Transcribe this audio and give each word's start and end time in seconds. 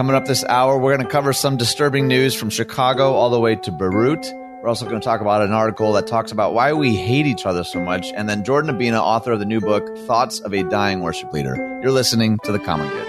Coming 0.00 0.16
up 0.16 0.24
this 0.24 0.44
hour, 0.44 0.78
we're 0.78 0.96
going 0.96 1.06
to 1.06 1.12
cover 1.12 1.34
some 1.34 1.58
disturbing 1.58 2.08
news 2.08 2.34
from 2.34 2.48
Chicago 2.48 3.12
all 3.12 3.28
the 3.28 3.38
way 3.38 3.54
to 3.56 3.70
Beirut. 3.70 4.32
We're 4.62 4.68
also 4.70 4.88
going 4.88 4.98
to 4.98 5.04
talk 5.04 5.20
about 5.20 5.42
an 5.42 5.52
article 5.52 5.92
that 5.92 6.06
talks 6.06 6.32
about 6.32 6.54
why 6.54 6.72
we 6.72 6.96
hate 6.96 7.26
each 7.26 7.44
other 7.44 7.64
so 7.64 7.82
much. 7.82 8.10
And 8.16 8.26
then 8.26 8.42
Jordan 8.42 8.74
Abina, 8.74 8.98
author 8.98 9.32
of 9.32 9.40
the 9.40 9.44
new 9.44 9.60
book, 9.60 9.94
Thoughts 10.06 10.40
of 10.40 10.54
a 10.54 10.62
Dying 10.62 11.00
Worship 11.00 11.30
Leader. 11.34 11.54
You're 11.82 11.92
listening 11.92 12.38
to 12.44 12.50
The 12.50 12.58
Common 12.58 12.88
Good. 12.88 13.06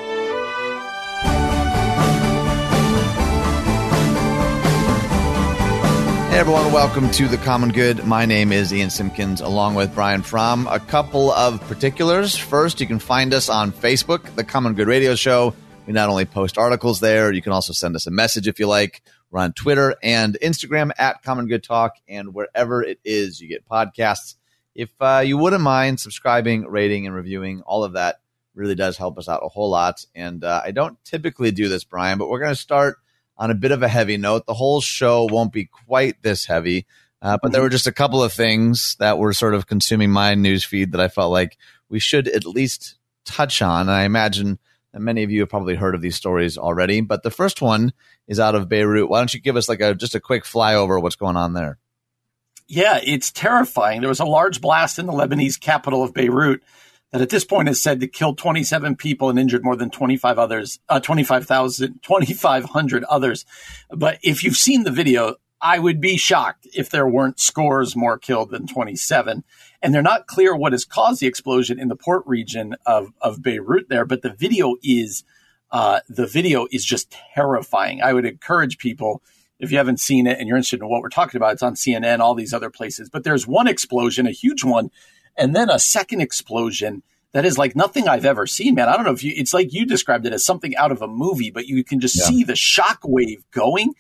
Hey 6.30 6.40
everyone, 6.40 6.74
welcome 6.74 7.10
to 7.12 7.30
The 7.30 7.38
Common 7.38 7.70
Good. 7.70 8.06
My 8.06 8.26
name 8.26 8.52
is 8.52 8.74
Ian 8.74 8.90
Simpkins 8.90 9.40
along 9.40 9.76
with 9.76 9.96
Brian 9.96 10.24
Fromm. 10.24 10.68
A 10.68 10.82
couple 10.82 11.32
of 11.32 11.62
particulars. 11.70 12.36
First, 12.36 12.82
you 12.82 12.88
can 12.88 13.00
find 13.00 13.34
us 13.34 13.48
on 13.48 13.72
Facebook, 13.72 14.36
The 14.36 14.44
Common 14.44 14.74
Good 14.74 14.88
Radio 14.88 15.16
Show. 15.16 15.54
We 15.86 15.94
not 15.94 16.10
only 16.10 16.26
post 16.26 16.58
articles 16.58 17.00
there, 17.00 17.32
you 17.32 17.42
can 17.42 17.52
also 17.52 17.74
send 17.74 17.96
us 17.96 18.08
a 18.08 18.12
message 18.12 18.48
if 18.48 18.60
you 18.60 18.68
like. 18.68 19.02
We're 19.30 19.40
on 19.40 19.54
Twitter 19.54 19.96
and 20.04 20.38
Instagram 20.42 20.92
at 20.98 21.24
Common 21.24 21.48
Good 21.48 21.64
Talk 21.64 21.96
and 22.08 22.34
wherever 22.34 22.84
it 22.84 23.00
is 23.04 23.42
you 23.42 23.48
get 23.48 23.68
podcasts. 23.68 24.36
If 24.76 24.90
uh, 25.00 25.24
you 25.26 25.38
wouldn't 25.38 25.62
mind 25.62 26.00
subscribing, 26.00 26.66
rating, 26.68 27.06
and 27.06 27.16
reviewing, 27.16 27.62
all 27.62 27.84
of 27.84 27.94
that 27.94 28.22
really 28.54 28.76
does 28.76 28.98
help 28.98 29.18
us 29.18 29.28
out 29.28 29.42
a 29.44 29.50
whole 29.50 29.70
lot. 29.70 30.06
And 30.16 30.44
uh, 30.44 30.62
I 30.64 30.72
don't 30.72 31.04
typically 31.04 31.52
do 31.52 31.68
this, 31.68 31.84
Brian, 31.84 32.18
but 32.18 32.30
we're 32.30 32.40
going 32.40 32.54
to 32.54 32.56
start– 32.56 32.98
on 33.42 33.50
a 33.50 33.56
bit 33.56 33.72
of 33.72 33.82
a 33.82 33.88
heavy 33.88 34.18
note. 34.18 34.46
The 34.46 34.54
whole 34.54 34.82
show 34.82 35.26
won't 35.26 35.52
be 35.52 35.66
quite 35.66 36.22
this 36.22 36.46
heavy, 36.46 36.86
uh, 37.24 37.40
but 37.42 37.52
there 37.52 37.60
mm-hmm. 37.60 37.66
were 37.66 37.70
just 37.70 37.88
a 37.88 37.92
couple 37.92 38.24
of 38.24 38.32
things 38.32 38.96
that 39.00 39.18
were 39.18 39.34
sort 39.34 39.56
of 39.56 39.66
consuming 39.66 40.12
my 40.12 40.36
news 40.36 40.64
feed 40.64 40.92
that 40.92 41.02
I 41.02 41.08
felt 41.08 41.32
like 41.32 41.58
we 41.90 42.00
should 42.00 42.28
at 42.28 42.46
least 42.46 43.00
touch 43.26 43.64
on. 43.64 43.82
And 43.82 43.92
I 43.92 44.04
imagine 44.04 44.60
that 44.94 45.00
many 45.00 45.24
of 45.24 45.32
you 45.32 45.42
have 45.42 45.50
probably 45.50 45.76
heard 45.76 45.96
of 45.96 46.02
these 46.02 46.16
stories 46.16 46.58
already. 46.58 47.02
But 47.02 47.24
the 47.24 47.32
first 47.32 47.62
one 47.62 47.94
is 48.28 48.40
out 48.40 48.56
of 48.56 48.70
Beirut. 48.70 49.10
Why 49.10 49.20
don't 49.20 49.34
you 49.34 49.40
give 49.40 49.56
us 49.56 49.70
like 49.70 49.82
a 49.82 49.96
just 49.96 50.16
a 50.16 50.20
quick 50.20 50.44
flyover 50.44 50.98
of 50.98 51.04
what's 51.04 51.16
going 51.16 51.38
on 51.38 51.54
there? 51.54 51.78
Yeah, 52.68 53.00
it's 53.04 53.32
terrifying. 53.32 54.02
There 54.02 54.10
was 54.10 54.20
a 54.20 54.26
large 54.26 54.62
blast 54.62 54.98
in 54.98 55.06
the 55.06 55.14
Lebanese 55.14 55.60
capital 55.60 56.04
of 56.04 56.14
Beirut 56.14 56.62
that 57.12 57.22
at 57.22 57.30
this 57.30 57.44
point 57.44 57.68
is 57.68 57.84
said 57.84 58.00
to 58.00 58.08
kill 58.08 58.34
27 58.34 58.96
people 58.96 59.30
and 59.30 59.38
injured 59.38 59.64
more 59.64 59.76
than 59.76 59.90
25 59.90 60.40
others, 60.40 60.80
uh, 60.88 61.00
25,000, 61.00 62.00
2,500 62.02 63.04
others. 63.06 63.46
But 63.90 64.20
if 64.24 64.44
you've 64.44 64.56
seen 64.56 64.84
the 64.84 64.92
video, 64.92 65.36
I 65.62 65.78
would 65.78 66.02
be 66.02 66.18
shocked 66.18 66.68
if 66.74 66.90
there 66.90 67.08
weren't 67.08 67.40
scores 67.40 67.96
more 67.96 68.18
killed 68.18 68.50
than 68.50 68.66
27. 68.66 69.44
And 69.82 69.94
they're 69.94 70.02
not 70.02 70.28
clear 70.28 70.56
what 70.56 70.74
has 70.74 70.86
caused 70.86 71.22
the 71.22 71.28
explosion 71.28 71.80
in 71.80 71.88
the 71.88 71.96
port 71.96 72.24
region 72.26 72.76
of, 72.86 73.12
of 73.22 73.42
Beirut 73.42 73.90
there, 73.90 74.06
but 74.06 74.22
the 74.22 74.30
video 74.30 74.76
is, 74.84 75.24
uh, 75.72 76.02
the 76.08 76.28
video 76.28 76.68
is 76.72 76.86
just 76.86 77.16
terrifying. 77.34 78.02
I 78.02 78.14
would 78.14 78.26
encourage 78.26 78.78
people, 78.78 79.24
if 79.60 79.72
you 79.72 79.78
haven't 79.78 80.00
seen 80.00 80.28
it 80.28 80.38
and 80.38 80.48
you're 80.48 80.58
interested 80.58 80.82
in 80.82 80.88
what 80.88 81.02
we're 81.02 81.10
talking 81.10 81.38
about, 81.38 81.54
it's 81.54 81.64
on 81.64 81.74
CNN, 81.74 82.20
all 82.20 82.36
these 82.36 82.54
other 82.54 82.70
places. 82.70 83.10
But 83.10 83.24
there's 83.24 83.48
one 83.48 83.68
explosion, 83.68 84.28
a 84.28 84.32
huge 84.32 84.64
one 84.64 84.92
and 85.38 85.56
then 85.56 85.70
a 85.70 85.80
second 85.80 86.22
explosion 86.22 87.04
that 87.34 87.46
is 87.46 87.58
like 87.58 87.76
nothing 87.76 88.08
I've 88.08 88.26
ever 88.26 88.46
seen, 88.46 88.76
man. 88.76 88.90
I 88.90 88.96
don't 88.96 89.06
know 89.06 89.12
if 89.12 89.24
you, 89.24 89.34
it's 89.36 89.54
like 89.54 89.74
you 89.74 89.86
described 89.86 90.26
it 90.26 90.34
as 90.34 90.46
something 90.46 90.76
out 90.76 90.92
of 90.92 91.02
a 91.02 91.08
movie, 91.08 91.52
but 91.52 91.66
you 91.66 91.84
can 91.84 92.00
just 92.00 92.18
yeah. 92.18 92.26
see 92.26 92.44
the 92.44 92.56
shock 92.56 93.00
wave 93.04 93.44
going. 93.52 93.94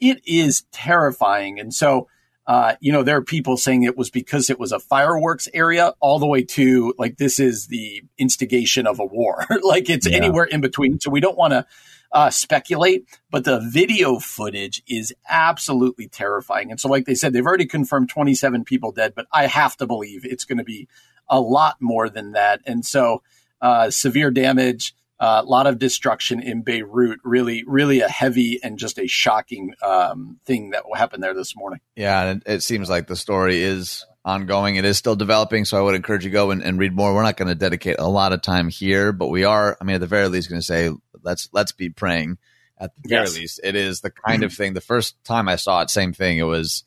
It 0.00 0.20
is 0.26 0.64
terrifying. 0.72 1.60
And 1.60 1.72
so, 1.72 2.08
uh, 2.46 2.74
you 2.80 2.92
know, 2.92 3.02
there 3.02 3.16
are 3.16 3.22
people 3.22 3.56
saying 3.56 3.84
it 3.84 3.96
was 3.96 4.10
because 4.10 4.50
it 4.50 4.58
was 4.58 4.72
a 4.72 4.80
fireworks 4.80 5.48
area 5.54 5.94
all 6.00 6.18
the 6.18 6.26
way 6.26 6.42
to 6.42 6.92
like, 6.98 7.16
this 7.16 7.38
is 7.38 7.68
the 7.68 8.02
instigation 8.18 8.86
of 8.86 8.98
a 8.98 9.04
war. 9.04 9.46
like 9.62 9.88
it's 9.88 10.08
yeah. 10.08 10.16
anywhere 10.16 10.44
in 10.44 10.60
between. 10.60 10.98
So 10.98 11.10
we 11.10 11.20
don't 11.20 11.38
want 11.38 11.52
to, 11.52 11.66
uh, 12.12 12.30
speculate, 12.30 13.06
but 13.30 13.44
the 13.44 13.58
video 13.58 14.18
footage 14.18 14.82
is 14.86 15.14
absolutely 15.28 16.08
terrifying. 16.08 16.70
And 16.70 16.78
so, 16.78 16.88
like 16.88 17.06
they 17.06 17.14
said, 17.14 17.32
they've 17.32 17.46
already 17.46 17.64
confirmed 17.64 18.10
27 18.10 18.64
people 18.64 18.92
dead, 18.92 19.14
but 19.14 19.26
I 19.32 19.46
have 19.46 19.76
to 19.78 19.86
believe 19.86 20.24
it's 20.24 20.44
going 20.44 20.58
to 20.58 20.64
be 20.64 20.88
a 21.28 21.40
lot 21.40 21.80
more 21.80 22.10
than 22.10 22.32
that. 22.32 22.60
And 22.66 22.84
so, 22.84 23.22
uh, 23.62 23.90
severe 23.90 24.30
damage, 24.30 24.94
a 25.22 25.42
lot 25.44 25.68
of 25.68 25.78
destruction 25.78 26.40
in 26.42 26.62
Beirut. 26.62 27.20
Really, 27.22 27.62
really 27.64 28.00
a 28.00 28.08
heavy 28.08 28.58
and 28.62 28.78
just 28.78 28.98
a 28.98 29.06
shocking 29.06 29.74
um, 29.80 30.40
thing 30.44 30.70
that 30.70 30.82
happened 30.94 31.22
there 31.22 31.34
this 31.34 31.56
morning. 31.56 31.80
Yeah, 31.94 32.24
and 32.24 32.42
it, 32.44 32.62
seems 32.62 32.90
like 32.90 33.06
the 33.06 33.14
story 33.14 33.62
is 33.62 34.04
ongoing. 34.24 34.76
It 34.76 34.84
is 34.84 34.98
still 34.98 35.14
developing, 35.14 35.64
so 35.64 35.78
I 35.78 35.80
would 35.80 35.94
encourage 35.94 36.24
you 36.24 36.30
to 36.30 36.34
go 36.34 36.50
and, 36.50 36.60
and 36.62 36.76
read 36.78 36.94
more. 36.94 37.14
We're 37.14 37.22
not 37.22 37.36
going 37.36 37.48
to 37.48 37.54
dedicate 37.54 37.96
a 38.00 38.08
lot 38.08 38.32
of 38.32 38.42
time 38.42 38.68
here, 38.68 39.12
but 39.12 39.28
we 39.28 39.44
are. 39.44 39.78
I 39.80 39.84
mean, 39.84 39.94
at 39.94 40.00
the 40.00 40.08
very 40.08 40.26
least, 40.26 40.50
going 40.50 40.60
to 40.60 40.66
say 40.66 40.90
let's 41.22 41.48
let's 41.52 41.72
be 41.72 41.88
praying. 41.88 42.38
At 42.78 42.90
the 42.96 43.08
very 43.08 43.26
yes. 43.26 43.36
least, 43.36 43.60
it 43.62 43.76
is 43.76 44.00
the 44.00 44.10
kind 44.10 44.42
of 44.42 44.52
thing. 44.52 44.74
The 44.74 44.80
first 44.80 45.22
time 45.22 45.48
I 45.48 45.54
saw 45.54 45.82
it, 45.82 45.90
same 45.90 46.12
thing. 46.12 46.38
It 46.38 46.44
was 46.44 46.82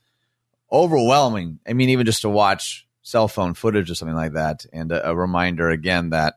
overwhelming. 0.69 1.59
I 1.65 1.71
mean, 1.71 1.87
even 1.89 2.05
just 2.05 2.23
to 2.23 2.29
watch 2.29 2.85
cell 3.01 3.29
phone 3.29 3.53
footage 3.53 3.89
or 3.89 3.95
something 3.95 4.15
like 4.15 4.33
that, 4.33 4.65
and 4.73 4.91
a, 4.91 5.11
a 5.11 5.15
reminder 5.15 5.69
again 5.69 6.09
that 6.09 6.35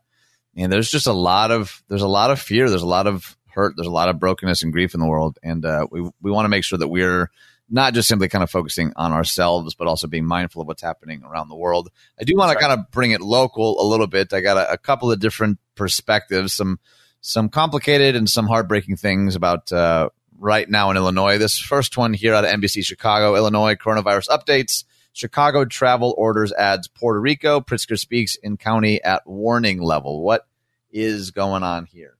and 0.59 0.73
there's 0.73 0.91
just 0.91 1.07
a 1.07 1.13
lot 1.13 1.51
of 1.51 1.83
there's 1.89 2.03
a 2.03 2.09
lot 2.09 2.31
of 2.31 2.41
fear. 2.41 2.69
There's 2.69 2.83
a 2.83 2.87
lot 2.87 3.07
of 3.07 3.37
hurt. 3.51 3.75
There's 3.77 3.87
a 3.87 3.93
lot 3.93 4.09
of 4.09 4.19
brokenness 4.19 4.63
and 4.63 4.73
grief 4.73 4.93
in 4.93 5.01
the 5.01 5.07
world, 5.07 5.39
and 5.43 5.65
uh, 5.65 5.87
we 5.91 6.03
we 6.21 6.31
want 6.31 6.45
to 6.45 6.51
make 6.51 6.65
sure 6.65 6.79
that 6.79 6.89
we're 6.89 7.31
not 7.71 7.95
just 7.95 8.09
simply 8.09 8.29
kind 8.29 8.43
of 8.43 8.51
focusing 8.51 8.93
on 8.97 9.13
ourselves, 9.13 9.75
but 9.75 9.87
also 9.87 10.07
being 10.07 10.25
mindful 10.25 10.63
of 10.63 10.69
what's 10.69 10.83
happening 10.83 11.23
around 11.23 11.49
the 11.49 11.57
world. 11.57 11.91
I 12.21 12.25
do 12.25 12.35
want 12.37 12.53
to 12.53 12.59
kind 12.59 12.73
of 12.73 12.91
bring 12.91 13.13
it 13.13 13.21
local 13.21 13.81
a 13.81 13.87
little 13.87 14.07
bit. 14.07 14.33
I 14.33 14.41
got 14.41 14.57
a, 14.57 14.73
a, 14.73 14.79
couple 14.79 15.13
of 15.13 15.21
different 15.21 15.59
perspectives, 15.75 16.55
some 16.55 16.81
some 17.21 17.49
complicated 17.49 18.17
and 18.17 18.29
some 18.29 18.47
heartbreaking 18.47 18.97
things 18.97 19.37
about 19.37 19.71
uh, 19.71 20.09
right 20.39 20.69
now 20.69 20.91
in 20.91 20.97
Illinois. 20.97 21.39
This 21.39 21.59
first 21.59 21.97
one 21.97 22.15
here 22.15 22.35
out 22.35 22.45
of 22.45 22.51
NBC 22.51 22.85
Chicago, 22.85 23.37
Illinois 23.37 23.75
coronavirus 23.75 24.29
updates. 24.29 24.85
Chicago 25.13 25.65
travel 25.65 26.15
orders 26.17 26.53
adds 26.53 26.87
Puerto 26.87 27.21
Rico. 27.21 27.61
Pritzker 27.61 27.99
speaks 27.99 28.37
in 28.37 28.57
county 28.57 29.03
at 29.03 29.27
warning 29.27 29.81
level. 29.81 30.23
What 30.23 30.47
is 30.91 31.31
going 31.31 31.63
on 31.63 31.87
here? 31.87 32.19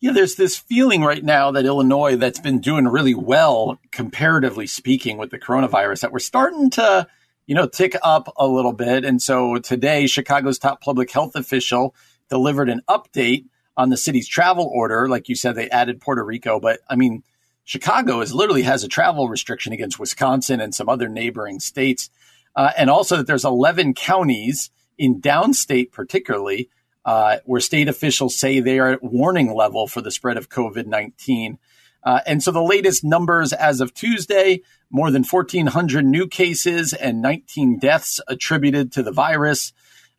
yeah, 0.00 0.12
there's 0.12 0.36
this 0.36 0.56
feeling 0.56 1.02
right 1.02 1.24
now 1.24 1.50
that 1.50 1.66
Illinois 1.66 2.16
that's 2.16 2.38
been 2.38 2.60
doing 2.60 2.86
really 2.86 3.14
well, 3.14 3.80
comparatively 3.90 4.66
speaking, 4.66 5.18
with 5.18 5.30
the 5.30 5.38
coronavirus, 5.38 6.02
that 6.02 6.12
we're 6.12 6.20
starting 6.20 6.70
to, 6.70 7.06
you 7.46 7.54
know, 7.54 7.66
tick 7.66 7.96
up 8.04 8.32
a 8.36 8.46
little 8.46 8.72
bit. 8.72 9.04
And 9.04 9.20
so 9.20 9.58
today, 9.58 10.06
Chicago's 10.06 10.58
top 10.58 10.80
public 10.80 11.10
health 11.10 11.34
official 11.34 11.96
delivered 12.28 12.68
an 12.68 12.82
update 12.88 13.46
on 13.76 13.90
the 13.90 13.96
city's 13.96 14.28
travel 14.28 14.70
order. 14.72 15.08
Like 15.08 15.28
you 15.28 15.34
said, 15.34 15.56
they 15.56 15.68
added 15.70 16.00
Puerto 16.00 16.24
Rico, 16.24 16.60
but 16.60 16.78
I 16.88 16.94
mean, 16.94 17.24
Chicago 17.64 18.20
is 18.20 18.32
literally 18.32 18.62
has 18.62 18.84
a 18.84 18.88
travel 18.88 19.28
restriction 19.28 19.72
against 19.72 19.98
Wisconsin 19.98 20.60
and 20.60 20.74
some 20.74 20.88
other 20.88 21.08
neighboring 21.08 21.58
states. 21.58 22.08
Uh, 22.54 22.70
and 22.78 22.88
also 22.88 23.16
that 23.16 23.26
there's 23.26 23.44
11 23.44 23.94
counties 23.94 24.70
in 24.96 25.20
downstate, 25.20 25.90
particularly, 25.90 26.70
uh, 27.04 27.38
where 27.44 27.60
state 27.60 27.88
officials 27.88 28.36
say 28.36 28.60
they 28.60 28.78
are 28.78 28.92
at 28.92 29.02
warning 29.02 29.54
level 29.54 29.86
for 29.86 30.00
the 30.00 30.10
spread 30.10 30.36
of 30.36 30.48
COVID 30.48 30.86
19. 30.86 31.58
Uh, 32.04 32.20
and 32.26 32.42
so 32.42 32.50
the 32.50 32.62
latest 32.62 33.02
numbers 33.04 33.52
as 33.52 33.80
of 33.80 33.92
Tuesday 33.92 34.62
more 34.90 35.10
than 35.10 35.24
1,400 35.24 36.04
new 36.04 36.26
cases 36.26 36.92
and 36.92 37.20
19 37.20 37.78
deaths 37.78 38.20
attributed 38.28 38.92
to 38.92 39.02
the 39.02 39.12
virus. 39.12 39.72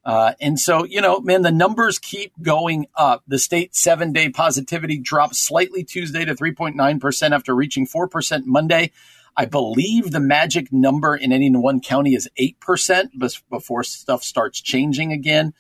Uh, 0.06 0.34
and 0.40 0.60
so, 0.60 0.86
you 0.86 1.02
know, 1.02 1.20
man, 1.20 1.42
the 1.42 1.52
numbers 1.52 2.00
keep 2.00 2.32
going 2.42 2.88
up. 2.96 3.24
The 3.28 3.40
state 3.40 3.76
seven 3.76 4.14
day 4.14 4.30
positivity 4.30 4.98
dropped 4.98 5.36
slightly 5.36 5.84
Tuesday 5.84 6.26
to 6.26 6.36
3.9% 6.36 7.32
after 7.32 7.56
reaching 7.56 7.88
4% 7.88 8.46
Monday. 8.46 8.92
I 9.36 9.46
believe 9.46 10.12
the 10.12 10.20
magic 10.20 10.72
number 10.72 11.16
in 11.16 11.32
any 11.32 11.50
one 11.56 11.80
county 11.80 12.14
is 12.14 12.30
8% 12.40 13.40
before 13.50 13.84
stuff 13.84 14.24
starts 14.24 14.62
changing 14.62 15.12
again. 15.14 15.54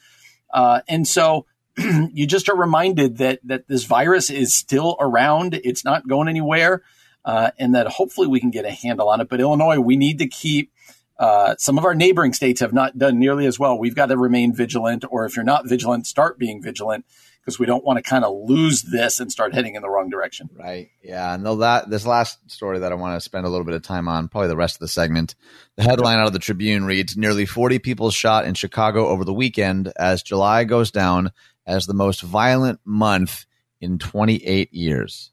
Uh, 0.51 0.81
and 0.87 1.07
so 1.07 1.45
you 1.77 2.27
just 2.27 2.49
are 2.49 2.55
reminded 2.55 3.17
that 3.17 3.39
that 3.43 3.67
this 3.67 3.83
virus 3.83 4.29
is 4.29 4.55
still 4.55 4.97
around. 4.99 5.59
It's 5.63 5.85
not 5.85 6.07
going 6.07 6.27
anywhere, 6.27 6.83
uh, 7.25 7.51
and 7.57 7.75
that 7.75 7.87
hopefully 7.87 8.27
we 8.27 8.39
can 8.39 8.51
get 8.51 8.65
a 8.65 8.71
handle 8.71 9.09
on 9.09 9.21
it. 9.21 9.29
But 9.29 9.39
Illinois, 9.39 9.79
we 9.79 9.97
need 9.97 10.19
to 10.19 10.27
keep. 10.27 10.71
Uh, 11.17 11.53
some 11.57 11.77
of 11.77 11.83
our 11.83 11.93
neighboring 11.93 12.31
states 12.31 12.61
have 12.61 12.71
not 12.71 12.97
done 12.97 13.19
nearly 13.19 13.45
as 13.45 13.59
well. 13.59 13.77
We've 13.77 13.95
got 13.95 14.05
to 14.05 14.17
remain 14.17 14.55
vigilant, 14.55 15.03
or 15.09 15.25
if 15.25 15.35
you're 15.35 15.43
not 15.43 15.67
vigilant, 15.67 16.07
start 16.07 16.39
being 16.39 16.61
vigilant 16.61 17.05
because 17.49 17.57
we 17.57 17.65
don't 17.65 17.83
want 17.83 17.97
to 17.97 18.07
kind 18.07 18.23
of 18.23 18.31
lose 18.47 18.83
this 18.83 19.19
and 19.19 19.31
start 19.31 19.55
heading 19.55 19.73
in 19.73 19.81
the 19.81 19.89
wrong 19.89 20.07
direction. 20.07 20.51
Right. 20.55 20.91
Yeah. 21.03 21.35
No, 21.37 21.55
that 21.55 21.89
this 21.89 22.05
last 22.05 22.37
story 22.51 22.77
that 22.79 22.91
I 22.91 22.95
want 22.95 23.15
to 23.15 23.21
spend 23.21 23.47
a 23.47 23.49
little 23.49 23.65
bit 23.65 23.73
of 23.73 23.81
time 23.81 24.07
on, 24.07 24.27
probably 24.27 24.49
the 24.49 24.55
rest 24.55 24.75
of 24.75 24.81
the 24.81 24.87
segment. 24.87 25.33
The 25.75 25.81
headline 25.81 26.19
out 26.19 26.27
of 26.27 26.33
the 26.33 26.39
Tribune 26.39 26.85
reads 26.85 27.17
Nearly 27.17 27.47
40 27.47 27.79
people 27.79 28.11
shot 28.11 28.45
in 28.45 28.53
Chicago 28.53 29.07
over 29.07 29.25
the 29.25 29.33
weekend 29.33 29.91
as 29.97 30.21
July 30.21 30.63
goes 30.63 30.91
down 30.91 31.31
as 31.65 31.87
the 31.87 31.95
most 31.95 32.21
violent 32.21 32.81
month 32.85 33.47
in 33.81 33.97
28 33.97 34.71
years. 34.71 35.31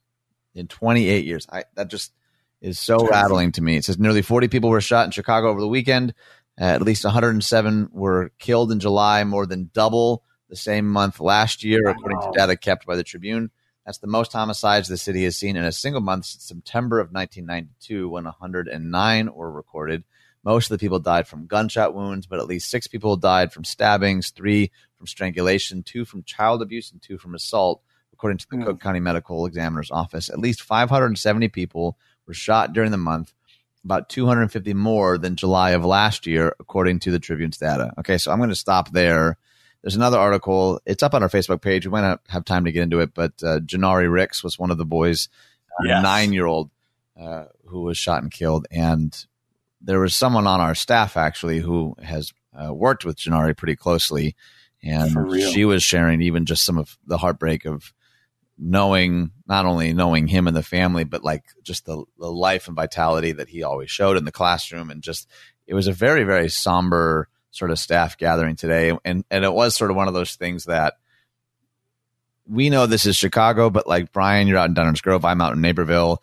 In 0.55 0.69
28 0.69 1.27
years. 1.27 1.47
I, 1.53 1.65
that 1.75 1.89
just 1.89 2.15
is 2.63 2.79
so 2.79 3.07
rattling 3.07 3.53
to 3.53 3.63
me. 3.63 3.77
It 3.77 3.85
says 3.85 3.99
nearly 3.99 4.23
40 4.23 4.49
people 4.49 4.71
were 4.71 4.81
shot 4.81 5.05
in 5.05 5.11
Chicago 5.11 5.51
over 5.51 5.61
the 5.61 5.69
weekend. 5.69 6.15
Uh, 6.59 6.65
at 6.65 6.81
least 6.81 7.05
107 7.05 7.91
were 7.93 8.31
killed 8.39 8.73
in 8.73 8.81
July, 8.81 9.23
more 9.25 9.45
than 9.45 9.69
double 9.75 10.23
the 10.49 10.57
same 10.57 10.89
month 10.89 11.21
last 11.21 11.65
year, 11.65 11.89
according 11.89 12.21
to 12.21 12.31
data 12.33 12.57
kept 12.57 12.87
by 12.87 12.97
the 12.97 13.05
Tribune. 13.05 13.51
That's 13.85 13.99
the 13.99 14.07
most 14.07 14.33
homicides 14.33 14.89
the 14.89 14.97
city 14.97 15.25
has 15.25 15.37
seen 15.37 15.57
in 15.57 15.65
a 15.65 15.73
single 15.73 16.01
month 16.01 16.27
since 16.27 16.45
September 16.45 16.99
of 16.99 17.13
1992, 17.13 18.09
when 18.09 18.25
109 18.25 19.33
were 19.33 19.51
recorded. 19.51 20.03
Most 20.45 20.71
of 20.71 20.79
the 20.79 20.85
people 20.85 20.99
died 20.99 21.27
from 21.27 21.47
gunshot 21.47 21.95
wounds, 21.95 22.27
but 22.27 22.39
at 22.39 22.47
least 22.47 22.71
six 22.71 22.87
people 22.87 23.17
died 23.17 23.53
from 23.53 23.65
stabbings, 23.65 24.31
three 24.31 24.71
from 24.97 25.07
strangulation, 25.07 25.83
two 25.83 26.05
from 26.05 26.23
child 26.23 26.63
abuse, 26.63 26.93
and 26.93 27.03
two 27.03 27.19
from 27.19 27.35
assault, 27.35 27.83
according 28.13 28.39
to 28.39 28.47
the 28.49 28.57
mm. 28.57 28.65
Cook 28.65 28.81
County 28.81 29.01
Medical 29.01 29.47
Examiner's 29.47 29.91
Office. 29.91 30.31
At 30.31 30.39
least 30.39 30.63
570 30.63 31.49
people 31.49 31.99
were 32.27 32.35
shot 32.35 32.73
during 32.73 32.91
the 32.91 32.97
month, 32.97 33.33
about 33.85 34.09
250 34.09 34.75
more 34.75 35.19
than 35.19 35.37
July 35.37 35.71
of 35.71 35.85
last 35.85 36.27
year, 36.27 36.55
according 36.59 37.01
to 37.01 37.11
the 37.11 37.21
Tribune's 37.21 37.59
data. 37.59 37.93
Okay, 37.99 38.19
so 38.19 38.31
I'm 38.31 38.39
going 38.39 38.51
to 38.51 38.57
stop 38.57 38.93
there. 38.93 39.39
There's 39.87 39.95
another 39.95 40.19
article. 40.19 40.81
It's 40.85 41.05
up 41.05 41.15
on 41.15 41.23
our 41.23 41.29
Facebook 41.29 41.63
page. 41.63 41.87
We 41.87 41.93
might 41.93 42.01
not 42.01 42.21
have 42.27 42.45
time 42.45 42.65
to 42.65 42.73
get 42.73 42.83
into 42.83 42.99
it, 42.99 43.15
but 43.15 43.35
uh, 43.41 43.61
Janari 43.61 44.11
Ricks 44.11 44.43
was 44.43 44.59
one 44.59 44.73
of 44.73 44.79
the 44.79 44.85
boys, 44.85 45.29
yes. 45.85 46.03
nine 46.03 46.33
year 46.33 46.45
old, 46.45 46.73
uh, 47.17 47.45
who 47.67 47.83
was 47.83 47.97
shot 47.97 48.21
and 48.21 48.33
killed. 48.33 48.67
And 48.73 49.17
there 49.81 50.01
was 50.01 50.17
someone 50.17 50.49
on 50.49 50.61
our 50.61 50.75
staff 50.75 51.17
actually 51.17 51.61
who 51.61 51.95
has 52.03 52.33
uh, 52.53 52.75
worked 52.75 53.05
with 53.05 53.17
Janari 53.17 53.57
pretty 53.57 53.77
closely, 53.77 54.35
and 54.83 55.33
she 55.53 55.65
was 55.65 55.85
sharing 55.85 56.21
even 56.21 56.47
just 56.47 56.65
some 56.65 56.79
of 56.79 56.99
the 57.07 57.19
heartbreak 57.19 57.65
of 57.65 57.93
knowing 58.59 59.31
not 59.47 59.67
only 59.67 59.93
knowing 59.93 60.27
him 60.27 60.49
and 60.49 60.57
the 60.57 60.65
family, 60.65 61.05
but 61.05 61.23
like 61.23 61.45
just 61.63 61.87
the, 61.87 62.03
the 62.19 62.33
life 62.33 62.67
and 62.67 62.75
vitality 62.75 63.31
that 63.31 63.51
he 63.51 63.63
always 63.63 63.89
showed 63.89 64.17
in 64.17 64.25
the 64.25 64.33
classroom, 64.33 64.91
and 64.91 65.01
just 65.01 65.29
it 65.65 65.75
was 65.75 65.87
a 65.87 65.93
very 65.93 66.25
very 66.25 66.49
somber 66.49 67.29
sort 67.57 67.71
of 67.71 67.79
staff 67.79 68.19
gathering 68.19 68.57
today, 68.57 68.97
and 69.05 69.25
and 69.31 69.45
it 69.45 69.53
was 69.53 69.77
sort 69.77 69.91
of 69.91 69.97
one 69.97 70.09
of 70.09 70.15
those 70.15 70.35
things 70.37 70.65
that 70.67 70.95
we 72.49 72.71
know 72.71 72.87
this 72.87 73.07
is 73.07 73.17
Chicago, 73.17 73.71
but 73.71 73.87
like 73.87 74.13
Brian, 74.13 74.47
you're 74.47 74.59
out 74.59 74.69
in 74.69 74.75
Downers 74.75 75.03
Grove, 75.03 75.25
I'm 75.25 75.41
out 75.41 75.55
in 75.55 75.61
Naperville. 75.61 76.23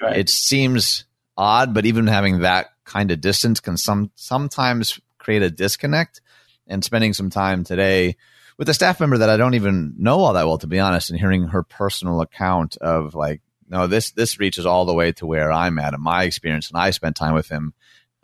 Right. 0.00 0.18
It 0.18 0.28
seems 0.28 1.04
odd, 1.36 1.74
but 1.74 1.86
even 1.86 2.06
having 2.06 2.40
that 2.40 2.66
kind 2.84 3.10
of 3.10 3.20
distance 3.20 3.60
can 3.60 3.76
some 3.76 4.10
sometimes 4.14 5.00
create 5.18 5.42
a 5.42 5.50
disconnect. 5.50 6.20
And 6.68 6.82
spending 6.82 7.12
some 7.12 7.30
time 7.30 7.62
today 7.62 8.16
with 8.58 8.68
a 8.68 8.74
staff 8.74 8.98
member 8.98 9.18
that 9.18 9.30
I 9.30 9.36
don't 9.36 9.54
even 9.54 9.94
know 9.98 10.18
all 10.18 10.32
that 10.32 10.46
well, 10.46 10.58
to 10.58 10.66
be 10.66 10.80
honest, 10.80 11.10
and 11.10 11.18
hearing 11.20 11.46
her 11.46 11.62
personal 11.62 12.20
account 12.20 12.76
of 12.78 13.14
like, 13.14 13.40
no, 13.68 13.86
this 13.86 14.10
this 14.10 14.40
reaches 14.40 14.66
all 14.66 14.84
the 14.84 14.92
way 14.92 15.12
to 15.12 15.26
where 15.26 15.52
I'm 15.52 15.78
at 15.78 15.94
in 15.94 16.00
my 16.00 16.24
experience, 16.24 16.68
and 16.68 16.76
I 16.76 16.90
spent 16.90 17.14
time 17.14 17.34
with 17.34 17.48
him. 17.48 17.72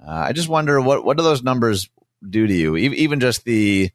Uh, 0.04 0.10
I 0.10 0.32
just 0.32 0.48
wonder 0.48 0.80
what 0.80 1.04
what 1.04 1.16
do 1.16 1.22
those 1.22 1.44
numbers 1.44 1.88
do 2.28 2.46
to 2.46 2.54
you? 2.54 2.76
Even 2.76 3.20
just 3.20 3.44
the 3.44 3.90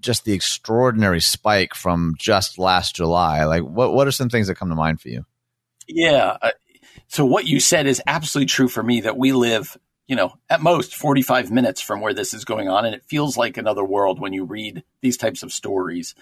just 0.00 0.24
the 0.24 0.32
extraordinary 0.32 1.20
spike 1.20 1.74
from 1.74 2.14
just 2.18 2.58
last 2.58 2.96
July. 2.96 3.44
Like, 3.44 3.62
what 3.62 3.92
what 3.92 4.08
are 4.08 4.12
some 4.12 4.28
things 4.28 4.48
that 4.48 4.56
come 4.56 4.68
to 4.68 4.74
mind 4.74 5.00
for 5.00 5.08
you? 5.08 5.24
Yeah, 5.86 6.36
so 7.12 7.26
what 7.26 7.46
you 7.46 7.60
said 7.60 7.86
is 7.86 8.00
absolutely 8.06 8.46
true 8.46 8.68
for 8.68 8.82
me 8.82 9.02
that 9.02 9.18
we 9.18 9.32
live, 9.32 9.76
you 10.06 10.16
know, 10.16 10.32
at 10.48 10.62
most 10.62 10.94
45 10.94 11.50
minutes 11.50 11.78
from 11.78 12.00
where 12.00 12.14
this 12.14 12.32
is 12.32 12.46
going 12.46 12.70
on. 12.70 12.86
And 12.86 12.94
it 12.94 13.04
feels 13.04 13.36
like 13.36 13.58
another 13.58 13.84
world 13.84 14.18
when 14.18 14.32
you 14.32 14.44
read 14.44 14.82
these 15.02 15.18
types 15.18 15.42
of 15.42 15.52
stories. 15.52 16.14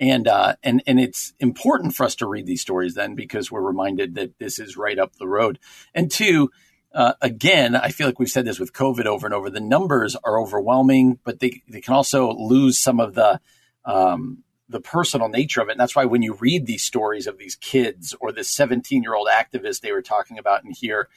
And, 0.00 0.26
uh, 0.26 0.56
and, 0.64 0.82
and 0.84 0.98
it's 0.98 1.32
important 1.38 1.94
for 1.94 2.02
us 2.02 2.16
to 2.16 2.26
read 2.26 2.46
these 2.46 2.60
stories 2.60 2.94
then 2.94 3.14
because 3.14 3.52
we're 3.52 3.60
reminded 3.60 4.16
that 4.16 4.36
this 4.40 4.58
is 4.58 4.76
right 4.76 4.98
up 4.98 5.14
the 5.14 5.28
road. 5.28 5.60
And 5.94 6.10
two, 6.10 6.50
uh, 6.94 7.14
again, 7.20 7.74
I 7.74 7.88
feel 7.88 8.06
like 8.06 8.18
we've 8.18 8.28
said 8.28 8.44
this 8.44 8.58
with 8.58 8.72
COVID 8.72 9.06
over 9.06 9.26
and 9.26 9.34
over. 9.34 9.50
The 9.50 9.60
numbers 9.60 10.16
are 10.24 10.40
overwhelming, 10.40 11.18
but 11.24 11.40
they, 11.40 11.62
they 11.68 11.80
can 11.80 11.94
also 11.94 12.32
lose 12.32 12.78
some 12.78 13.00
of 13.00 13.14
the, 13.14 13.40
um, 13.84 14.44
the 14.68 14.80
personal 14.80 15.28
nature 15.28 15.60
of 15.60 15.68
it. 15.68 15.72
And 15.72 15.80
that's 15.80 15.96
why 15.96 16.04
when 16.04 16.22
you 16.22 16.34
read 16.34 16.66
these 16.66 16.82
stories 16.82 17.26
of 17.26 17.38
these 17.38 17.56
kids 17.56 18.14
or 18.20 18.32
this 18.32 18.50
17 18.50 19.02
year 19.02 19.14
old 19.14 19.28
activist 19.28 19.80
they 19.80 19.92
were 19.92 20.02
talking 20.02 20.38
about 20.38 20.64
in 20.64 20.72
here, 20.72 21.08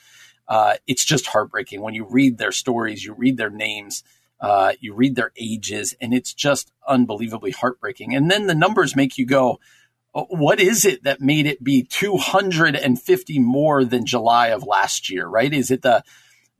uh, 0.48 0.75
it's 0.88 1.04
just 1.04 1.27
heartbreaking. 1.27 1.81
When 1.81 1.94
you 1.94 2.06
read 2.10 2.38
their 2.38 2.51
stories, 2.51 3.04
you 3.04 3.13
read 3.13 3.38
their 3.38 3.50
names, 3.50 4.04
uh, 4.39 4.74
you 4.80 4.94
read 4.94 5.16
their 5.16 5.31
ages, 5.38 5.95
and 6.00 6.13
it's 6.13 6.33
just 6.33 6.72
unbelievably 6.88 7.51
heartbreaking. 7.51 8.16
And 8.16 8.30
then 8.30 8.48
the 8.48 8.56
numbers 8.56 8.95
make 8.95 9.18
you 9.18 9.25
go, 9.25 9.60
what 10.15 10.59
is 10.62 10.85
it 10.85 11.03
that 11.03 11.19
made 11.19 11.45
it 11.45 11.63
be 11.63 11.83
250 11.83 13.39
more 13.39 13.83
than 13.83 14.06
July 14.06 14.47
of 14.47 14.63
last 14.63 15.09
year, 15.09 15.27
right? 15.27 15.53
Is 15.53 15.71
it 15.71 15.81
the 15.81 16.03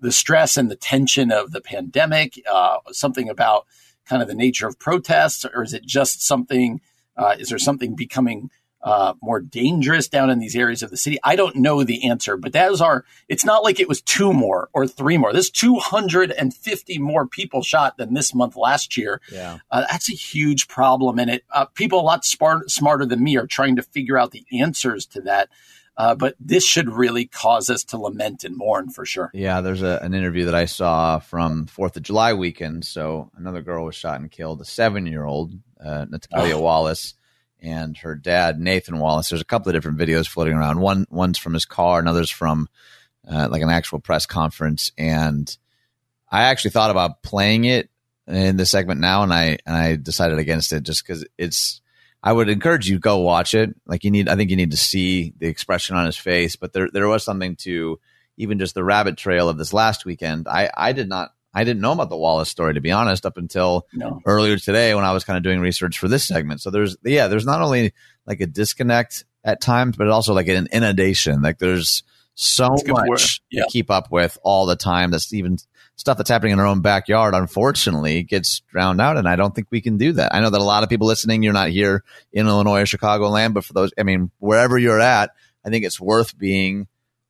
the 0.02 0.12
stress 0.12 0.58
and 0.58 0.70
the 0.70 0.76
tension 0.76 1.32
of 1.32 1.52
the 1.52 1.62
pandemic, 1.62 2.34
uh, 2.52 2.78
something 2.92 3.30
about 3.30 3.66
kind 4.06 4.22
of 4.22 4.28
the 4.28 4.36
nature 4.36 4.68
of 4.68 4.78
protests, 4.78 5.46
or 5.46 5.64
is 5.64 5.74
it 5.74 5.86
just 5.86 6.22
something? 6.22 6.82
Uh, 7.16 7.36
is 7.40 7.48
there 7.48 7.58
something 7.58 7.96
becoming 7.96 8.50
uh, 8.86 9.16
more 9.22 9.42
dangerous 9.42 10.08
down 10.08 10.30
in 10.30 10.40
these 10.40 10.56
areas 10.56 10.84
of 10.84 10.92
the 10.92 10.98
city? 10.98 11.18
I 11.24 11.36
don't 11.36 11.58
know 11.58 11.84
the 11.84 12.08
answer, 12.08 12.38
but 12.38 12.54
that 12.54 12.72
is 12.72 12.80
our. 12.80 13.04
It's 13.28 13.44
not 13.44 13.64
like 13.64 13.80
it 13.80 13.90
was 13.90 14.02
two 14.02 14.32
more 14.32 14.70
or 14.74 14.88
three 14.88 15.18
more. 15.18 15.34
There's 15.34 15.50
250 15.50 17.00
more 17.00 17.28
people 17.28 17.64
shot 17.64 17.98
than 17.98 18.14
this 18.14 18.34
month 18.34 18.56
last 18.56 18.96
year. 18.96 19.20
Yeah, 19.32 19.58
uh, 19.72 19.86
that's 19.90 20.10
a 20.10 20.16
huge 20.16 20.68
problem, 20.68 21.20
and 21.20 21.32
it 21.32 21.44
uh, 21.52 21.66
people 21.66 22.00
a 22.00 22.02
lot 22.02 22.24
smart, 22.24 22.72
smarter 22.72 23.06
than 23.06 23.24
me 23.24 23.36
are 23.38 23.48
trying 23.48 23.76
to 23.78 23.82
figure 23.82 24.18
out 24.18 24.32
the 24.32 24.46
answers 24.54 25.06
to 25.08 25.22
that. 25.22 25.50
Uh, 25.98 26.14
but 26.14 26.36
this 26.40 26.66
should 26.66 26.90
really 26.90 27.26
cause 27.26 27.70
us 27.70 27.84
to 27.86 27.98
lament 27.98 28.44
and 28.44 28.58
mourn 28.58 28.90
for 28.90 29.06
sure. 29.06 29.32
Yeah, 29.34 29.62
there's 29.62 29.82
a, 29.82 30.00
an 30.02 30.14
interview 30.14 30.46
that 30.46 30.56
I 30.56 30.66
saw 30.66 31.20
from 31.20 31.68
Fourth 31.68 31.96
of 31.96 32.04
July 32.04 32.34
weekend. 32.34 32.86
So 32.86 33.32
another 33.38 33.62
girl 33.62 33.86
was 33.86 33.96
shot 33.96 34.20
and 34.20 34.30
killed, 34.30 34.60
a 34.60 34.66
seven 34.66 35.06
year 35.06 35.24
old, 35.24 35.54
uh, 35.84 36.06
Natalia 36.10 36.58
oh. 36.58 36.62
Wallace, 36.62 37.14
and 37.62 37.98
her 37.98 38.16
dad, 38.16 38.60
Nathan 38.60 39.00
Wallace. 39.00 39.30
There's 39.30 39.42
a 39.42 39.46
couple 39.46 39.70
of 39.70 39.76
different 39.76 39.98
videos 39.98 40.28
floating 40.28 40.54
around. 40.54 40.80
One 40.80 41.06
one's 41.10 41.38
from 41.38 41.54
his 41.54 41.66
car, 41.66 42.00
another's 42.00 42.30
from 42.30 42.68
uh, 43.28 43.48
like 43.50 43.62
an 43.62 43.70
actual 43.70 44.00
press 44.00 44.26
conference. 44.26 44.92
And 44.98 45.56
I 46.32 46.44
actually 46.44 46.72
thought 46.72 46.92
about 46.92 47.24
playing 47.24 47.66
it 47.66 47.90
in 48.28 48.58
the 48.58 48.66
segment 48.66 49.00
now, 49.00 49.24
and 49.24 49.34
I 49.34 49.58
and 49.66 49.76
I 49.76 49.96
decided 49.96 50.40
against 50.40 50.74
it 50.74 50.84
just 50.84 51.06
because 51.06 51.26
it's 51.38 51.82
I 52.26 52.34
would 52.34 52.50
encourage 52.50 52.90
you 52.90 52.98
go 52.98 53.20
watch 53.20 53.54
it. 53.54 53.76
Like 53.86 54.04
you 54.04 54.10
need, 54.10 54.28
I 54.28 54.36
think 54.36 54.50
you 54.50 54.56
need 54.56 54.72
to 54.72 54.78
see 54.78 55.36
the 55.38 55.46
expression 55.46 55.96
on 55.96 56.08
his 56.08 56.18
face. 56.18 56.56
But 56.56 56.74
there, 56.74 56.90
there 56.92 57.08
was 57.08 57.24
something 57.24 57.56
to 57.58 58.00
even 58.36 58.58
just 58.58 58.74
the 58.74 58.84
rabbit 58.84 59.16
trail 59.16 59.48
of 59.48 59.60
this 59.60 59.74
last 59.74 60.06
weekend. 60.06 60.48
I, 60.48 60.72
I 60.76 60.92
did 60.94 61.08
not, 61.08 61.36
I 61.56 61.64
didn't 61.64 61.82
know 61.82 61.94
about 61.94 62.10
the 62.10 62.18
Wallace 62.18 62.50
story 62.50 62.74
to 62.74 62.82
be 62.82 62.92
honest 62.92 63.26
up 63.26 63.38
until 63.38 63.88
no. 63.94 64.22
earlier 64.26 64.58
today 64.58 64.94
when 64.94 65.06
I 65.06 65.14
was 65.14 65.24
kind 65.24 65.38
of 65.38 65.44
doing 65.44 65.62
research 65.62 65.98
for 65.98 66.10
this 66.10 66.28
segment. 66.28 66.62
So 66.62 66.70
there's, 66.70 66.98
yeah, 67.04 67.30
there's 67.30 67.46
not 67.46 67.62
only 67.62 67.94
like 68.28 68.42
a 68.42 68.46
disconnect 68.46 69.24
at 69.44 69.62
times, 69.62 69.96
but 69.96 70.10
also 70.10 70.34
like 70.34 70.50
an 70.50 70.68
inundation. 70.72 71.42
Like 71.42 71.58
there's 71.58 72.04
so 72.34 72.76
much 72.88 73.42
yeah. 73.50 73.64
to 73.64 73.70
keep 73.70 73.90
up 73.90 74.12
with 74.12 74.38
all 74.44 74.66
the 74.66 74.76
time. 74.76 75.12
That's 75.12 75.32
even 75.34 75.58
stuff 75.96 76.18
that's 76.18 76.30
happening 76.30 76.52
in 76.52 76.60
our 76.60 76.66
own 76.66 76.82
backyard, 76.82 77.34
unfortunately, 77.34 78.24
gets 78.24 78.60
drowned 78.72 79.00
out. 79.00 79.16
And 79.16 79.28
I 79.30 79.38
don't 79.38 79.56
think 79.56 79.68
we 79.72 79.80
can 79.80 79.98
do 79.98 80.12
that. 80.14 80.36
I 80.36 80.42
know 80.42 80.50
that 80.50 80.60
a 80.60 80.64
lot 80.64 80.84
of 80.84 80.90
people 80.90 81.08
listening, 81.08 81.42
you're 81.42 81.54
not 81.54 81.70
here 81.70 82.04
in 82.34 82.48
Illinois 82.48 82.82
or 82.82 82.86
Chicago 82.86 83.30
land, 83.30 83.54
but 83.54 83.64
for 83.64 83.72
those, 83.72 83.94
I 83.98 84.04
mean, 84.04 84.30
wherever 84.40 84.78
you're 84.78 85.00
at, 85.00 85.32
I 85.66 85.70
think 85.70 85.86
it's 85.86 86.02
worth 86.02 86.38
being 86.38 86.88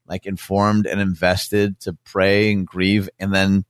like 0.07 0.25
informed 0.25 0.87
and 0.87 0.99
invested 0.99 1.79
to 1.81 1.93
pray 2.03 2.51
and 2.51 2.65
grieve 2.65 3.09
and 3.19 3.33
then 3.33 3.65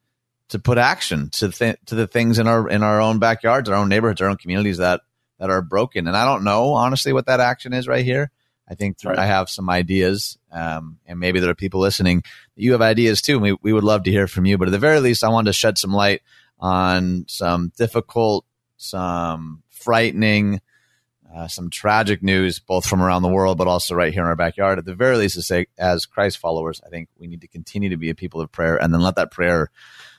to 0.50 0.60
put 0.60 0.78
action 0.78 1.30
to 1.32 1.50
th- 1.50 1.78
to 1.88 1.96
the 1.96 2.08
things 2.08 2.40
in 2.40 2.48
our 2.48 2.70
in 2.70 2.84
our 2.84 3.02
own 3.02 3.20
backyards, 3.20 3.70
our 3.70 3.76
own 3.76 3.90
neighborhoods, 3.90 4.22
our 4.22 4.30
own 4.30 4.38
communities 4.38 4.78
that 4.78 5.02
that 5.40 5.50
are 5.50 5.62
broken. 5.62 6.08
And 6.08 6.16
I 6.16 6.26
don't 6.26 6.44
know 6.44 6.74
honestly 6.74 7.14
what 7.14 7.26
that 7.26 7.40
action 7.40 7.74
is 7.74 7.88
right 7.88 8.06
here. 8.06 8.32
I 8.68 8.74
think 8.74 8.98
right. 9.06 9.18
I 9.18 9.28
have 9.28 9.50
some 9.50 9.70
ideas, 9.70 10.40
um, 10.52 10.98
and 11.06 11.20
maybe 11.20 11.40
there 11.40 11.52
are 11.52 11.56
people 11.56 11.82
listening. 11.82 12.24
You 12.56 12.72
have 12.72 12.82
ideas 12.82 13.22
too. 13.22 13.40
We 13.40 13.56
we 13.62 13.74
would 13.74 13.84
love 13.84 14.04
to 14.04 14.12
hear 14.12 14.28
from 14.28 14.46
you. 14.46 14.58
But 14.58 14.68
at 14.68 14.72
the 14.72 14.80
very 14.80 15.00
least, 15.00 15.24
I 15.24 15.30
wanted 15.30 15.50
to 15.50 15.54
shed 15.54 15.78
some 15.78 15.94
light 15.94 16.22
on 16.60 17.26
some 17.28 17.72
difficult, 17.78 18.46
some 18.78 19.62
frightening, 19.70 20.62
uh, 21.36 21.48
some 21.48 21.70
tragic 21.70 22.24
news, 22.24 22.60
both 22.60 22.88
from 22.88 23.04
around 23.04 23.22
the 23.22 23.30
world, 23.30 23.58
but 23.58 23.68
also 23.68 23.94
right 23.94 24.14
here 24.14 24.24
in 24.24 24.30
our 24.30 24.36
backyard. 24.36 24.80
At 24.80 24.86
the 24.86 24.96
very 24.96 25.18
least, 25.18 25.36
to 25.36 25.44
say, 25.44 25.68
as 25.78 26.08
Christ 26.08 26.40
followers, 26.40 26.82
I 26.84 26.90
think 26.90 27.10
we 27.20 27.28
need 27.28 27.42
to 27.42 27.48
continue 27.48 27.90
to 27.90 27.98
be 27.98 28.10
a 28.10 28.16
people 28.16 28.42
of 28.42 28.52
prayer, 28.52 28.78
and 28.78 28.92
then 28.92 29.02
let 29.02 29.16
that 29.18 29.32
prayer 29.32 29.70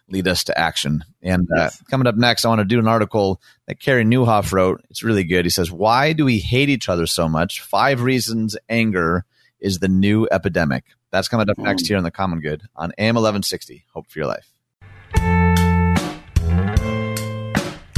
lead 0.09 0.29
us 0.29 0.45
to 0.45 0.59
action. 0.59 1.05
And 1.23 1.49
uh, 1.51 1.63
yes. 1.63 1.83
coming 1.91 2.07
up 2.07 2.17
next, 2.17 2.45
I 2.45 2.49
want 2.49 2.61
to 2.61 2.65
do 2.65 2.79
an 2.79 2.89
article 2.89 3.41
that 3.67 3.81
Carey 3.81 4.05
Nieuwhof 4.05 4.53
wrote. 4.53 4.85
It's 4.91 5.03
really 5.03 5.25
good. 5.25 5.45
He 5.45 5.51
says, 5.51 5.71
Why 5.71 6.13
do 6.13 6.25
we 6.25 6.39
hate 6.39 6.69
each 6.69 6.89
other 6.89 7.07
so 7.07 7.29
much? 7.29 7.61
Five 7.61 8.03
reasons 8.03 8.57
anger 8.69 9.25
is 9.61 9.79
the 9.79 9.89
new 9.89 10.29
epidemic. 10.31 10.85
That's 11.11 11.29
coming 11.29 11.49
up 11.49 11.57
mm. 11.57 11.65
next 11.65 11.87
here 11.87 11.97
on 11.97 12.05
The 12.05 12.11
Common 12.11 12.41
Good 12.41 12.63
on 12.75 12.93
AM 12.99 13.15
1160. 13.15 13.85
Hope 13.93 14.07
for 14.09 14.19
your 14.19 14.29
life. 14.29 14.53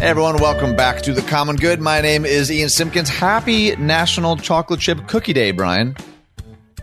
Hey 0.01 0.07
everyone, 0.07 0.37
welcome 0.37 0.77
back 0.77 1.03
to 1.03 1.13
The 1.13 1.23
Common 1.23 1.57
Good. 1.57 1.81
My 1.81 2.01
name 2.01 2.25
is 2.25 2.53
Ian 2.53 2.69
Simpkins. 2.69 3.09
Happy 3.09 3.75
National 3.77 4.37
Chocolate 4.37 4.79
Chip 4.79 5.09
Cookie 5.09 5.33
Day, 5.33 5.51
Brian. 5.51 5.97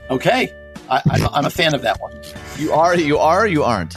Okay. 0.10 0.52
I, 0.90 1.02
am 1.34 1.46
a 1.46 1.50
fan 1.50 1.74
of 1.74 1.82
that 1.84 2.00
one. 2.02 2.22
You 2.58 2.74
are, 2.74 2.96
you 2.96 3.18
are, 3.18 3.48
you 3.48 3.64
aren't? 3.64 3.96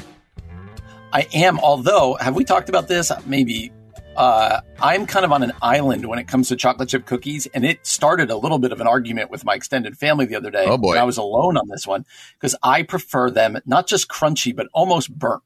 I 1.13 1.27
am, 1.33 1.59
although, 1.61 2.17
have 2.21 2.35
we 2.35 2.45
talked 2.45 2.69
about 2.69 2.89
this? 2.89 3.11
Maybe 3.27 3.73
uh, 4.19 4.61
I'm 4.81 5.07
kind 5.07 5.25
of 5.25 5.31
on 5.33 5.43
an 5.43 5.53
island 5.63 6.07
when 6.07 6.19
it 6.19 6.27
comes 6.27 6.49
to 6.49 6.57
chocolate 6.57 6.89
chip 6.89 7.07
cookies, 7.07 7.47
and 7.47 7.65
it 7.65 7.87
started 7.87 8.31
a 8.31 8.37
little 8.37 8.59
bit 8.59 8.73
of 8.73 8.81
an 8.81 8.87
argument 8.87 9.31
with 9.31 9.45
my 9.45 9.55
extended 9.55 9.97
family 9.97 10.27
the 10.27 10.35
other 10.35 10.51
day. 10.51 10.65
Oh 10.67 10.77
boy, 10.77 10.97
I 10.97 11.05
was 11.05 11.17
alone 11.17 11.57
on 11.57 11.69
this 11.69 11.87
one 11.87 12.05
because 12.35 12.57
I 12.63 12.83
prefer 12.83 13.31
them 13.31 13.59
not 13.65 13.87
just 13.87 14.09
crunchy 14.09 14.55
but 14.55 14.67
almost 14.75 15.17
burnt, 15.17 15.45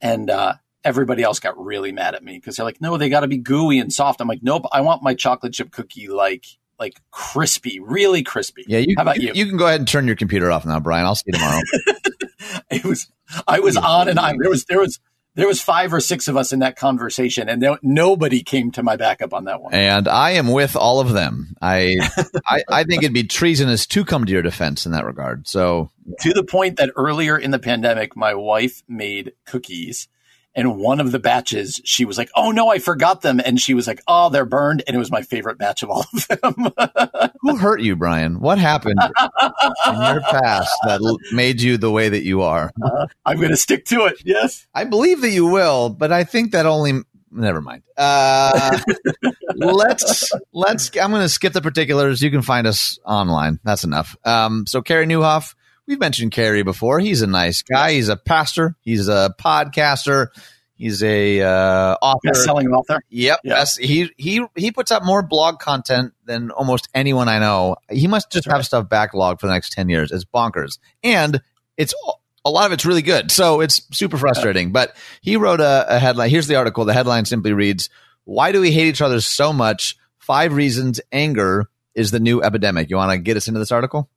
and 0.00 0.30
uh, 0.30 0.54
everybody 0.84 1.24
else 1.24 1.40
got 1.40 1.58
really 1.62 1.90
mad 1.90 2.14
at 2.14 2.22
me 2.22 2.34
because 2.34 2.56
they're 2.56 2.64
like, 2.64 2.80
"No, 2.80 2.96
they 2.96 3.08
got 3.08 3.20
to 3.20 3.28
be 3.28 3.38
gooey 3.38 3.80
and 3.80 3.92
soft." 3.92 4.20
I'm 4.20 4.28
like, 4.28 4.42
"Nope, 4.42 4.66
I 4.72 4.82
want 4.82 5.02
my 5.02 5.14
chocolate 5.14 5.52
chip 5.52 5.72
cookie 5.72 6.08
like." 6.08 6.46
Like 6.78 6.98
crispy, 7.10 7.78
really 7.78 8.22
crispy. 8.22 8.64
Yeah, 8.66 8.78
you, 8.78 8.94
how 8.96 9.02
about 9.02 9.20
you? 9.20 9.32
You 9.34 9.44
can 9.44 9.58
go 9.58 9.66
ahead 9.66 9.80
and 9.80 9.86
turn 9.86 10.06
your 10.06 10.16
computer 10.16 10.50
off 10.50 10.64
now, 10.64 10.80
Brian. 10.80 11.04
I'll 11.04 11.14
see 11.14 11.24
you 11.26 11.34
tomorrow. 11.34 11.60
it 12.70 12.84
was 12.84 13.08
I 13.46 13.60
was 13.60 13.76
on 13.76 14.08
and 14.08 14.18
on. 14.18 14.36
There 14.38 14.50
was 14.50 14.64
there 14.64 14.80
was 14.80 14.98
there 15.36 15.46
was 15.46 15.62
five 15.62 15.92
or 15.92 16.00
six 16.00 16.26
of 16.28 16.36
us 16.36 16.52
in 16.52 16.58
that 16.58 16.76
conversation, 16.76 17.48
and 17.48 17.62
there, 17.62 17.78
nobody 17.82 18.42
came 18.42 18.72
to 18.72 18.82
my 18.82 18.96
backup 18.96 19.32
on 19.32 19.44
that 19.44 19.62
one. 19.62 19.72
And 19.72 20.08
I 20.08 20.32
am 20.32 20.48
with 20.48 20.74
all 20.74 21.00
of 21.00 21.12
them. 21.12 21.54
I, 21.62 21.96
I, 22.46 22.64
I 22.68 22.84
think 22.84 23.04
it'd 23.04 23.14
be 23.14 23.24
treasonous 23.24 23.86
to 23.86 24.04
come 24.04 24.24
to 24.24 24.32
your 24.32 24.42
defense 24.42 24.86
in 24.86 24.92
that 24.92 25.06
regard. 25.06 25.46
So 25.46 25.90
to 26.20 26.32
the 26.32 26.42
point 26.42 26.78
that 26.78 26.90
earlier 26.96 27.38
in 27.38 27.52
the 27.52 27.60
pandemic, 27.60 28.16
my 28.16 28.34
wife 28.34 28.82
made 28.88 29.32
cookies. 29.46 30.08
And 30.54 30.78
one 30.78 30.98
of 31.00 31.12
the 31.12 31.20
batches, 31.20 31.80
she 31.84 32.04
was 32.04 32.18
like, 32.18 32.28
"Oh 32.34 32.50
no, 32.50 32.68
I 32.68 32.80
forgot 32.80 33.22
them," 33.22 33.40
and 33.44 33.60
she 33.60 33.72
was 33.72 33.86
like, 33.86 34.02
"Oh, 34.08 34.30
they're 34.30 34.44
burned," 34.44 34.82
and 34.86 34.96
it 34.96 34.98
was 34.98 35.10
my 35.10 35.22
favorite 35.22 35.58
batch 35.58 35.84
of 35.84 35.90
all 35.90 36.04
of 36.12 36.28
them. 36.28 37.30
Who 37.40 37.56
hurt 37.56 37.80
you, 37.80 37.94
Brian? 37.94 38.40
What 38.40 38.58
happened 38.58 38.98
in 39.00 39.94
your 39.94 40.20
past 40.22 40.76
that 40.84 41.18
made 41.32 41.60
you 41.60 41.76
the 41.76 41.90
way 41.90 42.08
that 42.08 42.24
you 42.24 42.42
are? 42.42 42.72
Uh, 42.82 43.06
I'm 43.24 43.36
going 43.36 43.50
to 43.50 43.56
stick 43.56 43.84
to 43.86 44.06
it. 44.06 44.20
Yes, 44.24 44.66
I 44.74 44.84
believe 44.84 45.20
that 45.20 45.30
you 45.30 45.46
will, 45.46 45.88
but 45.88 46.12
I 46.12 46.24
think 46.24 46.52
that 46.52 46.66
only. 46.66 47.02
Never 47.32 47.60
mind. 47.60 47.84
Uh, 47.96 48.80
let's 49.54 50.32
let's. 50.52 50.90
I'm 50.96 51.10
going 51.10 51.22
to 51.22 51.28
skip 51.28 51.52
the 51.52 51.60
particulars. 51.60 52.22
You 52.22 52.30
can 52.32 52.42
find 52.42 52.66
us 52.66 52.98
online. 53.04 53.60
That's 53.62 53.84
enough. 53.84 54.16
Um, 54.24 54.66
so 54.66 54.82
Carey 54.82 55.06
Nieuwhof 55.06 55.54
We've 55.90 55.98
mentioned 55.98 56.30
Carey 56.30 56.62
before. 56.62 57.00
He's 57.00 57.20
a 57.20 57.26
nice 57.26 57.62
guy. 57.62 57.94
He's 57.94 58.08
a 58.08 58.16
pastor. 58.16 58.76
He's 58.80 59.08
a 59.08 59.34
podcaster. 59.40 60.28
He's 60.76 61.02
a 61.02 61.40
uh, 61.42 61.96
author, 62.00 62.32
selling 62.32 62.68
author. 62.68 63.02
Yep. 63.08 63.40
Yeah. 63.42 63.54
Yes. 63.54 63.76
He 63.76 64.08
he 64.16 64.46
he 64.54 64.70
puts 64.70 64.92
out 64.92 65.04
more 65.04 65.20
blog 65.20 65.58
content 65.58 66.12
than 66.24 66.52
almost 66.52 66.88
anyone 66.94 67.28
I 67.28 67.40
know. 67.40 67.74
He 67.90 68.06
must 68.06 68.30
just 68.30 68.44
That's 68.44 68.52
have 68.52 68.58
right. 68.60 68.64
stuff 68.64 68.88
backlogged 68.88 69.40
for 69.40 69.48
the 69.48 69.52
next 69.52 69.72
ten 69.72 69.88
years. 69.88 70.12
It's 70.12 70.24
bonkers, 70.24 70.78
and 71.02 71.42
it's 71.76 71.92
a 72.44 72.50
lot 72.50 72.66
of 72.66 72.72
it's 72.72 72.86
really 72.86 73.02
good. 73.02 73.32
So 73.32 73.60
it's 73.60 73.82
super 73.92 74.16
frustrating. 74.16 74.68
Yeah. 74.68 74.72
But 74.74 74.96
he 75.22 75.36
wrote 75.36 75.60
a, 75.60 75.96
a 75.96 75.98
headline. 75.98 76.30
Here's 76.30 76.46
the 76.46 76.54
article. 76.54 76.84
The 76.84 76.94
headline 76.94 77.24
simply 77.24 77.52
reads: 77.52 77.90
"Why 78.22 78.52
do 78.52 78.60
we 78.60 78.70
hate 78.70 78.86
each 78.86 79.02
other 79.02 79.20
so 79.20 79.52
much? 79.52 79.96
Five 80.18 80.52
reasons 80.52 81.00
anger 81.10 81.68
is 81.96 82.12
the 82.12 82.20
new 82.20 82.44
epidemic." 82.44 82.90
You 82.90 82.96
want 82.96 83.10
to 83.10 83.18
get 83.18 83.36
us 83.36 83.48
into 83.48 83.58
this 83.58 83.72
article? 83.72 84.08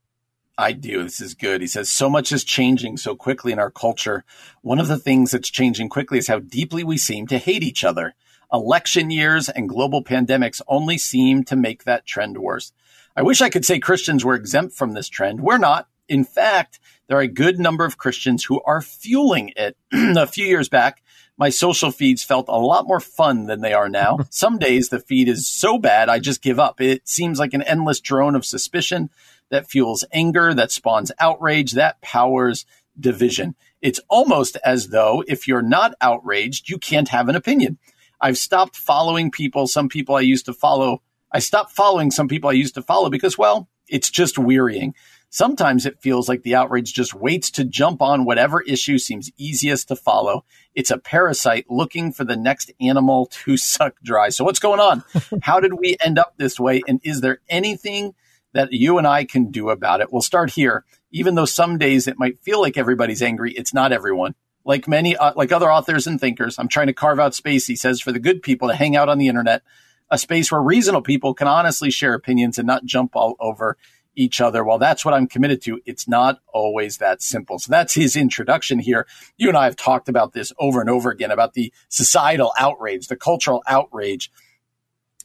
I 0.57 0.73
do. 0.73 1.03
This 1.03 1.19
is 1.19 1.33
good. 1.33 1.61
He 1.61 1.67
says, 1.67 1.89
so 1.89 2.09
much 2.09 2.31
is 2.31 2.43
changing 2.43 2.97
so 2.97 3.15
quickly 3.15 3.51
in 3.51 3.59
our 3.59 3.71
culture. 3.71 4.23
One 4.61 4.79
of 4.79 4.87
the 4.87 4.99
things 4.99 5.31
that's 5.31 5.49
changing 5.49 5.89
quickly 5.89 6.19
is 6.19 6.27
how 6.27 6.39
deeply 6.39 6.83
we 6.83 6.97
seem 6.97 7.27
to 7.27 7.39
hate 7.39 7.63
each 7.63 7.83
other. 7.83 8.13
Election 8.51 9.09
years 9.09 9.49
and 9.49 9.67
global 9.67 10.03
pandemics 10.03 10.61
only 10.67 10.99
seem 10.99 11.43
to 11.45 11.55
make 11.55 11.85
that 11.85 12.05
trend 12.05 12.37
worse. 12.37 12.71
I 13.15 13.23
wish 13.23 13.41
I 13.41 13.49
could 13.49 13.65
say 13.65 13.79
Christians 13.79 14.23
were 14.23 14.35
exempt 14.35 14.75
from 14.75 14.93
this 14.93 15.09
trend. 15.09 15.41
We're 15.41 15.57
not. 15.57 15.87
In 16.07 16.23
fact, 16.23 16.79
there 17.07 17.17
are 17.17 17.21
a 17.21 17.27
good 17.27 17.59
number 17.59 17.85
of 17.85 17.97
Christians 17.97 18.43
who 18.43 18.61
are 18.61 18.81
fueling 18.81 19.53
it. 19.55 19.75
a 19.91 20.27
few 20.27 20.45
years 20.45 20.69
back, 20.69 21.01
my 21.35 21.49
social 21.49 21.89
feeds 21.89 22.23
felt 22.23 22.45
a 22.47 22.57
lot 22.57 22.87
more 22.87 22.99
fun 22.99 23.47
than 23.47 23.61
they 23.61 23.73
are 23.73 23.89
now. 23.89 24.19
Some 24.29 24.59
days 24.59 24.89
the 24.89 24.99
feed 24.99 25.29
is 25.29 25.47
so 25.47 25.79
bad, 25.79 26.09
I 26.09 26.19
just 26.19 26.43
give 26.43 26.59
up. 26.59 26.79
It 26.79 27.07
seems 27.07 27.39
like 27.39 27.53
an 27.53 27.63
endless 27.63 27.99
drone 27.99 28.35
of 28.35 28.45
suspicion 28.45 29.09
that 29.49 29.69
fuels 29.69 30.03
anger, 30.11 30.53
that 30.53 30.71
spawns 30.71 31.11
outrage, 31.19 31.73
that 31.73 32.01
powers 32.01 32.65
division. 32.99 33.55
It's 33.81 33.99
almost 34.09 34.57
as 34.63 34.89
though 34.89 35.23
if 35.27 35.47
you're 35.47 35.61
not 35.61 35.95
outraged, 36.01 36.69
you 36.69 36.77
can't 36.77 37.09
have 37.09 37.29
an 37.29 37.35
opinion. 37.35 37.77
I've 38.21 38.37
stopped 38.37 38.77
following 38.77 39.31
people, 39.31 39.67
some 39.67 39.89
people 39.89 40.15
I 40.15 40.21
used 40.21 40.45
to 40.45 40.53
follow. 40.53 41.01
I 41.31 41.39
stopped 41.39 41.73
following 41.73 42.11
some 42.11 42.27
people 42.27 42.49
I 42.49 42.53
used 42.53 42.75
to 42.75 42.81
follow 42.81 43.09
because, 43.09 43.37
well, 43.37 43.67
it's 43.87 44.09
just 44.09 44.37
wearying. 44.37 44.93
Sometimes 45.29 45.85
it 45.85 45.99
feels 45.99 46.29
like 46.29 46.43
the 46.43 46.55
outrage 46.55 46.93
just 46.93 47.15
waits 47.15 47.49
to 47.51 47.65
jump 47.65 48.03
on 48.03 48.23
whatever 48.23 48.61
issue 48.61 48.99
seems 48.99 49.31
easiest 49.35 49.87
to 49.87 49.95
follow. 49.95 50.45
It's 50.75 50.91
a 50.91 50.97
parasite 50.99 51.65
looking 51.69 52.11
for 52.13 52.23
the 52.23 52.37
next 52.37 52.71
animal 52.79 53.25
to 53.43 53.57
suck 53.57 53.95
dry. 54.03 54.29
So, 54.29 54.45
what's 54.45 54.59
going 54.59 54.79
on? 54.79 55.03
How 55.41 55.59
did 55.59 55.73
we 55.73 55.97
end 55.99 56.19
up 56.19 56.35
this 56.37 56.59
way? 56.59 56.83
And 56.87 57.01
is 57.03 57.21
there 57.21 57.39
anything 57.49 58.13
that 58.53 58.71
you 58.71 58.97
and 58.97 59.05
I 59.05 59.25
can 59.25 59.51
do 59.51 59.69
about 59.69 60.01
it. 60.01 60.11
We'll 60.11 60.21
start 60.21 60.51
here. 60.51 60.85
Even 61.11 61.35
though 61.35 61.45
some 61.45 61.77
days 61.77 62.07
it 62.07 62.17
might 62.17 62.39
feel 62.41 62.61
like 62.61 62.77
everybody's 62.77 63.21
angry, 63.21 63.53
it's 63.53 63.73
not 63.73 63.91
everyone. 63.91 64.35
Like 64.65 64.87
many, 64.87 65.15
uh, 65.15 65.33
like 65.35 65.51
other 65.51 65.71
authors 65.71 66.07
and 66.07 66.19
thinkers, 66.19 66.57
I'm 66.57 66.69
trying 66.69 66.87
to 66.87 66.93
carve 66.93 67.19
out 67.19 67.35
space, 67.35 67.67
he 67.67 67.75
says, 67.75 67.99
for 67.99 68.11
the 68.11 68.19
good 68.19 68.41
people 68.41 68.69
to 68.69 68.75
hang 68.75 68.95
out 68.95 69.09
on 69.09 69.17
the 69.17 69.27
internet, 69.27 69.61
a 70.09 70.17
space 70.17 70.51
where 70.51 70.61
reasonable 70.61 71.01
people 71.01 71.33
can 71.33 71.47
honestly 71.47 71.91
share 71.91 72.13
opinions 72.13 72.57
and 72.57 72.65
not 72.65 72.85
jump 72.85 73.15
all 73.15 73.35
over 73.39 73.77
each 74.15 74.39
other. 74.39 74.63
Well, 74.63 74.77
that's 74.77 75.03
what 75.03 75.13
I'm 75.13 75.27
committed 75.27 75.61
to. 75.63 75.81
It's 75.85 76.07
not 76.07 76.39
always 76.53 76.97
that 76.97 77.21
simple. 77.21 77.59
So 77.59 77.71
that's 77.71 77.93
his 77.93 78.15
introduction 78.15 78.79
here. 78.79 79.07
You 79.37 79.49
and 79.49 79.57
I 79.57 79.65
have 79.65 79.75
talked 79.75 80.07
about 80.07 80.33
this 80.33 80.53
over 80.59 80.81
and 80.81 80.89
over 80.89 81.09
again 81.09 81.31
about 81.31 81.53
the 81.53 81.73
societal 81.89 82.53
outrage, 82.57 83.07
the 83.07 83.15
cultural 83.15 83.63
outrage 83.67 84.31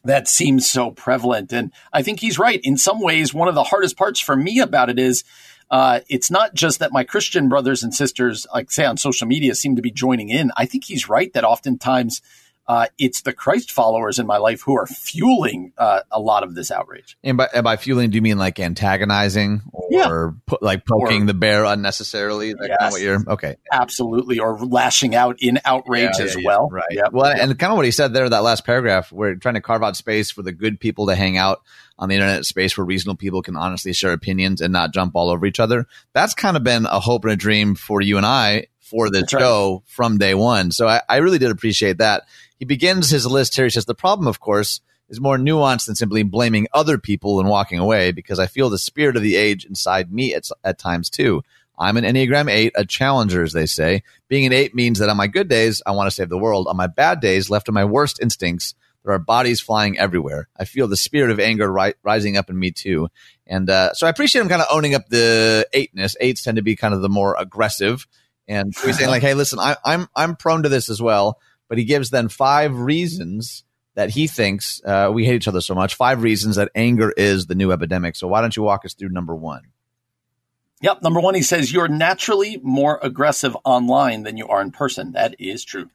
that 0.09 0.27
seems 0.27 0.69
so 0.69 0.91
prevalent. 0.91 1.53
And 1.53 1.71
I 1.93 2.03
think 2.03 2.21
he's 2.21 2.39
right. 2.39 2.61
In 2.65 2.79
some 2.79 3.01
ways, 3.01 3.35
one 3.35 3.47
of 3.49 3.55
the 3.55 3.63
hardest 3.63 3.97
parts 3.97 4.19
for 4.19 4.35
me 4.35 4.59
about 4.59 4.89
it 4.89 4.99
is 4.99 5.23
uh, 5.71 6.01
it's 6.09 6.31
not 6.31 6.55
just 6.55 6.79
that 6.79 6.93
my 6.93 7.05
Christian 7.05 7.51
brothers 7.51 7.83
and 7.83 7.95
sisters, 7.95 8.47
like 8.53 8.71
say 8.71 8.87
on 8.87 8.97
social 8.97 9.27
media, 9.27 9.55
seem 9.55 9.77
to 9.77 9.83
be 9.83 9.91
joining 9.91 10.31
in. 10.31 10.51
I 10.57 10.65
think 10.65 10.85
he's 10.85 11.11
right 11.11 11.31
that 11.35 11.45
oftentimes 11.45 12.23
uh, 12.69 12.87
it's 12.99 13.23
the 13.23 13.33
Christ 13.33 13.73
followers 13.73 14.19
in 14.19 14.27
my 14.27 14.37
life 14.37 14.61
who 14.61 14.77
are 14.77 14.87
fueling 14.87 15.73
uh, 15.79 16.01
a 16.11 16.21
lot 16.21 16.43
of 16.43 16.55
this 16.55 16.71
outrage. 16.71 17.17
And 17.25 17.39
by, 17.39 17.49
and 17.55 17.65
by 17.65 17.77
fueling, 17.77 18.11
do 18.11 18.17
you 18.17 18.23
mean 18.23 18.37
like 18.37 18.61
antagonizing 18.61 19.63
or 19.73 19.89
yeah. 19.91 20.31
po- 20.47 20.59
like 20.61 20.85
poking 20.85 21.23
or, 21.23 21.27
the 21.27 21.35
bear 21.35 21.65
unnecessarily? 21.65 22.53
That 22.53 22.69
yes. 22.69 22.79
kind 22.79 22.89
of 22.89 22.93
what 22.93 23.01
you're 23.01 23.33
okay. 23.33 23.57
Absolutely, 23.73 24.39
or 24.39 24.59
lashing 24.59 25.15
out 25.15 25.37
in 25.41 25.59
outrage 25.65 26.13
yeah, 26.19 26.25
as 26.25 26.37
yeah, 26.37 26.43
well. 26.45 26.69
Right. 26.69 26.85
Yeah. 26.91 27.09
Well, 27.11 27.33
and 27.33 27.59
kind 27.59 27.73
of 27.73 27.77
what 27.77 27.87
he 27.87 27.91
said 27.91 28.13
there, 28.13 28.29
that 28.29 28.43
last 28.43 28.67
paragraph, 28.67 29.11
we're 29.11 29.37
trying 29.37 29.55
to 29.55 29.63
carve 29.63 29.83
out 29.83 29.97
space 29.97 30.31
for 30.31 30.43
the 30.43 30.53
good 30.53 30.79
people 30.79 31.07
to 31.07 31.15
hang 31.15 31.39
out 31.39 31.63
on 31.99 32.11
the 32.11 32.15
internet 32.15 32.45
space 32.45 32.77
where 32.77 32.85
reasonable 32.85 33.17
people 33.17 33.43
can 33.43 33.57
honestly 33.57 33.93
share 33.93 34.13
opinions 34.13 34.61
and 34.61 34.73
not 34.73 34.93
jump 34.93 35.17
all 35.17 35.31
over 35.31 35.47
each 35.47 35.59
other. 35.59 35.87
That's 36.13 36.35
kind 36.35 36.57
of 36.57 36.63
been 36.63 36.87
a 36.87 37.01
hope 37.01 37.25
and 37.25 37.33
a 37.33 37.37
dream 37.37 37.75
for 37.75 38.01
you 38.01 38.19
and 38.19 38.27
I 38.27 38.67
for 38.89 39.11
the 39.11 39.27
show 39.27 39.73
right. 39.73 39.83
from 39.87 40.19
day 40.19 40.35
one. 40.35 40.71
So 40.71 40.87
I, 40.89 41.03
I 41.09 41.17
really 41.19 41.39
did 41.39 41.51
appreciate 41.51 41.99
that. 41.99 42.25
He 42.59 42.65
begins 42.65 43.11
his 43.11 43.27
list 43.27 43.55
here. 43.55 43.67
He 43.67 43.71
says, 43.71 43.85
The 43.85 43.95
problem, 43.95 44.27
of 44.27 44.41
course, 44.41 44.81
is 45.09 45.21
more 45.21 45.37
nuanced 45.39 45.87
than 45.87 45.95
simply 45.95 46.23
blaming 46.23 46.67
other 46.73 46.99
people 46.99 47.41
and 47.41 47.49
walking 47.49 47.79
away 47.79 48.13
because 48.13 48.39
I 48.39 48.47
feel 48.47 48.71
the 48.71 48.79
spirit 48.79 49.17
of 49.17 49.23
the 49.23 49.37
age 49.37 49.65
inside 49.65 50.13
me 50.13 50.35
at, 50.35 50.49
at 50.65 50.79
times 50.79 51.11
too. 51.11 51.43
I'm 51.79 51.97
an 51.97 52.05
Enneagram 52.05 52.51
8, 52.51 52.73
a 52.75 52.85
challenger, 52.85 53.43
as 53.43 53.53
they 53.53 53.67
say. 53.67 54.03
Being 54.27 54.47
an 54.47 54.53
8 54.53 54.75
means 54.75 54.99
that 54.99 55.09
on 55.09 55.17
my 55.17 55.29
good 55.29 55.49
days, 55.49 55.81
I 55.87 55.93
want 55.93 56.09
to 56.09 56.15
save 56.15 56.29
the 56.29 56.39
world. 56.39 56.67
On 56.67 56.77
my 56.77 56.89
bad 56.89 57.21
days, 57.21 57.51
left 57.51 57.67
to 57.67 57.73
my 57.73 57.85
worst 57.85 58.21
instincts, 58.21 58.75
there 59.05 59.15
are 59.15 59.19
bodies 59.21 59.61
flying 59.61 59.97
everywhere. 59.97 60.49
I 60.59 60.65
feel 60.65 60.89
the 60.89 60.97
spirit 60.97 61.31
of 61.31 61.39
anger 61.39 61.73
ri- 61.73 61.95
rising 62.03 62.37
up 62.37 62.51
in 62.51 62.59
me 62.59 62.73
too. 62.73 63.09
And 63.47 63.71
uh, 63.71 63.95
so 63.95 64.07
I 64.07 64.11
appreciate 64.11 64.43
him 64.43 64.49
kind 64.49 64.61
of 64.61 64.69
owning 64.71 64.95
up 64.95 65.09
the 65.09 65.67
eightness. 65.73 66.17
Eights 66.21 66.43
tend 66.43 66.57
to 66.57 66.63
be 66.63 66.75
kind 66.75 66.95
of 66.95 67.01
the 67.01 67.09
more 67.09 67.37
aggressive. 67.39 68.07
And 68.49 68.75
he's 68.85 68.97
saying 68.97 69.11
like, 69.11 69.23
hey, 69.23 69.35
listen, 69.35 69.59
I, 69.59 69.77
I'm 69.85 70.09
I'm 70.17 70.37
prone 70.37 70.63
to 70.63 70.69
this 70.69 70.89
as 70.89 71.03
well 71.03 71.39
but 71.69 71.79
he 71.79 71.85
gives 71.85 72.11
then 72.11 72.29
five 72.29 72.79
reasons 72.79 73.65
that 73.95 74.11
he 74.11 74.27
thinks 74.27 74.81
uh, 74.85 75.11
we 75.13 75.25
hate 75.25 75.37
each 75.37 75.49
other 75.49 75.61
so 75.61 75.75
much. 75.75 75.95
Five 75.95 76.23
reasons 76.23 76.57
that 76.57 76.71
anger 76.75 77.13
is 77.17 77.47
the 77.47 77.55
new 77.55 77.73
epidemic. 77.73 78.17
So 78.17 78.27
why 78.29 78.41
don't 78.41 78.57
you 78.57 78.63
walk 78.63 78.85
us 78.85 78.95
through 78.95 79.11
number 79.11 79.35
one? 79.35 79.63
Yep. 80.81 81.03
Number 81.03 81.19
one, 81.19 81.35
he 81.35 81.43
says 81.43 81.73
you're 81.73 81.89
naturally 81.89 82.61
more 82.63 83.01
aggressive 83.03 83.57
online 83.65 84.23
than 84.23 84.37
you 84.37 84.47
are 84.47 84.63
in 84.63 84.71
person. 84.71 85.13
That 85.13 85.35
is 85.41 85.65
true. 85.65 85.91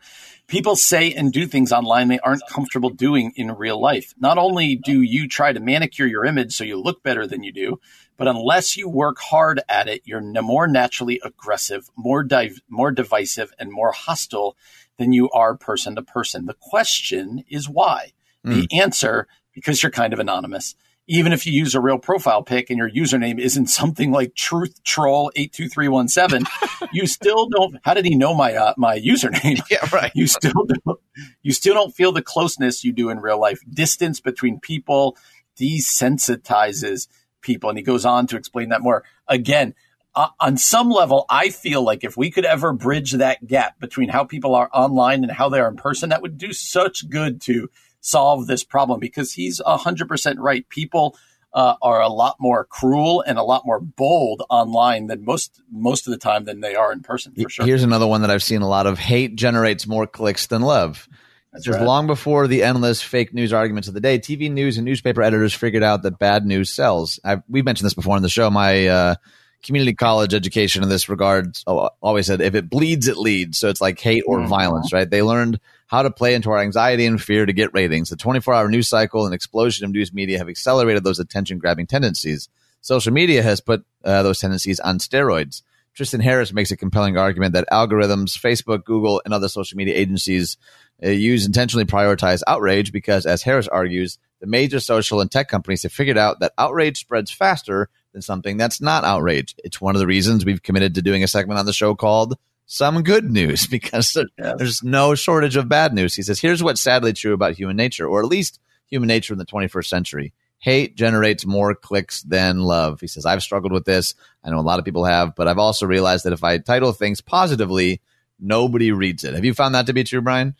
People 0.47 0.75
say 0.75 1.13
and 1.13 1.31
do 1.31 1.47
things 1.47 1.71
online 1.71 2.09
they 2.09 2.19
aren't 2.19 2.45
comfortable 2.49 2.89
doing 2.89 3.31
in 3.37 3.49
real 3.49 3.79
life. 3.79 4.13
Not 4.19 4.37
only 4.37 4.75
do 4.75 5.01
you 5.01 5.29
try 5.29 5.53
to 5.53 5.61
manicure 5.61 6.05
your 6.05 6.25
image 6.25 6.53
so 6.53 6.65
you 6.65 6.77
look 6.77 7.01
better 7.01 7.25
than 7.25 7.43
you 7.43 7.53
do, 7.53 7.79
but 8.17 8.27
unless 8.27 8.77
you 8.77 8.87
work 8.89 9.17
hard 9.19 9.61
at 9.67 9.87
it, 9.87 10.01
you're 10.05 10.21
more 10.41 10.67
naturally 10.67 11.19
aggressive, 11.23 11.89
more 11.95 12.23
div- 12.23 12.61
more 12.69 12.91
divisive, 12.91 13.51
and 13.59 13.71
more 13.71 13.91
hostile 13.91 14.55
than 14.97 15.13
you 15.13 15.29
are 15.31 15.55
person 15.55 15.95
to 15.95 16.01
person. 16.01 16.45
The 16.45 16.55
question 16.59 17.43
is 17.49 17.67
why. 17.67 18.11
Mm. 18.45 18.67
The 18.67 18.79
answer, 18.81 19.27
because 19.53 19.81
you're 19.81 19.91
kind 19.91 20.13
of 20.13 20.19
anonymous. 20.19 20.75
even 21.07 21.33
if 21.33 21.45
you 21.45 21.51
use 21.51 21.75
a 21.75 21.81
real 21.81 21.97
profile 21.97 22.43
pic 22.43 22.69
and 22.69 22.77
your 22.77 22.89
username 22.89 23.39
isn't 23.39 23.67
something 23.67 24.11
like 24.11 24.35
truth 24.35 24.81
troll 24.83 25.31
82317 25.35 26.45
you 26.93 27.07
still 27.07 27.47
don't 27.49 27.77
how 27.83 27.93
did 27.93 28.05
he 28.05 28.15
know 28.15 28.33
my 28.33 28.53
uh, 28.55 28.73
my 28.77 28.99
username 28.99 29.61
yeah 29.69 29.85
right 29.91 30.11
you 30.15 30.27
still 30.27 30.53
don't 30.53 30.99
you 31.41 31.51
still 31.51 31.73
don't 31.73 31.95
feel 31.95 32.11
the 32.11 32.21
closeness 32.21 32.83
you 32.83 32.91
do 32.93 33.09
in 33.09 33.19
real 33.19 33.39
life 33.39 33.59
distance 33.69 34.19
between 34.19 34.59
people 34.59 35.17
desensitizes 35.59 37.07
people 37.43 37.69
and 37.69 37.77
he 37.77 37.83
goes 37.83 38.05
on 38.05 38.25
to 38.25 38.35
explain 38.35 38.69
that 38.69 38.81
more 38.81 39.03
again 39.27 39.75
uh, 40.15 40.29
on 40.39 40.57
some 40.57 40.89
level 40.89 41.25
i 41.29 41.49
feel 41.49 41.83
like 41.83 42.03
if 42.03 42.17
we 42.17 42.31
could 42.31 42.45
ever 42.45 42.73
bridge 42.73 43.11
that 43.11 43.45
gap 43.45 43.79
between 43.79 44.09
how 44.09 44.23
people 44.23 44.55
are 44.55 44.69
online 44.73 45.23
and 45.23 45.31
how 45.31 45.49
they 45.49 45.59
are 45.59 45.69
in 45.69 45.75
person 45.75 46.09
that 46.09 46.21
would 46.21 46.37
do 46.37 46.51
such 46.51 47.09
good 47.09 47.39
to 47.41 47.69
solve 48.03 48.47
this 48.47 48.63
problem 48.63 48.99
because 48.99 49.33
he's 49.33 49.61
100% 49.65 50.35
right. 50.37 50.67
People 50.69 51.15
uh, 51.53 51.75
are 51.81 52.01
a 52.01 52.09
lot 52.09 52.35
more 52.39 52.65
cruel 52.65 53.23
and 53.25 53.37
a 53.37 53.43
lot 53.43 53.65
more 53.65 53.79
bold 53.79 54.43
online 54.49 55.07
than 55.07 55.23
most 55.23 55.61
most 55.71 56.07
of 56.07 56.11
the 56.11 56.17
time 56.17 56.45
than 56.45 56.61
they 56.61 56.75
are 56.75 56.91
in 56.91 57.01
person 57.01 57.33
for 57.33 57.49
sure. 57.49 57.65
Here's 57.65 57.83
another 57.83 58.07
one 58.07 58.21
that 58.21 58.31
I've 58.31 58.43
seen 58.43 58.61
a 58.61 58.67
lot 58.67 58.87
of 58.87 58.99
hate 58.99 59.35
generates 59.35 59.87
more 59.87 60.07
clicks 60.07 60.47
than 60.47 60.61
love. 60.61 61.07
That's 61.53 61.67
right. 61.67 61.81
long 61.81 62.07
before 62.07 62.47
the 62.47 62.63
endless 62.63 63.01
fake 63.01 63.33
news 63.33 63.53
arguments 63.53 63.87
of 63.87 63.93
the 63.93 64.01
day, 64.01 64.17
TV 64.17 64.51
news 64.51 64.77
and 64.77 64.85
newspaper 64.85 65.21
editors 65.21 65.53
figured 65.53 65.83
out 65.83 66.01
that 66.03 66.17
bad 66.17 66.45
news 66.45 66.73
sells. 66.73 67.19
I've, 67.23 67.43
we've 67.47 67.63
mentioned 67.63 67.85
this 67.85 67.93
before 67.93 68.15
on 68.15 68.23
the 68.23 68.29
show. 68.29 68.49
My 68.49 68.87
uh, 68.87 69.15
community 69.61 69.93
college 69.93 70.33
education 70.33 70.83
in 70.83 70.89
this 70.89 71.09
regard 71.09 71.57
always 71.65 72.25
said 72.25 72.41
if 72.41 72.55
it 72.55 72.69
bleeds, 72.69 73.07
it 73.07 73.17
leads. 73.17 73.59
So 73.59 73.69
it's 73.69 73.81
like 73.81 73.99
hate 73.99 74.23
or 74.25 74.39
mm-hmm. 74.39 74.47
violence, 74.47 74.91
right? 74.91 75.09
They 75.09 75.21
learned 75.21 75.59
how 75.87 76.01
to 76.01 76.11
play 76.11 76.33
into 76.33 76.49
our 76.49 76.59
anxiety 76.59 77.05
and 77.05 77.21
fear 77.21 77.45
to 77.45 77.53
get 77.53 77.73
ratings. 77.73 78.09
The 78.09 78.15
24 78.15 78.53
hour 78.53 78.67
news 78.67 78.87
cycle 78.87 79.25
and 79.25 79.33
explosion 79.33 79.85
of 79.85 79.91
news 79.91 80.11
media 80.11 80.39
have 80.39 80.49
accelerated 80.49 81.03
those 81.03 81.19
attention 81.19 81.59
grabbing 81.59 81.87
tendencies. 81.87 82.49
Social 82.81 83.13
media 83.13 83.43
has 83.43 83.61
put 83.61 83.85
uh, 84.03 84.23
those 84.23 84.39
tendencies 84.39 84.79
on 84.79 84.97
steroids. 84.97 85.61
Tristan 85.93 86.21
Harris 86.21 86.53
makes 86.53 86.71
a 86.71 86.77
compelling 86.77 87.17
argument 87.17 87.53
that 87.53 87.67
algorithms, 87.71 88.37
Facebook, 88.37 88.83
Google, 88.83 89.21
and 89.25 89.33
other 89.33 89.47
social 89.47 89.77
media 89.77 89.95
agencies 89.95 90.57
uh, 91.03 91.09
use 91.09 91.45
intentionally 91.45 91.85
prioritize 91.85 92.41
outrage 92.47 92.91
because, 92.91 93.25
as 93.25 93.43
Harris 93.43 93.67
argues, 93.67 94.17
the 94.39 94.47
major 94.47 94.79
social 94.79 95.21
and 95.21 95.31
tech 95.31 95.47
companies 95.47 95.83
have 95.83 95.93
figured 95.93 96.17
out 96.17 96.39
that 96.39 96.53
outrage 96.57 96.99
spreads 96.99 97.31
faster 97.31 97.89
than 98.11 98.21
something 98.21 98.57
that's 98.57 98.81
not 98.81 99.03
outrage. 99.03 99.55
It's 99.63 99.81
one 99.81 99.95
of 99.95 99.99
the 99.99 100.07
reasons 100.07 100.45
we've 100.45 100.63
committed 100.63 100.95
to 100.95 101.01
doing 101.01 101.23
a 101.23 101.27
segment 101.27 101.59
on 101.59 101.65
the 101.65 101.73
show 101.73 101.95
called 101.95 102.37
some 102.65 103.03
good 103.03 103.29
news 103.29 103.67
because 103.71 104.15
yeah. 104.37 104.53
there's 104.57 104.83
no 104.83 105.15
shortage 105.15 105.55
of 105.55 105.69
bad 105.69 105.93
news. 105.93 106.15
He 106.15 106.23
says, 106.23 106.39
here's 106.39 106.63
what's 106.63 106.81
sadly 106.81 107.13
true 107.13 107.33
about 107.33 107.55
human 107.55 107.75
nature, 107.75 108.07
or 108.07 108.21
at 108.21 108.29
least 108.29 108.59
human 108.87 109.07
nature 109.07 109.33
in 109.33 109.39
the 109.39 109.45
21st 109.45 109.85
century. 109.85 110.33
Hate 110.63 110.95
generates 110.95 111.45
more 111.45 111.75
clicks 111.75 112.21
than 112.21 112.61
love. 112.61 113.01
He 113.01 113.07
says, 113.07 113.25
I've 113.25 113.43
struggled 113.43 113.73
with 113.73 113.83
this. 113.83 114.15
I 114.45 114.49
know 114.49 114.59
a 114.59 114.61
lot 114.61 114.79
of 114.79 114.85
people 114.85 115.03
have, 115.03 115.35
but 115.35 115.45
I've 115.45 115.57
also 115.57 115.85
realized 115.85 116.23
that 116.23 116.31
if 116.31 116.41
I 116.41 116.57
title 116.57 116.93
things 116.93 117.19
positively, 117.19 117.99
nobody 118.39 118.93
reads 118.93 119.25
it. 119.25 119.33
Have 119.33 119.43
you 119.43 119.53
found 119.53 119.75
that 119.75 119.87
to 119.87 119.93
be 119.93 120.05
true, 120.05 120.21
Brian? 120.21 120.55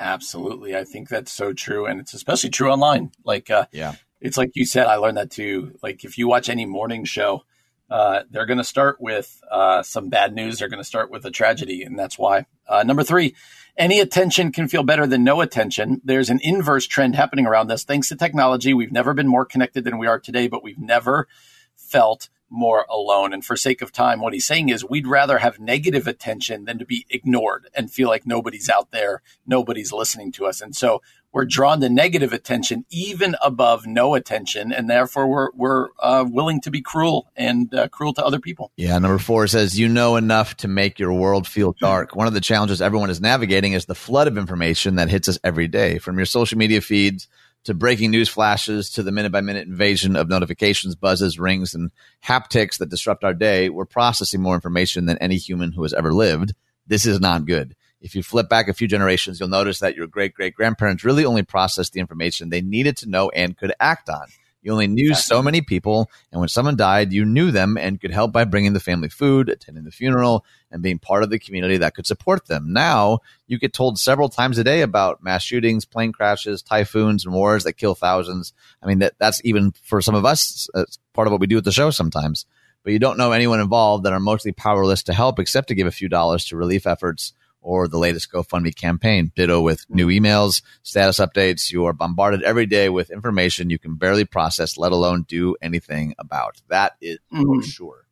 Absolutely. 0.00 0.74
I 0.74 0.82
think 0.82 1.08
that's 1.08 1.30
so 1.30 1.52
true. 1.52 1.86
And 1.86 2.00
it's 2.00 2.14
especially 2.14 2.50
true 2.50 2.68
online. 2.68 3.12
Like, 3.22 3.48
uh, 3.48 3.66
yeah, 3.70 3.94
it's 4.20 4.36
like 4.36 4.50
you 4.56 4.66
said, 4.66 4.88
I 4.88 4.96
learned 4.96 5.18
that 5.18 5.30
too. 5.30 5.78
Like, 5.84 6.02
if 6.02 6.18
you 6.18 6.26
watch 6.26 6.48
any 6.48 6.66
morning 6.66 7.04
show, 7.04 7.44
uh, 7.90 8.22
they're 8.30 8.46
going 8.46 8.58
to 8.58 8.64
start 8.64 9.00
with 9.00 9.42
uh, 9.50 9.82
some 9.82 10.08
bad 10.08 10.34
news. 10.34 10.58
They're 10.58 10.68
going 10.68 10.82
to 10.82 10.84
start 10.84 11.10
with 11.10 11.24
a 11.24 11.30
tragedy, 11.30 11.82
and 11.82 11.98
that's 11.98 12.18
why. 12.18 12.46
Uh, 12.66 12.82
number 12.82 13.02
three, 13.02 13.34
any 13.76 14.00
attention 14.00 14.52
can 14.52 14.68
feel 14.68 14.82
better 14.82 15.06
than 15.06 15.24
no 15.24 15.40
attention. 15.40 16.00
There's 16.04 16.30
an 16.30 16.40
inverse 16.42 16.86
trend 16.86 17.14
happening 17.14 17.46
around 17.46 17.70
us. 17.70 17.84
Thanks 17.84 18.08
to 18.08 18.16
technology, 18.16 18.74
we've 18.74 18.92
never 18.92 19.14
been 19.14 19.28
more 19.28 19.44
connected 19.44 19.84
than 19.84 19.98
we 19.98 20.06
are 20.06 20.18
today, 20.18 20.48
but 20.48 20.62
we've 20.62 20.78
never 20.78 21.28
felt 21.76 22.28
more 22.50 22.86
alone. 22.90 23.32
And 23.32 23.44
for 23.44 23.56
sake 23.56 23.82
of 23.82 23.92
time, 23.92 24.20
what 24.20 24.32
he's 24.32 24.46
saying 24.46 24.68
is 24.68 24.84
we'd 24.84 25.06
rather 25.06 25.38
have 25.38 25.60
negative 25.60 26.06
attention 26.06 26.64
than 26.64 26.78
to 26.78 26.86
be 26.86 27.06
ignored 27.10 27.68
and 27.74 27.90
feel 27.90 28.08
like 28.08 28.26
nobody's 28.26 28.68
out 28.68 28.90
there, 28.90 29.22
nobody's 29.46 29.92
listening 29.92 30.32
to 30.32 30.46
us. 30.46 30.60
And 30.60 30.74
so 30.74 31.02
we're 31.38 31.44
drawn 31.44 31.80
to 31.80 31.88
negative 31.88 32.32
attention 32.32 32.84
even 32.90 33.36
above 33.40 33.86
no 33.86 34.16
attention, 34.16 34.72
and 34.72 34.90
therefore 34.90 35.28
we're 35.28 35.50
we're 35.54 35.88
uh, 36.00 36.24
willing 36.28 36.60
to 36.62 36.68
be 36.68 36.82
cruel 36.82 37.30
and 37.36 37.72
uh, 37.72 37.86
cruel 37.86 38.12
to 38.12 38.26
other 38.26 38.40
people. 38.40 38.72
Yeah, 38.76 38.98
number 38.98 39.18
four 39.18 39.46
says 39.46 39.78
you 39.78 39.88
know 39.88 40.16
enough 40.16 40.56
to 40.56 40.66
make 40.66 40.98
your 40.98 41.12
world 41.12 41.46
feel 41.46 41.76
dark. 41.80 42.16
One 42.16 42.26
of 42.26 42.34
the 42.34 42.40
challenges 42.40 42.82
everyone 42.82 43.08
is 43.08 43.20
navigating 43.20 43.74
is 43.74 43.86
the 43.86 43.94
flood 43.94 44.26
of 44.26 44.36
information 44.36 44.96
that 44.96 45.10
hits 45.10 45.28
us 45.28 45.38
every 45.44 45.68
day, 45.68 45.98
from 45.98 46.16
your 46.16 46.26
social 46.26 46.58
media 46.58 46.80
feeds 46.80 47.28
to 47.62 47.72
breaking 47.72 48.10
news 48.10 48.28
flashes 48.28 48.90
to 48.90 49.04
the 49.04 49.12
minute 49.12 49.30
by 49.30 49.40
minute 49.40 49.68
invasion 49.68 50.16
of 50.16 50.28
notifications, 50.28 50.96
buzzes, 50.96 51.38
rings, 51.38 51.72
and 51.72 51.92
haptics 52.24 52.78
that 52.78 52.90
disrupt 52.90 53.22
our 53.22 53.34
day. 53.34 53.68
We're 53.68 53.84
processing 53.84 54.42
more 54.42 54.56
information 54.56 55.06
than 55.06 55.18
any 55.18 55.36
human 55.36 55.70
who 55.70 55.84
has 55.84 55.94
ever 55.94 56.12
lived. 56.12 56.54
This 56.88 57.06
is 57.06 57.20
not 57.20 57.46
good 57.46 57.76
if 58.00 58.14
you 58.14 58.22
flip 58.22 58.48
back 58.48 58.68
a 58.68 58.74
few 58.74 58.86
generations, 58.86 59.40
you'll 59.40 59.48
notice 59.48 59.80
that 59.80 59.96
your 59.96 60.06
great 60.06 60.34
great 60.34 60.54
grandparents 60.54 61.04
really 61.04 61.24
only 61.24 61.42
processed 61.42 61.92
the 61.92 62.00
information 62.00 62.48
they 62.48 62.60
needed 62.60 62.96
to 62.98 63.08
know 63.08 63.30
and 63.30 63.56
could 63.56 63.72
act 63.80 64.08
on. 64.08 64.26
You 64.62 64.72
only 64.72 64.88
knew 64.88 65.10
exactly. 65.10 65.36
so 65.36 65.42
many 65.42 65.60
people, 65.60 66.10
and 66.32 66.40
when 66.40 66.48
someone 66.48 66.76
died, 66.76 67.12
you 67.12 67.24
knew 67.24 67.52
them 67.52 67.78
and 67.78 68.00
could 68.00 68.10
help 68.10 68.32
by 68.32 68.44
bringing 68.44 68.72
the 68.72 68.80
family 68.80 69.08
food, 69.08 69.48
attending 69.48 69.84
the 69.84 69.92
funeral, 69.92 70.44
and 70.70 70.82
being 70.82 70.98
part 70.98 71.22
of 71.22 71.30
the 71.30 71.38
community 71.38 71.76
that 71.76 71.94
could 71.94 72.06
support 72.06 72.46
them. 72.46 72.72
Now, 72.72 73.20
you 73.46 73.58
get 73.58 73.72
told 73.72 74.00
several 74.00 74.28
times 74.28 74.58
a 74.58 74.64
day 74.64 74.82
about 74.82 75.22
mass 75.22 75.44
shootings, 75.44 75.84
plane 75.84 76.12
crashes, 76.12 76.60
typhoons, 76.60 77.24
and 77.24 77.32
wars 77.32 77.64
that 77.64 77.74
kill 77.74 77.94
thousands. 77.94 78.52
I 78.82 78.86
mean, 78.86 78.98
that 78.98 79.14
that's 79.18 79.40
even 79.44 79.72
for 79.84 80.02
some 80.02 80.16
of 80.16 80.24
us 80.24 80.68
uh, 80.74 80.84
part 81.14 81.28
of 81.28 81.32
what 81.32 81.40
we 81.40 81.46
do 81.46 81.58
at 81.58 81.64
the 81.64 81.72
show 81.72 81.90
sometimes. 81.90 82.44
But 82.82 82.92
you 82.92 82.98
don't 82.98 83.18
know 83.18 83.32
anyone 83.32 83.60
involved 83.60 84.04
that 84.04 84.12
are 84.12 84.20
mostly 84.20 84.52
powerless 84.52 85.04
to 85.04 85.14
help 85.14 85.38
except 85.38 85.68
to 85.68 85.74
give 85.74 85.86
a 85.86 85.92
few 85.92 86.08
dollars 86.08 86.44
to 86.46 86.56
relief 86.56 86.86
efforts 86.86 87.32
or 87.60 87.88
the 87.88 87.98
latest 87.98 88.32
GoFundMe 88.32 88.74
campaign. 88.74 89.32
Ditto 89.34 89.60
with 89.60 89.84
new 89.88 90.08
emails, 90.08 90.62
status 90.82 91.18
updates. 91.18 91.70
You 91.70 91.84
are 91.86 91.92
bombarded 91.92 92.42
every 92.42 92.66
day 92.66 92.88
with 92.88 93.10
information 93.10 93.70
you 93.70 93.78
can 93.78 93.96
barely 93.96 94.24
process, 94.24 94.78
let 94.78 94.92
alone 94.92 95.24
do 95.28 95.56
anything 95.60 96.14
about. 96.18 96.62
That 96.68 96.92
is 97.00 97.18
for 97.30 97.62
sure. 97.62 98.04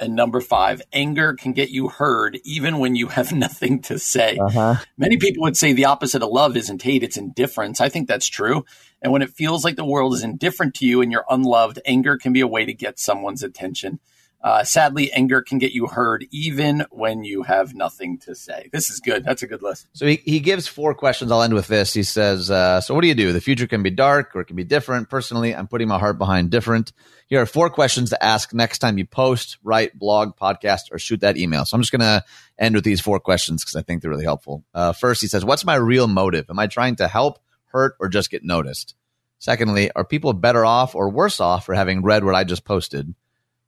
And 0.00 0.16
number 0.16 0.40
five, 0.40 0.80
anger 0.94 1.34
can 1.34 1.52
get 1.52 1.68
you 1.68 1.88
heard 1.88 2.40
even 2.42 2.78
when 2.78 2.96
you 2.96 3.08
have 3.08 3.32
nothing 3.34 3.82
to 3.82 3.98
say. 3.98 4.38
Uh-huh. 4.38 4.76
Many 4.96 5.18
people 5.18 5.42
would 5.42 5.58
say 5.58 5.72
the 5.72 5.84
opposite 5.84 6.22
of 6.22 6.30
love 6.30 6.56
isn't 6.56 6.82
hate, 6.82 7.02
it's 7.02 7.18
indifference. 7.18 7.80
I 7.80 7.90
think 7.90 8.08
that's 8.08 8.26
true. 8.26 8.64
And 9.02 9.12
when 9.12 9.22
it 9.22 9.30
feels 9.30 9.64
like 9.64 9.76
the 9.76 9.84
world 9.84 10.14
is 10.14 10.24
indifferent 10.24 10.74
to 10.76 10.86
you 10.86 11.02
and 11.02 11.12
you're 11.12 11.26
unloved, 11.28 11.80
anger 11.84 12.16
can 12.16 12.32
be 12.32 12.40
a 12.40 12.46
way 12.46 12.64
to 12.64 12.72
get 12.72 12.98
someone's 12.98 13.42
attention. 13.42 14.00
Uh, 14.42 14.64
sadly, 14.64 15.12
anger 15.12 15.42
can 15.42 15.58
get 15.58 15.72
you 15.72 15.86
heard 15.86 16.26
even 16.30 16.86
when 16.90 17.24
you 17.24 17.42
have 17.42 17.74
nothing 17.74 18.16
to 18.18 18.34
say. 18.34 18.70
This 18.72 18.88
is 18.88 18.98
good. 19.00 19.22
That's 19.22 19.42
a 19.42 19.46
good 19.46 19.62
list. 19.62 19.86
So 19.92 20.06
he, 20.06 20.16
he 20.24 20.40
gives 20.40 20.66
four 20.66 20.94
questions. 20.94 21.30
I'll 21.30 21.42
end 21.42 21.52
with 21.52 21.66
this. 21.66 21.92
He 21.92 22.02
says, 22.02 22.50
uh, 22.50 22.80
So, 22.80 22.94
what 22.94 23.02
do 23.02 23.08
you 23.08 23.14
do? 23.14 23.32
The 23.32 23.40
future 23.40 23.66
can 23.66 23.82
be 23.82 23.90
dark 23.90 24.34
or 24.34 24.40
it 24.40 24.46
can 24.46 24.56
be 24.56 24.64
different. 24.64 25.10
Personally, 25.10 25.54
I'm 25.54 25.68
putting 25.68 25.88
my 25.88 25.98
heart 25.98 26.16
behind 26.16 26.50
different. 26.50 26.92
Here 27.28 27.42
are 27.42 27.46
four 27.46 27.68
questions 27.68 28.10
to 28.10 28.24
ask 28.24 28.54
next 28.54 28.78
time 28.78 28.96
you 28.98 29.06
post, 29.06 29.58
write, 29.62 29.98
blog, 29.98 30.36
podcast, 30.36 30.90
or 30.90 30.98
shoot 30.98 31.20
that 31.20 31.36
email. 31.36 31.66
So, 31.66 31.74
I'm 31.74 31.82
just 31.82 31.92
going 31.92 32.00
to 32.00 32.24
end 32.58 32.74
with 32.74 32.84
these 32.84 33.00
four 33.00 33.20
questions 33.20 33.62
because 33.62 33.76
I 33.76 33.82
think 33.82 34.00
they're 34.00 34.10
really 34.10 34.24
helpful. 34.24 34.64
Uh, 34.72 34.92
first, 34.92 35.20
he 35.20 35.26
says, 35.26 35.44
What's 35.44 35.66
my 35.66 35.74
real 35.74 36.08
motive? 36.08 36.46
Am 36.48 36.58
I 36.58 36.66
trying 36.66 36.96
to 36.96 37.08
help, 37.08 37.40
hurt, 37.66 37.94
or 38.00 38.08
just 38.08 38.30
get 38.30 38.42
noticed? 38.42 38.94
Secondly, 39.38 39.90
are 39.92 40.04
people 40.04 40.32
better 40.32 40.64
off 40.64 40.94
or 40.94 41.10
worse 41.10 41.40
off 41.40 41.66
for 41.66 41.74
having 41.74 42.02
read 42.02 42.24
what 42.24 42.34
I 42.34 42.44
just 42.44 42.64
posted? 42.64 43.14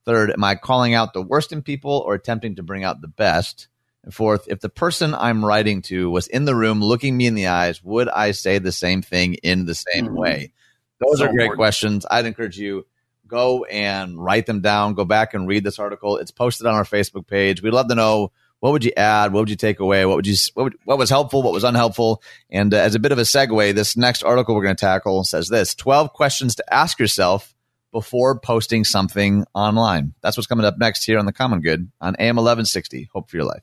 Third, 0.05 0.31
am 0.31 0.43
I 0.43 0.55
calling 0.57 0.95
out 0.95 1.13
the 1.13 1.23
worst 1.23 1.53
in 1.53 1.63
people 1.63 2.03
or 2.05 2.15
attempting 2.15 2.57
to 2.57 2.63
bring 2.63 2.85
out 2.85 3.01
the 3.01 3.09
best? 3.09 3.69
And 4.05 4.13
fourth, 4.13 4.49
if 4.49 4.61
the 4.61 4.69
person 4.69 5.15
I'm 5.15 5.45
writing 5.45 5.83
to 5.83 6.11
was 6.11 6.27
in 6.27 6.45
the 6.45 6.57
room 6.57 6.81
looking 6.81 7.17
me 7.17 7.27
in 7.27 7.35
the 7.35 7.47
eyes, 7.47 7.83
would 7.85 8.09
I 8.09 8.33
say 8.33 8.59
the 8.59 8.73
same 8.73 9.03
thing 9.03 9.35
in 9.35 9.65
the 9.65 9.75
same 9.75 10.07
mm-hmm. 10.07 10.17
way? 10.17 10.53
Those 11.01 11.19
so 11.19 11.25
are 11.25 11.29
great 11.29 11.45
important. 11.45 11.59
questions. 11.59 12.07
I'd 12.11 12.27
encourage 12.27 12.59
you 12.59 12.87
go 13.27 13.65
and 13.65 14.23
write 14.23 14.47
them 14.47 14.61
down. 14.61 14.95
Go 14.95 15.05
back 15.05 15.35
and 15.35 15.49
read 15.49 15.65
this 15.65 15.79
article. 15.79 16.17
It's 16.17 16.31
posted 16.31 16.67
on 16.67 16.75
our 16.75 16.85
Facebook 16.85 17.27
page. 17.27 17.63
We'd 17.63 17.73
love 17.73 17.89
to 17.89 17.95
know 17.95 18.33
what 18.61 18.73
would 18.73 18.85
you 18.85 18.93
add, 18.97 19.33
what 19.33 19.41
would 19.41 19.51
you 19.51 19.57
take 19.57 19.81
away, 19.81 20.07
what 20.07 20.15
would 20.17 20.27
you 20.27 20.37
what, 20.55 20.65
would, 20.65 20.75
what 20.85 20.99
was 20.99 21.11
helpful, 21.11 21.43
what 21.43 21.53
was 21.53 21.65
unhelpful. 21.65 22.23
And 22.51 22.73
uh, 22.73 22.77
as 22.77 22.95
a 22.95 23.01
bit 23.01 23.11
of 23.11 23.19
a 23.19 23.23
segue, 23.23 23.75
this 23.75 23.97
next 23.97 24.23
article 24.23 24.55
we're 24.55 24.63
going 24.63 24.77
to 24.77 24.81
tackle 24.81 25.25
says 25.25 25.49
this: 25.49 25.75
twelve 25.75 26.13
questions 26.13 26.55
to 26.57 26.75
ask 26.75 27.01
yourself 27.01 27.55
before 27.93 28.39
posting 28.41 28.85
something 28.85 29.45
online. 29.55 30.15
That's 30.23 30.37
what's 30.37 30.47
coming 30.47 30.65
up 30.65 30.79
next 30.79 31.05
here 31.05 31.19
on 31.19 31.27
The 31.27 31.33
Common 31.33 31.61
Good 31.61 31.91
on 32.01 32.17
AM 32.19 32.37
1160. 32.37 33.11
Hope 33.13 33.31
for 33.31 33.37
your 33.37 33.47
life. 33.47 33.63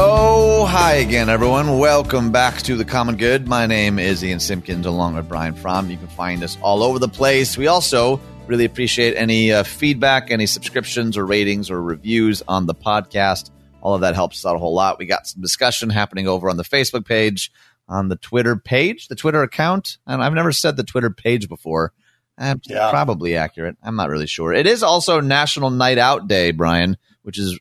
Oh, 0.00 0.64
hi 0.66 0.94
again, 0.94 1.28
everyone. 1.28 1.78
Welcome 1.78 2.30
back 2.30 2.62
to 2.62 2.76
The 2.76 2.84
Common 2.84 3.16
Good. 3.16 3.48
My 3.48 3.66
name 3.66 3.98
is 3.98 4.22
Ian 4.22 4.38
Simpkins 4.38 4.86
along 4.86 5.16
with 5.16 5.28
Brian 5.28 5.54
Fromm. 5.54 5.90
You 5.90 5.96
can 5.96 6.06
find 6.06 6.44
us 6.44 6.56
all 6.62 6.84
over 6.84 7.00
the 7.00 7.08
place. 7.08 7.56
We 7.58 7.66
also 7.66 8.20
really 8.46 8.64
appreciate 8.64 9.16
any 9.16 9.50
uh, 9.50 9.64
feedback, 9.64 10.30
any 10.30 10.46
subscriptions 10.46 11.16
or 11.16 11.26
ratings 11.26 11.68
or 11.68 11.82
reviews 11.82 12.42
on 12.46 12.66
the 12.66 12.74
podcast. 12.74 13.50
All 13.80 13.94
of 13.94 14.02
that 14.02 14.14
helps 14.14 14.38
us 14.38 14.48
out 14.48 14.54
a 14.54 14.58
whole 14.58 14.74
lot. 14.74 14.98
We 14.98 15.06
got 15.06 15.26
some 15.26 15.42
discussion 15.42 15.90
happening 15.90 16.28
over 16.28 16.48
on 16.48 16.56
the 16.56 16.64
Facebook 16.64 17.04
page 17.04 17.50
on 17.88 18.08
the 18.08 18.16
Twitter 18.16 18.56
page, 18.56 19.08
the 19.08 19.16
Twitter 19.16 19.42
account. 19.42 19.98
And 20.06 20.22
I've 20.22 20.34
never 20.34 20.52
said 20.52 20.76
the 20.76 20.84
Twitter 20.84 21.10
page 21.10 21.48
before. 21.48 21.92
Yeah. 22.38 22.90
probably 22.90 23.36
accurate. 23.36 23.76
I'm 23.82 23.96
not 23.96 24.10
really 24.10 24.28
sure. 24.28 24.52
It 24.52 24.66
is 24.66 24.82
also 24.82 25.20
National 25.20 25.70
Night 25.70 25.98
Out 25.98 26.28
Day, 26.28 26.52
Brian, 26.52 26.96
which 27.22 27.38
is 27.38 27.58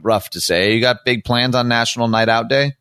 rough 0.00 0.30
to 0.30 0.40
say. 0.40 0.74
You 0.74 0.80
got 0.80 1.04
big 1.04 1.24
plans 1.24 1.56
on 1.56 1.66
National 1.66 2.06
Night 2.06 2.28
Out 2.28 2.48
Day? 2.48 2.74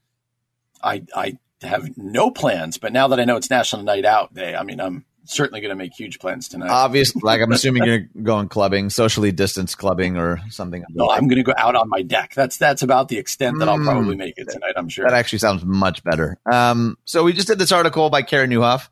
I 0.84 1.04
I 1.16 1.38
have 1.62 1.98
no 1.98 2.30
plans, 2.30 2.78
but 2.78 2.94
now 2.94 3.08
that 3.08 3.20
I 3.20 3.26
know 3.26 3.38
it's 3.38 3.50
National 3.50 3.84
Night 3.84 4.06
Out 4.06 4.34
Day, 4.34 4.56
I 4.56 4.64
mean, 4.64 4.80
I'm 4.80 5.06
certainly 5.26 5.62
going 5.62 5.70
to 5.70 5.76
make 5.76 5.94
huge 5.94 6.20
plans 6.20 6.48
tonight. 6.48 6.70
Obviously, 6.70 7.22
like 7.24 7.42
I'm 7.42 7.52
assuming 7.52 7.84
you're 7.86 8.08
going 8.22 8.50
clubbing, 8.50 8.90
socially 8.90 9.32
distanced 9.32 9.78
clubbing 9.78 10.18
or 10.18 10.40
something. 10.50 10.84
No, 10.90 11.10
I'm 11.10 11.28
going 11.28 11.38
to 11.38 11.44
go 11.44 11.54
out 11.58 11.76
on 11.76 11.90
my 11.90 12.02
deck. 12.02 12.34
That's 12.34 12.58
that's 12.58 12.82
about 12.82 13.08
the 13.10 13.18
extent 13.18 13.60
that 13.60 13.70
I'll 13.70 13.78
hmm. 13.78 13.86
probably 13.86 14.16
make 14.16 14.38
it 14.38 14.50
tonight. 14.50 14.74
I'm 14.76 14.90
sure 14.90 15.06
that 15.06 15.14
actually 15.14 15.40
sounds 15.40 15.64
much 15.64 16.04
better. 16.04 16.38
Um, 16.52 16.98
so 17.06 17.24
we 17.24 17.34
just 17.34 17.48
did 17.48 17.60
this 17.60 17.72
article 17.72 18.10
by 18.10 18.22
Karen 18.22 18.50
Nieuwhof, 18.50 18.90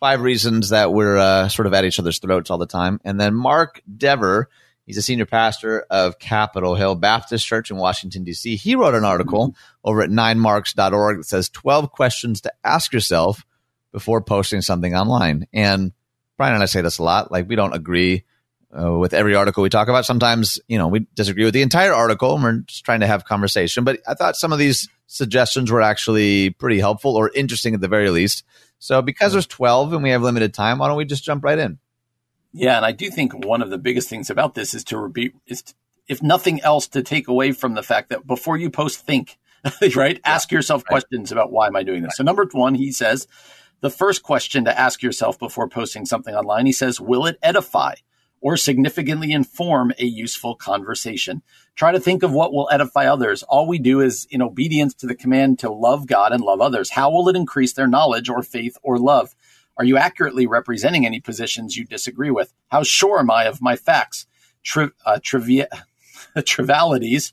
five 0.00 0.20
reasons 0.20 0.70
that 0.70 0.92
we're 0.92 1.18
uh, 1.18 1.48
sort 1.48 1.66
of 1.66 1.74
at 1.74 1.84
each 1.84 1.98
other's 1.98 2.18
throats 2.18 2.50
all 2.50 2.58
the 2.58 2.66
time, 2.66 3.00
and 3.04 3.20
then 3.20 3.34
Mark 3.34 3.82
Dever. 3.96 4.48
He's 4.84 4.96
a 4.98 5.02
senior 5.02 5.26
pastor 5.26 5.86
of 5.90 6.18
Capitol 6.18 6.74
Hill 6.74 6.96
Baptist 6.96 7.46
Church 7.46 7.70
in 7.70 7.76
Washington, 7.76 8.24
D.C. 8.24 8.56
He 8.56 8.74
wrote 8.74 8.96
an 8.96 9.04
article 9.04 9.50
mm-hmm. 9.50 9.88
over 9.88 10.02
at 10.02 10.10
ninemarks.org 10.10 11.18
that 11.18 11.24
says 11.24 11.48
12 11.50 11.92
questions 11.92 12.40
to 12.40 12.52
ask 12.64 12.92
yourself 12.92 13.46
before 13.92 14.22
posting 14.22 14.62
something 14.62 14.94
online. 14.94 15.46
And 15.52 15.92
Brian 16.36 16.54
and 16.54 16.62
I 16.62 16.66
say 16.66 16.80
this 16.80 16.98
a 16.98 17.02
lot. 17.02 17.30
Like 17.30 17.48
we 17.48 17.56
don't 17.56 17.74
agree 17.74 18.24
uh, 18.76 18.92
with 18.92 19.14
every 19.14 19.34
article 19.34 19.62
we 19.62 19.68
talk 19.68 19.88
about. 19.88 20.06
Sometimes, 20.06 20.58
you 20.66 20.78
know, 20.78 20.88
we 20.88 21.06
disagree 21.14 21.44
with 21.44 21.54
the 21.54 21.62
entire 21.62 21.92
article 21.92 22.34
and 22.34 22.42
we're 22.42 22.58
just 22.60 22.84
trying 22.84 23.00
to 23.00 23.06
have 23.06 23.24
conversation. 23.24 23.84
But 23.84 24.00
I 24.06 24.14
thought 24.14 24.36
some 24.36 24.52
of 24.52 24.58
these 24.58 24.88
suggestions 25.06 25.70
were 25.70 25.82
actually 25.82 26.50
pretty 26.50 26.80
helpful 26.80 27.16
or 27.16 27.30
interesting 27.34 27.74
at 27.74 27.80
the 27.80 27.88
very 27.88 28.10
least. 28.10 28.44
So 28.78 29.02
because 29.02 29.32
there's 29.32 29.46
12 29.46 29.92
and 29.92 30.02
we 30.02 30.10
have 30.10 30.22
limited 30.22 30.54
time, 30.54 30.78
why 30.78 30.88
don't 30.88 30.96
we 30.96 31.04
just 31.04 31.24
jump 31.24 31.44
right 31.44 31.58
in? 31.58 31.78
Yeah, 32.52 32.76
and 32.76 32.84
I 32.84 32.92
do 32.92 33.10
think 33.10 33.44
one 33.46 33.62
of 33.62 33.70
the 33.70 33.78
biggest 33.78 34.08
things 34.08 34.28
about 34.28 34.54
this 34.54 34.74
is 34.74 34.84
to 34.84 34.98
repeat 34.98 35.34
is 35.46 35.62
to, 35.62 35.74
if 36.08 36.22
nothing 36.22 36.60
else 36.60 36.88
to 36.88 37.02
take 37.02 37.28
away 37.28 37.52
from 37.52 37.74
the 37.74 37.82
fact 37.82 38.10
that 38.10 38.26
before 38.26 38.56
you 38.56 38.70
post 38.70 39.06
think, 39.06 39.38
right? 39.96 40.20
Ask 40.24 40.50
yourself 40.50 40.82
right. 40.82 40.88
questions 40.88 41.32
about 41.32 41.52
why 41.52 41.68
am 41.68 41.76
I 41.76 41.82
doing 41.82 42.02
this? 42.02 42.08
Right. 42.10 42.16
So 42.16 42.24
number 42.24 42.46
1, 42.50 42.74
he 42.74 42.90
says, 42.92 43.26
the 43.82 43.90
first 43.90 44.22
question 44.22 44.64
to 44.64 44.80
ask 44.80 45.02
yourself 45.02 45.38
before 45.38 45.68
posting 45.68 46.06
something 46.06 46.34
online. 46.34 46.66
He 46.66 46.72
says, 46.72 47.00
Will 47.00 47.26
it 47.26 47.38
edify 47.42 47.96
or 48.40 48.56
significantly 48.56 49.32
inform 49.32 49.92
a 49.98 50.06
useful 50.06 50.54
conversation? 50.54 51.42
Try 51.74 51.92
to 51.92 52.00
think 52.00 52.22
of 52.22 52.32
what 52.32 52.52
will 52.52 52.68
edify 52.72 53.06
others. 53.06 53.42
All 53.42 53.66
we 53.66 53.78
do 53.78 54.00
is 54.00 54.26
in 54.30 54.40
obedience 54.40 54.94
to 54.94 55.06
the 55.06 55.16
command 55.16 55.58
to 55.58 55.70
love 55.70 56.06
God 56.06 56.32
and 56.32 56.42
love 56.42 56.60
others. 56.60 56.90
How 56.90 57.10
will 57.10 57.28
it 57.28 57.36
increase 57.36 57.74
their 57.74 57.88
knowledge 57.88 58.28
or 58.28 58.42
faith 58.42 58.78
or 58.82 58.98
love? 58.98 59.34
Are 59.76 59.84
you 59.84 59.96
accurately 59.96 60.46
representing 60.46 61.04
any 61.04 61.20
positions 61.20 61.76
you 61.76 61.84
disagree 61.84 62.30
with? 62.30 62.54
How 62.68 62.84
sure 62.84 63.18
am 63.18 63.30
I 63.30 63.44
of 63.44 63.60
my 63.60 63.74
facts? 63.74 64.26
Tri- 64.62 64.90
uh, 65.04 65.18
trivia, 65.20 65.68
trivialities 66.44 67.32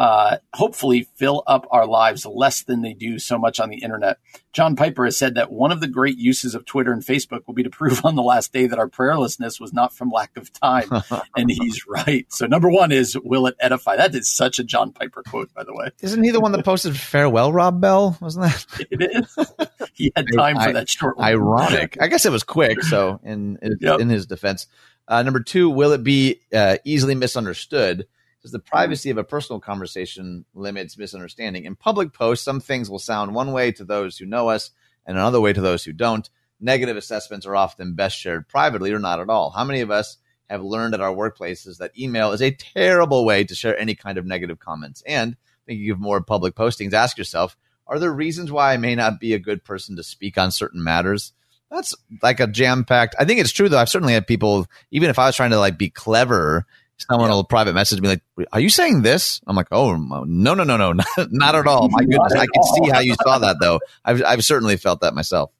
uh, 0.00 0.38
hopefully 0.54 1.06
fill 1.16 1.42
up 1.46 1.66
our 1.70 1.86
lives 1.86 2.24
less 2.24 2.62
than 2.62 2.80
they 2.80 2.94
do 2.94 3.18
so 3.18 3.36
much 3.36 3.60
on 3.60 3.68
the 3.68 3.82
internet. 3.82 4.16
John 4.54 4.74
Piper 4.74 5.04
has 5.04 5.14
said 5.14 5.34
that 5.34 5.52
one 5.52 5.70
of 5.70 5.80
the 5.80 5.88
great 5.88 6.16
uses 6.16 6.54
of 6.54 6.64
Twitter 6.64 6.90
and 6.90 7.02
Facebook 7.02 7.46
will 7.46 7.52
be 7.52 7.64
to 7.64 7.70
prove 7.70 8.02
on 8.02 8.16
the 8.16 8.22
last 8.22 8.50
day 8.50 8.66
that 8.66 8.78
our 8.78 8.88
prayerlessness 8.88 9.60
was 9.60 9.74
not 9.74 9.92
from 9.92 10.10
lack 10.10 10.38
of 10.38 10.50
time. 10.54 10.88
and 11.36 11.50
he's 11.50 11.86
right. 11.86 12.24
So, 12.32 12.46
number 12.46 12.70
one 12.70 12.92
is, 12.92 13.14
will 13.22 13.46
it 13.46 13.56
edify? 13.60 13.96
That 13.96 14.14
is 14.14 14.26
such 14.26 14.58
a 14.58 14.64
John 14.64 14.90
Piper 14.90 15.22
quote, 15.22 15.52
by 15.52 15.64
the 15.64 15.74
way. 15.74 15.90
Isn't 16.00 16.24
he 16.24 16.30
the 16.30 16.40
one 16.40 16.52
that 16.52 16.64
posted 16.64 16.96
farewell, 16.96 17.52
Rob 17.52 17.82
Bell? 17.82 18.16
Wasn't 18.22 18.46
that? 18.46 18.66
it 18.90 19.02
is. 19.02 19.68
He 19.92 20.12
had 20.16 20.24
time 20.34 20.56
I, 20.56 20.68
for 20.68 20.72
that 20.72 20.88
short 20.88 21.18
one. 21.18 21.26
Ironic. 21.28 21.98
I 22.00 22.08
guess 22.08 22.24
it 22.24 22.32
was 22.32 22.42
quick. 22.42 22.82
So, 22.84 23.20
in, 23.22 23.58
in, 23.60 23.76
yep. 23.82 24.00
in 24.00 24.08
his 24.08 24.24
defense. 24.24 24.66
Uh, 25.06 25.22
number 25.22 25.40
two, 25.40 25.68
will 25.68 25.92
it 25.92 26.02
be 26.02 26.40
uh, 26.54 26.78
easily 26.86 27.14
misunderstood? 27.14 28.06
Because 28.40 28.52
the 28.52 28.58
privacy 28.58 29.10
of 29.10 29.18
a 29.18 29.24
personal 29.24 29.60
conversation 29.60 30.46
limits 30.54 30.96
misunderstanding. 30.96 31.66
In 31.66 31.76
public 31.76 32.14
posts, 32.14 32.42
some 32.42 32.58
things 32.58 32.88
will 32.88 32.98
sound 32.98 33.34
one 33.34 33.52
way 33.52 33.70
to 33.72 33.84
those 33.84 34.16
who 34.16 34.24
know 34.24 34.48
us 34.48 34.70
and 35.04 35.18
another 35.18 35.42
way 35.42 35.52
to 35.52 35.60
those 35.60 35.84
who 35.84 35.92
don't. 35.92 36.28
Negative 36.58 36.96
assessments 36.96 37.44
are 37.44 37.54
often 37.54 37.94
best 37.94 38.16
shared 38.16 38.48
privately 38.48 38.92
or 38.92 38.98
not 38.98 39.20
at 39.20 39.28
all. 39.28 39.50
How 39.50 39.64
many 39.64 39.82
of 39.82 39.90
us 39.90 40.16
have 40.48 40.62
learned 40.62 40.94
at 40.94 41.02
our 41.02 41.14
workplaces 41.14 41.78
that 41.78 41.98
email 41.98 42.32
is 42.32 42.40
a 42.40 42.50
terrible 42.50 43.26
way 43.26 43.44
to 43.44 43.54
share 43.54 43.78
any 43.78 43.94
kind 43.94 44.16
of 44.16 44.24
negative 44.24 44.58
comments? 44.58 45.02
And 45.06 45.36
thinking 45.66 45.90
of 45.90 46.00
more 46.00 46.22
public 46.22 46.54
postings, 46.54 46.94
ask 46.94 47.18
yourself, 47.18 47.58
are 47.86 47.98
there 47.98 48.12
reasons 48.12 48.50
why 48.50 48.72
I 48.72 48.78
may 48.78 48.94
not 48.94 49.20
be 49.20 49.34
a 49.34 49.38
good 49.38 49.64
person 49.64 49.96
to 49.96 50.02
speak 50.02 50.38
on 50.38 50.50
certain 50.50 50.82
matters? 50.82 51.34
That's 51.70 51.94
like 52.22 52.40
a 52.40 52.46
jam 52.46 52.84
packed. 52.84 53.14
I 53.18 53.24
think 53.24 53.40
it's 53.40 53.52
true 53.52 53.68
though. 53.68 53.78
I've 53.78 53.88
certainly 53.88 54.14
had 54.14 54.26
people, 54.26 54.66
even 54.90 55.10
if 55.10 55.18
I 55.18 55.26
was 55.26 55.36
trying 55.36 55.50
to 55.50 55.58
like 55.58 55.78
be 55.78 55.90
clever 55.90 56.66
someone 57.08 57.30
yeah. 57.30 57.36
will 57.36 57.44
private 57.44 57.74
message 57.74 58.00
me 58.00 58.08
like, 58.08 58.22
"Are 58.52 58.60
you 58.60 58.68
saying 58.68 59.02
this?" 59.02 59.40
I'm 59.46 59.56
like, 59.56 59.68
"Oh 59.70 59.96
no, 59.96 60.54
no, 60.54 60.64
no, 60.64 60.76
no, 60.76 60.92
not, 60.92 61.06
not 61.30 61.54
at 61.54 61.66
all." 61.66 61.88
My 61.88 62.02
goodness, 62.02 62.32
I 62.32 62.46
can 62.46 62.62
see 62.62 62.90
how 62.90 63.00
you 63.00 63.14
saw 63.22 63.38
that 63.38 63.56
though. 63.60 63.80
I've 64.04 64.22
I've 64.24 64.44
certainly 64.44 64.76
felt 64.76 65.00
that 65.00 65.14
myself. 65.14 65.50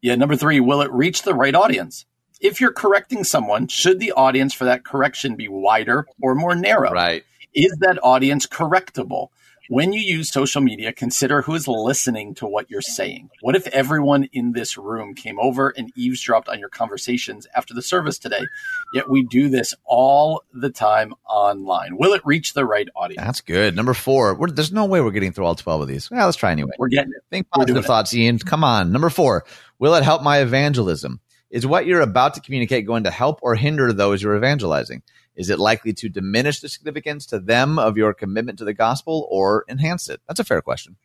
Yeah, 0.00 0.14
number 0.14 0.36
three, 0.36 0.60
will 0.60 0.80
it 0.80 0.92
reach 0.92 1.22
the 1.22 1.34
right 1.34 1.54
audience? 1.54 2.06
If 2.40 2.60
you're 2.60 2.72
correcting 2.72 3.24
someone, 3.24 3.66
should 3.66 3.98
the 3.98 4.12
audience 4.12 4.54
for 4.54 4.64
that 4.64 4.84
correction 4.84 5.34
be 5.34 5.48
wider 5.48 6.06
or 6.22 6.36
more 6.36 6.54
narrow? 6.54 6.92
Right. 6.92 7.24
Is 7.52 7.76
that 7.80 7.98
audience 8.02 8.46
correctable? 8.46 9.28
When 9.68 9.92
you 9.92 10.00
use 10.00 10.30
social 10.30 10.60
media, 10.60 10.92
consider 10.92 11.42
who 11.42 11.54
is 11.54 11.68
listening 11.68 12.34
to 12.36 12.46
what 12.46 12.70
you're 12.70 12.80
saying. 12.82 13.30
What 13.40 13.56
if 13.56 13.66
everyone 13.68 14.24
in 14.32 14.52
this 14.52 14.76
room 14.76 15.14
came 15.14 15.38
over 15.38 15.70
and 15.70 15.92
eavesdropped 15.96 16.48
on 16.48 16.58
your 16.58 16.68
conversations 16.68 17.46
after 17.54 17.74
the 17.74 17.82
service 17.82 18.18
today? 18.18 18.44
Yet 18.92 19.10
we 19.10 19.24
do 19.24 19.48
this 19.48 19.74
all 19.84 20.42
the 20.52 20.70
time 20.70 21.14
online. 21.28 21.96
Will 21.98 22.14
it 22.14 22.22
reach 22.24 22.54
the 22.54 22.64
right 22.64 22.88
audience? 22.96 23.24
That's 23.24 23.40
good. 23.40 23.76
Number 23.76 23.94
4 23.94 24.48
there's 24.48 24.72
no 24.72 24.86
way 24.86 25.00
we're 25.00 25.10
getting 25.10 25.32
through 25.32 25.44
all 25.44 25.54
12 25.54 25.82
of 25.82 25.88
these. 25.88 26.08
Yeah, 26.10 26.24
let's 26.24 26.36
try 26.36 26.52
anyway. 26.52 26.72
We're 26.78 26.88
getting 26.88 27.12
it. 27.12 27.22
Think 27.30 27.50
positive 27.50 27.84
thoughts, 27.84 28.14
Ian. 28.14 28.38
Come 28.38 28.64
on. 28.64 28.92
Number 28.92 29.10
four, 29.10 29.44
will 29.78 29.94
it 29.94 30.02
help 30.02 30.22
my 30.22 30.38
evangelism? 30.38 31.20
Is 31.50 31.66
what 31.66 31.86
you're 31.86 32.00
about 32.00 32.34
to 32.34 32.40
communicate 32.40 32.86
going 32.86 33.04
to 33.04 33.10
help 33.10 33.40
or 33.42 33.54
hinder 33.54 33.92
those 33.92 34.22
you're 34.22 34.36
evangelizing? 34.36 35.02
Is 35.38 35.50
it 35.50 35.60
likely 35.60 35.92
to 35.94 36.08
diminish 36.08 36.58
the 36.58 36.68
significance 36.68 37.24
to 37.26 37.38
them 37.38 37.78
of 37.78 37.96
your 37.96 38.12
commitment 38.12 38.58
to 38.58 38.64
the 38.64 38.74
gospel 38.74 39.28
or 39.30 39.64
enhance 39.68 40.08
it? 40.08 40.20
That's 40.26 40.40
a 40.40 40.44
fair 40.44 40.60
question. 40.60 40.96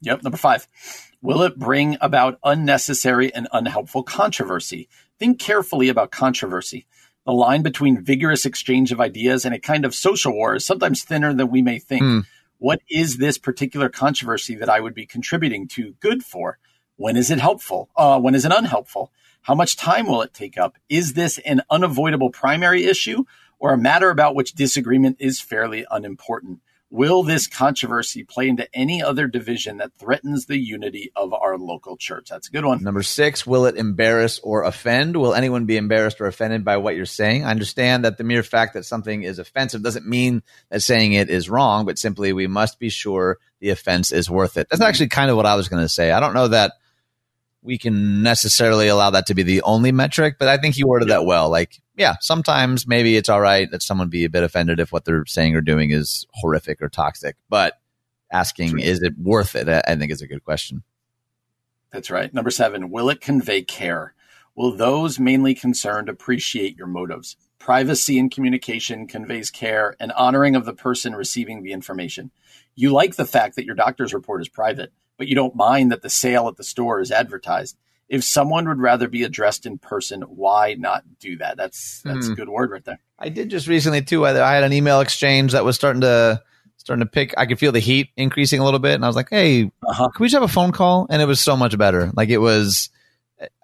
Yep. 0.00 0.22
Number 0.22 0.38
five, 0.38 0.68
will 1.20 1.42
it 1.42 1.58
bring 1.58 1.96
about 2.00 2.38
unnecessary 2.44 3.34
and 3.34 3.48
unhelpful 3.52 4.04
controversy? 4.04 4.88
Think 5.18 5.40
carefully 5.40 5.88
about 5.88 6.12
controversy. 6.12 6.86
The 7.26 7.32
line 7.32 7.62
between 7.62 8.04
vigorous 8.04 8.46
exchange 8.46 8.92
of 8.92 9.00
ideas 9.00 9.44
and 9.44 9.54
a 9.54 9.58
kind 9.58 9.84
of 9.84 9.94
social 9.94 10.32
war 10.32 10.54
is 10.54 10.64
sometimes 10.64 11.02
thinner 11.02 11.34
than 11.34 11.50
we 11.50 11.62
may 11.62 11.78
think. 11.78 12.02
Hmm. 12.02 12.20
What 12.58 12.80
is 12.88 13.16
this 13.16 13.38
particular 13.38 13.88
controversy 13.88 14.54
that 14.56 14.68
I 14.68 14.78
would 14.78 14.94
be 14.94 15.06
contributing 15.06 15.66
to 15.68 15.94
good 16.00 16.22
for? 16.22 16.58
When 16.96 17.16
is 17.16 17.30
it 17.30 17.40
helpful? 17.40 17.88
Uh, 17.96 18.20
when 18.20 18.36
is 18.36 18.44
it 18.44 18.52
unhelpful? 18.52 19.10
How 19.42 19.54
much 19.54 19.76
time 19.76 20.06
will 20.06 20.22
it 20.22 20.32
take 20.32 20.56
up? 20.56 20.76
Is 20.88 21.14
this 21.14 21.38
an 21.38 21.62
unavoidable 21.70 22.30
primary 22.30 22.84
issue 22.84 23.24
or 23.58 23.72
a 23.72 23.78
matter 23.78 24.10
about 24.10 24.34
which 24.34 24.52
disagreement 24.52 25.16
is 25.20 25.40
fairly 25.40 25.86
unimportant. 25.90 26.60
Will 26.90 27.24
this 27.24 27.48
controversy 27.48 28.22
play 28.22 28.48
into 28.48 28.68
any 28.72 29.02
other 29.02 29.26
division 29.26 29.78
that 29.78 29.92
threatens 29.98 30.46
the 30.46 30.58
unity 30.58 31.10
of 31.16 31.32
our 31.32 31.58
local 31.58 31.96
church? 31.96 32.28
That's 32.30 32.46
a 32.46 32.52
good 32.52 32.64
one. 32.64 32.84
Number 32.84 33.02
six, 33.02 33.44
will 33.44 33.66
it 33.66 33.76
embarrass 33.76 34.38
or 34.38 34.62
offend? 34.62 35.16
Will 35.16 35.34
anyone 35.34 35.64
be 35.64 35.76
embarrassed 35.76 36.20
or 36.20 36.26
offended 36.26 36.64
by 36.64 36.76
what 36.76 36.94
you're 36.94 37.04
saying? 37.04 37.44
I 37.44 37.50
understand 37.50 38.04
that 38.04 38.16
the 38.16 38.22
mere 38.22 38.44
fact 38.44 38.74
that 38.74 38.84
something 38.84 39.24
is 39.24 39.40
offensive 39.40 39.82
doesn't 39.82 40.06
mean 40.06 40.44
that 40.70 40.82
saying 40.82 41.14
it 41.14 41.30
is 41.30 41.50
wrong, 41.50 41.84
but 41.84 41.98
simply 41.98 42.32
we 42.32 42.46
must 42.46 42.78
be 42.78 42.90
sure 42.90 43.38
the 43.58 43.70
offense 43.70 44.12
is 44.12 44.30
worth 44.30 44.56
it. 44.56 44.68
That's 44.70 44.80
actually 44.80 45.08
kind 45.08 45.32
of 45.32 45.36
what 45.36 45.46
I 45.46 45.56
was 45.56 45.68
going 45.68 45.82
to 45.82 45.88
say. 45.88 46.12
I 46.12 46.20
don't 46.20 46.34
know 46.34 46.46
that 46.48 46.74
we 47.60 47.76
can 47.76 48.22
necessarily 48.22 48.86
allow 48.86 49.10
that 49.10 49.26
to 49.26 49.34
be 49.34 49.42
the 49.42 49.62
only 49.62 49.90
metric, 49.90 50.36
but 50.38 50.46
I 50.46 50.58
think 50.58 50.76
you 50.76 50.86
worded 50.86 51.08
that 51.08 51.24
well. 51.24 51.50
Like, 51.50 51.80
yeah, 51.96 52.16
sometimes 52.20 52.86
maybe 52.86 53.16
it's 53.16 53.28
all 53.28 53.40
right 53.40 53.70
that 53.70 53.82
someone 53.82 54.08
be 54.08 54.24
a 54.24 54.30
bit 54.30 54.42
offended 54.42 54.80
if 54.80 54.92
what 54.92 55.04
they're 55.04 55.26
saying 55.26 55.54
or 55.54 55.60
doing 55.60 55.90
is 55.90 56.26
horrific 56.34 56.82
or 56.82 56.88
toxic, 56.88 57.36
but 57.48 57.80
asking, 58.32 58.70
True. 58.70 58.80
is 58.80 59.02
it 59.02 59.18
worth 59.18 59.54
it? 59.54 59.68
I 59.68 59.94
think 59.96 60.10
is 60.10 60.22
a 60.22 60.26
good 60.26 60.44
question. 60.44 60.82
That's 61.92 62.10
right. 62.10 62.32
Number 62.34 62.50
seven, 62.50 62.90
will 62.90 63.08
it 63.08 63.20
convey 63.20 63.62
care? 63.62 64.14
Will 64.56 64.76
those 64.76 65.18
mainly 65.18 65.54
concerned 65.54 66.08
appreciate 66.08 66.76
your 66.76 66.86
motives? 66.86 67.36
Privacy 67.58 68.18
in 68.18 68.28
communication 68.28 69.06
conveys 69.06 69.50
care 69.50 69.96
and 69.98 70.12
honoring 70.12 70.54
of 70.54 70.64
the 70.64 70.74
person 70.74 71.14
receiving 71.14 71.62
the 71.62 71.72
information. 71.72 72.30
You 72.74 72.90
like 72.90 73.16
the 73.16 73.24
fact 73.24 73.56
that 73.56 73.64
your 73.64 73.74
doctor's 73.74 74.12
report 74.12 74.40
is 74.40 74.48
private 74.48 74.92
but 75.16 75.28
you 75.28 75.34
don't 75.34 75.54
mind 75.54 75.92
that 75.92 76.02
the 76.02 76.10
sale 76.10 76.48
at 76.48 76.56
the 76.56 76.64
store 76.64 77.00
is 77.00 77.10
advertised. 77.10 77.76
If 78.08 78.24
someone 78.24 78.68
would 78.68 78.80
rather 78.80 79.08
be 79.08 79.22
addressed 79.22 79.66
in 79.66 79.78
person, 79.78 80.22
why 80.22 80.74
not 80.74 81.04
do 81.20 81.38
that? 81.38 81.56
That's 81.56 82.02
that's 82.02 82.28
mm. 82.28 82.32
a 82.32 82.34
good 82.34 82.48
word 82.48 82.70
right 82.70 82.84
there. 82.84 83.00
I 83.18 83.28
did 83.28 83.48
just 83.48 83.66
recently 83.66 84.02
too. 84.02 84.26
I, 84.26 84.30
I 84.42 84.54
had 84.54 84.64
an 84.64 84.72
email 84.72 85.00
exchange 85.00 85.52
that 85.52 85.64
was 85.64 85.76
starting 85.76 86.02
to 86.02 86.42
starting 86.76 87.04
to 87.04 87.10
pick. 87.10 87.34
I 87.38 87.46
could 87.46 87.58
feel 87.58 87.72
the 87.72 87.80
heat 87.80 88.10
increasing 88.16 88.60
a 88.60 88.64
little 88.64 88.80
bit, 88.80 88.94
and 88.94 89.04
I 89.04 89.08
was 89.08 89.16
like, 89.16 89.30
"Hey, 89.30 89.64
Uh-huh. 89.64 90.10
can 90.10 90.22
we 90.22 90.26
just 90.28 90.34
have 90.34 90.42
a 90.42 90.52
phone 90.52 90.72
call?" 90.72 91.06
And 91.08 91.22
it 91.22 91.26
was 91.26 91.40
so 91.40 91.56
much 91.56 91.76
better. 91.78 92.10
Like 92.14 92.28
it 92.28 92.38
was 92.38 92.90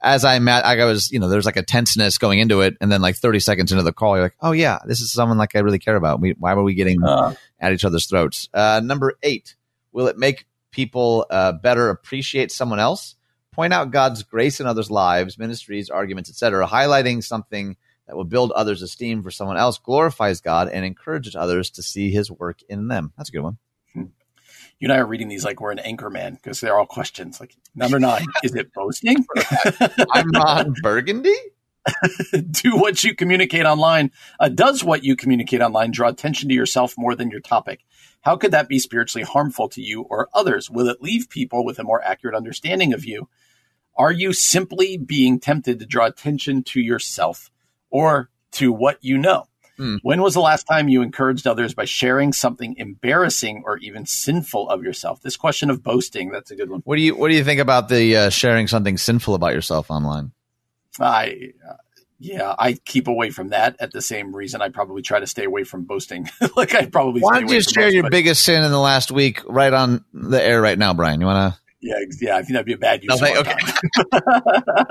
as 0.03 0.25
I 0.25 0.39
met, 0.39 0.65
I 0.65 0.85
was, 0.85 1.11
you 1.11 1.19
know, 1.19 1.29
there's 1.29 1.47
like 1.47 1.57
a 1.57 1.63
tenseness 1.63 2.19
going 2.19 2.39
into 2.39 2.61
it, 2.61 2.77
and 2.81 2.91
then 2.91 3.01
like 3.01 3.17
30 3.17 3.41
seconds 3.41 3.73
into 3.73 3.85
the 3.85 3.93
call, 3.93 4.17
you're 4.17 4.25
like, 4.25 4.37
"Oh 4.41 4.53
yeah, 4.53 4.79
this 4.87 5.01
is 5.01 5.13
someone 5.13 5.39
like 5.39 5.55
I 5.55 5.61
really 5.61 5.79
care 5.79 5.97
about." 5.97 6.21
We, 6.21 6.35
why 6.39 6.55
were 6.55 6.63
we 6.63 6.75
getting 6.75 7.03
Uh, 7.03 7.35
at 7.59 7.73
each 7.73 7.85
other's 7.85 8.07
throats? 8.07 8.49
Uh, 8.53 8.81
number 8.83 9.15
eight, 9.23 9.55
will 9.93 10.07
it 10.09 10.19
make 10.19 10.47
people 10.71 11.27
uh, 11.31 11.53
better 11.53 11.91
appreciate 11.91 12.51
someone 12.53 12.79
else? 12.81 13.17
Point 13.61 13.75
out 13.75 13.91
God's 13.91 14.23
grace 14.23 14.59
in 14.59 14.67
others' 14.67 14.91
lives, 14.91 15.37
ministries, 15.37 15.91
arguments, 15.91 16.31
etc. 16.31 16.67
Highlighting 16.67 17.23
something 17.23 17.77
that 18.07 18.17
will 18.17 18.25
build 18.25 18.53
others' 18.53 18.81
esteem 18.81 19.23
for 19.23 19.31
someone 19.31 19.59
else 19.59 19.77
glorifies 19.77 20.41
God 20.41 20.71
and 20.71 20.83
encourages 20.83 21.37
others 21.37 21.69
to 21.73 21.83
see 21.83 22.11
His 22.11 22.31
work 22.31 22.63
in 22.71 22.89
them. 22.89 23.13
That's 23.19 23.29
a 23.29 23.33
good 23.33 23.43
one. 23.43 23.59
you 23.95 24.09
and 24.81 24.93
I 24.95 24.97
are 24.97 25.05
reading 25.05 25.29
these 25.29 25.45
like 25.45 25.61
we're 25.61 25.73
an 25.73 25.79
anchor 25.79 26.09
man 26.09 26.37
because 26.37 26.59
they're 26.59 26.79
all 26.79 26.87
questions. 26.87 27.39
Like 27.39 27.55
number 27.75 28.01
nine, 28.01 28.25
is 28.43 28.55
it 28.55 28.73
boasting? 28.73 29.27
I'm 30.11 30.31
Ron 30.31 30.75
Burgundy. 30.83 31.37
Do 32.51 32.79
what 32.79 33.05
you 33.05 33.15
communicate 33.15 33.67
online. 33.67 34.11
Uh, 34.41 34.49
does 34.49 34.83
what 34.83 35.05
you 35.05 35.17
communicate 35.17 35.61
online 35.61 35.91
draw 35.91 36.09
attention 36.09 36.49
to 36.49 36.55
yourself 36.55 36.95
more 36.97 37.15
than 37.15 37.31
your 37.31 37.41
topic? 37.41 37.85
How 38.23 38.39
could 38.39 38.53
that 38.53 38.69
be 38.69 38.79
spiritually 38.79 39.25
harmful 39.25 39.69
to 39.69 39.83
you 39.83 40.01
or 40.01 40.31
others? 40.33 40.71
Will 40.71 40.89
it 40.89 41.03
leave 41.03 41.29
people 41.29 41.63
with 41.63 41.79
a 41.79 41.85
more 41.85 42.03
accurate 42.03 42.35
understanding 42.35 42.95
of 42.95 43.05
you? 43.05 43.29
Are 44.01 44.11
you 44.11 44.33
simply 44.33 44.97
being 44.97 45.39
tempted 45.39 45.79
to 45.79 45.85
draw 45.85 46.07
attention 46.07 46.63
to 46.63 46.81
yourself 46.81 47.51
or 47.91 48.31
to 48.53 48.73
what 48.73 48.97
you 49.03 49.19
know? 49.19 49.45
Hmm. 49.77 49.97
When 50.01 50.23
was 50.23 50.33
the 50.33 50.41
last 50.41 50.65
time 50.65 50.89
you 50.89 51.03
encouraged 51.03 51.47
others 51.47 51.75
by 51.75 51.85
sharing 51.85 52.33
something 52.33 52.77
embarrassing 52.79 53.63
or 53.67 53.77
even 53.77 54.07
sinful 54.07 54.71
of 54.71 54.83
yourself? 54.83 55.21
This 55.21 55.37
question 55.37 55.69
of 55.69 55.83
boasting, 55.83 56.31
that's 56.31 56.51
a 56.51 56.57
good 56.57 56.71
one. 56.71 56.81
What 56.85 56.97
do 56.97 57.03
you 57.03 57.15
What 57.15 57.29
do 57.29 57.35
you 57.35 57.45
think 57.45 57.61
about 57.61 57.91
the 57.91 58.17
uh, 58.17 58.31
sharing 58.31 58.69
something 58.69 58.97
sinful 58.97 59.35
about 59.35 59.53
yourself 59.53 59.91
online? 59.91 60.33
I, 60.99 61.53
uh, 61.69 61.75
yeah, 62.19 62.55
I 62.59 62.73
keep 62.73 63.07
away 63.07 63.29
from 63.29 63.51
that. 63.51 63.77
At 63.81 63.93
the 63.93 64.01
same 64.01 64.35
reason, 64.35 64.63
I 64.63 64.71
probably 64.71 65.03
try 65.03 65.21
to 65.21 65.27
stay 65.27 65.45
away 65.45 65.65
from 65.65 65.85
boasting. 65.85 66.27
like 66.57 66.75
I 66.75 66.87
probably 66.87 67.21
Why 67.21 67.41
don't 67.41 67.51
you 67.51 67.61
share 67.61 67.85
most, 67.85 67.95
your 67.95 68.05
but- 68.05 68.13
biggest 68.13 68.47
sin 68.47 68.65
in 68.65 68.71
the 68.71 68.81
last 68.81 69.13
week 69.13 69.43
right 69.47 69.75
on 69.75 70.07
the 70.15 70.43
air 70.43 70.63
right 70.63 70.79
now, 70.79 70.95
Brian? 70.95 71.21
You 71.21 71.27
want 71.27 71.53
to? 71.55 71.61
Yeah, 71.83 71.97
yeah. 72.21 72.37
I 72.37 72.43
think 72.43 72.53
that'd 72.53 72.67
be 72.67 72.75
a 72.75 72.79
bad 72.79 73.03
use. 73.03 73.23
Okay. 73.23 73.55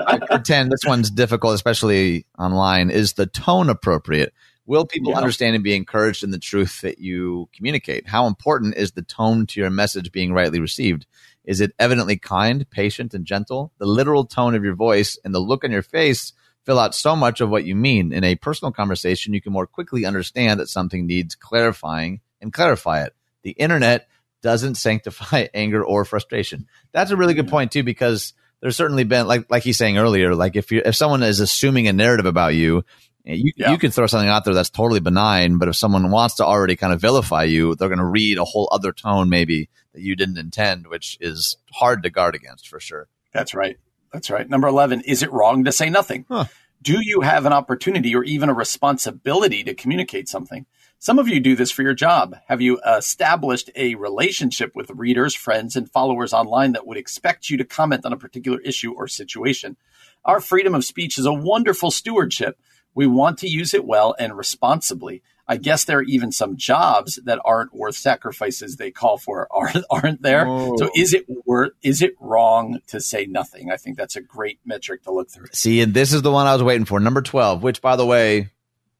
I 0.06 0.18
pretend 0.26 0.72
this 0.72 0.84
one's 0.84 1.10
difficult, 1.10 1.54
especially 1.54 2.26
online. 2.38 2.90
Is 2.90 3.12
the 3.14 3.26
tone 3.26 3.68
appropriate? 3.70 4.32
Will 4.66 4.84
people 4.86 5.12
Yeah. 5.12 5.18
understand 5.18 5.54
and 5.54 5.64
be 5.64 5.74
encouraged 5.74 6.22
in 6.22 6.30
the 6.30 6.38
truth 6.38 6.80
that 6.82 6.98
you 6.98 7.48
communicate? 7.54 8.06
How 8.08 8.26
important 8.26 8.76
is 8.76 8.92
the 8.92 9.02
tone 9.02 9.46
to 9.46 9.60
your 9.60 9.70
message 9.70 10.12
being 10.12 10.32
rightly 10.32 10.60
received? 10.60 11.06
Is 11.44 11.60
it 11.60 11.72
evidently 11.78 12.16
kind, 12.16 12.68
patient, 12.70 13.14
and 13.14 13.24
gentle? 13.24 13.72
The 13.78 13.86
literal 13.86 14.24
tone 14.24 14.54
of 14.54 14.62
your 14.62 14.74
voice 14.74 15.18
and 15.24 15.34
the 15.34 15.40
look 15.40 15.64
on 15.64 15.70
your 15.72 15.82
face 15.82 16.32
fill 16.66 16.78
out 16.78 16.94
so 16.94 17.16
much 17.16 17.40
of 17.40 17.48
what 17.48 17.64
you 17.64 17.74
mean. 17.74 18.12
In 18.12 18.22
a 18.22 18.36
personal 18.36 18.70
conversation, 18.70 19.32
you 19.32 19.40
can 19.40 19.52
more 19.52 19.66
quickly 19.66 20.04
understand 20.04 20.60
that 20.60 20.68
something 20.68 21.06
needs 21.06 21.34
clarifying 21.34 22.20
and 22.40 22.52
clarify 22.52 23.02
it. 23.02 23.14
The 23.42 23.52
internet 23.52 24.06
doesn't 24.42 24.76
sanctify 24.76 25.48
anger 25.54 25.84
or 25.84 26.04
frustration. 26.04 26.66
That's 26.92 27.10
a 27.10 27.16
really 27.16 27.34
good 27.34 27.48
point 27.48 27.72
too, 27.72 27.82
because 27.82 28.32
there's 28.60 28.76
certainly 28.76 29.04
been 29.04 29.26
like 29.26 29.50
like 29.50 29.62
he's 29.62 29.78
saying 29.78 29.98
earlier, 29.98 30.34
like 30.34 30.56
if 30.56 30.70
you 30.72 30.82
if 30.84 30.96
someone 30.96 31.22
is 31.22 31.40
assuming 31.40 31.88
a 31.88 31.92
narrative 31.92 32.26
about 32.26 32.54
you, 32.54 32.84
eh, 33.26 33.34
you 33.34 33.52
Yeah. 33.56 33.72
you 33.72 33.78
could 33.78 33.94
throw 33.94 34.06
something 34.06 34.28
out 34.28 34.44
there 34.44 34.54
that's 34.54 34.70
totally 34.70 35.00
benign, 35.00 35.58
but 35.58 35.68
if 35.68 35.76
someone 35.76 36.10
wants 36.10 36.36
to 36.36 36.44
already 36.44 36.76
kind 36.76 36.92
of 36.92 37.00
vilify 37.00 37.44
you, 37.44 37.74
they're 37.74 37.88
going 37.88 37.98
to 37.98 38.04
read 38.04 38.38
a 38.38 38.44
whole 38.44 38.68
other 38.70 38.92
tone 38.92 39.28
maybe 39.28 39.68
that 39.94 40.02
you 40.02 40.14
didn't 40.16 40.38
intend, 40.38 40.86
which 40.88 41.16
is 41.20 41.56
hard 41.72 42.02
to 42.02 42.10
guard 42.10 42.34
against 42.34 42.68
for 42.68 42.80
sure. 42.80 43.08
That's 43.32 43.54
right. 43.54 43.76
That's 44.12 44.30
right. 44.30 44.48
Number 44.48 44.66
11, 44.68 45.02
is 45.02 45.22
it 45.22 45.32
wrong 45.32 45.64
to 45.64 45.72
say 45.72 45.88
nothing? 45.88 46.24
Huh. 46.28 46.46
Do 46.82 46.98
you 47.00 47.20
have 47.20 47.46
an 47.46 47.52
opportunity 47.52 48.14
or 48.14 48.24
even 48.24 48.48
a 48.48 48.54
responsibility 48.54 49.62
to 49.64 49.74
communicate 49.74 50.28
something? 50.28 50.66
Some 51.02 51.18
of 51.18 51.28
you 51.28 51.40
do 51.40 51.56
this 51.56 51.70
for 51.70 51.80
your 51.80 51.94
job. 51.94 52.36
Have 52.46 52.60
you 52.60 52.76
uh, 52.80 52.96
established 52.98 53.70
a 53.74 53.94
relationship 53.94 54.76
with 54.76 54.90
readers, 54.90 55.34
friends, 55.34 55.74
and 55.74 55.90
followers 55.90 56.34
online 56.34 56.72
that 56.72 56.86
would 56.86 56.98
expect 56.98 57.48
you 57.48 57.56
to 57.56 57.64
comment 57.64 58.04
on 58.04 58.12
a 58.12 58.18
particular 58.18 58.60
issue 58.60 58.92
or 58.92 59.08
situation? 59.08 59.78
Our 60.26 60.40
freedom 60.40 60.74
of 60.74 60.84
speech 60.84 61.16
is 61.16 61.24
a 61.24 61.32
wonderful 61.32 61.90
stewardship. 61.90 62.58
We 62.94 63.06
want 63.06 63.38
to 63.38 63.48
use 63.48 63.72
it 63.72 63.86
well 63.86 64.14
and 64.18 64.36
responsibly. 64.36 65.22
I 65.48 65.56
guess 65.56 65.84
there 65.86 66.00
are 66.00 66.02
even 66.02 66.32
some 66.32 66.58
jobs 66.58 67.18
that 67.24 67.40
aren't 67.46 67.74
worth 67.74 67.96
sacrifices 67.96 68.76
they 68.76 68.90
call 68.90 69.16
for, 69.16 69.48
aren't, 69.50 69.86
aren't 69.90 70.20
there? 70.20 70.46
Oh. 70.46 70.76
So 70.76 70.90
is 70.94 71.14
it 71.14 71.24
worth, 71.46 71.72
is 71.82 72.02
it 72.02 72.14
wrong 72.20 72.80
to 72.88 73.00
say 73.00 73.24
nothing? 73.24 73.70
I 73.70 73.78
think 73.78 73.96
that's 73.96 74.16
a 74.16 74.20
great 74.20 74.58
metric 74.66 75.04
to 75.04 75.12
look 75.12 75.30
through. 75.30 75.46
See, 75.52 75.80
and 75.80 75.94
this 75.94 76.12
is 76.12 76.20
the 76.20 76.30
one 76.30 76.46
I 76.46 76.52
was 76.52 76.62
waiting 76.62 76.84
for, 76.84 77.00
number 77.00 77.22
twelve. 77.22 77.62
Which, 77.62 77.80
by 77.80 77.96
the 77.96 78.04
way, 78.04 78.50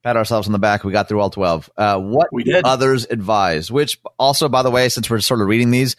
pat 0.02 0.16
ourselves 0.16 0.48
on 0.48 0.52
the 0.52 0.58
back. 0.58 0.84
We 0.84 0.92
got 0.92 1.08
through 1.08 1.20
all 1.20 1.30
twelve. 1.30 1.70
Uh, 1.76 1.98
what 1.98 2.28
We 2.32 2.44
did. 2.44 2.64
others 2.64 3.06
advise? 3.10 3.70
Which 3.70 4.00
also, 4.18 4.48
by 4.48 4.62
the 4.62 4.70
way, 4.70 4.88
since 4.88 5.08
we're 5.10 5.20
sort 5.20 5.40
of 5.40 5.46
reading 5.46 5.70
these, 5.70 5.96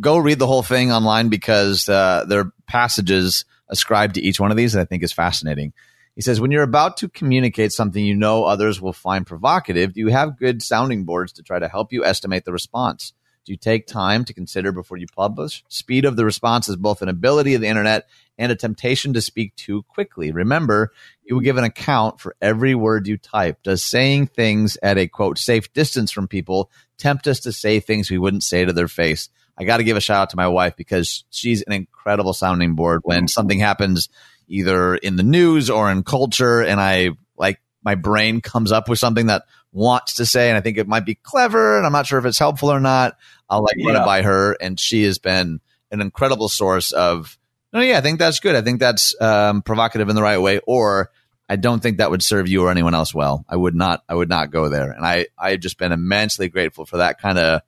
go 0.00 0.18
read 0.18 0.38
the 0.38 0.46
whole 0.46 0.62
thing 0.62 0.92
online 0.92 1.28
because 1.28 1.88
uh, 1.88 2.24
there 2.26 2.40
are 2.40 2.52
passages 2.66 3.44
ascribed 3.68 4.14
to 4.14 4.20
each 4.22 4.38
one 4.40 4.50
of 4.50 4.56
these 4.56 4.72
that 4.74 4.80
I 4.80 4.84
think 4.84 5.02
is 5.02 5.12
fascinating. 5.12 5.72
He 6.14 6.20
says, 6.20 6.40
when 6.42 6.50
you're 6.50 6.62
about 6.62 6.98
to 6.98 7.08
communicate 7.08 7.72
something 7.72 8.04
you 8.04 8.14
know 8.14 8.44
others 8.44 8.82
will 8.82 8.92
find 8.92 9.26
provocative, 9.26 9.94
do 9.94 10.00
you 10.00 10.08
have 10.08 10.38
good 10.38 10.62
sounding 10.62 11.04
boards 11.04 11.32
to 11.32 11.42
try 11.42 11.58
to 11.58 11.68
help 11.68 11.90
you 11.90 12.04
estimate 12.04 12.44
the 12.44 12.52
response? 12.52 13.14
Do 13.46 13.52
you 13.52 13.56
take 13.56 13.86
time 13.86 14.24
to 14.26 14.34
consider 14.34 14.72
before 14.72 14.98
you 14.98 15.06
publish? 15.16 15.64
Speed 15.68 16.04
of 16.04 16.16
the 16.16 16.26
response 16.26 16.68
is 16.68 16.76
both 16.76 17.00
an 17.00 17.08
ability 17.08 17.54
of 17.54 17.62
the 17.62 17.66
internet 17.66 18.08
and 18.38 18.50
a 18.50 18.56
temptation 18.56 19.12
to 19.12 19.20
speak 19.20 19.54
too 19.56 19.82
quickly. 19.84 20.32
Remember, 20.32 20.92
you 21.22 21.34
will 21.34 21.42
give 21.42 21.58
an 21.58 21.64
account 21.64 22.20
for 22.20 22.34
every 22.40 22.74
word 22.74 23.06
you 23.06 23.16
type. 23.16 23.62
Does 23.62 23.84
saying 23.84 24.28
things 24.28 24.78
at 24.82 24.98
a 24.98 25.06
quote 25.06 25.38
safe 25.38 25.72
distance 25.72 26.10
from 26.10 26.28
people 26.28 26.70
tempt 26.98 27.26
us 27.26 27.40
to 27.40 27.52
say 27.52 27.80
things 27.80 28.10
we 28.10 28.18
wouldn't 28.18 28.42
say 28.42 28.64
to 28.64 28.72
their 28.72 28.88
face? 28.88 29.28
I 29.56 29.64
got 29.64 29.78
to 29.78 29.84
give 29.84 29.96
a 29.96 30.00
shout 30.00 30.22
out 30.22 30.30
to 30.30 30.36
my 30.36 30.48
wife 30.48 30.76
because 30.76 31.24
she's 31.30 31.62
an 31.62 31.72
incredible 31.72 32.32
sounding 32.32 32.74
board 32.74 33.02
when 33.04 33.28
something 33.28 33.58
happens 33.58 34.08
either 34.48 34.94
in 34.94 35.16
the 35.16 35.22
news 35.22 35.70
or 35.70 35.90
in 35.90 36.02
culture 36.02 36.60
and 36.60 36.80
I 36.80 37.10
like 37.36 37.60
my 37.84 37.94
brain 37.94 38.40
comes 38.40 38.72
up 38.72 38.88
with 38.88 38.98
something 38.98 39.26
that 39.26 39.44
wants 39.72 40.14
to 40.14 40.26
say 40.26 40.48
and 40.48 40.56
I 40.56 40.60
think 40.60 40.78
it 40.78 40.88
might 40.88 41.04
be 41.04 41.14
clever 41.14 41.76
and 41.76 41.86
I'm 41.86 41.92
not 41.92 42.06
sure 42.06 42.18
if 42.18 42.24
it's 42.24 42.38
helpful 42.38 42.70
or 42.70 42.80
not. 42.80 43.16
I'll 43.48 43.62
like 43.62 43.76
run 43.84 43.96
it 43.96 44.04
by 44.04 44.22
her 44.22 44.52
and 44.60 44.78
she 44.78 45.04
has 45.04 45.18
been 45.18 45.60
an 45.90 46.00
incredible 46.00 46.48
source 46.48 46.92
of 46.92 47.38
no 47.72 47.80
yeah, 47.80 47.98
I 47.98 48.00
think 48.00 48.18
that's 48.18 48.40
good. 48.40 48.54
I 48.54 48.62
think 48.62 48.80
that's 48.80 49.14
um, 49.20 49.62
provocative 49.62 50.08
in 50.08 50.16
the 50.16 50.22
right 50.22 50.38
way 50.38 50.60
or 50.66 51.10
I 51.48 51.56
don't 51.56 51.82
think 51.82 51.98
that 51.98 52.10
would 52.10 52.22
serve 52.22 52.48
you 52.48 52.62
or 52.64 52.70
anyone 52.70 52.94
else 52.94 53.14
well. 53.14 53.44
I 53.48 53.56
would 53.56 53.74
not 53.74 54.02
I 54.08 54.14
would 54.14 54.28
not 54.28 54.50
go 54.50 54.68
there. 54.68 54.90
And 54.90 55.04
I 55.04 55.26
I've 55.36 55.60
just 55.60 55.78
been 55.78 55.92
immensely 55.92 56.48
grateful 56.48 56.86
for 56.86 56.98
that 56.98 57.20
kind 57.20 57.38
of 57.38 57.62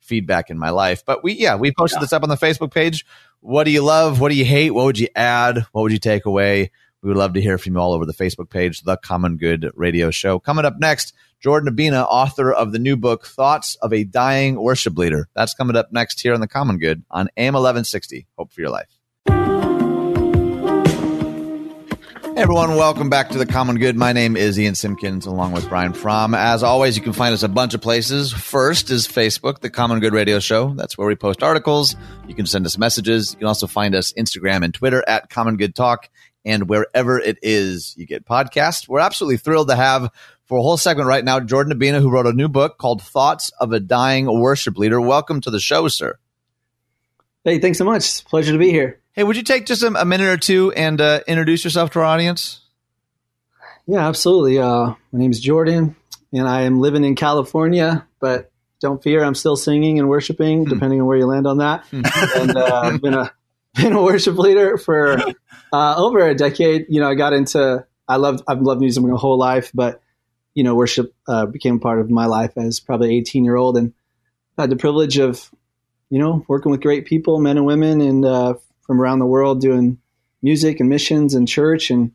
feedback 0.00 0.50
in 0.50 0.58
my 0.58 0.70
life. 0.70 1.04
But 1.04 1.22
we 1.24 1.34
yeah, 1.34 1.56
we 1.56 1.72
posted 1.72 1.98
Yeah. 1.98 2.04
this 2.04 2.12
up 2.12 2.22
on 2.22 2.28
the 2.28 2.36
Facebook 2.36 2.72
page. 2.72 3.06
What 3.40 3.64
do 3.64 3.70
you 3.70 3.82
love? 3.82 4.20
What 4.20 4.30
do 4.30 4.34
you 4.36 4.44
hate? 4.44 4.70
What 4.72 4.84
would 4.84 4.98
you 4.98 5.08
add? 5.16 5.64
What 5.72 5.82
would 5.82 5.92
you 5.92 5.98
take 5.98 6.26
away? 6.26 6.70
We 7.02 7.08
would 7.08 7.16
love 7.16 7.32
to 7.32 7.40
hear 7.40 7.56
from 7.56 7.74
you 7.74 7.80
all 7.80 7.94
over 7.94 8.04
the 8.04 8.12
Facebook 8.12 8.50
page, 8.50 8.82
The 8.82 8.98
Common 8.98 9.38
Good 9.38 9.70
Radio 9.74 10.10
Show. 10.10 10.38
Coming 10.38 10.66
up 10.66 10.78
next, 10.78 11.14
Jordan 11.40 11.74
Abina, 11.74 12.04
author 12.06 12.52
of 12.52 12.72
the 12.72 12.78
new 12.78 12.94
book, 12.98 13.24
Thoughts 13.24 13.76
of 13.76 13.94
a 13.94 14.04
Dying 14.04 14.60
Worship 14.60 14.98
Leader. 14.98 15.26
That's 15.34 15.54
coming 15.54 15.76
up 15.76 15.90
next 15.92 16.20
here 16.20 16.34
on 16.34 16.40
The 16.40 16.48
Common 16.48 16.76
Good 16.76 17.02
on 17.10 17.30
AM 17.38 17.54
1160. 17.54 18.26
Hope 18.36 18.52
for 18.52 18.60
your 18.60 18.68
life. 18.68 18.99
Everyone, 22.40 22.74
welcome 22.76 23.10
back 23.10 23.28
to 23.28 23.38
the 23.38 23.44
Common 23.44 23.76
Good. 23.76 23.98
My 23.98 24.14
name 24.14 24.34
is 24.34 24.58
Ian 24.58 24.74
Simpkins, 24.74 25.26
along 25.26 25.52
with 25.52 25.68
Brian 25.68 25.92
Fromm. 25.92 26.34
As 26.34 26.62
always, 26.62 26.96
you 26.96 27.02
can 27.02 27.12
find 27.12 27.34
us 27.34 27.42
a 27.42 27.48
bunch 27.48 27.74
of 27.74 27.82
places. 27.82 28.32
First 28.32 28.90
is 28.90 29.06
Facebook, 29.06 29.60
the 29.60 29.68
Common 29.68 30.00
Good 30.00 30.14
Radio 30.14 30.38
Show. 30.38 30.72
That's 30.72 30.96
where 30.96 31.06
we 31.06 31.16
post 31.16 31.42
articles. 31.42 31.96
You 32.26 32.34
can 32.34 32.46
send 32.46 32.64
us 32.64 32.78
messages. 32.78 33.32
You 33.32 33.40
can 33.40 33.46
also 33.46 33.66
find 33.66 33.94
us 33.94 34.14
Instagram 34.14 34.64
and 34.64 34.72
Twitter 34.72 35.04
at 35.06 35.28
Common 35.28 35.58
Good 35.58 35.74
Talk, 35.74 36.08
and 36.42 36.66
wherever 36.66 37.20
it 37.20 37.36
is 37.42 37.94
you 37.98 38.06
get 38.06 38.24
podcasts. 38.24 38.88
We're 38.88 39.00
absolutely 39.00 39.36
thrilled 39.36 39.68
to 39.68 39.76
have 39.76 40.08
for 40.46 40.56
a 40.56 40.62
whole 40.62 40.78
segment 40.78 41.08
right 41.08 41.22
now 41.22 41.40
Jordan 41.40 41.78
Abina, 41.78 42.00
who 42.00 42.10
wrote 42.10 42.26
a 42.26 42.32
new 42.32 42.48
book 42.48 42.78
called 42.78 43.02
Thoughts 43.02 43.50
of 43.60 43.72
a 43.72 43.80
Dying 43.80 44.24
Worship 44.24 44.78
Leader. 44.78 44.98
Welcome 44.98 45.42
to 45.42 45.50
the 45.50 45.60
show, 45.60 45.88
sir. 45.88 46.18
Hey, 47.44 47.58
thanks 47.58 47.76
so 47.76 47.84
much. 47.84 48.24
Pleasure 48.24 48.52
to 48.52 48.58
be 48.58 48.70
here. 48.70 48.99
Hey, 49.12 49.24
would 49.24 49.36
you 49.36 49.42
take 49.42 49.66
just 49.66 49.82
a, 49.82 49.88
a 50.00 50.04
minute 50.04 50.28
or 50.28 50.36
two 50.36 50.72
and 50.72 51.00
uh, 51.00 51.20
introduce 51.26 51.64
yourself 51.64 51.90
to 51.92 51.98
our 51.98 52.04
audience? 52.04 52.60
Yeah, 53.86 54.06
absolutely. 54.06 54.58
Uh, 54.58 54.94
my 55.12 55.18
name 55.18 55.32
is 55.32 55.40
Jordan, 55.40 55.96
and 56.32 56.48
I 56.48 56.62
am 56.62 56.80
living 56.80 57.02
in 57.02 57.16
California, 57.16 58.06
but 58.20 58.52
don't 58.80 59.02
fear, 59.02 59.24
I'm 59.24 59.34
still 59.34 59.56
singing 59.56 59.98
and 59.98 60.08
worshiping, 60.08 60.64
depending 60.64 61.00
on 61.00 61.06
where 61.06 61.18
you 61.18 61.26
land 61.26 61.48
on 61.48 61.58
that. 61.58 61.84
and 61.92 62.56
uh, 62.56 62.80
I've 62.84 63.02
been 63.02 63.14
a 63.14 63.32
been 63.74 63.92
a 63.92 64.02
worship 64.02 64.38
leader 64.38 64.78
for 64.78 65.18
uh, 65.72 65.94
over 65.96 66.26
a 66.26 66.34
decade. 66.34 66.86
You 66.88 67.00
know, 67.00 67.08
I 67.08 67.14
got 67.14 67.32
into 67.32 67.84
I 68.06 68.16
loved 68.16 68.44
I've 68.46 68.60
loved 68.60 68.80
music 68.80 69.02
my 69.02 69.18
whole 69.18 69.38
life, 69.38 69.72
but 69.74 70.00
you 70.54 70.62
know, 70.62 70.74
worship 70.76 71.12
uh, 71.26 71.46
became 71.46 71.80
part 71.80 72.00
of 72.00 72.10
my 72.10 72.26
life 72.26 72.52
as 72.56 72.78
probably 72.80 73.16
18 73.16 73.44
year 73.44 73.56
old, 73.56 73.76
and 73.76 73.92
had 74.56 74.70
the 74.70 74.76
privilege 74.76 75.18
of, 75.18 75.50
you 76.10 76.18
know, 76.18 76.44
working 76.48 76.70
with 76.70 76.80
great 76.80 77.06
people, 77.06 77.40
men 77.40 77.56
and 77.56 77.66
women, 77.66 78.00
and 78.00 78.24
uh, 78.24 78.54
from 78.90 79.00
around 79.00 79.20
the 79.20 79.26
world 79.26 79.60
doing 79.60 79.98
music 80.42 80.80
and 80.80 80.88
missions 80.88 81.34
and 81.34 81.46
church 81.46 81.92
and 81.92 82.10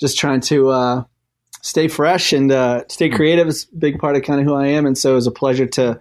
just 0.00 0.18
trying 0.18 0.40
to 0.40 0.70
uh, 0.70 1.04
stay 1.60 1.88
fresh 1.88 2.32
and 2.32 2.50
uh, 2.50 2.84
stay 2.88 3.10
creative 3.10 3.46
is 3.48 3.66
a 3.70 3.76
big 3.76 3.98
part 3.98 4.16
of 4.16 4.22
kind 4.22 4.40
of 4.40 4.46
who 4.46 4.54
I 4.54 4.68
am. 4.68 4.86
And 4.86 4.96
so 4.96 5.12
it 5.12 5.16
was 5.16 5.26
a 5.26 5.30
pleasure 5.30 5.66
to 5.66 6.00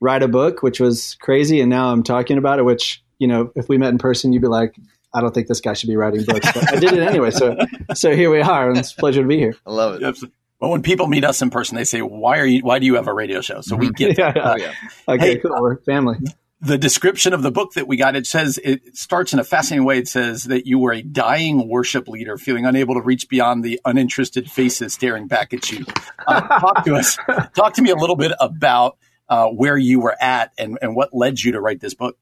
write 0.00 0.22
a 0.22 0.28
book, 0.28 0.62
which 0.62 0.80
was 0.80 1.16
crazy. 1.18 1.62
And 1.62 1.70
now 1.70 1.90
I'm 1.90 2.02
talking 2.02 2.36
about 2.36 2.58
it, 2.58 2.66
which, 2.66 3.02
you 3.18 3.26
know, 3.26 3.50
if 3.56 3.70
we 3.70 3.78
met 3.78 3.88
in 3.88 3.96
person, 3.96 4.34
you'd 4.34 4.42
be 4.42 4.48
like, 4.48 4.74
I 5.14 5.22
don't 5.22 5.32
think 5.32 5.46
this 5.46 5.62
guy 5.62 5.72
should 5.72 5.88
be 5.88 5.96
writing 5.96 6.22
books, 6.26 6.52
but 6.52 6.70
I 6.70 6.78
did 6.78 6.92
it 6.92 7.08
anyway. 7.08 7.30
So, 7.30 7.56
so 7.94 8.14
here 8.14 8.30
we 8.30 8.42
are. 8.42 8.68
And 8.68 8.76
it's 8.76 8.92
a 8.92 8.96
pleasure 8.96 9.22
to 9.22 9.28
be 9.28 9.38
here. 9.38 9.54
I 9.66 9.70
love 9.70 10.02
it. 10.02 10.30
Well, 10.60 10.72
when 10.72 10.82
people 10.82 11.06
meet 11.06 11.24
us 11.24 11.40
in 11.40 11.48
person, 11.48 11.76
they 11.76 11.84
say, 11.84 12.02
"Why 12.02 12.38
are 12.38 12.46
you? 12.46 12.60
Why 12.60 12.78
do 12.78 12.86
you 12.86 12.94
have 12.94 13.06
a 13.06 13.12
radio 13.12 13.40
show?" 13.40 13.60
So 13.60 13.76
we 13.76 13.90
get. 13.90 14.16
yeah, 14.18 14.32
yeah. 14.34 14.50
Oh, 14.50 14.56
yeah. 14.56 14.72
Okay, 15.08 15.32
hey, 15.32 15.38
cool. 15.38 15.60
We're 15.60 15.76
family 15.78 16.18
the 16.64 16.78
description 16.78 17.34
of 17.34 17.42
the 17.42 17.50
book 17.50 17.74
that 17.74 17.86
we 17.86 17.96
got, 17.96 18.16
it 18.16 18.26
says, 18.26 18.58
it 18.62 18.96
starts 18.96 19.32
in 19.32 19.38
a 19.38 19.44
fascinating 19.44 19.84
way. 19.84 19.98
It 19.98 20.08
says 20.08 20.44
that 20.44 20.66
you 20.66 20.78
were 20.78 20.92
a 20.92 21.02
dying 21.02 21.68
worship 21.68 22.08
leader, 22.08 22.38
feeling 22.38 22.64
unable 22.64 22.94
to 22.94 23.02
reach 23.02 23.28
beyond 23.28 23.62
the 23.62 23.80
uninterested 23.84 24.50
faces 24.50 24.94
staring 24.94 25.26
back 25.26 25.52
at 25.52 25.70
you. 25.70 25.84
Uh, 26.26 26.40
talk 26.40 26.84
to 26.84 26.94
us. 26.94 27.18
Talk 27.54 27.74
to 27.74 27.82
me 27.82 27.90
a 27.90 27.96
little 27.96 28.16
bit 28.16 28.32
about 28.40 28.96
uh, 29.28 29.48
where 29.48 29.76
you 29.76 30.00
were 30.00 30.16
at 30.20 30.52
and, 30.58 30.78
and 30.80 30.96
what 30.96 31.12
led 31.12 31.40
you 31.40 31.52
to 31.52 31.60
write 31.60 31.80
this 31.80 31.94
book. 31.94 32.16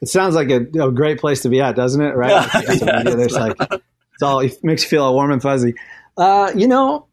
It 0.00 0.08
sounds 0.08 0.34
like 0.34 0.50
a, 0.50 0.60
a 0.80 0.92
great 0.92 1.18
place 1.18 1.42
to 1.42 1.48
be 1.48 1.60
at, 1.60 1.74
doesn't 1.74 2.00
it? 2.00 2.14
Right? 2.14 2.30
yeah, 2.80 3.02
There's 3.02 3.32
like, 3.32 3.56
it's 3.60 4.22
all, 4.22 4.40
it 4.40 4.62
makes 4.62 4.84
you 4.84 4.88
feel 4.88 5.04
all 5.04 5.14
warm 5.14 5.32
and 5.32 5.42
fuzzy. 5.42 5.74
Uh, 6.16 6.52
you 6.54 6.68
know, 6.68 7.06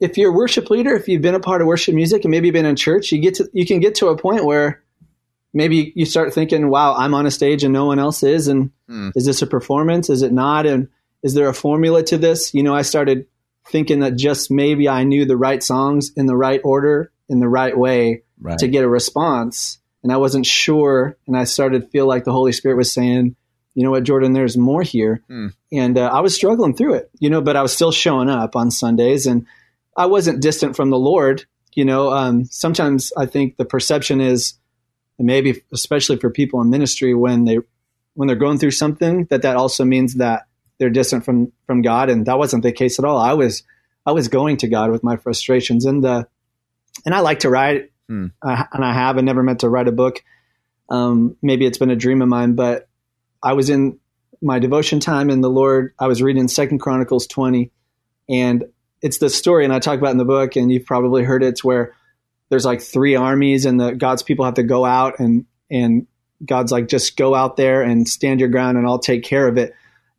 if 0.00 0.16
you're 0.16 0.30
a 0.30 0.34
worship 0.34 0.70
leader, 0.70 0.94
if 0.94 1.08
you've 1.08 1.22
been 1.22 1.34
a 1.34 1.40
part 1.40 1.60
of 1.60 1.66
worship 1.66 1.94
music 1.94 2.24
and 2.24 2.30
maybe 2.30 2.50
been 2.50 2.66
in 2.66 2.76
church, 2.76 3.12
you 3.12 3.20
get 3.20 3.34
to, 3.34 3.48
you 3.52 3.66
can 3.66 3.80
get 3.80 3.96
to 3.96 4.08
a 4.08 4.16
point 4.16 4.44
where 4.44 4.82
maybe 5.52 5.92
you 5.94 6.04
start 6.04 6.34
thinking, 6.34 6.68
wow, 6.68 6.94
I'm 6.94 7.14
on 7.14 7.26
a 7.26 7.30
stage 7.30 7.64
and 7.64 7.72
no 7.72 7.86
one 7.86 7.98
else 7.98 8.22
is. 8.22 8.48
And 8.48 8.70
mm. 8.88 9.12
is 9.14 9.26
this 9.26 9.42
a 9.42 9.46
performance? 9.46 10.10
Is 10.10 10.22
it 10.22 10.32
not? 10.32 10.66
And 10.66 10.88
is 11.22 11.34
there 11.34 11.48
a 11.48 11.54
formula 11.54 12.02
to 12.04 12.18
this? 12.18 12.54
You 12.54 12.62
know, 12.62 12.74
I 12.74 12.82
started 12.82 13.26
thinking 13.68 14.00
that 14.00 14.16
just 14.16 14.50
maybe 14.50 14.88
I 14.88 15.04
knew 15.04 15.24
the 15.24 15.36
right 15.36 15.62
songs 15.62 16.12
in 16.16 16.26
the 16.26 16.36
right 16.36 16.60
order, 16.64 17.12
in 17.28 17.40
the 17.40 17.48
right 17.48 17.76
way 17.76 18.22
right. 18.40 18.58
to 18.58 18.68
get 18.68 18.84
a 18.84 18.88
response. 18.88 19.78
And 20.02 20.12
I 20.12 20.16
wasn't 20.16 20.46
sure. 20.46 21.16
And 21.26 21.36
I 21.36 21.44
started 21.44 21.82
to 21.82 21.88
feel 21.88 22.06
like 22.06 22.24
the 22.24 22.32
Holy 22.32 22.52
Spirit 22.52 22.76
was 22.76 22.92
saying, 22.92 23.36
you 23.74 23.84
know 23.84 23.90
what, 23.90 24.04
Jordan, 24.04 24.32
there's 24.32 24.56
more 24.56 24.82
here. 24.82 25.22
Mm. 25.30 25.54
And 25.72 25.98
uh, 25.98 26.10
I 26.12 26.20
was 26.20 26.34
struggling 26.34 26.74
through 26.74 26.94
it, 26.94 27.10
you 27.18 27.30
know, 27.30 27.40
but 27.40 27.56
I 27.56 27.62
was 27.62 27.72
still 27.72 27.92
showing 27.92 28.28
up 28.28 28.56
on 28.56 28.70
Sundays 28.70 29.26
and 29.26 29.46
I 29.96 30.06
wasn't 30.06 30.40
distant 30.40 30.76
from 30.76 30.90
the 30.90 30.98
Lord. 30.98 31.44
You 31.74 31.84
know, 31.84 32.10
um, 32.10 32.44
sometimes 32.46 33.12
I 33.16 33.26
think 33.26 33.56
the 33.56 33.64
perception 33.64 34.20
is, 34.20 34.54
and 35.18 35.26
maybe 35.26 35.62
especially 35.72 36.16
for 36.16 36.30
people 36.30 36.60
in 36.60 36.70
ministry 36.70 37.14
when 37.14 37.44
they 37.44 37.58
when 38.14 38.26
they're 38.26 38.36
going 38.36 38.58
through 38.58 38.72
something 38.72 39.26
that 39.26 39.42
that 39.42 39.56
also 39.56 39.84
means 39.84 40.14
that 40.14 40.46
they're 40.78 40.90
distant 40.90 41.24
from 41.24 41.52
from 41.66 41.82
God. 41.82 42.10
And 42.10 42.26
that 42.26 42.38
wasn't 42.38 42.62
the 42.62 42.72
case 42.72 42.98
at 42.98 43.04
all. 43.04 43.18
I 43.18 43.34
was 43.34 43.62
I 44.06 44.12
was 44.12 44.28
going 44.28 44.56
to 44.58 44.68
God 44.68 44.90
with 44.90 45.04
my 45.04 45.16
frustrations. 45.16 45.84
And 45.84 46.02
the 46.02 46.26
and 47.04 47.14
I 47.14 47.20
like 47.20 47.40
to 47.40 47.50
write. 47.50 47.90
Uh, 48.42 48.64
and 48.72 48.84
I 48.84 48.92
have. 48.94 49.18
And 49.18 49.26
never 49.26 49.42
meant 49.42 49.60
to 49.60 49.68
write 49.68 49.86
a 49.86 49.92
book. 49.92 50.24
Um, 50.88 51.36
maybe 51.42 51.66
it's 51.66 51.78
been 51.78 51.90
a 51.90 51.96
dream 51.96 52.22
of 52.22 52.28
mine 52.28 52.54
but 52.54 52.88
I 53.42 53.52
was 53.52 53.68
in 53.68 53.98
my 54.40 54.58
devotion 54.58 55.00
time 55.00 55.30
in 55.30 55.42
the 55.42 55.50
Lord. 55.50 55.92
I 55.98 56.06
was 56.06 56.22
reading 56.22 56.48
Second 56.48 56.78
Chronicles 56.78 57.26
20 57.26 57.70
and 58.28 58.64
it's 59.02 59.18
the 59.18 59.28
story 59.28 59.64
and 59.64 59.72
I 59.72 59.78
talk 59.78 59.98
about 59.98 60.12
in 60.12 60.18
the 60.18 60.24
book 60.24 60.56
and 60.56 60.72
you've 60.72 60.86
probably 60.86 61.24
heard 61.24 61.42
it, 61.42 61.48
it's 61.48 61.62
where 61.62 61.94
there's 62.50 62.64
like 62.64 62.80
three 62.80 63.16
armies 63.16 63.66
and 63.66 63.80
the 63.80 63.92
God's 63.92 64.22
people 64.22 64.44
have 64.44 64.54
to 64.54 64.62
go 64.62 64.84
out 64.84 65.18
and 65.18 65.46
and 65.70 66.06
God's 66.44 66.72
like 66.72 66.88
just 66.88 67.16
go 67.16 67.34
out 67.34 67.56
there 67.56 67.82
and 67.82 68.08
stand 68.08 68.40
your 68.40 68.48
ground 68.48 68.78
and 68.78 68.86
I'll 68.86 68.98
take 68.98 69.24
care 69.24 69.48
of 69.48 69.58
it. 69.58 69.74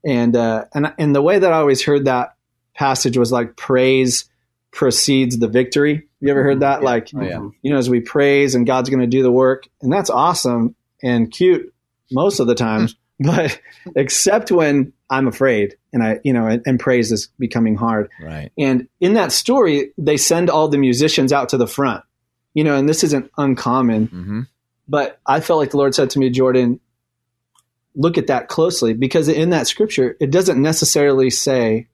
And 0.06 0.36
uh, 0.36 0.66
and 0.74 0.94
and 0.98 1.16
the 1.16 1.22
way 1.22 1.40
that 1.40 1.52
I 1.52 1.58
always 1.58 1.84
heard 1.84 2.06
that 2.06 2.36
passage 2.74 3.18
was 3.18 3.32
like 3.32 3.56
praise 3.56 4.30
precedes 4.72 5.38
the 5.38 5.48
victory. 5.48 6.08
You 6.22 6.30
ever 6.30 6.44
heard 6.44 6.62
that? 6.62 6.82
Yeah. 6.82 6.86
Like 6.86 7.10
oh, 7.16 7.22
yeah. 7.22 7.50
you 7.62 7.72
know, 7.72 7.78
as 7.78 7.90
we 7.90 8.00
praise 8.02 8.56
and 8.56 8.68
God's 8.68 8.90
going 8.90 9.02
to 9.02 9.08
do 9.08 9.24
the 9.24 9.32
work, 9.32 9.68
and 9.82 9.92
that's 9.92 10.10
awesome 10.10 10.76
and 11.02 11.32
cute 11.32 11.74
most 12.12 12.40
of 12.40 12.48
the 12.48 12.56
times. 12.56 12.96
but 13.20 13.60
except 13.98 14.50
when 14.50 14.94
I'm 15.10 15.28
afraid 15.28 15.76
and 15.92 16.02
I, 16.02 16.20
you 16.24 16.32
know, 16.32 16.48
and, 16.48 16.62
and, 16.66 16.80
praise 16.80 17.12
is 17.12 17.28
becoming 17.38 17.76
hard. 17.76 18.10
Right. 18.22 18.50
And 18.58 18.88
in 19.02 19.16
that 19.16 19.34
story, 19.34 19.92
they 19.98 20.16
send 20.16 20.50
all 20.50 20.70
the 20.70 20.78
musicians 20.78 21.34
out 21.34 21.50
to 21.50 21.58
the 21.58 21.68
front 21.68 22.06
you 22.54 22.64
know, 22.64 22.76
and 22.76 22.88
this 22.90 23.04
isn't 23.04 23.32
uncommon, 23.38 24.08
mm-hmm. 24.08 24.42
but 24.88 25.20
I 25.26 25.40
felt 25.40 25.60
like 25.60 25.72
the 25.72 25.78
Lord 25.78 25.96
said 25.96 26.10
to 26.12 26.20
me, 26.20 26.30
Jordan, 26.30 26.80
look 27.96 28.18
at 28.18 28.28
that 28.28 28.48
closely 28.48 28.94
because 28.94 29.28
in 29.28 29.50
that 29.50 29.68
scripture, 29.68 30.16
it 30.20 30.32
doesn't 30.32 30.62
necessarily 30.62 31.30
say 31.30 31.88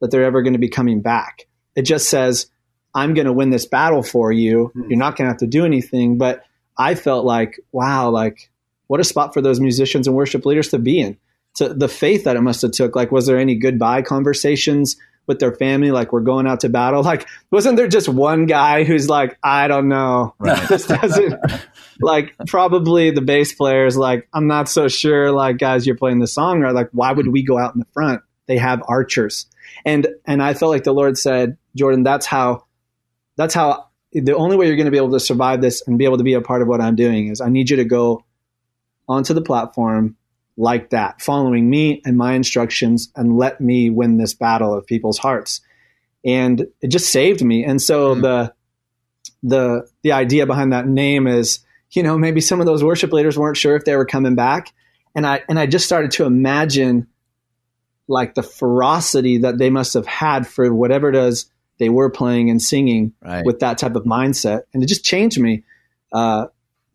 that 0.00 0.10
they're 0.10 0.24
ever 0.24 0.42
going 0.42 0.52
to 0.52 0.58
be 0.58 0.68
coming 0.68 1.00
back. 1.00 1.46
It 1.74 1.82
just 1.82 2.08
says, 2.08 2.50
I'm 2.94 3.14
going 3.14 3.26
to 3.26 3.32
win 3.32 3.50
this 3.50 3.66
battle 3.66 4.02
for 4.02 4.32
you. 4.32 4.72
Mm-hmm. 4.74 4.90
You're 4.90 4.98
not 4.98 5.16
going 5.16 5.26
to 5.26 5.32
have 5.32 5.38
to 5.38 5.46
do 5.46 5.64
anything. 5.64 6.18
But 6.18 6.44
I 6.76 6.94
felt 6.94 7.24
like, 7.24 7.60
wow, 7.72 8.10
like 8.10 8.50
what 8.86 9.00
a 9.00 9.04
spot 9.04 9.34
for 9.34 9.40
those 9.40 9.60
musicians 9.60 10.06
and 10.06 10.16
worship 10.16 10.46
leaders 10.46 10.68
to 10.70 10.78
be 10.78 11.00
in. 11.00 11.16
To 11.56 11.74
the 11.74 11.88
faith 11.88 12.24
that 12.24 12.36
it 12.36 12.40
must 12.42 12.62
have 12.62 12.72
took. 12.72 12.94
Like, 12.94 13.10
was 13.10 13.26
there 13.26 13.38
any 13.38 13.56
goodbye 13.56 14.02
conversations? 14.02 14.96
With 15.28 15.38
their 15.38 15.54
family, 15.54 15.92
like 15.92 16.12
we're 16.12 16.20
going 16.20 16.46
out 16.46 16.60
to 16.60 16.68
battle. 16.68 17.02
Like, 17.08 17.26
wasn't 17.50 17.76
there 17.76 17.88
just 17.88 18.08
one 18.08 18.44
guy 18.44 18.84
who's 18.84 19.08
like, 19.08 19.38
I 19.42 19.68
don't 19.68 19.88
know, 19.88 20.34
right. 20.38 20.68
this 20.68 20.86
doesn't 20.86 21.40
like 22.00 22.34
probably 22.46 23.10
the 23.10 23.22
bass 23.22 23.54
players 23.54 23.96
like, 23.96 24.28
I'm 24.34 24.46
not 24.46 24.68
so 24.68 24.88
sure. 24.88 25.30
Like, 25.30 25.56
guys, 25.58 25.86
you're 25.86 25.96
playing 25.96 26.18
the 26.18 26.26
song, 26.26 26.62
or 26.64 26.72
like, 26.72 26.90
why 26.92 27.12
would 27.12 27.28
we 27.28 27.42
go 27.42 27.56
out 27.58 27.74
in 27.74 27.78
the 27.78 27.86
front? 27.92 28.20
They 28.46 28.58
have 28.58 28.82
archers, 28.88 29.46
and 29.84 30.08
and 30.26 30.42
I 30.42 30.54
felt 30.54 30.70
like 30.70 30.84
the 30.84 30.92
Lord 30.92 31.16
said, 31.16 31.56
Jordan, 31.76 32.02
that's 32.02 32.26
how, 32.26 32.64
that's 33.36 33.54
how. 33.54 33.86
The 34.12 34.34
only 34.34 34.56
way 34.56 34.66
you're 34.66 34.76
going 34.76 34.86
to 34.86 34.90
be 34.90 34.96
able 34.96 35.12
to 35.12 35.20
survive 35.20 35.60
this 35.60 35.86
and 35.86 35.98
be 35.98 36.06
able 36.06 36.16
to 36.16 36.24
be 36.24 36.32
a 36.32 36.40
part 36.40 36.62
of 36.62 36.68
what 36.68 36.80
I'm 36.80 36.96
doing 36.96 37.28
is 37.28 37.42
I 37.42 37.50
need 37.50 37.68
you 37.68 37.76
to 37.76 37.84
go 37.84 38.24
onto 39.06 39.34
the 39.34 39.42
platform 39.42 40.16
like 40.58 40.90
that, 40.90 41.22
following 41.22 41.70
me 41.70 42.02
and 42.04 42.16
my 42.16 42.34
instructions, 42.34 43.10
and 43.14 43.38
let 43.38 43.60
me 43.60 43.88
win 43.88 44.18
this 44.18 44.34
battle 44.34 44.74
of 44.74 44.86
people's 44.86 45.16
hearts. 45.16 45.60
And 46.24 46.66
it 46.82 46.88
just 46.88 47.10
saved 47.10 47.42
me. 47.42 47.64
And 47.64 47.80
so 47.80 48.12
mm-hmm. 48.12 48.22
the 48.22 48.54
the 49.44 49.88
the 50.02 50.12
idea 50.12 50.46
behind 50.46 50.72
that 50.72 50.88
name 50.88 51.28
is, 51.28 51.60
you 51.92 52.02
know, 52.02 52.18
maybe 52.18 52.40
some 52.40 52.58
of 52.58 52.66
those 52.66 52.82
worship 52.82 53.12
leaders 53.12 53.38
weren't 53.38 53.56
sure 53.56 53.76
if 53.76 53.84
they 53.84 53.96
were 53.96 54.04
coming 54.04 54.34
back, 54.34 54.74
and 55.14 55.24
I 55.24 55.42
and 55.48 55.58
I 55.58 55.66
just 55.66 55.86
started 55.86 56.10
to 56.12 56.24
imagine 56.24 57.06
like 58.08 58.34
the 58.34 58.42
ferocity 58.42 59.38
that 59.38 59.58
they 59.58 59.70
must 59.70 59.94
have 59.94 60.06
had 60.06 60.46
for 60.46 60.74
whatever 60.74 61.08
it 61.08 61.14
is 61.14 61.50
they 61.78 61.88
were 61.88 62.10
playing 62.10 62.50
and 62.50 62.60
singing 62.60 63.12
right. 63.22 63.44
with 63.44 63.60
that 63.60 63.78
type 63.78 63.94
of 63.94 64.02
mindset, 64.04 64.62
and 64.74 64.82
it 64.82 64.86
just 64.86 65.04
changed 65.04 65.38
me. 65.38 65.62
Uh, 66.12 66.46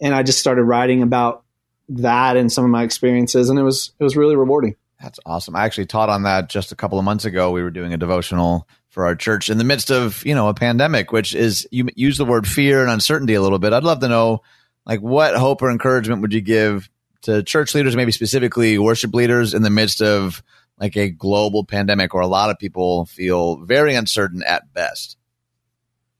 and 0.02 0.14
I 0.14 0.24
just 0.24 0.40
started 0.40 0.64
writing 0.64 1.02
about 1.02 1.43
that 1.90 2.38
and 2.38 2.52
some 2.52 2.64
of 2.64 2.72
my 2.72 2.84
experiences, 2.84 3.50
and 3.50 3.60
it 3.60 3.64
was 3.64 3.92
it 4.00 4.04
was 4.04 4.16
really 4.16 4.36
rewarding. 4.36 4.76
That's 5.02 5.20
awesome. 5.26 5.56
I 5.56 5.66
actually 5.66 5.88
taught 5.88 6.10
on 6.10 6.24
that 6.24 6.50
just 6.50 6.72
a 6.72 6.76
couple 6.76 6.98
of 6.98 7.06
months 7.06 7.26
ago. 7.26 7.52
We 7.52 7.62
were 7.62 7.72
doing 7.72 7.94
a 7.94 7.98
devotional 7.98 8.68
for 8.90 9.06
our 9.06 9.16
church 9.16 9.50
in 9.50 9.58
the 9.58 9.64
midst 9.64 9.92
of 9.92 10.26
you 10.26 10.34
know 10.36 10.48
a 10.48 10.54
pandemic, 10.54 11.12
which 11.12 11.36
is 11.36 11.68
you 11.72 11.90
use 11.96 12.18
the 12.18 12.26
word 12.26 12.48
fear 12.48 12.82
and 12.82 12.90
uncertainty 12.90 13.34
a 13.34 13.42
little 13.42 13.60
bit. 13.60 13.74
I'd 13.74 13.84
love 13.84 14.00
to 14.00 14.08
know 14.08 14.42
like 14.86 15.02
what 15.02 15.36
hope 15.36 15.62
or 15.62 15.72
encouragement 15.72 16.22
would 16.22 16.34
you 16.34 16.42
give 16.42 16.90
to 17.24 17.44
church 17.44 17.74
leaders, 17.74 17.96
maybe 17.96 18.12
specifically 18.12 18.78
worship 18.78 19.14
leaders, 19.14 19.54
in 19.54 19.62
the 19.62 19.70
midst 19.70 20.02
of 20.02 20.44
like 20.80 20.96
a 20.96 21.10
global 21.10 21.64
pandemic, 21.64 22.14
where 22.14 22.24
a 22.24 22.28
lot 22.28 22.50
of 22.50 22.60
people 22.60 23.06
feel 23.06 23.58
very 23.58 23.96
uncertain 23.96 24.44
at 24.44 24.74
best. 24.74 25.18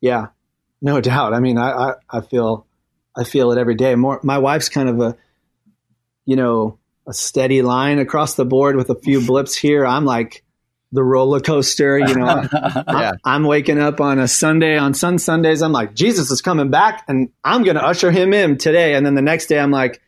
Yeah, 0.02 0.28
no 0.82 1.00
doubt. 1.02 1.34
I 1.34 1.40
mean, 1.40 1.58
I 1.58 1.72
I, 1.72 1.94
I 2.10 2.22
feel 2.22 2.66
I 3.16 3.24
feel 3.24 3.52
it 3.52 3.58
every 3.58 3.76
day. 3.76 3.96
More, 3.96 4.20
my 4.24 4.40
wife's 4.40 4.70
kind 4.70 4.90
of 4.90 5.00
a 5.00 5.18
you 6.26 6.36
know, 6.36 6.80
a 7.08 7.14
steady 7.14 7.62
line 7.62 8.00
across 8.00 8.36
the 8.36 8.46
board 8.46 8.76
with 8.76 8.90
a 8.90 8.96
few 8.96 9.22
blips 9.26 9.56
here. 9.56 9.86
I'm 9.86 10.06
like 10.06 10.44
the 10.94 11.04
roller 11.04 11.40
coaster, 11.40 11.98
you 11.98 12.14
know. 12.14 12.48
yeah. 12.54 13.14
I'm 13.26 13.44
waking 13.44 13.80
up 13.80 14.00
on 14.00 14.20
a 14.20 14.28
Sunday, 14.28 14.78
on 14.78 14.94
Sun 14.94 15.18
Sundays, 15.18 15.62
I'm 15.62 15.72
like, 15.72 15.96
Jesus 15.96 16.30
is 16.30 16.42
coming 16.42 16.70
back 16.70 17.04
and 17.08 17.30
I'm 17.44 17.64
going 17.64 17.76
to 17.76 17.84
usher 17.84 18.12
him 18.12 18.32
in 18.32 18.58
today. 18.60 18.94
And 18.94 19.06
then 19.06 19.16
the 19.16 19.22
next 19.22 19.48
day, 19.48 19.60
I'm 19.60 19.72
like, 19.72 20.02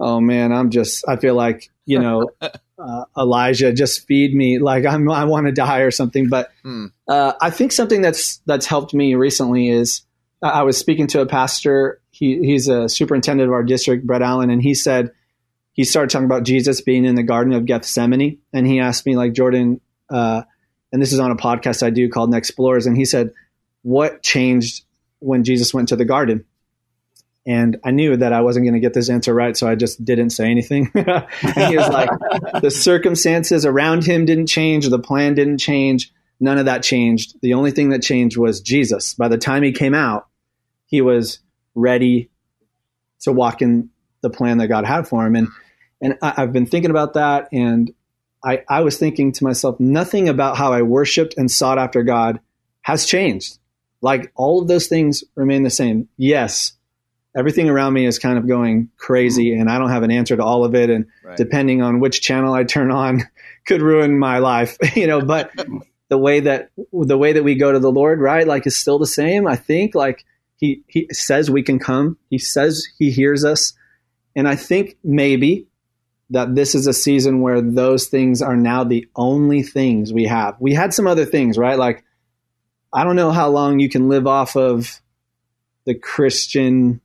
oh 0.00 0.20
man, 0.20 0.52
I'm 0.52 0.70
just, 0.70 1.06
I 1.06 1.16
feel 1.16 1.34
like, 1.34 1.70
you 1.84 1.98
know, 1.98 2.30
uh, 2.40 3.04
Elijah, 3.16 3.74
just 3.74 4.06
feed 4.06 4.34
me. 4.34 4.58
Like 4.58 4.86
I'm, 4.86 5.08
I 5.10 5.24
want 5.24 5.46
to 5.46 5.52
die 5.52 5.80
or 5.80 5.90
something. 5.90 6.30
But 6.30 6.50
hmm. 6.62 6.86
uh, 7.06 7.34
I 7.38 7.50
think 7.50 7.72
something 7.72 8.00
that's, 8.00 8.38
that's 8.46 8.64
helped 8.64 8.94
me 8.94 9.14
recently 9.16 9.68
is 9.68 10.00
I 10.42 10.62
was 10.62 10.78
speaking 10.78 11.08
to 11.08 11.20
a 11.20 11.26
pastor. 11.26 12.00
He, 12.10 12.38
he's 12.38 12.68
a 12.68 12.88
superintendent 12.88 13.48
of 13.48 13.52
our 13.52 13.62
district, 13.62 14.06
Brett 14.06 14.22
Allen, 14.22 14.48
and 14.48 14.62
he 14.62 14.74
said, 14.74 15.10
he 15.76 15.84
started 15.84 16.10
talking 16.10 16.24
about 16.24 16.44
Jesus 16.44 16.80
being 16.80 17.04
in 17.04 17.14
the 17.14 17.22
Garden 17.22 17.52
of 17.52 17.66
Gethsemane, 17.66 18.38
and 18.52 18.66
he 18.66 18.80
asked 18.80 19.04
me 19.04 19.14
like 19.14 19.34
Jordan, 19.34 19.80
uh, 20.10 20.42
and 20.90 21.02
this 21.02 21.12
is 21.12 21.20
on 21.20 21.30
a 21.30 21.36
podcast 21.36 21.82
I 21.82 21.90
do 21.90 22.08
called 22.08 22.34
Explorers, 22.34 22.86
and 22.86 22.96
he 22.96 23.04
said, 23.04 23.32
"What 23.82 24.22
changed 24.22 24.84
when 25.18 25.44
Jesus 25.44 25.74
went 25.74 25.88
to 25.90 25.96
the 25.96 26.06
garden?" 26.06 26.46
And 27.46 27.78
I 27.84 27.92
knew 27.92 28.16
that 28.16 28.32
I 28.32 28.40
wasn't 28.40 28.64
going 28.64 28.74
to 28.74 28.80
get 28.80 28.94
this 28.94 29.08
answer 29.08 29.32
right, 29.32 29.56
so 29.56 29.68
I 29.68 29.76
just 29.76 30.04
didn't 30.04 30.30
say 30.30 30.50
anything. 30.50 30.90
and 30.94 31.70
he 31.70 31.76
was 31.76 31.88
like, 31.88 32.10
the 32.60 32.72
circumstances 32.72 33.64
around 33.64 34.04
him 34.04 34.24
didn't 34.24 34.48
change, 34.48 34.88
the 34.88 34.98
plan 34.98 35.34
didn't 35.34 35.58
change, 35.58 36.12
none 36.40 36.58
of 36.58 36.64
that 36.64 36.82
changed. 36.82 37.36
The 37.42 37.54
only 37.54 37.70
thing 37.70 37.90
that 37.90 38.02
changed 38.02 38.36
was 38.36 38.60
Jesus. 38.60 39.14
By 39.14 39.28
the 39.28 39.38
time 39.38 39.62
he 39.62 39.70
came 39.70 39.94
out, 39.94 40.26
he 40.86 41.00
was 41.00 41.38
ready 41.76 42.30
to 43.20 43.30
walk 43.30 43.62
in 43.62 43.90
the 44.22 44.30
plan 44.30 44.58
that 44.58 44.66
God 44.66 44.84
had 44.84 45.06
for 45.06 45.24
him. 45.24 45.36
And 45.36 45.48
and 46.00 46.18
I, 46.22 46.34
have 46.36 46.52
been 46.52 46.66
thinking 46.66 46.90
about 46.90 47.14
that, 47.14 47.48
and 47.52 47.92
I, 48.44 48.62
I 48.68 48.80
was 48.82 48.98
thinking 48.98 49.32
to 49.32 49.44
myself, 49.44 49.80
nothing 49.80 50.28
about 50.28 50.56
how 50.56 50.72
I 50.72 50.82
worshipped 50.82 51.34
and 51.36 51.50
sought 51.50 51.78
after 51.78 52.02
God 52.02 52.40
has 52.82 53.06
changed. 53.06 53.58
Like 54.02 54.30
all 54.36 54.62
of 54.62 54.68
those 54.68 54.86
things 54.86 55.24
remain 55.34 55.62
the 55.62 55.70
same. 55.70 56.08
Yes, 56.16 56.74
everything 57.36 57.68
around 57.68 57.92
me 57.92 58.06
is 58.06 58.18
kind 58.18 58.38
of 58.38 58.46
going 58.46 58.90
crazy, 58.96 59.54
and 59.54 59.70
I 59.70 59.78
don't 59.78 59.90
have 59.90 60.02
an 60.02 60.10
answer 60.10 60.36
to 60.36 60.44
all 60.44 60.64
of 60.64 60.74
it. 60.74 60.90
And 60.90 61.06
right. 61.24 61.36
depending 61.36 61.82
on 61.82 62.00
which 62.00 62.20
channel 62.20 62.54
I 62.54 62.64
turn 62.64 62.90
on, 62.90 63.22
could 63.66 63.82
ruin 63.82 64.18
my 64.18 64.38
life, 64.38 64.76
you 64.96 65.06
know. 65.06 65.20
But 65.20 65.50
the 66.08 66.18
way 66.18 66.40
that 66.40 66.70
the 66.92 67.18
way 67.18 67.32
that 67.32 67.42
we 67.42 67.54
go 67.54 67.72
to 67.72 67.78
the 67.78 67.90
Lord, 67.90 68.20
right, 68.20 68.46
like 68.46 68.66
is 68.66 68.76
still 68.76 68.98
the 68.98 69.06
same. 69.06 69.46
I 69.46 69.56
think 69.56 69.94
like 69.94 70.24
he 70.56 70.82
he 70.88 71.08
says 71.10 71.50
we 71.50 71.62
can 71.62 71.78
come. 71.78 72.16
He 72.30 72.38
says 72.38 72.86
he 72.98 73.10
hears 73.10 73.44
us, 73.44 73.72
and 74.34 74.46
I 74.46 74.56
think 74.56 74.96
maybe 75.02 75.66
that 76.30 76.54
this 76.54 76.74
is 76.74 76.86
a 76.86 76.92
season 76.92 77.40
where 77.40 77.60
those 77.60 78.06
things 78.06 78.42
are 78.42 78.56
now 78.56 78.84
the 78.84 79.08
only 79.14 79.62
things 79.62 80.12
we 80.12 80.24
have. 80.24 80.56
We 80.58 80.74
had 80.74 80.92
some 80.92 81.06
other 81.06 81.24
things, 81.24 81.56
right? 81.56 81.78
Like, 81.78 82.04
I 82.92 83.04
don't 83.04 83.16
know 83.16 83.30
how 83.30 83.48
long 83.48 83.78
you 83.78 83.88
can 83.88 84.08
live 84.08 84.26
off 84.26 84.56
of 84.56 85.00
the 85.84 85.94
Christian 85.94 87.00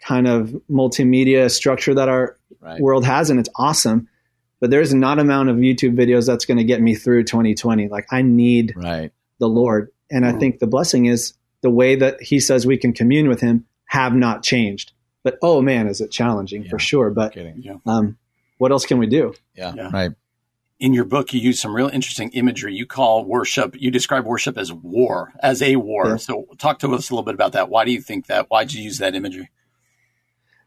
kind 0.00 0.26
of 0.26 0.54
multimedia 0.70 1.50
structure 1.50 1.94
that 1.94 2.08
our 2.08 2.36
right. 2.60 2.80
world 2.80 3.04
has, 3.04 3.30
and 3.30 3.40
it's 3.40 3.48
awesome. 3.56 4.08
But 4.60 4.70
there's 4.70 4.94
not 4.94 5.18
amount 5.18 5.48
of 5.48 5.56
YouTube 5.56 5.96
videos 5.96 6.26
that's 6.26 6.44
going 6.44 6.58
to 6.58 6.64
get 6.64 6.80
me 6.80 6.94
through 6.94 7.24
2020. 7.24 7.88
Like, 7.88 8.06
I 8.12 8.22
need 8.22 8.74
right. 8.76 9.10
the 9.38 9.48
Lord. 9.48 9.90
And 10.10 10.24
mm. 10.24 10.34
I 10.34 10.38
think 10.38 10.58
the 10.58 10.66
blessing 10.66 11.06
is 11.06 11.34
the 11.62 11.70
way 11.70 11.96
that 11.96 12.22
He 12.22 12.38
says 12.38 12.66
we 12.66 12.76
can 12.76 12.92
commune 12.92 13.28
with 13.28 13.40
Him 13.40 13.66
have 13.86 14.14
not 14.14 14.42
changed. 14.42 14.92
But 15.24 15.38
oh 15.42 15.62
man, 15.62 15.86
is 15.86 16.00
it 16.00 16.10
challenging 16.10 16.64
yeah. 16.64 16.70
for 16.70 16.78
sure. 16.78 17.10
But 17.10 17.36
um, 17.86 18.18
what 18.62 18.70
else 18.70 18.86
can 18.86 18.98
we 18.98 19.08
do? 19.08 19.34
Yeah, 19.56 19.74
yeah. 19.74 19.90
right. 19.92 20.12
In 20.78 20.94
your 20.94 21.04
book, 21.04 21.34
you 21.34 21.40
use 21.40 21.60
some 21.60 21.74
real 21.74 21.88
interesting 21.88 22.30
imagery. 22.30 22.72
You 22.74 22.86
call 22.86 23.24
worship, 23.24 23.74
you 23.76 23.90
describe 23.90 24.24
worship 24.24 24.56
as 24.56 24.72
war, 24.72 25.32
as 25.40 25.62
a 25.62 25.74
war. 25.74 26.10
Yeah. 26.10 26.16
So, 26.16 26.46
talk 26.58 26.78
to 26.78 26.94
us 26.94 27.10
a 27.10 27.12
little 27.12 27.24
bit 27.24 27.34
about 27.34 27.52
that. 27.54 27.70
Why 27.70 27.84
do 27.84 27.90
you 27.90 28.00
think 28.00 28.28
that? 28.28 28.46
Why 28.50 28.62
did 28.62 28.74
you 28.74 28.84
use 28.84 28.98
that 28.98 29.16
imagery? 29.16 29.50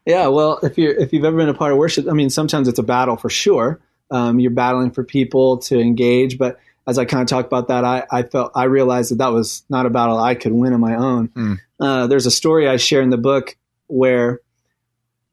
Yeah, 0.04 0.26
well, 0.26 0.58
if 0.62 0.76
you 0.76 0.90
if 0.90 1.14
you've 1.14 1.24
ever 1.24 1.38
been 1.38 1.48
a 1.48 1.54
part 1.54 1.72
of 1.72 1.78
worship, 1.78 2.06
I 2.06 2.12
mean, 2.12 2.28
sometimes 2.28 2.68
it's 2.68 2.78
a 2.78 2.82
battle 2.82 3.16
for 3.16 3.30
sure. 3.30 3.80
Um, 4.10 4.40
you're 4.40 4.50
battling 4.50 4.90
for 4.90 5.02
people 5.02 5.56
to 5.58 5.80
engage, 5.80 6.36
but 6.36 6.60
as 6.86 6.98
I 6.98 7.06
kind 7.06 7.22
of 7.22 7.28
talked 7.28 7.46
about 7.46 7.68
that, 7.68 7.84
I, 7.84 8.04
I, 8.12 8.22
felt 8.24 8.52
I 8.54 8.64
realized 8.64 9.10
that 9.10 9.16
that 9.16 9.32
was 9.32 9.64
not 9.70 9.86
a 9.86 9.90
battle 9.90 10.18
I 10.18 10.34
could 10.34 10.52
win 10.52 10.74
on 10.74 10.80
my 10.80 10.94
own. 10.94 11.28
Mm. 11.28 11.58
Uh, 11.80 12.06
there's 12.06 12.26
a 12.26 12.30
story 12.30 12.68
I 12.68 12.76
share 12.76 13.00
in 13.00 13.10
the 13.10 13.18
book 13.18 13.56
where 13.88 14.40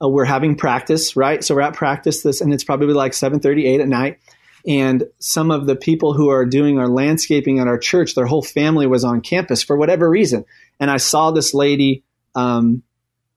uh, 0.02 0.08
we're 0.08 0.26
having 0.26 0.56
practice, 0.56 1.16
right? 1.16 1.44
So 1.44 1.56
we're 1.56 1.62
at 1.62 1.74
practice 1.74 2.24
this, 2.24 2.42
and 2.42 2.54
it's 2.54 2.64
probably 2.64 2.94
like 2.94 3.14
7:38 3.14 3.82
at 3.82 3.88
night. 3.88 4.20
And 4.66 5.06
some 5.20 5.52
of 5.52 5.66
the 5.66 5.76
people 5.76 6.14
who 6.14 6.30
are 6.30 6.46
doing 6.46 6.80
our 6.80 6.88
landscaping 6.88 7.60
at 7.60 7.68
our 7.68 7.78
church, 7.78 8.16
their 8.16 8.26
whole 8.26 8.42
family 8.42 8.88
was 8.88 9.04
on 9.04 9.20
campus 9.20 9.62
for 9.62 9.76
whatever 9.76 10.10
reason. 10.10 10.46
And 10.80 10.90
I 10.90 10.98
saw 10.98 11.32
this 11.32 11.54
lady 11.54 12.04
um, 12.34 12.82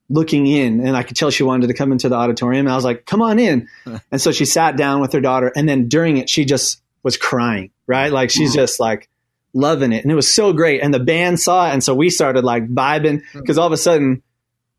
looking 0.09 0.47
in, 0.47 0.85
and 0.85 0.95
I 0.95 1.03
could 1.03 1.17
tell 1.17 1.29
she 1.29 1.43
wanted 1.43 1.67
to 1.67 1.73
come 1.73 1.91
into 1.91 2.07
the 2.07 2.15
auditorium. 2.15 2.65
And 2.65 2.71
I 2.71 2.75
was 2.75 2.85
like, 2.85 3.05
"Come 3.05 3.21
on 3.21 3.39
in." 3.39 3.67
and 4.11 4.21
so 4.21 4.31
she 4.31 4.45
sat 4.45 4.77
down 4.77 5.01
with 5.01 5.13
her 5.13 5.21
daughter, 5.21 5.51
and 5.55 5.67
then 5.67 5.87
during 5.87 6.17
it, 6.17 6.29
she 6.29 6.45
just 6.45 6.81
was 7.03 7.17
crying, 7.17 7.71
right? 7.85 8.11
Like 8.11 8.29
she's 8.29 8.53
just 8.53 8.79
like 8.79 9.09
loving 9.53 9.91
it, 9.91 10.03
and 10.03 10.11
it 10.11 10.15
was 10.15 10.33
so 10.33 10.53
great. 10.53 10.81
And 10.81 10.93
the 10.93 10.99
band 10.99 11.39
saw 11.39 11.67
it, 11.67 11.73
and 11.73 11.83
so 11.83 11.93
we 11.93 12.09
started 12.09 12.43
like 12.43 12.67
vibing 12.67 13.21
because 13.33 13.57
all 13.57 13.67
of 13.67 13.73
a 13.73 13.77
sudden 13.77 14.23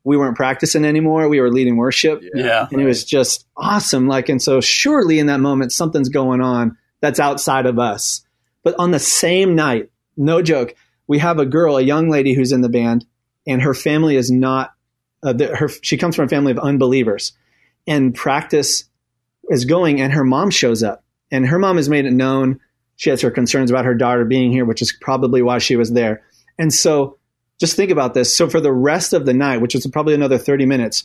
we 0.03 0.17
weren't 0.17 0.35
practicing 0.35 0.85
anymore. 0.85 1.27
We 1.29 1.41
were 1.41 1.51
leading 1.51 1.77
worship. 1.77 2.23
Yeah. 2.33 2.67
And 2.71 2.81
it 2.81 2.85
was 2.85 3.03
just 3.03 3.45
awesome. 3.57 4.07
Like, 4.07 4.29
and 4.29 4.41
so 4.41 4.61
surely 4.61 5.19
in 5.19 5.27
that 5.27 5.39
moment, 5.39 5.71
something's 5.71 6.09
going 6.09 6.41
on 6.41 6.77
that's 7.01 7.19
outside 7.19 7.65
of 7.65 7.79
us. 7.79 8.21
But 8.63 8.75
on 8.77 8.91
the 8.91 8.99
same 8.99 9.55
night, 9.55 9.89
no 10.17 10.41
joke, 10.41 10.75
we 11.07 11.19
have 11.19 11.39
a 11.39 11.45
girl, 11.45 11.77
a 11.77 11.81
young 11.81 12.09
lady 12.09 12.33
who's 12.33 12.51
in 12.51 12.61
the 12.61 12.69
band, 12.69 13.05
and 13.47 13.61
her 13.61 13.73
family 13.73 14.15
is 14.15 14.31
not, 14.31 14.73
uh, 15.23 15.33
the, 15.33 15.55
her, 15.55 15.69
she 15.69 15.97
comes 15.97 16.15
from 16.15 16.25
a 16.25 16.29
family 16.29 16.51
of 16.51 16.59
unbelievers. 16.59 17.33
And 17.87 18.13
practice 18.13 18.85
is 19.49 19.65
going, 19.65 20.01
and 20.01 20.13
her 20.13 20.23
mom 20.23 20.49
shows 20.49 20.83
up. 20.83 21.03
And 21.31 21.47
her 21.47 21.59
mom 21.59 21.77
has 21.77 21.89
made 21.89 22.05
it 22.05 22.11
known. 22.11 22.59
She 22.95 23.09
has 23.09 23.21
her 23.21 23.31
concerns 23.31 23.71
about 23.71 23.85
her 23.85 23.95
daughter 23.95 24.25
being 24.25 24.51
here, 24.51 24.65
which 24.65 24.81
is 24.81 24.91
probably 24.91 25.41
why 25.41 25.59
she 25.59 25.75
was 25.75 25.91
there. 25.91 26.23
And 26.57 26.73
so 26.73 27.18
just 27.59 27.75
think 27.75 27.91
about 27.91 28.13
this. 28.13 28.35
So 28.35 28.49
for 28.49 28.61
the 28.61 28.71
rest 28.71 29.13
of 29.13 29.25
the 29.25 29.33
night, 29.33 29.61
which 29.61 29.75
is 29.75 29.85
probably 29.87 30.13
another 30.13 30.37
30 30.37 30.65
minutes, 30.65 31.03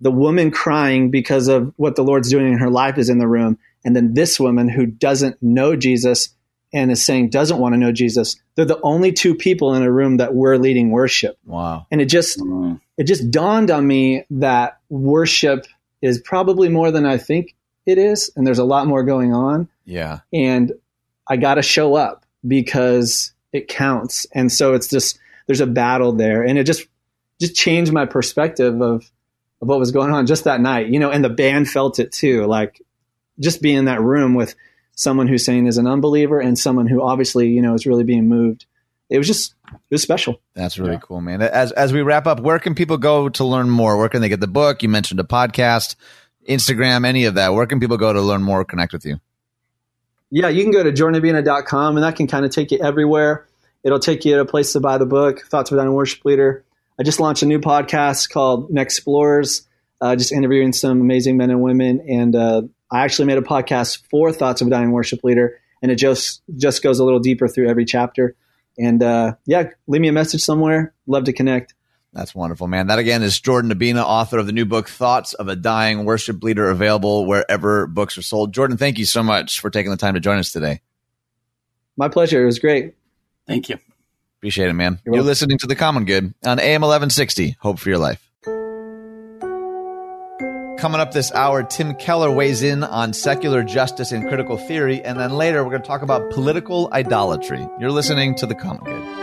the 0.00 0.10
woman 0.10 0.50
crying 0.50 1.10
because 1.10 1.48
of 1.48 1.72
what 1.76 1.96
the 1.96 2.02
Lord's 2.02 2.30
doing 2.30 2.52
in 2.52 2.58
her 2.58 2.70
life 2.70 2.98
is 2.98 3.08
in 3.08 3.18
the 3.18 3.28
room. 3.28 3.58
And 3.84 3.94
then 3.94 4.14
this 4.14 4.40
woman 4.40 4.68
who 4.68 4.86
doesn't 4.86 5.42
know 5.42 5.76
Jesus 5.76 6.30
and 6.72 6.90
is 6.90 7.04
saying 7.04 7.30
doesn't 7.30 7.58
want 7.58 7.74
to 7.74 7.78
know 7.78 7.92
Jesus. 7.92 8.36
They're 8.54 8.64
the 8.64 8.80
only 8.82 9.12
two 9.12 9.34
people 9.34 9.74
in 9.74 9.82
a 9.82 9.90
room 9.90 10.18
that 10.18 10.34
were 10.34 10.58
leading 10.58 10.90
worship. 10.90 11.38
Wow. 11.44 11.86
And 11.90 12.00
it 12.00 12.06
just 12.06 12.38
mm. 12.38 12.80
it 12.96 13.04
just 13.04 13.30
dawned 13.30 13.70
on 13.70 13.86
me 13.86 14.24
that 14.30 14.78
worship 14.88 15.66
is 16.00 16.20
probably 16.20 16.68
more 16.68 16.90
than 16.90 17.06
I 17.06 17.18
think 17.18 17.54
it 17.86 17.98
is 17.98 18.30
and 18.36 18.46
there's 18.46 18.58
a 18.58 18.64
lot 18.64 18.86
more 18.86 19.02
going 19.02 19.34
on. 19.34 19.68
Yeah. 19.84 20.20
And 20.32 20.72
I 21.28 21.36
got 21.36 21.54
to 21.54 21.62
show 21.62 21.94
up 21.94 22.24
because 22.46 23.32
it 23.52 23.68
counts. 23.68 24.26
And 24.32 24.50
so 24.50 24.74
it's 24.74 24.88
just 24.88 25.18
there's 25.50 25.60
a 25.60 25.66
battle 25.66 26.12
there, 26.12 26.44
and 26.44 26.56
it 26.56 26.62
just 26.62 26.86
just 27.40 27.56
changed 27.56 27.92
my 27.92 28.06
perspective 28.06 28.80
of 28.80 29.10
of 29.60 29.66
what 29.66 29.80
was 29.80 29.90
going 29.90 30.12
on 30.12 30.26
just 30.26 30.44
that 30.44 30.60
night. 30.60 30.86
You 30.86 31.00
know, 31.00 31.10
and 31.10 31.24
the 31.24 31.28
band 31.28 31.68
felt 31.68 31.98
it 31.98 32.12
too. 32.12 32.46
Like 32.46 32.80
just 33.40 33.60
being 33.60 33.78
in 33.78 33.84
that 33.86 34.00
room 34.00 34.34
with 34.34 34.54
someone 34.94 35.26
who's 35.26 35.44
saying 35.44 35.66
is 35.66 35.76
an 35.76 35.88
unbeliever 35.88 36.38
and 36.38 36.56
someone 36.56 36.86
who 36.86 37.02
obviously 37.02 37.48
you 37.48 37.62
know 37.62 37.74
is 37.74 37.84
really 37.84 38.04
being 38.04 38.28
moved. 38.28 38.66
It 39.08 39.18
was 39.18 39.26
just 39.26 39.56
it 39.72 39.78
was 39.90 40.02
special. 40.02 40.40
That's 40.54 40.78
really 40.78 40.92
yeah. 40.92 41.00
cool, 41.00 41.20
man. 41.20 41.42
As 41.42 41.72
as 41.72 41.92
we 41.92 42.02
wrap 42.02 42.28
up, 42.28 42.38
where 42.38 42.60
can 42.60 42.76
people 42.76 42.96
go 42.96 43.28
to 43.30 43.44
learn 43.44 43.70
more? 43.70 43.98
Where 43.98 44.08
can 44.08 44.20
they 44.20 44.28
get 44.28 44.38
the 44.38 44.46
book? 44.46 44.84
You 44.84 44.88
mentioned 44.88 45.18
a 45.18 45.24
podcast, 45.24 45.96
Instagram, 46.48 47.04
any 47.04 47.24
of 47.24 47.34
that. 47.34 47.54
Where 47.54 47.66
can 47.66 47.80
people 47.80 47.96
go 47.96 48.12
to 48.12 48.22
learn 48.22 48.44
more, 48.44 48.64
connect 48.64 48.92
with 48.92 49.04
you? 49.04 49.18
Yeah, 50.30 50.46
you 50.46 50.62
can 50.62 50.70
go 50.70 50.84
to 50.84 50.92
jordanabina.com 50.92 51.96
and 51.96 52.04
that 52.04 52.14
can 52.14 52.28
kind 52.28 52.44
of 52.44 52.52
take 52.52 52.70
you 52.70 52.78
everywhere. 52.80 53.48
It'll 53.82 53.98
take 53.98 54.24
you 54.24 54.34
to 54.34 54.40
a 54.40 54.44
place 54.44 54.72
to 54.74 54.80
buy 54.80 54.98
the 54.98 55.06
book, 55.06 55.40
Thoughts 55.46 55.70
of 55.70 55.78
a 55.78 55.80
Dying 55.80 55.92
Worship 55.92 56.24
Leader. 56.24 56.64
I 56.98 57.02
just 57.02 57.18
launched 57.18 57.42
a 57.42 57.46
new 57.46 57.60
podcast 57.60 58.30
called 58.30 58.70
Next 58.70 58.98
Explorers, 58.98 59.66
uh, 60.00 60.16
just 60.16 60.32
interviewing 60.32 60.72
some 60.72 61.00
amazing 61.00 61.38
men 61.38 61.50
and 61.50 61.62
women. 61.62 62.04
And 62.06 62.36
uh, 62.36 62.62
I 62.90 63.04
actually 63.04 63.26
made 63.26 63.38
a 63.38 63.42
podcast 63.42 64.02
for 64.10 64.32
Thoughts 64.32 64.60
of 64.60 64.66
a 64.66 64.70
Dying 64.70 64.90
Worship 64.90 65.24
Leader, 65.24 65.58
and 65.82 65.90
it 65.90 65.96
just 65.96 66.42
just 66.56 66.82
goes 66.82 66.98
a 66.98 67.04
little 67.04 67.20
deeper 67.20 67.48
through 67.48 67.68
every 67.68 67.84
chapter. 67.86 68.36
And 68.76 69.02
uh, 69.02 69.34
yeah, 69.46 69.70
leave 69.86 70.02
me 70.02 70.08
a 70.08 70.12
message 70.12 70.42
somewhere. 70.42 70.94
Love 71.06 71.24
to 71.24 71.32
connect. 71.32 71.74
That's 72.12 72.34
wonderful, 72.34 72.66
man. 72.66 72.88
That 72.88 72.98
again 72.98 73.22
is 73.22 73.40
Jordan 73.40 73.70
Abina, 73.70 74.02
author 74.02 74.38
of 74.38 74.46
the 74.46 74.52
new 74.52 74.66
book, 74.66 74.88
Thoughts 74.88 75.32
of 75.32 75.48
a 75.48 75.56
Dying 75.56 76.04
Worship 76.04 76.42
Leader, 76.42 76.68
available 76.68 77.24
wherever 77.24 77.86
books 77.86 78.18
are 78.18 78.22
sold. 78.22 78.52
Jordan, 78.52 78.76
thank 78.76 78.98
you 78.98 79.06
so 79.06 79.22
much 79.22 79.60
for 79.60 79.70
taking 79.70 79.90
the 79.90 79.96
time 79.96 80.14
to 80.14 80.20
join 80.20 80.38
us 80.38 80.52
today. 80.52 80.80
My 81.96 82.08
pleasure. 82.08 82.42
It 82.42 82.46
was 82.46 82.58
great. 82.58 82.94
Thank 83.50 83.68
you. 83.68 83.78
Appreciate 84.38 84.68
it, 84.68 84.74
man. 84.74 85.00
You're, 85.04 85.16
You're 85.16 85.24
listening 85.24 85.58
to 85.58 85.66
The 85.66 85.74
Common 85.74 86.04
Good 86.04 86.32
on 86.44 86.60
AM 86.60 86.82
1160. 86.82 87.56
Hope 87.58 87.80
for 87.80 87.88
your 87.88 87.98
life. 87.98 88.24
Coming 90.78 91.00
up 91.00 91.10
this 91.10 91.32
hour, 91.32 91.64
Tim 91.64 91.94
Keller 91.96 92.30
weighs 92.30 92.62
in 92.62 92.84
on 92.84 93.12
secular 93.12 93.64
justice 93.64 94.12
and 94.12 94.26
critical 94.28 94.56
theory. 94.56 95.02
And 95.02 95.18
then 95.18 95.32
later, 95.32 95.64
we're 95.64 95.70
going 95.70 95.82
to 95.82 95.88
talk 95.88 96.02
about 96.02 96.30
political 96.30 96.88
idolatry. 96.92 97.66
You're 97.80 97.90
listening 97.90 98.36
to 98.36 98.46
The 98.46 98.54
Common 98.54 98.84
Good. 98.84 99.19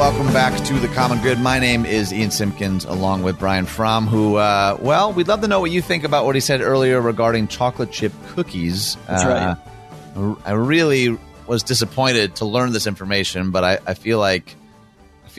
Welcome 0.00 0.32
back 0.32 0.58
to 0.64 0.72
The 0.78 0.88
Common 0.88 1.20
Good. 1.20 1.38
My 1.40 1.58
name 1.58 1.84
is 1.84 2.10
Ian 2.10 2.30
Simpkins, 2.30 2.86
along 2.86 3.22
with 3.22 3.38
Brian 3.38 3.66
Fromm, 3.66 4.06
who, 4.06 4.36
uh, 4.36 4.78
well, 4.80 5.12
we'd 5.12 5.28
love 5.28 5.42
to 5.42 5.46
know 5.46 5.60
what 5.60 5.72
you 5.72 5.82
think 5.82 6.04
about 6.04 6.24
what 6.24 6.34
he 6.34 6.40
said 6.40 6.62
earlier 6.62 7.02
regarding 7.02 7.48
chocolate 7.48 7.92
chip 7.92 8.10
cookies. 8.28 8.96
That's 9.06 9.24
uh, 9.24 9.56
right. 10.16 10.38
I 10.46 10.52
really 10.52 11.18
was 11.46 11.62
disappointed 11.62 12.36
to 12.36 12.46
learn 12.46 12.72
this 12.72 12.86
information, 12.86 13.50
but 13.50 13.62
I, 13.62 13.78
I 13.86 13.92
feel 13.92 14.18
like 14.18 14.56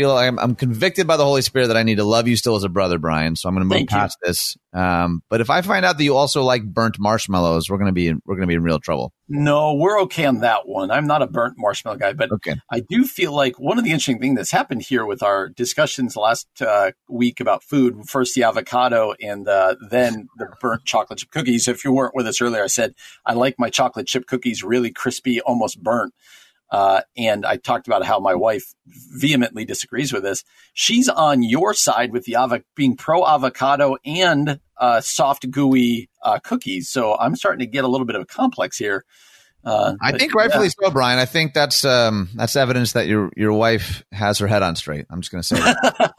Feel 0.02 0.18
I'm, 0.18 0.40
I'm 0.40 0.56
convicted 0.56 1.06
by 1.06 1.16
the 1.16 1.24
Holy 1.24 1.44
Spirit 1.44 1.68
that 1.68 1.78
I 1.78 1.84
need 1.84 1.98
to 1.98 2.04
love 2.04 2.28
you 2.28 2.36
still 2.36 2.56
as 2.56 2.64
a 2.64 2.70
brother, 2.70 2.98
Brian. 2.98 3.36
So 3.36 3.48
I'm 3.48 3.54
going 3.54 3.62
to 3.62 3.66
move 3.66 3.76
Thank 3.88 3.92
you. 3.92 3.98
past 3.98 4.18
this. 4.24 4.58
Um, 4.74 5.22
but 5.30 5.42
if 5.42 5.52
I 5.52 5.62
find 5.62 5.86
out 5.86 6.00
that 6.00 6.04
you 6.04 6.18
also 6.18 6.42
like 6.42 6.64
burnt 6.64 6.98
marshmallows, 6.98 7.70
we're 7.70 7.78
going 7.78 7.86
to 7.86 7.94
be 7.94 8.08
in, 8.08 8.20
we're 8.26 8.34
going 8.34 8.48
to 8.48 8.52
be 8.52 8.56
in 8.56 8.64
real 8.64 8.80
trouble. 8.80 9.14
No, 9.30 9.76
we're 9.76 10.02
okay 10.02 10.26
on 10.26 10.40
that 10.40 10.68
one. 10.68 10.90
I'm 10.90 11.06
not 11.06 11.22
a 11.22 11.28
burnt 11.28 11.54
marshmallow 11.60 11.98
guy, 11.98 12.14
but 12.14 12.32
Okay. 12.32 12.56
I 12.72 12.80
do 12.90 13.06
feel 13.06 13.32
like 13.32 13.60
one 13.60 13.78
of 13.78 13.84
the 13.84 13.92
interesting 13.92 14.18
things 14.20 14.38
that's 14.38 14.50
happened 14.50 14.82
here 14.82 15.06
with 15.06 15.22
our 15.22 15.50
discussions 15.50 16.16
last 16.16 16.48
uh, 16.62 16.94
week 17.08 17.40
about 17.40 17.64
food, 17.64 18.10
first 18.10 18.34
the 18.34 18.42
avocado 18.42 19.14
and 19.22 19.48
uh, 19.48 19.76
then 19.92 20.30
the 20.38 20.48
burnt 20.60 20.84
chocolate 20.84 21.20
chip 21.20 21.30
cookies. 21.30 21.68
If 21.68 21.86
you 21.86 21.92
weren't 21.92 22.16
with 22.16 22.26
us 22.26 22.42
earlier, 22.42 22.64
I 22.64 22.68
said 22.68 22.96
I 23.24 23.34
like 23.34 23.54
my 23.60 23.70
chocolate 23.70 24.08
chip 24.08 24.26
cookies 24.26 24.64
really 24.64 24.92
crispy, 24.92 25.42
almost 25.42 25.84
burnt. 25.84 26.16
Uh, 26.72 27.02
and 27.18 27.46
I 27.46 27.58
talked 27.58 27.88
about 27.88 28.06
how 28.06 28.20
my 28.20 28.34
wife 28.34 28.74
vehemently 28.88 29.66
disagrees 29.66 30.14
with 30.14 30.24
this. 30.24 30.44
She's 30.74 31.10
on 31.10 31.44
your 31.44 31.74
side 31.74 32.14
with 32.14 32.24
the 32.24 32.34
avo- 32.34 32.64
being 32.76 32.96
pro 32.96 33.26
avocado 33.26 33.98
and 34.06 34.60
uh, 34.78 35.02
soft, 35.02 35.52
gooey 35.52 36.10
uh, 36.24 36.40
cookies. 36.40 36.90
So 36.90 37.18
I'm 37.18 37.36
starting 37.36 37.60
to 37.60 37.66
get 37.66 37.84
a 37.84 37.90
little 37.90 38.06
bit 38.06 38.16
of 38.16 38.22
a 38.22 38.26
complex 38.26 38.78
here. 38.78 39.04
Uh, 39.64 39.94
I 40.02 40.12
but 40.12 40.20
think 40.20 40.34
yeah. 40.34 40.42
rightfully 40.42 40.70
so, 40.70 40.90
Brian. 40.90 41.20
I 41.20 41.26
think 41.26 41.54
that's 41.54 41.86
um, 41.86 42.30
that's 42.34 42.56
evidence 42.56 42.94
that 42.94 43.06
your 43.06 43.30
your 43.38 43.54
wife 43.54 44.04
has 44.12 44.40
her 44.40 44.48
head 44.48 44.64
on 44.64 44.76
straight. 44.76 45.06
I'm 45.10 45.22
just 45.22 45.32
going 45.32 45.44
to 45.44 45.48
say 45.48 45.56
that. 45.58 46.14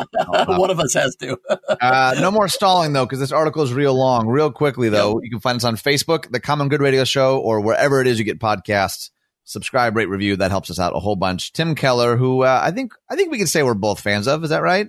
One 0.58 0.70
of 0.70 0.78
us 0.78 0.94
has 0.94 1.16
to. 1.16 1.36
uh, 1.80 2.14
no 2.20 2.30
more 2.30 2.46
stalling 2.46 2.92
though, 2.92 3.04
because 3.04 3.18
this 3.18 3.32
article 3.32 3.64
is 3.64 3.72
real 3.72 3.94
long. 3.94 4.28
Real 4.28 4.52
quickly 4.52 4.90
though, 4.90 5.20
you 5.20 5.30
can 5.30 5.40
find 5.40 5.56
us 5.56 5.64
on 5.64 5.74
Facebook, 5.76 6.30
the 6.30 6.38
Common 6.38 6.68
Good 6.68 6.80
Radio 6.80 7.02
Show, 7.02 7.38
or 7.38 7.60
wherever 7.60 8.00
it 8.00 8.06
is 8.06 8.18
you 8.18 8.24
get 8.24 8.38
podcasts. 8.38 9.10
Subscribe, 9.44 9.96
rate, 9.96 10.08
review. 10.08 10.36
That 10.36 10.50
helps 10.50 10.70
us 10.70 10.78
out 10.78 10.94
a 10.94 11.00
whole 11.00 11.16
bunch. 11.16 11.52
Tim 11.52 11.74
Keller, 11.74 12.16
who 12.16 12.42
uh, 12.42 12.60
I 12.62 12.70
think 12.70 12.92
I 13.10 13.16
think 13.16 13.30
we 13.30 13.38
can 13.38 13.46
say 13.46 13.62
we're 13.62 13.74
both 13.74 14.00
fans 14.00 14.28
of. 14.28 14.44
Is 14.44 14.50
that 14.50 14.62
right? 14.62 14.88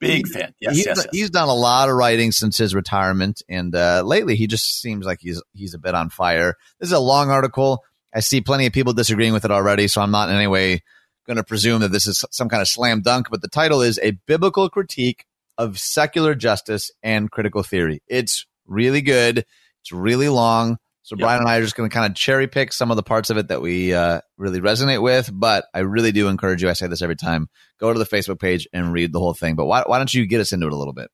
Big 0.00 0.26
fan. 0.26 0.52
Yes, 0.58 0.76
he's, 0.76 0.86
yes, 0.86 0.96
yes. 0.96 1.06
he's 1.12 1.30
done 1.30 1.48
a 1.48 1.54
lot 1.54 1.88
of 1.88 1.94
writing 1.94 2.32
since 2.32 2.58
his 2.58 2.74
retirement, 2.74 3.42
and 3.48 3.72
uh, 3.74 4.02
lately 4.04 4.34
he 4.34 4.48
just 4.48 4.80
seems 4.80 5.06
like 5.06 5.20
he's 5.20 5.40
he's 5.54 5.74
a 5.74 5.78
bit 5.78 5.94
on 5.94 6.10
fire. 6.10 6.56
This 6.80 6.88
is 6.88 6.92
a 6.92 6.98
long 6.98 7.30
article. 7.30 7.84
I 8.12 8.20
see 8.20 8.40
plenty 8.40 8.66
of 8.66 8.72
people 8.72 8.92
disagreeing 8.92 9.32
with 9.32 9.44
it 9.44 9.52
already, 9.52 9.86
so 9.86 10.02
I'm 10.02 10.10
not 10.10 10.28
in 10.28 10.34
any 10.34 10.48
way 10.48 10.82
going 11.26 11.36
to 11.36 11.44
presume 11.44 11.80
that 11.82 11.92
this 11.92 12.06
is 12.06 12.24
some 12.30 12.48
kind 12.48 12.60
of 12.60 12.68
slam 12.68 13.00
dunk. 13.02 13.28
But 13.30 13.42
the 13.42 13.48
title 13.48 13.80
is 13.80 13.98
a 14.02 14.12
biblical 14.26 14.68
critique 14.68 15.24
of 15.56 15.78
secular 15.78 16.34
justice 16.34 16.90
and 17.02 17.30
critical 17.30 17.62
theory. 17.62 18.02
It's 18.08 18.46
really 18.66 19.02
good. 19.02 19.44
It's 19.80 19.92
really 19.92 20.28
long. 20.28 20.78
So 21.02 21.16
Yep. 21.16 21.24
Brian 21.24 21.40
and 21.40 21.48
I 21.48 21.58
are 21.58 21.62
just 21.62 21.74
going 21.74 21.88
to 21.88 21.94
kind 21.94 22.10
of 22.10 22.16
cherry 22.16 22.46
pick 22.46 22.72
some 22.72 22.90
of 22.90 22.96
the 22.96 23.02
parts 23.02 23.30
of 23.30 23.36
it 23.36 23.48
that 23.48 23.60
we 23.60 23.92
uh, 23.92 24.20
really 24.36 24.60
resonate 24.60 25.02
with. 25.02 25.30
But 25.32 25.66
I 25.74 25.80
really 25.80 26.12
do 26.12 26.28
encourage 26.28 26.62
you. 26.62 26.70
I 26.70 26.74
say 26.74 26.86
this 26.86 27.02
every 27.02 27.16
time. 27.16 27.48
Go 27.78 27.92
to 27.92 27.98
the 27.98 28.06
Facebook 28.06 28.40
page 28.40 28.68
and 28.72 28.92
read 28.92 29.12
the 29.12 29.18
whole 29.18 29.34
thing. 29.34 29.56
But 29.56 29.66
why, 29.66 29.82
why 29.84 29.98
don't 29.98 30.12
you 30.12 30.26
get 30.26 30.40
us 30.40 30.52
into 30.52 30.66
it 30.66 30.72
a 30.72 30.76
little 30.76 30.94
bit? 30.94 31.10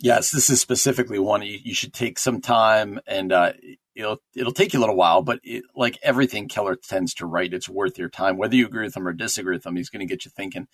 Yes, 0.00 0.30
this 0.30 0.48
is 0.48 0.60
specifically 0.60 1.18
one 1.18 1.42
you, 1.42 1.58
you 1.62 1.74
should 1.74 1.92
take 1.92 2.20
some 2.20 2.40
time, 2.40 3.00
and 3.08 3.32
uh, 3.32 3.52
it'll 3.96 4.18
it'll 4.36 4.52
take 4.52 4.72
you 4.72 4.78
a 4.78 4.82
little 4.82 4.94
while. 4.94 5.22
But 5.22 5.40
it, 5.42 5.64
like 5.74 5.98
everything 6.04 6.46
Keller 6.46 6.76
tends 6.76 7.14
to 7.14 7.26
write, 7.26 7.52
it's 7.52 7.68
worth 7.68 7.98
your 7.98 8.08
time. 8.08 8.36
Whether 8.36 8.54
you 8.54 8.66
agree 8.66 8.84
with 8.84 8.96
him 8.96 9.08
or 9.08 9.12
disagree 9.12 9.56
with 9.56 9.66
him, 9.66 9.74
he's 9.74 9.90
going 9.90 10.06
to 10.06 10.12
get 10.12 10.24
you 10.24 10.30
thinking. 10.30 10.68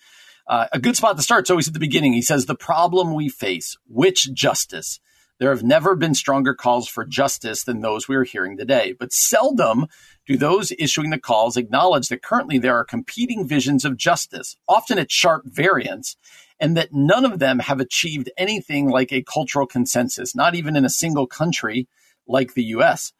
Uh, 0.47 0.67
a 0.71 0.79
good 0.79 0.95
spot 0.95 1.17
to 1.17 1.23
start 1.23 1.47
is 1.47 1.49
always 1.49 1.67
at 1.67 1.73
the 1.73 1.79
beginning. 1.79 2.13
He 2.13 2.21
says 2.21 2.45
the 2.45 2.55
problem 2.55 3.15
we 3.15 3.29
face, 3.29 3.75
which 3.87 4.31
justice. 4.31 4.99
There 5.37 5.49
have 5.49 5.63
never 5.63 5.95
been 5.95 6.13
stronger 6.13 6.53
calls 6.53 6.87
for 6.87 7.03
justice 7.03 7.63
than 7.63 7.81
those 7.81 8.07
we 8.07 8.15
are 8.15 8.23
hearing 8.23 8.55
today, 8.55 8.95
but 8.97 9.11
seldom 9.11 9.87
do 10.25 10.37
those 10.37 10.71
issuing 10.79 11.09
the 11.09 11.19
calls 11.19 11.57
acknowledge 11.57 12.07
that 12.07 12.23
currently 12.23 12.57
there 12.57 12.77
are 12.77 12.85
competing 12.85 13.45
visions 13.45 13.83
of 13.83 13.97
justice, 13.97 14.55
often 14.67 14.97
at 14.97 15.11
sharp 15.11 15.43
variance, 15.45 16.15
and 16.57 16.77
that 16.77 16.93
none 16.93 17.25
of 17.25 17.39
them 17.39 17.59
have 17.59 17.81
achieved 17.81 18.31
anything 18.37 18.87
like 18.89 19.11
a 19.11 19.23
cultural 19.23 19.67
consensus, 19.67 20.35
not 20.35 20.55
even 20.55 20.77
in 20.77 20.85
a 20.85 20.89
single 20.89 21.27
country 21.27 21.87
like 22.25 22.53
the 22.53 22.63
US. 22.65 23.11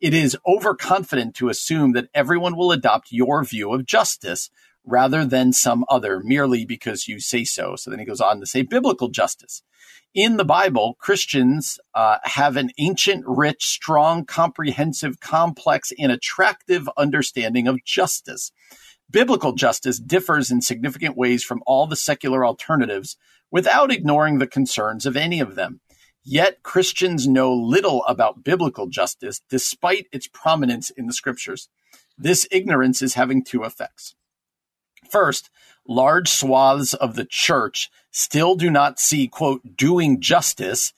It 0.00 0.12
is 0.12 0.36
overconfident 0.46 1.36
to 1.36 1.50
assume 1.50 1.92
that 1.92 2.08
everyone 2.14 2.56
will 2.56 2.72
adopt 2.72 3.12
your 3.12 3.44
view 3.44 3.72
of 3.72 3.86
justice 3.86 4.50
rather 4.84 5.24
than 5.24 5.52
some 5.52 5.84
other 5.88 6.20
merely 6.20 6.64
because 6.64 7.08
you 7.08 7.20
say 7.20 7.44
so. 7.44 7.76
So 7.76 7.90
then 7.90 7.98
he 7.98 8.04
goes 8.04 8.20
on 8.20 8.40
to 8.40 8.46
say 8.46 8.62
biblical 8.62 9.08
justice. 9.08 9.62
In 10.12 10.38
the 10.38 10.44
Bible, 10.44 10.96
Christians 10.98 11.78
uh, 11.94 12.18
have 12.24 12.56
an 12.56 12.72
ancient, 12.78 13.24
rich, 13.26 13.66
strong, 13.66 14.24
comprehensive, 14.24 15.20
complex, 15.20 15.92
and 15.98 16.10
attractive 16.10 16.88
understanding 16.96 17.68
of 17.68 17.84
justice. 17.84 18.50
Biblical 19.08 19.52
justice 19.52 20.00
differs 20.00 20.50
in 20.50 20.62
significant 20.62 21.16
ways 21.16 21.44
from 21.44 21.62
all 21.64 21.86
the 21.86 21.94
secular 21.94 22.44
alternatives 22.44 23.16
without 23.52 23.92
ignoring 23.92 24.38
the 24.38 24.48
concerns 24.48 25.06
of 25.06 25.16
any 25.16 25.38
of 25.38 25.54
them. 25.54 25.80
Yet 26.24 26.62
Christians 26.62 27.26
know 27.26 27.52
little 27.54 28.04
about 28.04 28.44
biblical 28.44 28.88
justice 28.88 29.40
despite 29.48 30.06
its 30.12 30.26
prominence 30.26 30.90
in 30.90 31.06
the 31.06 31.12
scriptures. 31.12 31.68
This 32.18 32.46
ignorance 32.50 33.00
is 33.00 33.14
having 33.14 33.42
two 33.42 33.64
effects. 33.64 34.14
First, 35.10 35.50
large 35.86 36.28
swaths 36.28 36.94
of 36.94 37.16
the 37.16 37.24
church 37.24 37.90
still 38.10 38.54
do 38.54 38.70
not 38.70 38.98
see, 38.98 39.28
quote, 39.28 39.76
doing 39.76 40.20
justice 40.20 40.92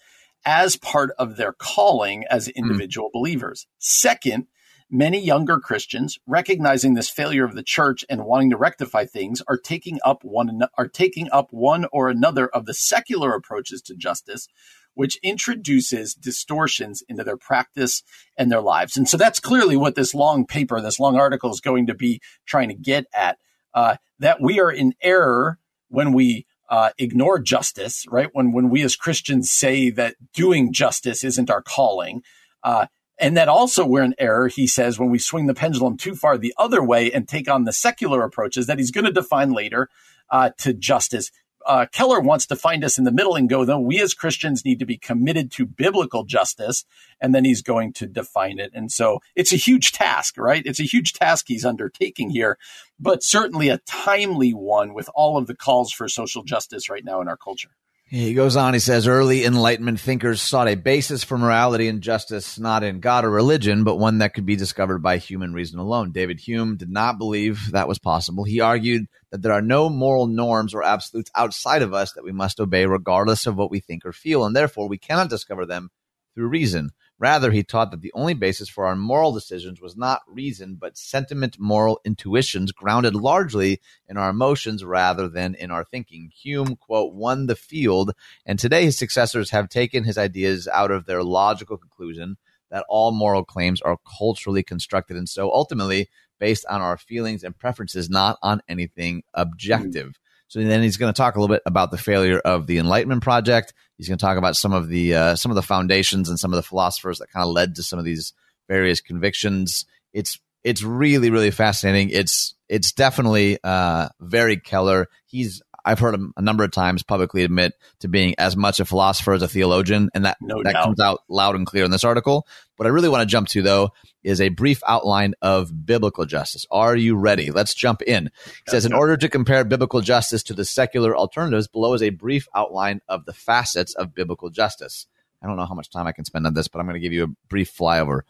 as 0.45 0.77
part 0.77 1.11
of 1.19 1.37
their 1.37 1.53
calling 1.53 2.25
as 2.31 2.47
hmm. 2.47 2.53
individual 2.57 3.11
believers. 3.13 3.67
Second, 3.79 4.47
many 4.91 5.19
younger 5.19 5.59
Christians, 5.59 6.19
recognizing 6.27 6.95
this 6.95 7.09
failure 7.09 7.45
of 7.45 7.55
the 7.55 7.63
church 7.63 8.05
and 8.11 8.25
wanting 8.25 8.51
to 8.51 8.57
rectify 8.57 9.07
things, 9.07 9.43
are 9.49 9.57
taking 9.57 9.99
up 10.05 10.23
one 10.23 10.63
are 10.77 10.89
taking 10.89 11.29
up 11.33 11.49
one 11.51 11.87
or 11.93 12.09
another 12.09 12.49
of 12.49 12.67
the 12.67 12.75
secular 12.75 13.35
approaches 13.35 13.81
to 13.83 13.95
justice, 13.95 14.49
which 14.95 15.17
introduces 15.23 16.15
distortions 16.15 17.03
into 17.09 17.25
their 17.25 17.39
practice 17.39 18.03
and 18.37 18.53
their 18.53 18.61
lives. 18.61 18.97
And 18.97 19.09
so 19.09 19.17
that's 19.17 19.41
clearly 19.41 19.77
what 19.77 19.95
this 19.95 20.15
long 20.15 20.47
paper, 20.47 20.81
this 20.81 21.01
long 21.01 21.17
article 21.17 21.51
is 21.51 21.61
going 21.61 21.87
to 21.87 21.95
be 21.95 22.21
trying 22.47 22.69
to 22.69 22.75
get 22.75 23.07
at. 23.15 23.39
Uh, 23.75 23.97
that 24.18 24.41
we 24.41 24.61
are 24.61 24.70
in 24.70 24.95
error 25.03 25.59
when 25.89 26.12
we 26.12 26.47
uh, 26.68 26.91
ignore 26.99 27.39
justice, 27.39 28.07
right? 28.09 28.31
When 28.33 28.53
when 28.53 28.70
we 28.70 28.83
as 28.83 28.97
Christians 28.97 29.51
say 29.51 29.91
that 29.91 30.16
doing 30.33 30.73
justice 30.73 31.23
isn't 31.25 31.51
our 31.51 31.62
calling, 31.62 32.23
uh, 32.62 32.87
and 33.18 33.37
that 33.37 33.49
also 33.49 33.87
we're 33.87 34.03
in 34.03 34.14
error, 34.18 34.49
he 34.49 34.66
says, 34.66 34.99
when 34.99 35.11
we 35.11 35.18
swing 35.18 35.47
the 35.47 35.55
pendulum 35.55 35.97
too 35.97 36.14
far 36.14 36.39
the 36.39 36.55
other 36.57 36.83
way 36.83 37.12
and 37.12 37.29
take 37.29 37.49
on 37.49 37.64
the 37.64 37.73
secular 37.73 38.23
approaches 38.25 38.66
that 38.66 38.79
he's 38.79 38.91
going 38.91 39.05
to 39.05 39.12
define 39.12 39.53
later 39.53 39.89
uh, 40.31 40.51
to 40.59 40.73
justice. 40.73 41.31
Uh, 41.67 41.87
Keller 41.93 42.21
wants 42.21 42.47
to 42.47 42.57
find 42.57 42.85
us 42.85 42.99
in 42.99 43.05
the 43.05 43.13
middle 43.13 43.35
and 43.35 43.49
go, 43.49 43.65
though, 43.65 43.79
we 43.79 44.01
as 44.01 44.15
Christians 44.15 44.65
need 44.65 44.79
to 44.79 44.87
be 44.87 44.97
committed 44.97 45.51
to 45.53 45.67
biblical 45.67 46.25
justice. 46.25 46.85
And 47.21 47.35
then 47.35 47.45
he's 47.45 47.63
going 47.63 47.93
to 47.95 48.07
define 48.07 48.59
it. 48.59 48.73
And 48.75 48.91
so 48.91 49.21
it's 49.37 49.53
a 49.53 49.57
huge 49.57 49.93
task, 49.93 50.37
right? 50.39 50.63
It's 50.65 50.81
a 50.81 50.85
huge 50.85 51.13
task 51.13 51.47
he's 51.49 51.65
undertaking 51.65 52.31
here, 52.31 52.59
but 52.99 53.23
certainly 53.23 53.69
a 53.69 53.79
timely 53.79 54.53
one 54.53 54.95
with 54.95 55.09
all 55.15 55.37
of 55.37 55.47
the 55.47 55.57
calls 55.57 55.93
for 55.93 56.09
social 56.09 56.43
justice 56.43 56.89
right 56.89 57.05
now 57.05 57.21
in 57.21 57.29
our 57.29 57.37
culture. 57.37 57.71
He 58.13 58.35
goes 58.35 58.57
on, 58.57 58.75
he 58.75 58.79
says, 58.79 59.07
early 59.07 59.47
Enlightenment 59.47 59.99
thinkers 59.99 60.43
sought 60.43 60.69
a 60.69 60.75
basis 60.75 61.25
for 61.25 61.39
morality 61.39 61.89
and 61.89 62.03
justice 62.03 62.59
not 62.59 62.83
in 62.83 63.01
God 63.01 63.25
or 63.25 63.31
religion, 63.31 63.85
but 63.85 63.97
one 63.97 64.19
that 64.19 64.35
could 64.35 64.45
be 64.45 64.55
discovered 64.55 64.99
by 64.99 65.17
human 65.17 65.55
reason 65.55 65.79
alone. 65.79 66.13
David 66.13 66.39
Hume 66.39 66.77
did 66.77 66.91
not 66.91 67.17
believe 67.17 67.71
that 67.73 67.89
was 67.89 67.99
possible. 67.99 68.45
He 68.45 68.61
argued 68.61 69.07
that 69.31 69.41
there 69.41 69.55
are 69.55 69.63
no 69.63 69.89
moral 69.89 70.27
norms 70.27 70.75
or 70.75 70.83
absolutes 70.83 71.31
outside 71.35 71.81
of 71.81 71.95
us 71.95 72.13
that 72.13 72.23
we 72.23 72.33
must 72.33 72.61
obey 72.61 72.85
regardless 72.85 73.47
of 73.47 73.57
what 73.57 73.71
we 73.71 73.81
think 73.81 74.05
or 74.05 74.13
feel, 74.13 74.45
and 74.45 74.55
therefore 74.55 74.91
we 74.91 74.99
cannot 74.99 75.31
discover 75.31 75.65
them 75.65 75.89
through 76.35 76.49
reason. 76.49 76.91
Rather, 77.23 77.53
he 77.53 77.62
taught 77.62 77.93
that 77.93 78.01
the 78.01 78.11
only 78.14 78.35
basis 78.35 78.68
for 78.68 78.85
our 78.85 78.97
moral 78.97 79.31
decisions 79.31 79.81
was 79.81 79.97
not 79.97 80.23
reason, 80.27 80.75
but 80.75 80.99
sentiment 80.99 81.57
moral 81.57 82.01
intuitions 82.05 82.73
grounded 82.73 83.14
largely 83.14 83.81
in 84.09 84.16
our 84.16 84.31
emotions 84.31 84.83
rather 84.85 85.29
than 85.29 85.55
in 85.55 85.70
our 85.70 85.85
thinking. 85.85 86.33
Hume, 86.35 86.75
quote, 86.75 87.14
won 87.14 87.47
the 87.47 87.55
field, 87.55 88.11
and 88.45 88.59
today 88.59 88.87
his 88.87 88.99
successors 88.99 89.51
have 89.51 89.68
taken 89.68 90.03
his 90.03 90.18
ideas 90.18 90.66
out 90.66 90.91
of 90.91 91.07
their 91.07 91.23
logical 91.23 91.77
conclusion 91.77 92.39
that 92.73 92.85
all 92.89 93.12
moral 93.12 93.45
claims 93.45 93.81
are 93.81 93.99
culturally 94.18 94.64
constructed 94.64 95.16
and 95.16 95.29
so 95.29 95.49
ultimately 95.53 96.09
based 96.41 96.66
on 96.68 96.81
our 96.81 96.99
feelings 96.99 97.45
and 97.45 97.57
preferences, 97.57 98.11
not 98.11 98.37
on 98.43 98.61
anything 98.68 99.23
objective. 99.33 100.18
So 100.53 100.63
then 100.63 100.83
he's 100.83 100.99
going 100.99 101.11
to 101.11 101.17
talk 101.17 101.35
a 101.35 101.41
little 101.41 101.55
bit 101.57 101.63
about 101.65 101.91
the 101.91 101.97
failure 101.97 102.39
of 102.39 102.67
the 102.67 102.77
Enlightenment 102.77 103.23
Project. 103.23 103.73
He's 103.97 104.07
going 104.07 104.19
to 104.19 104.23
talk 104.23 104.37
about 104.37 104.55
some 104.55 104.75
of 104.75 104.87
the 104.87 105.15
uh, 105.15 105.35
some 105.35 105.51
of 105.51 105.57
the 105.57 105.63
foundations 105.63 106.29
and 106.29 106.39
some 106.39 106.53
of 106.53 106.57
the 106.57 106.63
philosophers 106.63 107.21
that 107.21 107.31
kind 107.31 107.43
of 107.43 107.55
led 107.55 107.77
to 107.77 107.83
some 107.83 107.99
of 107.99 108.05
these 108.05 108.35
various 108.69 109.01
convictions. 109.01 109.87
It's 110.13 110.39
it's 110.63 110.83
really 110.83 111.31
really 111.31 111.53
fascinating. 111.53 112.11
It's 112.11 112.55
it's 112.69 112.93
definitely 112.93 113.61
uh, 113.65 114.11
very 114.21 114.59
Keller. 114.59 115.09
He's 115.25 115.63
I've 115.85 115.99
heard 115.99 116.14
him 116.14 116.33
a 116.37 116.43
number 116.43 116.64
of 116.64 116.70
times 116.70 117.03
publicly 117.03 117.43
admit 117.43 117.74
to 118.01 118.09
being 118.09 118.35
as 118.39 118.57
much 118.57 118.80
a 118.80 118.85
philosopher 118.85 119.33
as 119.33 119.43
a 119.43 119.49
theologian, 119.49 120.11
and 120.14 120.24
that 120.24 120.39
No 120.41 120.62
that 120.62 120.72
doubt. 120.72 120.85
comes 120.85 121.01
out 121.01 121.22
loud 121.28 121.57
and 121.57 121.66
clear 121.66 121.85
in 121.85 121.91
this 121.91 122.05
article. 122.05 122.47
What 122.76 122.87
I 122.87 122.91
really 122.91 123.09
want 123.09 123.22
to 123.22 123.26
jump 123.26 123.49
to 123.49 123.62
though 123.62 123.91
is 124.22 124.41
a 124.41 124.49
brief 124.49 124.83
outline 124.87 125.35
of 125.43 125.87
biblical 125.87 126.24
justice. 126.24 126.66
Are 126.70 126.97
you 126.97 127.16
ready? 127.16 127.51
Let's 127.51 127.74
jump 127.74 128.03
in. 128.03 128.30
He 128.45 128.70
says, 128.70 128.87
in 128.87 128.93
order 128.93 129.16
to 129.16 129.28
compare 129.28 129.64
biblical 129.64 130.01
justice 130.01 130.43
to 130.45 130.55
the 130.55 130.64
secular 130.64 131.16
alternatives, 131.16 131.66
below 131.66 131.95
is 131.95 132.03
a 132.03 132.11
brief 132.11 132.47
outline 132.55 133.01
of 133.09 133.24
the 133.24 133.33
facets 133.33 133.95
of 133.95 134.14
biblical 134.14 134.51
justice. 134.51 135.07
I 135.43 135.49
don't 135.49 135.57
know 135.57 135.66
how 135.66 135.74
much 135.74 135.91
time 135.91 136.07
I 136.07 136.12
can 136.12 136.24
spend 136.24 136.47
on 136.47 136.55
this, 136.55 136.68
but 136.68 136.78
I'm 136.78 136.87
going 136.87 136.95
to 136.95 137.01
give 137.01 137.12
you 137.12 137.24
a 137.24 137.49
brief 137.49 137.76
flyover. 137.76 138.20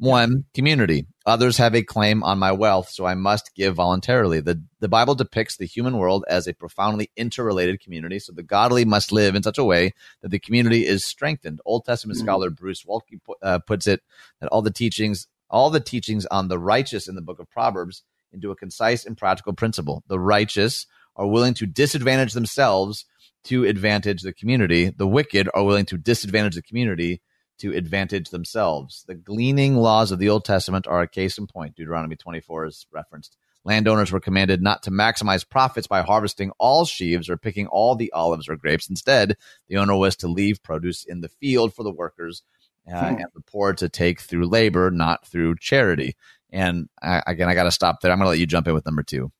One, 0.00 0.46
community. 0.54 1.06
Others 1.26 1.58
have 1.58 1.74
a 1.74 1.82
claim 1.82 2.22
on 2.22 2.38
my 2.38 2.52
wealth, 2.52 2.88
so 2.88 3.04
I 3.04 3.14
must 3.14 3.54
give 3.54 3.74
voluntarily. 3.74 4.40
The, 4.40 4.62
the 4.80 4.88
Bible 4.88 5.14
depicts 5.14 5.58
the 5.58 5.66
human 5.66 5.98
world 5.98 6.24
as 6.26 6.46
a 6.46 6.54
profoundly 6.54 7.10
interrelated 7.18 7.82
community, 7.82 8.18
so 8.18 8.32
the 8.32 8.42
godly 8.42 8.86
must 8.86 9.12
live 9.12 9.34
in 9.34 9.42
such 9.42 9.58
a 9.58 9.64
way 9.64 9.92
that 10.22 10.30
the 10.30 10.38
community 10.38 10.86
is 10.86 11.04
strengthened. 11.04 11.60
Old 11.66 11.84
Testament 11.84 12.18
Mhm. 12.18 12.22
scholar 12.22 12.48
Bruce 12.48 12.82
Waltke 12.84 13.20
uh, 13.42 13.58
puts 13.58 13.86
it 13.86 14.00
that 14.40 14.48
all 14.48 14.62
the 14.62 14.70
teachings, 14.70 15.26
all 15.50 15.68
the 15.68 15.80
teachings 15.80 16.24
on 16.26 16.48
the 16.48 16.58
righteous 16.58 17.06
in 17.06 17.14
the 17.14 17.20
book 17.20 17.38
of 17.38 17.50
Proverbs 17.50 18.02
into 18.32 18.50
a 18.50 18.56
concise 18.56 19.04
and 19.04 19.18
practical 19.18 19.52
principle. 19.52 20.02
The 20.08 20.18
righteous 20.18 20.86
are 21.14 21.26
willing 21.26 21.52
to 21.54 21.66
disadvantage 21.66 22.32
themselves 22.32 23.04
to 23.44 23.64
advantage 23.64 24.22
the 24.22 24.32
community. 24.32 24.88
The 24.88 25.06
wicked 25.06 25.50
are 25.52 25.64
willing 25.64 25.84
to 25.86 25.98
disadvantage 25.98 26.54
the 26.54 26.62
community 26.62 27.20
to 27.60 27.74
advantage 27.76 28.30
themselves. 28.30 29.04
The 29.06 29.14
gleaning 29.14 29.76
laws 29.76 30.10
of 30.12 30.18
the 30.18 30.28
Old 30.28 30.44
Testament 30.44 30.86
are 30.86 31.02
a 31.02 31.08
case 31.08 31.38
in 31.38 31.46
point. 31.46 31.76
Deuteronomy 31.76 32.16
24 32.16 32.66
is 32.66 32.86
referenced. 32.92 33.36
Landowners 33.64 34.10
were 34.10 34.20
commanded 34.20 34.62
not 34.62 34.82
to 34.84 34.90
maximize 34.90 35.48
profits 35.48 35.86
by 35.86 36.00
harvesting 36.00 36.50
all 36.58 36.84
sheaves 36.86 37.28
or 37.28 37.36
picking 37.36 37.66
all 37.66 37.94
the 37.94 38.10
olives 38.12 38.48
or 38.48 38.56
grapes. 38.56 38.88
Instead, 38.88 39.36
the 39.68 39.76
owner 39.76 39.96
was 39.96 40.16
to 40.16 40.28
leave 40.28 40.62
produce 40.62 41.04
in 41.04 41.20
the 41.20 41.28
field 41.28 41.74
for 41.74 41.82
the 41.82 41.92
workers 41.92 42.42
uh, 42.90 42.98
Hmm. 43.10 43.16
and 43.16 43.26
the 43.34 43.42
poor 43.42 43.74
to 43.74 43.88
take 43.90 44.20
through 44.20 44.46
labor, 44.48 44.90
not 44.90 45.26
through 45.26 45.56
charity. 45.60 46.16
And 46.50 46.88
I, 47.02 47.22
again, 47.26 47.48
I 47.48 47.54
got 47.54 47.64
to 47.64 47.70
stop 47.70 48.00
there. 48.00 48.10
I'm 48.10 48.18
going 48.18 48.24
to 48.26 48.30
let 48.30 48.38
you 48.38 48.46
jump 48.46 48.66
in 48.66 48.74
with 48.74 48.86
number 48.86 49.02
two. 49.02 49.30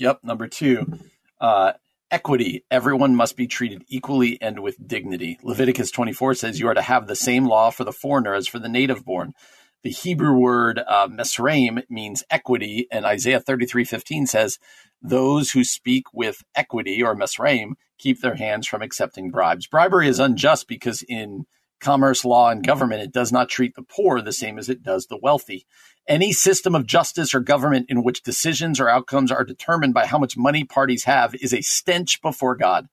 Yep. 0.00 0.24
Number 0.24 0.48
two, 0.48 0.98
uh, 1.40 1.72
equity. 2.10 2.64
Everyone 2.70 3.14
must 3.14 3.36
be 3.36 3.46
treated 3.46 3.84
equally 3.88 4.40
and 4.40 4.60
with 4.60 4.86
dignity. 4.86 5.38
Leviticus 5.42 5.90
24 5.90 6.34
says 6.34 6.60
you 6.60 6.68
are 6.68 6.74
to 6.74 6.82
have 6.82 7.06
the 7.06 7.16
same 7.16 7.46
law 7.46 7.70
for 7.70 7.84
the 7.84 7.92
foreigner 7.92 8.34
as 8.34 8.48
for 8.48 8.58
the 8.58 8.68
native 8.68 9.04
born. 9.04 9.34
The 9.82 9.90
Hebrew 9.90 10.34
word 10.34 10.80
uh, 10.80 11.08
mesharim 11.08 11.82
means 11.88 12.24
equity, 12.30 12.88
and 12.90 13.06
Isaiah 13.06 13.40
33:15 13.40 14.26
says, 14.26 14.58
"Those 15.00 15.52
who 15.52 15.62
speak 15.62 16.12
with 16.12 16.42
equity 16.56 17.02
or 17.02 17.14
mesharim 17.14 17.74
keep 17.96 18.20
their 18.20 18.34
hands 18.34 18.66
from 18.66 18.82
accepting 18.82 19.30
bribes." 19.30 19.68
Bribery 19.68 20.08
is 20.08 20.18
unjust 20.18 20.66
because 20.66 21.02
in 21.08 21.46
commerce 21.80 22.24
law 22.24 22.50
and 22.50 22.66
government 22.66 23.02
it 23.02 23.12
does 23.12 23.32
not 23.32 23.48
treat 23.48 23.74
the 23.74 23.82
poor 23.82 24.20
the 24.20 24.32
same 24.32 24.58
as 24.58 24.68
it 24.68 24.82
does 24.82 25.06
the 25.06 25.18
wealthy. 25.20 25.66
Any 26.06 26.32
system 26.32 26.74
of 26.74 26.86
justice 26.86 27.34
or 27.34 27.40
government 27.40 27.86
in 27.88 28.02
which 28.02 28.22
decisions 28.22 28.80
or 28.80 28.88
outcomes 28.88 29.30
are 29.30 29.44
determined 29.44 29.94
by 29.94 30.06
how 30.06 30.18
much 30.18 30.36
money 30.36 30.64
parties 30.64 31.04
have 31.04 31.34
is 31.34 31.52
a 31.52 31.60
stench 31.60 32.22
before 32.22 32.56
God. 32.56 32.88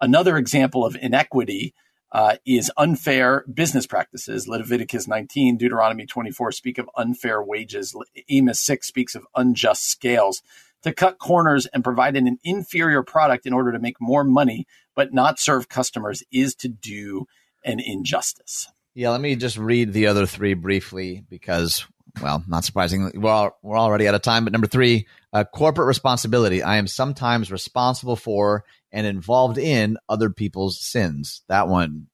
Another 0.00 0.36
example 0.36 0.84
of 0.84 0.96
inequity 0.96 1.74
uh, 2.12 2.36
is 2.46 2.70
unfair 2.76 3.44
business 3.52 3.86
practices. 3.86 4.46
Leviticus 4.46 5.08
19, 5.08 5.56
Deuteronomy 5.56 6.06
24 6.06 6.52
speak 6.52 6.78
of 6.78 6.88
unfair 6.96 7.42
wages. 7.42 7.96
Amos 8.28 8.60
6 8.60 8.86
speaks 8.86 9.16
of 9.16 9.26
unjust 9.34 9.90
scales. 9.90 10.40
To 10.82 10.92
cut 10.92 11.18
corners 11.18 11.66
and 11.66 11.82
provide 11.82 12.14
an 12.14 12.38
inferior 12.44 13.02
product 13.02 13.46
in 13.46 13.52
order 13.52 13.72
to 13.72 13.80
make 13.80 14.00
more 14.00 14.22
money, 14.22 14.66
but 14.94 15.12
not 15.12 15.40
serve 15.40 15.68
customers, 15.68 16.22
is 16.30 16.54
to 16.56 16.68
do 16.68 17.26
an 17.64 17.80
injustice. 17.80 18.68
Yeah, 18.94 19.10
let 19.10 19.20
me 19.20 19.34
just 19.36 19.58
read 19.58 19.92
the 19.92 20.06
other 20.06 20.26
three 20.26 20.54
briefly 20.54 21.24
because, 21.28 21.84
well, 22.22 22.44
not 22.46 22.64
surprisingly, 22.64 23.12
we're, 23.18 23.30
all, 23.30 23.58
we're 23.62 23.78
already 23.78 24.06
out 24.06 24.14
of 24.14 24.22
time. 24.22 24.44
But 24.44 24.52
number 24.52 24.68
three, 24.68 25.08
uh, 25.32 25.44
corporate 25.44 25.88
responsibility. 25.88 26.62
I 26.62 26.76
am 26.76 26.86
sometimes 26.86 27.50
responsible 27.50 28.16
for 28.16 28.64
and 28.92 29.06
involved 29.06 29.58
in 29.58 29.98
other 30.08 30.30
people's 30.30 30.80
sins. 30.80 31.42
That 31.48 31.66
one, 31.66 32.06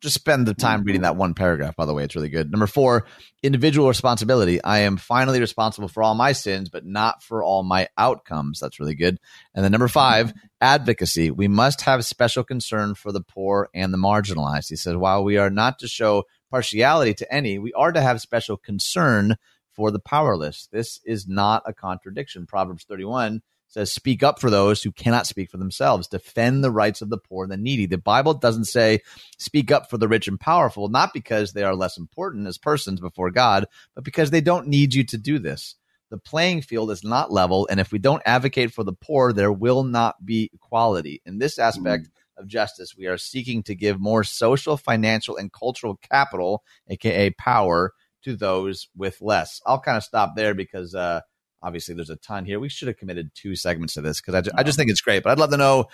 just 0.00 0.14
spend 0.14 0.46
the 0.46 0.54
time 0.54 0.82
reading 0.82 1.00
mm-hmm. 1.00 1.04
that 1.04 1.16
one 1.16 1.34
paragraph, 1.34 1.74
by 1.76 1.86
the 1.86 1.94
way. 1.94 2.04
It's 2.04 2.14
really 2.14 2.28
good. 2.28 2.50
Number 2.50 2.66
four, 2.66 3.06
individual 3.42 3.88
responsibility. 3.88 4.62
I 4.62 4.80
am 4.80 4.96
finally 4.96 5.40
responsible 5.40 5.88
for 5.88 6.02
all 6.02 6.14
my 6.14 6.32
sins, 6.32 6.68
but 6.68 6.84
not 6.84 7.22
for 7.22 7.42
all 7.42 7.62
my 7.62 7.88
outcomes. 7.96 8.60
That's 8.60 8.78
really 8.78 8.94
good. 8.94 9.18
And 9.54 9.64
then 9.64 9.72
number 9.72 9.88
five, 9.88 10.34
advocacy. 10.60 11.30
We 11.30 11.48
must 11.48 11.82
have 11.82 12.04
special 12.04 12.44
concern 12.44 12.94
for 12.94 13.12
the 13.12 13.22
poor 13.22 13.68
and 13.74 13.92
the 13.92 13.98
marginalized. 13.98 14.68
He 14.68 14.76
says, 14.76 14.96
while 14.96 15.24
we 15.24 15.38
are 15.38 15.50
not 15.50 15.78
to 15.78 15.88
show 15.88 16.24
partiality 16.50 17.14
to 17.14 17.34
any, 17.34 17.58
we 17.58 17.72
are 17.72 17.92
to 17.92 18.00
have 18.00 18.20
special 18.20 18.56
concern 18.56 19.36
for 19.72 19.90
the 19.90 20.00
powerless. 20.00 20.68
This 20.72 21.00
is 21.04 21.26
not 21.26 21.62
a 21.66 21.72
contradiction. 21.72 22.46
Proverbs 22.46 22.84
31 22.84 23.42
says, 23.68 23.92
Speak 23.92 24.22
up 24.22 24.40
for 24.40 24.50
those 24.50 24.82
who 24.82 24.92
cannot 24.92 25.26
speak 25.26 25.50
for 25.50 25.56
themselves, 25.56 26.08
defend 26.08 26.62
the 26.62 26.70
rights 26.70 27.02
of 27.02 27.10
the 27.10 27.18
poor 27.18 27.44
and 27.44 27.52
the 27.52 27.56
needy. 27.56 27.86
The 27.86 27.98
Bible 27.98 28.34
doesn't 28.34 28.66
say, 28.66 29.00
Speak 29.38 29.70
up 29.70 29.90
for 29.90 29.98
the 29.98 30.08
rich 30.08 30.28
and 30.28 30.38
powerful, 30.40 30.88
not 30.88 31.12
because 31.12 31.52
they 31.52 31.62
are 31.62 31.74
less 31.74 31.98
important 31.98 32.46
as 32.46 32.58
persons 32.58 33.00
before 33.00 33.30
God, 33.30 33.66
but 33.94 34.04
because 34.04 34.30
they 34.30 34.40
don't 34.40 34.68
need 34.68 34.94
you 34.94 35.04
to 35.04 35.18
do 35.18 35.38
this. 35.38 35.76
The 36.10 36.18
playing 36.18 36.62
field 36.62 36.92
is 36.92 37.02
not 37.02 37.32
level, 37.32 37.66
and 37.68 37.80
if 37.80 37.90
we 37.90 37.98
don't 37.98 38.22
advocate 38.24 38.72
for 38.72 38.84
the 38.84 38.92
poor, 38.92 39.32
there 39.32 39.52
will 39.52 39.82
not 39.82 40.24
be 40.24 40.50
equality. 40.54 41.20
In 41.26 41.38
this 41.38 41.58
aspect, 41.58 42.08
of 42.36 42.46
justice. 42.46 42.96
We 42.96 43.06
are 43.06 43.18
seeking 43.18 43.62
to 43.64 43.74
give 43.74 44.00
more 44.00 44.24
social, 44.24 44.76
financial, 44.76 45.36
and 45.36 45.52
cultural 45.52 45.96
capital, 45.96 46.62
aka 46.88 47.30
power, 47.30 47.92
to 48.24 48.36
those 48.36 48.88
with 48.96 49.20
less. 49.20 49.60
I'll 49.66 49.80
kind 49.80 49.96
of 49.96 50.04
stop 50.04 50.36
there 50.36 50.54
because 50.54 50.94
uh, 50.94 51.20
obviously 51.66 51.94
there's 51.94 52.10
a 52.10 52.16
ton 52.16 52.44
here. 52.44 52.60
We 52.60 52.68
should 52.68 52.88
have 52.88 52.96
committed 52.96 53.32
two 53.34 53.56
segments 53.56 53.94
to 53.94 54.00
this 54.00 54.20
because 54.20 54.34
I, 54.34 54.40
ju- 54.40 54.52
I 54.54 54.62
just 54.62 54.78
think 54.78 54.88
it's 54.88 55.00
great. 55.00 55.24
But 55.24 55.32
I'd 55.32 55.38
love 55.38 55.50
to 55.50 55.56
know, 55.56 55.86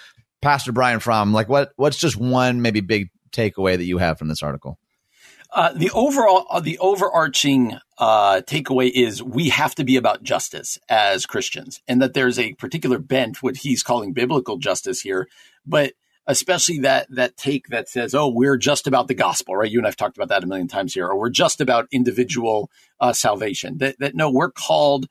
Pastor 0.42 0.70
Brian, 0.70 1.00
from 1.00 1.32
like 1.32 1.48
what 1.48 1.72
what's 1.76 1.96
just 1.96 2.16
one 2.16 2.60
maybe 2.60 2.80
big 2.80 3.08
takeaway 3.32 3.76
that 3.76 3.84
you 3.84 3.98
have 3.98 4.18
from 4.18 4.28
this 4.28 4.42
article. 4.42 4.78
Uh, 5.54 5.72
the 5.74 5.90
overall, 5.90 6.46
uh, 6.50 6.60
the 6.60 6.78
overarching 6.78 7.78
uh, 7.98 8.40
takeaway 8.42 8.90
is 8.90 9.22
we 9.22 9.50
have 9.50 9.74
to 9.74 9.84
be 9.84 9.96
about 9.96 10.22
justice 10.22 10.78
as 10.88 11.26
Christians, 11.26 11.80
and 11.86 12.00
that 12.00 12.14
there's 12.14 12.38
a 12.38 12.54
particular 12.54 12.98
bent, 12.98 13.42
what 13.42 13.58
he's 13.58 13.82
calling 13.82 14.12
biblical 14.12 14.56
justice 14.56 15.00
here, 15.00 15.28
but 15.66 15.92
especially 16.26 16.78
that 16.80 17.06
that 17.10 17.36
take 17.36 17.68
that 17.68 17.88
says, 17.88 18.14
"Oh, 18.14 18.28
we're 18.28 18.56
just 18.56 18.86
about 18.86 19.08
the 19.08 19.14
gospel," 19.14 19.56
right? 19.56 19.70
You 19.70 19.78
and 19.78 19.86
I've 19.86 19.96
talked 19.96 20.16
about 20.16 20.28
that 20.28 20.44
a 20.44 20.46
million 20.46 20.68
times 20.68 20.94
here, 20.94 21.06
or 21.06 21.18
we're 21.18 21.30
just 21.30 21.60
about 21.60 21.88
individual 21.92 22.70
uh, 23.00 23.12
salvation. 23.12 23.78
That 23.78 23.98
that 23.98 24.14
no, 24.14 24.30
we're 24.30 24.50
called 24.50 25.06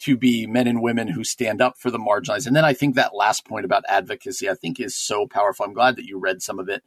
to 0.00 0.16
be 0.16 0.46
men 0.46 0.66
and 0.66 0.82
women 0.82 1.08
who 1.08 1.24
stand 1.24 1.62
up 1.62 1.78
for 1.78 1.90
the 1.90 1.98
marginalized. 1.98 2.46
And 2.46 2.54
then 2.54 2.64
I 2.64 2.74
think 2.74 2.94
that 2.94 3.14
last 3.14 3.46
point 3.46 3.64
about 3.64 3.84
advocacy, 3.88 4.48
I 4.48 4.54
think, 4.54 4.78
is 4.78 4.96
so 4.96 5.26
powerful. 5.26 5.64
I'm 5.64 5.72
glad 5.72 5.96
that 5.96 6.04
you 6.04 6.18
read 6.18 6.42
some 6.42 6.58
of 6.58 6.68
it 6.68 6.82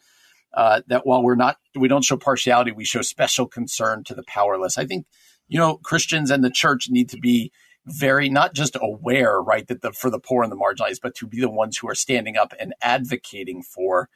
uh, 0.53 0.81
that 0.87 1.05
while 1.05 1.23
we're 1.23 1.35
not 1.35 1.57
we 1.75 1.87
don't 1.87 2.03
show 2.03 2.17
partiality 2.17 2.71
we 2.71 2.85
show 2.85 3.01
special 3.01 3.47
concern 3.47 4.03
to 4.03 4.15
the 4.15 4.23
powerless 4.23 4.77
i 4.77 4.85
think 4.85 5.05
you 5.47 5.59
know 5.59 5.77
christians 5.77 6.31
and 6.31 6.43
the 6.43 6.49
church 6.49 6.87
need 6.89 7.09
to 7.09 7.17
be 7.17 7.51
very 7.85 8.29
not 8.29 8.53
just 8.53 8.75
aware 8.81 9.41
right 9.41 9.67
that 9.67 9.81
the 9.81 9.91
for 9.93 10.09
the 10.09 10.19
poor 10.19 10.43
and 10.43 10.51
the 10.51 10.57
marginalized 10.57 11.01
but 11.01 11.15
to 11.15 11.27
be 11.27 11.39
the 11.39 11.49
ones 11.49 11.77
who 11.77 11.87
are 11.87 11.95
standing 11.95 12.35
up 12.35 12.53
and 12.59 12.73
advocating 12.81 13.61
for 13.61 14.09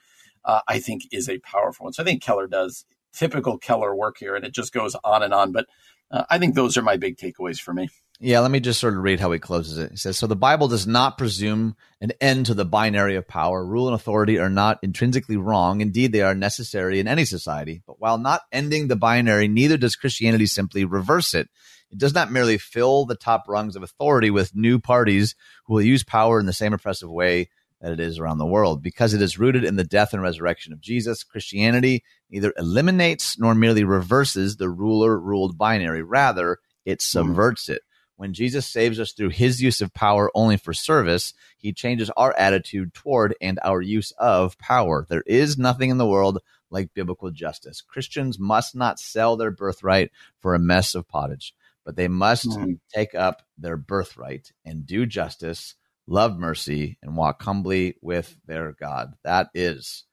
uh, 0.44 0.60
i 0.66 0.78
think 0.78 1.02
is 1.12 1.28
a 1.28 1.38
powerful 1.38 1.84
one 1.84 1.92
so 1.92 2.02
i 2.02 2.06
think 2.06 2.22
keller 2.22 2.46
does 2.46 2.84
typical 3.12 3.56
keller 3.56 3.94
work 3.94 4.16
here 4.18 4.34
and 4.34 4.44
it 4.44 4.52
just 4.52 4.72
goes 4.72 4.96
on 5.04 5.22
and 5.22 5.32
on 5.32 5.52
but 5.52 5.66
uh, 6.10 6.24
i 6.30 6.38
think 6.38 6.54
those 6.54 6.76
are 6.76 6.82
my 6.82 6.96
big 6.96 7.16
takeaways 7.16 7.58
for 7.58 7.72
me 7.72 7.88
Yeah, 8.20 8.40
let 8.40 8.52
me 8.52 8.60
just 8.60 8.80
sort 8.80 8.94
of 8.94 9.02
read 9.02 9.18
how 9.18 9.32
he 9.32 9.40
closes 9.40 9.76
it. 9.76 9.90
He 9.90 9.96
says, 9.96 10.16
So 10.16 10.26
the 10.26 10.36
Bible 10.36 10.68
does 10.68 10.86
not 10.86 11.18
presume 11.18 11.76
an 12.00 12.12
end 12.20 12.46
to 12.46 12.54
the 12.54 12.64
binary 12.64 13.16
of 13.16 13.26
power. 13.26 13.64
Rule 13.66 13.88
and 13.88 13.94
authority 13.94 14.38
are 14.38 14.48
not 14.48 14.78
intrinsically 14.82 15.36
wrong. 15.36 15.80
Indeed, 15.80 16.12
they 16.12 16.22
are 16.22 16.34
necessary 16.34 17.00
in 17.00 17.08
any 17.08 17.24
society. 17.24 17.82
But 17.86 18.00
while 18.00 18.16
not 18.16 18.42
ending 18.52 18.86
the 18.86 18.96
binary, 18.96 19.48
neither 19.48 19.76
does 19.76 19.96
Christianity 19.96 20.46
simply 20.46 20.84
reverse 20.84 21.34
it. 21.34 21.48
It 21.90 21.98
does 21.98 22.14
not 22.14 22.30
merely 22.30 22.56
fill 22.56 23.04
the 23.04 23.16
top 23.16 23.44
rungs 23.48 23.74
of 23.74 23.82
authority 23.82 24.30
with 24.30 24.54
new 24.54 24.78
parties 24.78 25.34
who 25.66 25.74
will 25.74 25.82
use 25.82 26.04
power 26.04 26.38
in 26.38 26.46
the 26.46 26.52
same 26.52 26.72
oppressive 26.72 27.10
way 27.10 27.50
that 27.80 27.92
it 27.92 28.00
is 28.00 28.18
around 28.18 28.38
the 28.38 28.46
world. 28.46 28.80
Because 28.82 29.12
it 29.12 29.22
is 29.22 29.38
rooted 29.38 29.64
in 29.64 29.76
the 29.76 29.84
death 29.84 30.12
and 30.12 30.22
resurrection 30.22 30.72
of 30.72 30.80
Jesus, 30.80 31.24
Christianity 31.24 32.04
neither 32.30 32.54
eliminates 32.56 33.38
nor 33.38 33.54
merely 33.54 33.84
reverses 33.84 34.56
the 34.56 34.70
ruler 34.70 35.18
ruled 35.18 35.58
binary. 35.58 36.02
Rather, 36.02 36.58
it 36.84 37.02
subverts 37.02 37.68
it. 37.68 37.82
When 38.24 38.32
Jesus 38.32 38.64
saves 38.64 38.98
us 38.98 39.12
through 39.12 39.28
his 39.28 39.60
use 39.60 39.82
of 39.82 39.92
power 39.92 40.30
only 40.34 40.56
for 40.56 40.72
service, 40.72 41.34
he 41.58 41.74
changes 41.74 42.08
our 42.16 42.34
attitude 42.38 42.94
toward 42.94 43.34
and 43.38 43.60
our 43.62 43.82
use 43.82 44.12
of 44.12 44.56
power. 44.56 45.04
There 45.06 45.24
is 45.26 45.58
nothing 45.58 45.90
in 45.90 45.98
the 45.98 46.06
world 46.06 46.38
like 46.70 46.94
biblical 46.94 47.30
justice. 47.30 47.82
Christians 47.82 48.38
must 48.38 48.74
not 48.74 48.98
sell 48.98 49.36
their 49.36 49.50
birthright 49.50 50.10
for 50.40 50.54
a 50.54 50.58
mess 50.58 50.94
of 50.94 51.06
pottage, 51.06 51.54
but 51.84 51.96
they 51.96 52.08
must 52.08 52.48
Mhm. 52.48 52.80
take 52.88 53.14
up 53.14 53.42
their 53.58 53.76
birthright 53.76 54.52
and 54.64 54.86
do 54.86 55.04
justice 55.04 55.74
love 56.06 56.38
mercy, 56.38 56.98
and 57.02 57.18
walk 57.18 57.42
humbly 57.42 57.96
with 58.00 58.36
their 58.46 58.72
God. 58.72 59.14
That 59.22 59.50
is 59.52 60.04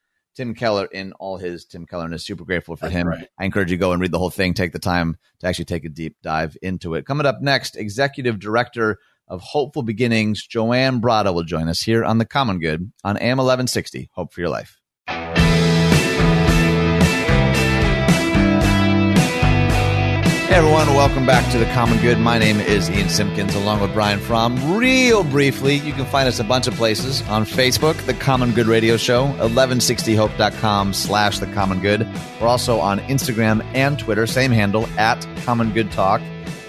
Tim 0.41 0.55
Keller 0.55 0.85
in 0.85 1.13
all 1.19 1.37
his 1.37 1.65
Tim 1.65 1.85
Kellerness. 1.85 2.25
Super 2.25 2.45
grateful 2.45 2.75
for 2.75 2.85
That's 2.85 2.95
him. 2.95 3.07
right. 3.07 3.27
I 3.37 3.45
encourage 3.45 3.69
you 3.69 3.77
to 3.77 3.79
go 3.79 3.91
and 3.91 4.01
read 4.01 4.11
the 4.11 4.17
whole 4.17 4.31
thing. 4.31 4.55
Take 4.55 4.71
the 4.71 4.79
time 4.79 5.15
to 5.39 5.47
actually 5.47 5.65
take 5.65 5.85
a 5.85 5.89
deep 5.89 6.15
dive 6.23 6.57
into 6.63 6.95
it. 6.95 7.05
Coming 7.05 7.27
up 7.27 7.41
next, 7.41 7.75
Executive 7.75 8.39
Director 8.39 8.97
of 9.27 9.39
Hopeful 9.41 9.83
Beginnings, 9.83 10.47
Joanne 10.47 10.99
Bratta 10.99 11.31
will 11.31 11.43
join 11.43 11.69
us 11.69 11.83
here 11.83 12.03
on 12.03 12.17
The 12.17 12.25
Common 12.25 12.57
Good 12.57 12.91
on 13.03 13.17
AM 13.17 13.37
1160. 13.37 14.09
Hope 14.13 14.33
for 14.33 14.41
your 14.41 14.49
life. 14.49 14.80
Hey 20.51 20.57
everyone, 20.57 20.87
welcome 20.95 21.25
back 21.25 21.49
to 21.53 21.57
The 21.57 21.65
Common 21.67 21.97
Good. 22.01 22.19
My 22.19 22.37
name 22.37 22.59
is 22.59 22.89
Ian 22.89 23.07
Simpkins 23.07 23.55
along 23.55 23.79
with 23.79 23.93
Brian 23.93 24.19
Fromm. 24.19 24.75
Real 24.75 25.23
briefly, 25.23 25.75
you 25.75 25.93
can 25.93 26.05
find 26.05 26.27
us 26.27 26.41
a 26.41 26.43
bunch 26.43 26.67
of 26.67 26.73
places 26.73 27.21
on 27.29 27.45
Facebook, 27.45 27.95
The 28.05 28.13
Common 28.13 28.51
Good 28.51 28.67
Radio 28.67 28.97
Show, 28.97 29.27
1160hope.com 29.39 30.91
slash 30.91 31.39
The 31.39 31.45
Common 31.53 31.79
Good. 31.79 32.05
We're 32.41 32.49
also 32.49 32.81
on 32.81 32.99
Instagram 32.99 33.63
and 33.73 33.97
Twitter, 33.97 34.27
same 34.27 34.51
handle, 34.51 34.87
at 34.97 35.25
Common 35.45 35.71
Good 35.71 35.89
Talk, 35.93 36.19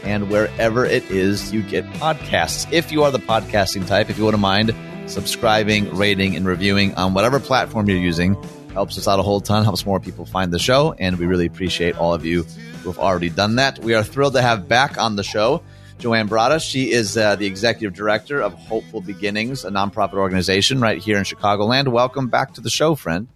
and 0.04 0.30
wherever 0.30 0.84
it 0.84 1.02
is 1.10 1.52
you 1.52 1.64
get 1.64 1.84
podcasts. 1.94 2.72
If 2.72 2.92
you 2.92 3.02
are 3.02 3.10
the 3.10 3.18
podcasting 3.18 3.84
type, 3.88 4.08
if 4.10 4.16
you 4.16 4.24
wouldn't 4.24 4.40
mind 4.40 4.76
subscribing, 5.06 5.92
rating, 5.92 6.36
and 6.36 6.46
reviewing 6.46 6.94
on 6.94 7.14
whatever 7.14 7.40
platform 7.40 7.88
you're 7.88 7.98
using, 7.98 8.36
helps 8.72 8.98
us 8.98 9.06
out 9.06 9.18
a 9.18 9.22
whole 9.22 9.40
ton, 9.40 9.64
helps 9.64 9.86
more 9.86 10.00
people 10.00 10.24
find 10.24 10.52
the 10.52 10.58
show, 10.58 10.94
and 10.98 11.18
we 11.18 11.26
really 11.26 11.46
appreciate 11.46 11.96
all 11.96 12.14
of 12.14 12.24
you 12.24 12.42
who 12.82 12.90
have 12.90 12.98
already 12.98 13.28
done 13.28 13.56
that. 13.56 13.78
We 13.78 13.94
are 13.94 14.02
thrilled 14.02 14.34
to 14.34 14.42
have 14.42 14.68
back 14.68 14.98
on 14.98 15.16
the 15.16 15.22
show 15.22 15.62
Joanne 15.98 16.28
Bratta. 16.28 16.60
She 16.60 16.90
is 16.90 17.16
uh, 17.16 17.36
the 17.36 17.46
executive 17.46 17.94
director 17.94 18.42
of 18.42 18.54
Hopeful 18.54 19.00
Beginnings, 19.00 19.64
a 19.64 19.70
nonprofit 19.70 20.14
organization 20.14 20.80
right 20.80 21.00
here 21.00 21.16
in 21.16 21.22
Chicagoland. 21.22 21.88
Welcome 21.88 22.26
back 22.26 22.54
to 22.54 22.60
the 22.60 22.70
show, 22.70 22.96
friend. 22.96 23.28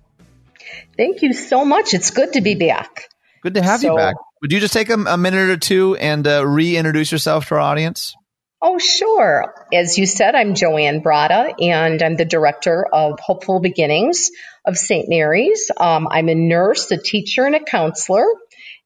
Thank 0.97 1.22
you 1.22 1.32
so 1.32 1.64
much. 1.64 1.95
It's 1.95 2.11
good 2.11 2.32
to 2.32 2.41
be 2.41 2.57
back. 2.57 3.09
Good 3.43 3.55
to 3.55 3.62
have 3.62 3.84
you 3.84 3.95
back. 3.95 4.16
Would 4.43 4.51
you 4.51 4.59
just 4.59 4.72
take 4.72 4.91
a, 4.91 4.95
a 4.95 5.16
minute 5.16 5.49
or 5.49 5.57
two 5.57 5.97
and 5.97 6.26
uh, 6.26 6.45
reintroduce 6.45 7.12
yourself 7.12 7.47
to 7.49 7.55
our 7.55 7.61
audience? 7.61 8.16
Oh, 8.61 8.78
sure. 8.78 9.55
As 9.72 9.97
you 9.97 10.07
said, 10.07 10.34
I'm 10.34 10.55
Joanne 10.55 11.03
Bratta, 11.03 11.55
and 11.62 12.03
I'm 12.03 12.16
the 12.16 12.24
director 12.24 12.84
of 12.93 13.20
Hopeful 13.20 13.61
Beginnings 13.61 14.30
of 14.67 14.77
St. 14.77 15.09
Mary's. 15.09 15.71
Um, 15.77 16.09
I'm 16.11 16.29
a 16.29 16.35
nurse, 16.35 16.91
a 16.91 16.99
teacher, 16.99 17.45
and 17.45 17.55
a 17.55 17.61
counselor. 17.61 18.27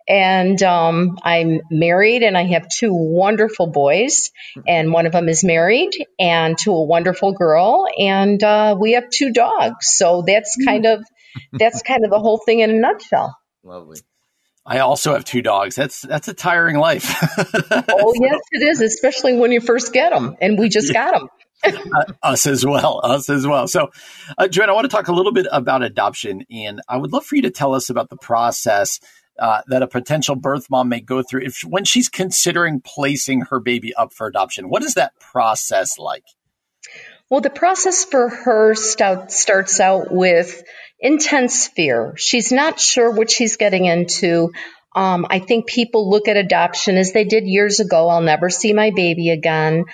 And 0.08 0.60
um, 0.62 1.18
I'm 1.22 1.60
married, 1.70 2.22
and 2.22 2.36
I 2.36 2.44
have 2.44 2.68
two 2.68 2.92
wonderful 2.92 3.68
boys, 3.68 4.30
and 4.66 4.92
one 4.92 5.06
of 5.06 5.12
them 5.12 5.28
is 5.28 5.44
married, 5.44 5.90
and 6.18 6.58
to 6.58 6.72
a 6.72 6.84
wonderful 6.84 7.32
girl, 7.32 7.86
and 7.96 8.42
uh, 8.42 8.76
we 8.78 8.92
have 8.92 9.08
two 9.10 9.32
dogs. 9.32 9.86
So 9.88 10.24
that's 10.26 10.56
kind 10.64 10.86
of 10.86 11.04
that's 11.52 11.82
kind 11.82 12.04
of 12.04 12.10
the 12.10 12.18
whole 12.18 12.38
thing 12.44 12.60
in 12.60 12.70
a 12.70 12.74
nutshell. 12.74 13.36
Lovely. 13.62 13.98
I 14.66 14.80
also 14.80 15.12
have 15.12 15.24
two 15.24 15.42
dogs. 15.42 15.76
That's 15.76 16.00
that's 16.00 16.28
a 16.28 16.34
tiring 16.34 16.76
life. 16.76 17.08
Oh, 17.92 18.14
yes, 18.20 18.40
it 18.52 18.62
is, 18.62 18.80
especially 18.80 19.36
when 19.36 19.52
you 19.52 19.60
first 19.60 19.92
get 19.92 20.10
them, 20.10 20.36
and 20.40 20.58
we 20.58 20.68
just 20.68 20.92
got 20.92 21.14
them. 21.14 21.28
us 22.22 22.46
as 22.46 22.64
well. 22.64 23.00
Us 23.02 23.28
as 23.28 23.46
well. 23.46 23.68
So, 23.68 23.90
uh, 24.38 24.48
Joanne, 24.48 24.70
I 24.70 24.72
want 24.72 24.84
to 24.84 24.94
talk 24.94 25.08
a 25.08 25.12
little 25.12 25.32
bit 25.32 25.46
about 25.50 25.82
adoption, 25.82 26.44
and 26.50 26.80
I 26.88 26.96
would 26.96 27.12
love 27.12 27.24
for 27.24 27.36
you 27.36 27.42
to 27.42 27.50
tell 27.50 27.74
us 27.74 27.90
about 27.90 28.10
the 28.10 28.16
process 28.16 29.00
uh, 29.38 29.62
that 29.68 29.82
a 29.82 29.86
potential 29.86 30.36
birth 30.36 30.68
mom 30.70 30.88
may 30.88 31.00
go 31.00 31.22
through 31.22 31.42
if 31.42 31.62
when 31.62 31.84
she's 31.84 32.08
considering 32.08 32.80
placing 32.80 33.42
her 33.42 33.60
baby 33.60 33.94
up 33.94 34.12
for 34.12 34.26
adoption. 34.26 34.68
What 34.68 34.82
is 34.82 34.94
that 34.94 35.18
process 35.18 35.98
like? 35.98 36.24
Well, 37.30 37.40
the 37.40 37.50
process 37.50 38.04
for 38.04 38.28
her 38.28 38.74
starts 38.74 39.80
out 39.80 40.10
with 40.10 40.62
intense 40.98 41.68
fear. 41.68 42.14
She's 42.16 42.50
not 42.52 42.80
sure 42.80 43.12
what 43.12 43.30
she's 43.30 43.56
getting 43.56 43.84
into. 43.86 44.50
Um, 44.94 45.26
I 45.30 45.38
think 45.38 45.68
people 45.68 46.10
look 46.10 46.26
at 46.26 46.36
adoption 46.36 46.96
as 46.96 47.12
they 47.12 47.24
did 47.24 47.46
years 47.46 47.78
ago. 47.78 48.08
I'll 48.08 48.20
never 48.20 48.50
see 48.50 48.72
my 48.72 48.90
baby 48.90 49.30
again. 49.30 49.84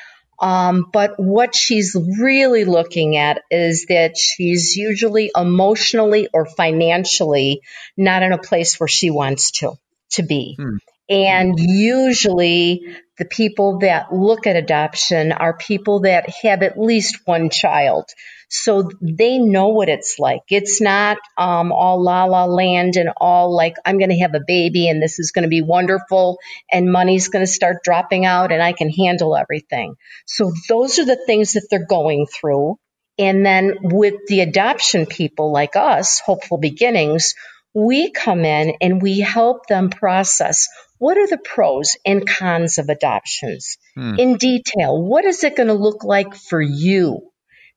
Um, 0.41 0.91
but 0.93 1.19
what 1.19 1.55
she's 1.55 1.97
really 2.21 2.65
looking 2.65 3.17
at 3.17 3.43
is 3.51 3.87
that 3.89 4.17
she's 4.19 4.77
usually 4.77 5.31
emotionally 5.35 6.29
or 6.33 6.47
financially 6.47 7.63
not 7.97 8.23
in 8.23 8.33
a 8.33 8.39
place 8.39 8.79
where 8.79 8.89
she 8.89 9.11
wants 9.11 9.53
to 9.53 9.73
to 10.13 10.23
be. 10.23 10.57
Hmm. 10.59 10.77
And 11.09 11.59
usually 11.59 12.97
the 13.19 13.25
people 13.25 13.79
that 13.79 14.13
look 14.13 14.47
at 14.47 14.57
adoption 14.57 15.33
are 15.33 15.57
people 15.57 16.01
that 16.01 16.29
have 16.43 16.63
at 16.63 16.79
least 16.79 17.19
one 17.25 17.49
child. 17.49 18.11
So 18.49 18.91
they 19.01 19.39
know 19.39 19.69
what 19.69 19.89
it's 19.89 20.19
like. 20.19 20.43
It's 20.51 20.81
not 20.81 21.19
um, 21.37 21.73
all 21.73 22.03
la 22.03 22.25
la 22.25 22.45
land 22.45 22.97
and 22.97 23.11
all 23.17 23.55
like, 23.55 23.75
I'm 23.85 23.99
going 23.99 24.11
to 24.11 24.19
have 24.21 24.35
a 24.35 24.41
baby 24.47 24.89
and 24.89 25.03
this 25.03 25.19
is 25.19 25.33
going 25.33 25.43
to 25.43 25.49
be 25.49 25.63
wonderful 25.63 26.39
and 26.71 26.91
money's 26.93 27.29
going 27.29 27.45
to 27.45 27.51
start 27.51 27.83
dropping 27.83 28.25
out 28.25 28.53
and 28.53 28.63
I 28.63 28.73
can 28.73 28.91
handle 28.91 29.37
everything. 29.37 29.97
So 30.27 30.53
those 30.69 30.99
are 30.99 31.05
the 31.05 31.21
things 31.27 31.55
that 31.55 31.67
they're 31.71 31.87
going 31.87 32.27
through. 32.27 32.77
And 33.19 33.45
then 33.45 33.79
with 33.83 34.15
the 34.29 34.41
adoption 34.41 35.07
people 35.07 35.51
like 35.53 35.75
us, 35.75 36.21
Hopeful 36.21 36.59
Beginnings, 36.59 37.35
we 37.75 38.11
come 38.11 38.45
in 38.45 38.75
and 38.81 39.03
we 39.03 39.21
help 39.21 39.67
them 39.67 39.91
process 39.91 40.69
what 40.99 41.19
are 41.19 41.27
the 41.27 41.39
pros 41.39 41.97
and 42.07 42.27
cons 42.27 42.79
of 42.79 42.89
adoptions 42.89 43.77
Hmm. 43.95 44.15
in 44.19 44.37
detail. 44.37 45.03
What 45.03 45.25
is 45.25 45.43
it 45.45 45.57
going 45.57 45.69
to 45.69 45.75
look 45.75 46.05
like 46.05 46.35
for 46.35 46.61
you? 46.61 47.31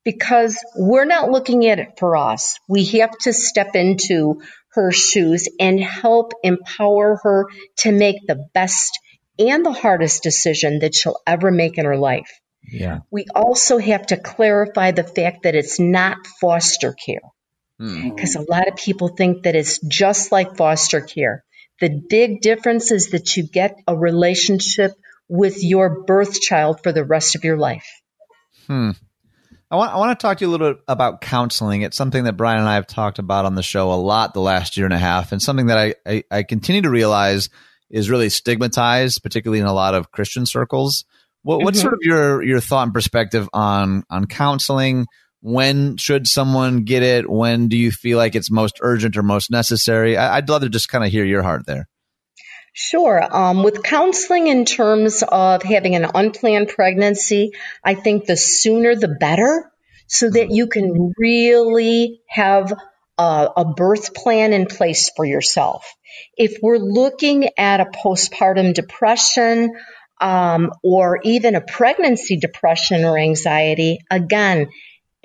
Because 0.03 0.57
we're 0.75 1.05
not 1.05 1.29
looking 1.29 1.67
at 1.67 1.79
it 1.79 1.99
for 1.99 2.15
us. 2.15 2.57
We 2.67 2.85
have 2.99 3.17
to 3.19 3.33
step 3.33 3.75
into 3.75 4.41
her 4.73 4.91
shoes 4.91 5.47
and 5.59 5.79
help 5.79 6.33
empower 6.43 7.19
her 7.23 7.47
to 7.77 7.91
make 7.91 8.25
the 8.25 8.47
best 8.53 8.99
and 9.37 9.65
the 9.65 9.71
hardest 9.71 10.23
decision 10.23 10.79
that 10.79 10.95
she'll 10.95 11.19
ever 11.25 11.51
make 11.51 11.77
in 11.77 11.85
her 11.85 11.97
life. 11.97 12.29
Yeah. 12.71 12.99
We 13.11 13.25
also 13.33 13.77
have 13.77 14.05
to 14.07 14.17
clarify 14.17 14.91
the 14.91 15.03
fact 15.03 15.43
that 15.43 15.55
it's 15.55 15.79
not 15.79 16.17
foster 16.39 16.93
care 16.93 17.21
Hmm. 17.79 18.09
because 18.09 18.35
a 18.35 18.41
lot 18.41 18.67
of 18.67 18.75
people 18.75 19.07
think 19.07 19.43
that 19.43 19.55
it's 19.55 19.79
just 19.79 20.33
like 20.33 20.57
foster 20.57 20.99
care. 20.99 21.45
The 21.79 21.89
big 22.09 22.41
difference 22.41 22.91
is 22.91 23.11
that 23.11 23.37
you 23.37 23.47
get 23.47 23.75
a 23.87 23.95
relationship 23.95 24.91
with 25.29 25.63
your 25.63 26.03
birth 26.03 26.41
child 26.41 26.81
for 26.83 26.91
the 26.91 27.05
rest 27.05 27.35
of 27.35 27.45
your 27.45 27.57
life. 27.57 27.87
Hmm. 28.67 28.91
I 29.71 29.75
want, 29.75 29.93
I 29.93 29.97
want 29.97 30.17
to 30.19 30.21
talk 30.21 30.37
to 30.39 30.45
you 30.45 30.49
a 30.49 30.51
little 30.51 30.73
bit 30.73 30.83
about 30.87 31.21
counseling. 31.21 31.83
It's 31.83 31.95
something 31.95 32.23
that 32.23 32.33
Brian 32.37 32.59
and 32.59 32.67
I 32.67 32.75
have 32.75 32.87
talked 32.87 33.19
about 33.19 33.45
on 33.45 33.53
the 33.55 33.61
show 33.63 33.91
a 33.91 33.95
lot 33.95 34.33
the 34.33 34.41
last 34.41 34.77
year 34.77 34.85
and 34.87 34.93
a 34.93 34.97
half, 34.97 35.31
and 35.31 35.41
something 35.41 35.67
that 35.67 35.77
I, 35.77 35.95
I, 36.07 36.23
I 36.31 36.43
continue 36.43 36.81
to 36.81 36.89
realize 36.89 37.49
is 37.89 38.09
really 38.09 38.29
stigmatized, 38.29 39.21
particularly 39.21 39.59
in 39.59 39.67
a 39.67 39.73
lot 39.73 39.93
of 39.93 40.11
Christian 40.11 40.45
circles. 40.45 41.05
What, 41.43 41.61
What's 41.63 41.79
Mhm. 41.79 41.83
sort 41.83 41.93
of 41.93 41.99
your, 42.01 42.43
your 42.43 42.59
thought 42.59 42.83
and 42.83 42.93
perspective 42.93 43.47
on, 43.53 44.03
on 44.09 44.25
counseling? 44.25 45.05
When 45.41 45.97
should 45.97 46.27
someone 46.27 46.83
get 46.83 47.01
it? 47.03 47.29
When 47.29 47.67
do 47.67 47.77
you 47.77 47.91
feel 47.91 48.17
like 48.17 48.35
it's 48.35 48.51
most 48.51 48.79
urgent 48.81 49.15
or 49.17 49.23
most 49.23 49.49
necessary? 49.51 50.17
I, 50.17 50.37
I'd 50.37 50.49
love 50.49 50.63
to 50.63 50.69
just 50.69 50.89
kind 50.89 51.03
of 51.05 51.11
hear 51.11 51.23
your 51.25 51.43
heart 51.43 51.65
there. 51.65 51.87
Sure. 52.73 53.21
Um, 53.29 53.63
with 53.63 53.83
counseling 53.83 54.47
in 54.47 54.65
terms 54.65 55.23
of 55.27 55.63
having 55.63 55.95
an 55.95 56.05
unplanned 56.13 56.69
pregnancy, 56.69 57.51
I 57.83 57.95
think 57.95 58.25
the 58.25 58.37
sooner 58.37 58.95
the 58.95 59.07
better 59.07 59.71
so 60.07 60.29
that 60.29 60.51
you 60.51 60.67
can 60.67 61.13
really 61.17 62.21
have 62.27 62.73
a, 63.17 63.49
a 63.57 63.65
birth 63.65 64.13
plan 64.13 64.53
in 64.53 64.65
place 64.65 65.11
for 65.15 65.25
yourself. 65.25 65.93
If 66.37 66.57
we're 66.61 66.77
looking 66.77 67.49
at 67.57 67.81
a 67.81 67.85
postpartum 67.85 68.73
depression, 68.73 69.71
um, 70.21 70.71
or 70.83 71.19
even 71.23 71.55
a 71.55 71.61
pregnancy 71.61 72.37
depression 72.37 73.05
or 73.05 73.17
anxiety, 73.17 73.99
again, 74.09 74.69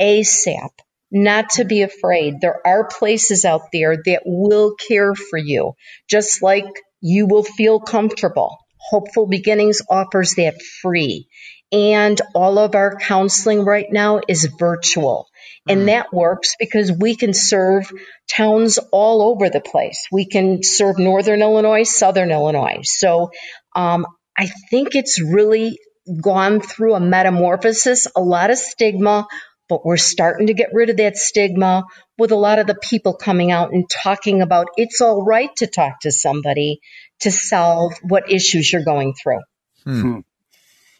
ASAP. 0.01 0.70
Not 1.11 1.51
to 1.51 1.64
be 1.64 1.82
afraid. 1.82 2.40
There 2.40 2.61
are 2.66 2.88
places 2.88 3.45
out 3.45 3.70
there 3.72 3.97
that 4.05 4.22
will 4.24 4.74
care 4.74 5.14
for 5.14 5.38
you, 5.38 5.74
just 6.09 6.42
like 6.42 6.66
you 7.05 7.26
will 7.26 7.44
feel 7.44 7.80
comfortable. 7.80 8.57
Hopeful 8.78 9.26
Beginnings 9.26 9.82
offers 9.90 10.34
that 10.36 10.55
free. 10.80 11.28
And 11.70 12.18
all 12.34 12.59
of 12.59 12.74
our 12.74 12.96
counseling 12.96 13.62
right 13.62 13.86
now 13.90 14.20
is 14.26 14.48
virtual. 14.59 15.28
And 15.68 15.88
that 15.88 16.14
works 16.14 16.55
because 16.59 16.90
we 16.90 17.14
can 17.14 17.34
serve 17.34 17.90
towns 18.26 18.78
all 18.90 19.20
over 19.20 19.50
the 19.50 19.61
place. 19.61 20.07
We 20.11 20.24
can 20.24 20.62
serve 20.62 20.98
Northern 20.98 21.42
Illinois, 21.42 21.82
Southern 21.82 22.30
Illinois. 22.30 22.80
So 22.84 23.30
um, 23.76 24.07
I 24.38 24.50
think 24.70 24.94
it's 24.94 25.20
really 25.20 25.78
gone 26.22 26.61
through 26.61 26.94
a 26.94 27.00
metamorphosis, 27.00 28.07
a 28.16 28.20
lot 28.20 28.50
of 28.50 28.57
stigma, 28.57 29.26
but 29.68 29.84
we're 29.84 29.96
starting 29.98 30.46
to 30.46 30.55
get 30.55 30.70
rid 30.72 30.90
of 30.90 30.98
that 30.98 31.16
stigma 31.16 31.84
with 32.18 32.30
a 32.30 32.36
lot 32.36 32.58
of 32.58 32.66
the 32.66 32.74
people 32.74 33.14
coming 33.14 33.50
out 33.50 33.72
and 33.72 33.88
talking 33.90 34.42
about 34.42 34.68
it's 34.76 35.00
all 35.00 35.24
right 35.24 35.50
to 35.56 35.66
talk 35.66 36.00
to 36.00 36.12
somebody 36.12 36.80
to 37.20 37.30
solve 37.30 37.92
what 38.02 38.30
issues 38.30 38.72
you're 38.72 38.84
going 38.84 39.14
through. 39.14 39.40
Hmm. 39.84 40.20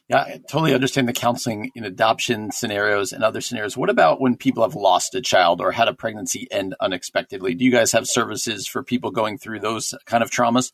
Yeah, 0.09 0.19
I 0.19 0.41
totally 0.51 0.75
understand 0.75 1.09
the 1.09 1.15
counseling 1.15 1.71
in 1.75 1.85
adoption 1.85 2.51
scenarios 2.53 3.13
and 3.13 3.25
other 3.25 3.41
scenarios. 3.41 3.75
What 3.75 3.89
about 3.89 4.21
when 4.21 4.37
people 4.37 4.63
have 4.63 4.75
lost 4.75 5.15
a 5.15 5.23
child 5.23 5.63
or 5.63 5.73
had 5.73 5.89
a 5.89 5.95
pregnancy 5.95 6.47
end 6.51 6.75
unexpectedly? 6.79 7.55
Do 7.55 7.65
you 7.65 7.71
guys 7.71 7.93
have 7.93 8.07
services 8.07 8.67
for 8.67 8.83
people 8.83 9.13
going 9.13 9.39
through 9.39 9.61
those 9.61 9.95
kind 10.05 10.23
of 10.23 10.31
traumas? 10.31 10.73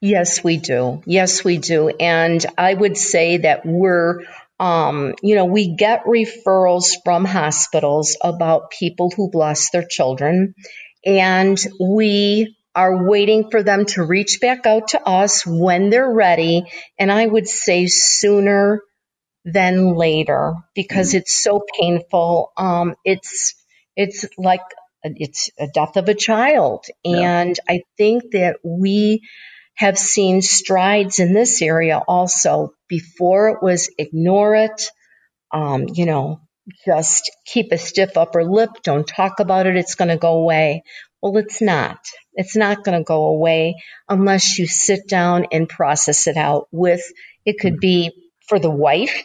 Yes, 0.00 0.42
we 0.42 0.56
do. 0.56 1.00
Yes, 1.06 1.44
we 1.44 1.58
do. 1.58 1.90
And 1.90 2.44
I 2.58 2.74
would 2.74 2.96
say 2.96 3.36
that 3.38 3.64
we're, 3.64 4.24
um, 4.60 5.14
you 5.22 5.36
know, 5.36 5.46
we 5.46 5.76
get 5.76 6.04
referrals 6.06 6.94
from 7.04 7.26
hospitals 7.26 8.18
about 8.24 8.72
people 8.72 9.10
who've 9.16 9.34
lost 9.34 9.72
their 9.72 9.86
children. 9.88 10.54
And 11.06 11.58
we 11.80 12.56
are 12.76 13.08
waiting 13.08 13.50
for 13.50 13.64
them 13.64 13.86
to 13.86 14.04
reach 14.04 14.40
back 14.40 14.66
out 14.66 14.90
to 14.90 15.02
us 15.02 15.46
when 15.46 15.90
they're 15.90 16.12
ready. 16.12 16.64
And 16.98 17.12
I 17.12 17.26
would 17.26 17.48
say 17.48 17.88
sooner 17.88 18.82
than 19.44 19.94
later 19.94 20.54
because 20.74 21.14
it's 21.14 21.36
so 21.36 21.64
painful. 21.80 22.52
Um, 22.56 22.96
it's, 23.04 23.54
it's 23.96 24.26
like, 24.38 24.62
it's 25.04 25.50
a 25.58 25.68
death 25.68 25.96
of 25.96 26.08
a 26.08 26.14
child. 26.14 26.86
And. 27.04 27.58
I 27.68 27.82
think 27.98 28.32
that 28.32 28.58
we 28.64 29.22
have 29.74 29.98
seen 29.98 30.42
strides 30.42 31.18
in 31.18 31.32
this 31.32 31.62
area 31.62 31.98
also. 31.98 32.74
Before 32.88 33.48
it 33.50 33.62
was 33.62 33.90
ignore 33.98 34.54
it, 34.56 34.82
um, 35.52 35.86
you 35.92 36.06
know, 36.06 36.40
just 36.84 37.30
keep 37.46 37.72
a 37.72 37.78
stiff 37.78 38.16
upper 38.16 38.44
lip, 38.44 38.70
don't 38.82 39.06
talk 39.06 39.40
about 39.40 39.66
it, 39.66 39.76
it's 39.76 39.94
going 39.94 40.08
to 40.08 40.16
go 40.16 40.34
away. 40.34 40.82
Well, 41.22 41.36
it's 41.36 41.60
not. 41.60 41.98
It's 42.34 42.56
not 42.56 42.84
going 42.84 42.98
to 42.98 43.04
go 43.04 43.26
away 43.26 43.76
unless 44.08 44.58
you 44.58 44.66
sit 44.66 45.08
down 45.08 45.46
and 45.52 45.68
process 45.68 46.26
it 46.26 46.36
out 46.36 46.68
with, 46.70 47.02
it 47.44 47.58
could 47.58 47.78
be 47.78 48.12
for 48.48 48.58
the 48.58 48.70
wife, 48.70 49.24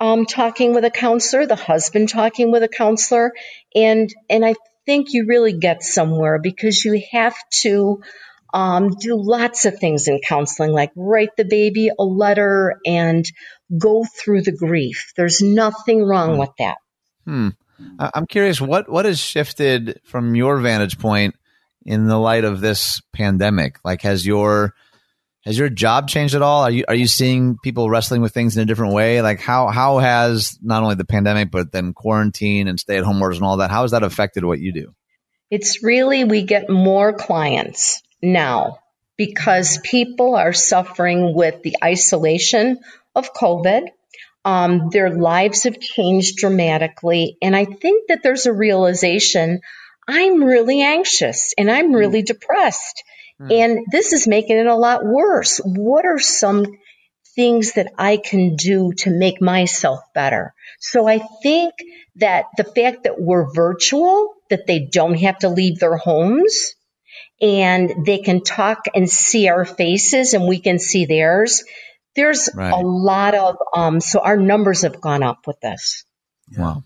um, 0.00 0.26
talking 0.26 0.74
with 0.74 0.84
a 0.84 0.90
counselor, 0.90 1.46
the 1.46 1.56
husband 1.56 2.08
talking 2.08 2.50
with 2.50 2.62
a 2.62 2.68
counselor. 2.68 3.32
And, 3.74 4.08
and 4.30 4.44
I 4.44 4.54
think 4.86 5.12
you 5.12 5.26
really 5.26 5.52
get 5.52 5.82
somewhere 5.82 6.38
because 6.40 6.84
you 6.84 7.02
have 7.12 7.36
to, 7.62 8.02
um, 8.54 8.90
do 8.90 9.20
lots 9.20 9.64
of 9.64 9.78
things 9.78 10.06
in 10.06 10.20
counseling, 10.20 10.70
like 10.70 10.92
write 10.94 11.36
the 11.36 11.44
baby 11.44 11.90
a 11.98 12.04
letter 12.04 12.76
and 12.86 13.24
go 13.76 14.04
through 14.04 14.42
the 14.42 14.56
grief. 14.56 15.12
There's 15.16 15.42
nothing 15.42 16.04
wrong 16.04 16.34
hmm. 16.34 16.38
with 16.38 16.50
that. 16.58 16.76
Hmm. 17.26 17.48
I'm 17.98 18.26
curious 18.26 18.60
what 18.60 18.88
what 18.88 19.04
has 19.04 19.18
shifted 19.18 20.00
from 20.04 20.36
your 20.36 20.58
vantage 20.60 20.98
point 20.98 21.34
in 21.84 22.06
the 22.06 22.16
light 22.16 22.44
of 22.44 22.60
this 22.60 23.02
pandemic. 23.12 23.78
Like, 23.84 24.02
has 24.02 24.24
your 24.24 24.74
has 25.44 25.58
your 25.58 25.68
job 25.68 26.08
changed 26.08 26.36
at 26.36 26.42
all? 26.42 26.62
Are 26.62 26.70
you 26.70 26.84
are 26.86 26.94
you 26.94 27.08
seeing 27.08 27.56
people 27.64 27.90
wrestling 27.90 28.22
with 28.22 28.32
things 28.32 28.56
in 28.56 28.62
a 28.62 28.66
different 28.66 28.94
way? 28.94 29.20
Like, 29.20 29.40
how 29.40 29.66
how 29.68 29.98
has 29.98 30.56
not 30.62 30.84
only 30.84 30.94
the 30.94 31.04
pandemic 31.04 31.50
but 31.50 31.72
then 31.72 31.92
quarantine 31.92 32.68
and 32.68 32.78
stay 32.78 32.96
at 32.96 33.04
home 33.04 33.20
orders 33.20 33.38
and 33.38 33.44
all 33.44 33.56
that? 33.56 33.72
How 33.72 33.82
has 33.82 33.90
that 33.90 34.04
affected 34.04 34.44
what 34.44 34.60
you 34.60 34.72
do? 34.72 34.94
It's 35.50 35.82
really 35.82 36.22
we 36.22 36.44
get 36.44 36.70
more 36.70 37.12
clients 37.12 38.00
now 38.24 38.78
because 39.16 39.78
people 39.84 40.34
are 40.34 40.52
suffering 40.52 41.34
with 41.34 41.62
the 41.62 41.76
isolation 41.82 42.78
of 43.14 43.32
COVID. 43.32 43.88
Um, 44.44 44.90
their 44.90 45.10
lives 45.10 45.64
have 45.64 45.80
changed 45.80 46.36
dramatically. 46.36 47.38
And 47.40 47.56
I 47.56 47.64
think 47.64 48.08
that 48.08 48.22
there's 48.22 48.46
a 48.46 48.52
realization 48.52 49.60
I'm 50.06 50.44
really 50.44 50.82
anxious 50.82 51.54
and 51.56 51.70
I'm 51.70 51.92
really 51.92 52.22
mm. 52.22 52.26
depressed. 52.26 53.04
Mm. 53.40 53.52
And 53.52 53.86
this 53.90 54.12
is 54.12 54.26
making 54.26 54.58
it 54.58 54.66
a 54.66 54.76
lot 54.76 55.04
worse. 55.04 55.58
What 55.64 56.04
are 56.04 56.18
some 56.18 56.66
things 57.34 57.72
that 57.72 57.92
I 57.98 58.18
can 58.18 58.56
do 58.56 58.92
to 58.98 59.10
make 59.10 59.40
myself 59.40 60.00
better? 60.14 60.54
So 60.78 61.08
I 61.08 61.20
think 61.42 61.72
that 62.16 62.46
the 62.58 62.64
fact 62.64 63.04
that 63.04 63.18
we're 63.18 63.50
virtual, 63.52 64.34
that 64.50 64.66
they 64.66 64.80
don't 64.80 65.18
have 65.20 65.38
to 65.38 65.48
leave 65.48 65.78
their 65.78 65.96
homes 65.96 66.74
and 67.40 68.06
they 68.06 68.18
can 68.18 68.42
talk 68.42 68.84
and 68.94 69.10
see 69.10 69.48
our 69.48 69.64
faces 69.64 70.34
and 70.34 70.46
we 70.46 70.60
can 70.60 70.78
see 70.78 71.04
theirs 71.04 71.64
there's 72.14 72.48
right. 72.54 72.72
a 72.72 72.76
lot 72.76 73.34
of, 73.34 73.56
um, 73.74 74.00
so 74.00 74.20
our 74.20 74.36
numbers 74.36 74.82
have 74.82 75.00
gone 75.00 75.22
up 75.22 75.46
with 75.46 75.60
this. 75.60 76.04
Wow. 76.56 76.84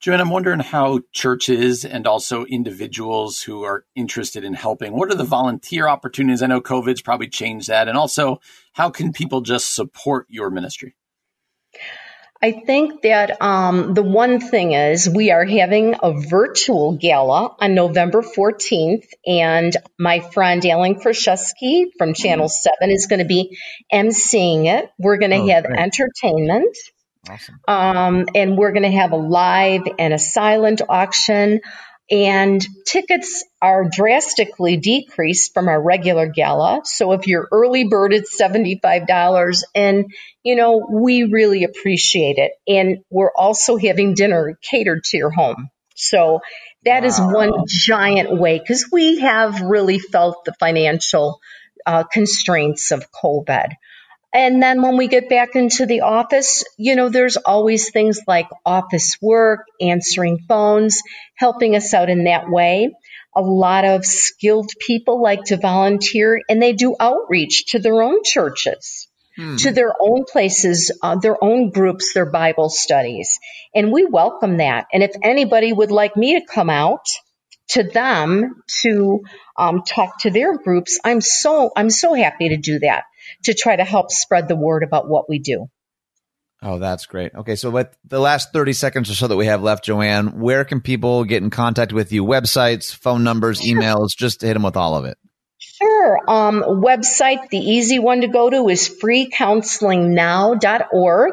Joanne, 0.00 0.20
I'm 0.20 0.30
wondering 0.30 0.60
how 0.60 1.00
churches 1.12 1.84
and 1.84 2.06
also 2.08 2.44
individuals 2.44 3.40
who 3.40 3.62
are 3.62 3.84
interested 3.94 4.42
in 4.42 4.52
helping, 4.52 4.92
what 4.92 5.10
are 5.12 5.14
the 5.14 5.24
volunteer 5.24 5.86
opportunities? 5.86 6.42
I 6.42 6.48
know 6.48 6.60
COVID's 6.60 7.02
probably 7.02 7.28
changed 7.28 7.68
that. 7.68 7.86
And 7.86 7.96
also, 7.96 8.40
how 8.72 8.90
can 8.90 9.12
people 9.12 9.42
just 9.42 9.74
support 9.74 10.26
your 10.28 10.50
ministry? 10.50 10.96
I 12.42 12.50
think 12.50 13.02
that 13.02 13.40
um, 13.40 13.94
the 13.94 14.02
one 14.02 14.40
thing 14.40 14.72
is 14.72 15.08
we 15.08 15.30
are 15.30 15.44
having 15.44 15.94
a 16.02 16.12
virtual 16.12 16.96
gala 16.96 17.54
on 17.60 17.76
November 17.76 18.20
14th, 18.22 19.06
and 19.24 19.76
my 19.96 20.18
friend 20.18 20.66
Alan 20.66 20.96
Krashesky 20.96 21.92
from 21.96 22.14
Channel 22.14 22.48
7 22.48 22.90
is 22.90 23.06
going 23.06 23.20
to 23.20 23.26
be 23.26 23.56
emceeing 23.92 24.66
it. 24.66 24.90
We're 24.98 25.18
going 25.18 25.30
to 25.30 25.36
oh, 25.36 25.48
have 25.50 25.64
great. 25.64 25.78
entertainment. 25.78 26.76
Awesome. 27.30 27.60
Um, 27.68 28.26
and 28.34 28.58
we're 28.58 28.72
going 28.72 28.90
to 28.90 28.98
have 28.98 29.12
a 29.12 29.16
live 29.16 29.82
and 29.96 30.12
a 30.12 30.18
silent 30.18 30.82
auction 30.88 31.60
and 32.10 32.64
tickets 32.86 33.44
are 33.60 33.88
drastically 33.88 34.76
decreased 34.76 35.54
from 35.54 35.68
our 35.68 35.80
regular 35.80 36.26
gala. 36.26 36.80
So 36.84 37.12
if 37.12 37.26
you're 37.26 37.48
early 37.50 37.84
bird, 37.84 38.12
it's 38.12 38.38
$75 38.40 39.62
and 39.74 40.12
you 40.42 40.56
know, 40.56 40.86
we 40.90 41.24
really 41.24 41.64
appreciate 41.64 42.36
it. 42.38 42.52
And 42.66 43.04
we're 43.10 43.32
also 43.34 43.76
having 43.76 44.14
dinner 44.14 44.58
catered 44.68 45.04
to 45.04 45.16
your 45.16 45.30
home. 45.30 45.70
So 45.94 46.40
that 46.84 47.02
wow. 47.02 47.08
is 47.08 47.20
one 47.20 47.52
giant 47.68 48.36
way 48.38 48.58
because 48.58 48.88
we 48.90 49.20
have 49.20 49.60
really 49.60 49.98
felt 49.98 50.44
the 50.44 50.54
financial 50.58 51.40
uh, 51.86 52.04
constraints 52.04 52.90
of 52.90 53.06
COVID. 53.12 53.68
And 54.34 54.62
then 54.62 54.80
when 54.80 54.96
we 54.96 55.08
get 55.08 55.28
back 55.28 55.56
into 55.56 55.84
the 55.84 56.00
office, 56.00 56.64
you 56.78 56.96
know, 56.96 57.10
there's 57.10 57.36
always 57.36 57.90
things 57.90 58.20
like 58.26 58.48
office 58.64 59.18
work, 59.20 59.66
answering 59.80 60.38
phones, 60.48 61.02
helping 61.36 61.76
us 61.76 61.92
out 61.92 62.08
in 62.08 62.24
that 62.24 62.48
way. 62.48 62.90
A 63.36 63.42
lot 63.42 63.84
of 63.84 64.06
skilled 64.06 64.70
people 64.78 65.22
like 65.22 65.44
to 65.44 65.58
volunteer 65.58 66.40
and 66.48 66.62
they 66.62 66.72
do 66.72 66.96
outreach 66.98 67.66
to 67.68 67.78
their 67.78 68.02
own 68.02 68.22
churches. 68.24 69.08
Hmm. 69.36 69.56
To 69.56 69.72
their 69.72 69.94
own 69.98 70.24
places, 70.30 70.92
uh, 71.02 71.16
their 71.16 71.42
own 71.42 71.70
groups, 71.70 72.12
their 72.12 72.30
Bible 72.30 72.68
studies. 72.68 73.38
And 73.74 73.90
we 73.90 74.04
welcome 74.04 74.58
that. 74.58 74.88
And 74.92 75.02
if 75.02 75.12
anybody 75.22 75.72
would 75.72 75.90
like 75.90 76.18
me 76.18 76.38
to 76.38 76.44
come 76.44 76.68
out 76.68 77.06
to 77.68 77.82
them 77.82 78.62
to 78.82 79.22
um, 79.56 79.84
talk 79.84 80.18
to 80.20 80.30
their 80.30 80.58
groups, 80.58 81.00
I'm 81.02 81.22
so 81.22 81.70
I'm 81.74 81.88
so 81.88 82.12
happy 82.12 82.50
to 82.50 82.58
do 82.58 82.80
that 82.80 83.04
to 83.44 83.54
try 83.54 83.76
to 83.76 83.84
help 83.84 84.10
spread 84.10 84.48
the 84.48 84.56
word 84.56 84.82
about 84.82 85.08
what 85.08 85.28
we 85.28 85.38
do. 85.38 85.68
Oh, 86.64 86.78
that's 86.78 87.06
great. 87.06 87.34
Okay, 87.34 87.56
so 87.56 87.70
with 87.70 87.88
the 88.04 88.20
last 88.20 88.52
30 88.52 88.72
seconds 88.72 89.10
or 89.10 89.14
so 89.14 89.26
that 89.26 89.36
we 89.36 89.46
have 89.46 89.64
left, 89.64 89.84
Joanne, 89.84 90.38
where 90.38 90.64
can 90.64 90.80
people 90.80 91.24
get 91.24 91.42
in 91.42 91.50
contact 91.50 91.92
with 91.92 92.12
you? 92.12 92.24
Websites, 92.24 92.94
phone 92.94 93.24
numbers, 93.24 93.62
emails, 93.62 94.10
just 94.16 94.38
to 94.40 94.46
hit 94.46 94.54
them 94.54 94.62
with 94.62 94.76
all 94.76 94.94
of 94.94 95.04
it. 95.04 95.18
Sure. 95.58 96.20
Um, 96.28 96.62
website, 96.62 97.48
the 97.48 97.58
easy 97.58 97.98
one 97.98 98.20
to 98.20 98.28
go 98.28 98.48
to 98.48 98.68
is 98.68 98.88
freecounselingnow.org. 99.02 101.32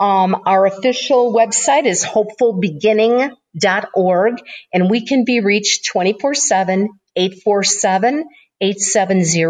Um, 0.00 0.42
our 0.46 0.64
official 0.64 1.34
website 1.34 1.84
is 1.84 2.04
hopefulbeginning.org, 2.04 4.34
and 4.72 4.88
we 4.88 5.04
can 5.04 5.24
be 5.24 5.40
reached 5.40 5.88
24 5.92 6.34
7, 6.34 6.88
847 7.16 8.24
870 8.60 9.44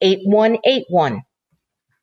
8181. 0.00 1.22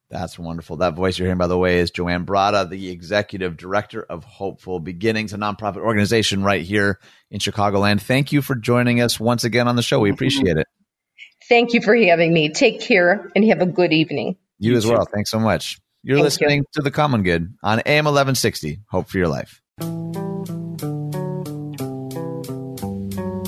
That's 0.09 0.39
wonderful. 0.39 0.77
That 0.77 0.95
voice 0.95 1.19
you're 1.19 1.27
hearing, 1.27 1.37
by 1.37 1.47
the 1.47 1.57
way, 1.57 1.79
is 1.79 1.91
Joanne 1.91 2.25
Bratta, 2.25 2.67
the 2.67 2.89
executive 2.89 3.57
director 3.57 4.01
of 4.01 4.23
Hopeful 4.23 4.79
Beginnings, 4.79 5.33
a 5.33 5.37
nonprofit 5.37 5.77
organization 5.77 6.43
right 6.43 6.63
here 6.63 6.99
in 7.29 7.39
Chicagoland. 7.39 8.01
Thank 8.01 8.31
you 8.31 8.41
for 8.41 8.55
joining 8.55 9.01
us 9.01 9.19
once 9.19 9.43
again 9.43 9.67
on 9.67 9.75
the 9.75 9.83
show. 9.83 9.99
We 9.99 10.09
appreciate 10.09 10.57
it. 10.57 10.67
Thank 11.47 11.73
you 11.73 11.81
for 11.81 11.95
having 11.95 12.33
me. 12.33 12.49
Take 12.49 12.81
care 12.81 13.31
and 13.35 13.45
have 13.45 13.61
a 13.61 13.67
good 13.67 13.93
evening. 13.93 14.37
You, 14.57 14.71
you 14.71 14.77
as 14.77 14.83
too. 14.83 14.91
well. 14.91 15.05
Thanks 15.05 15.29
so 15.29 15.39
much. 15.39 15.79
You're 16.01 16.17
Thank 16.17 16.23
listening 16.23 16.57
you. 16.59 16.65
to 16.73 16.81
The 16.81 16.91
Common 16.91 17.23
Good 17.23 17.53
on 17.61 17.79
AM 17.85 18.05
1160. 18.05 18.79
Hope 18.89 19.09
for 19.09 19.17
your 19.17 19.27
life. 19.27 19.61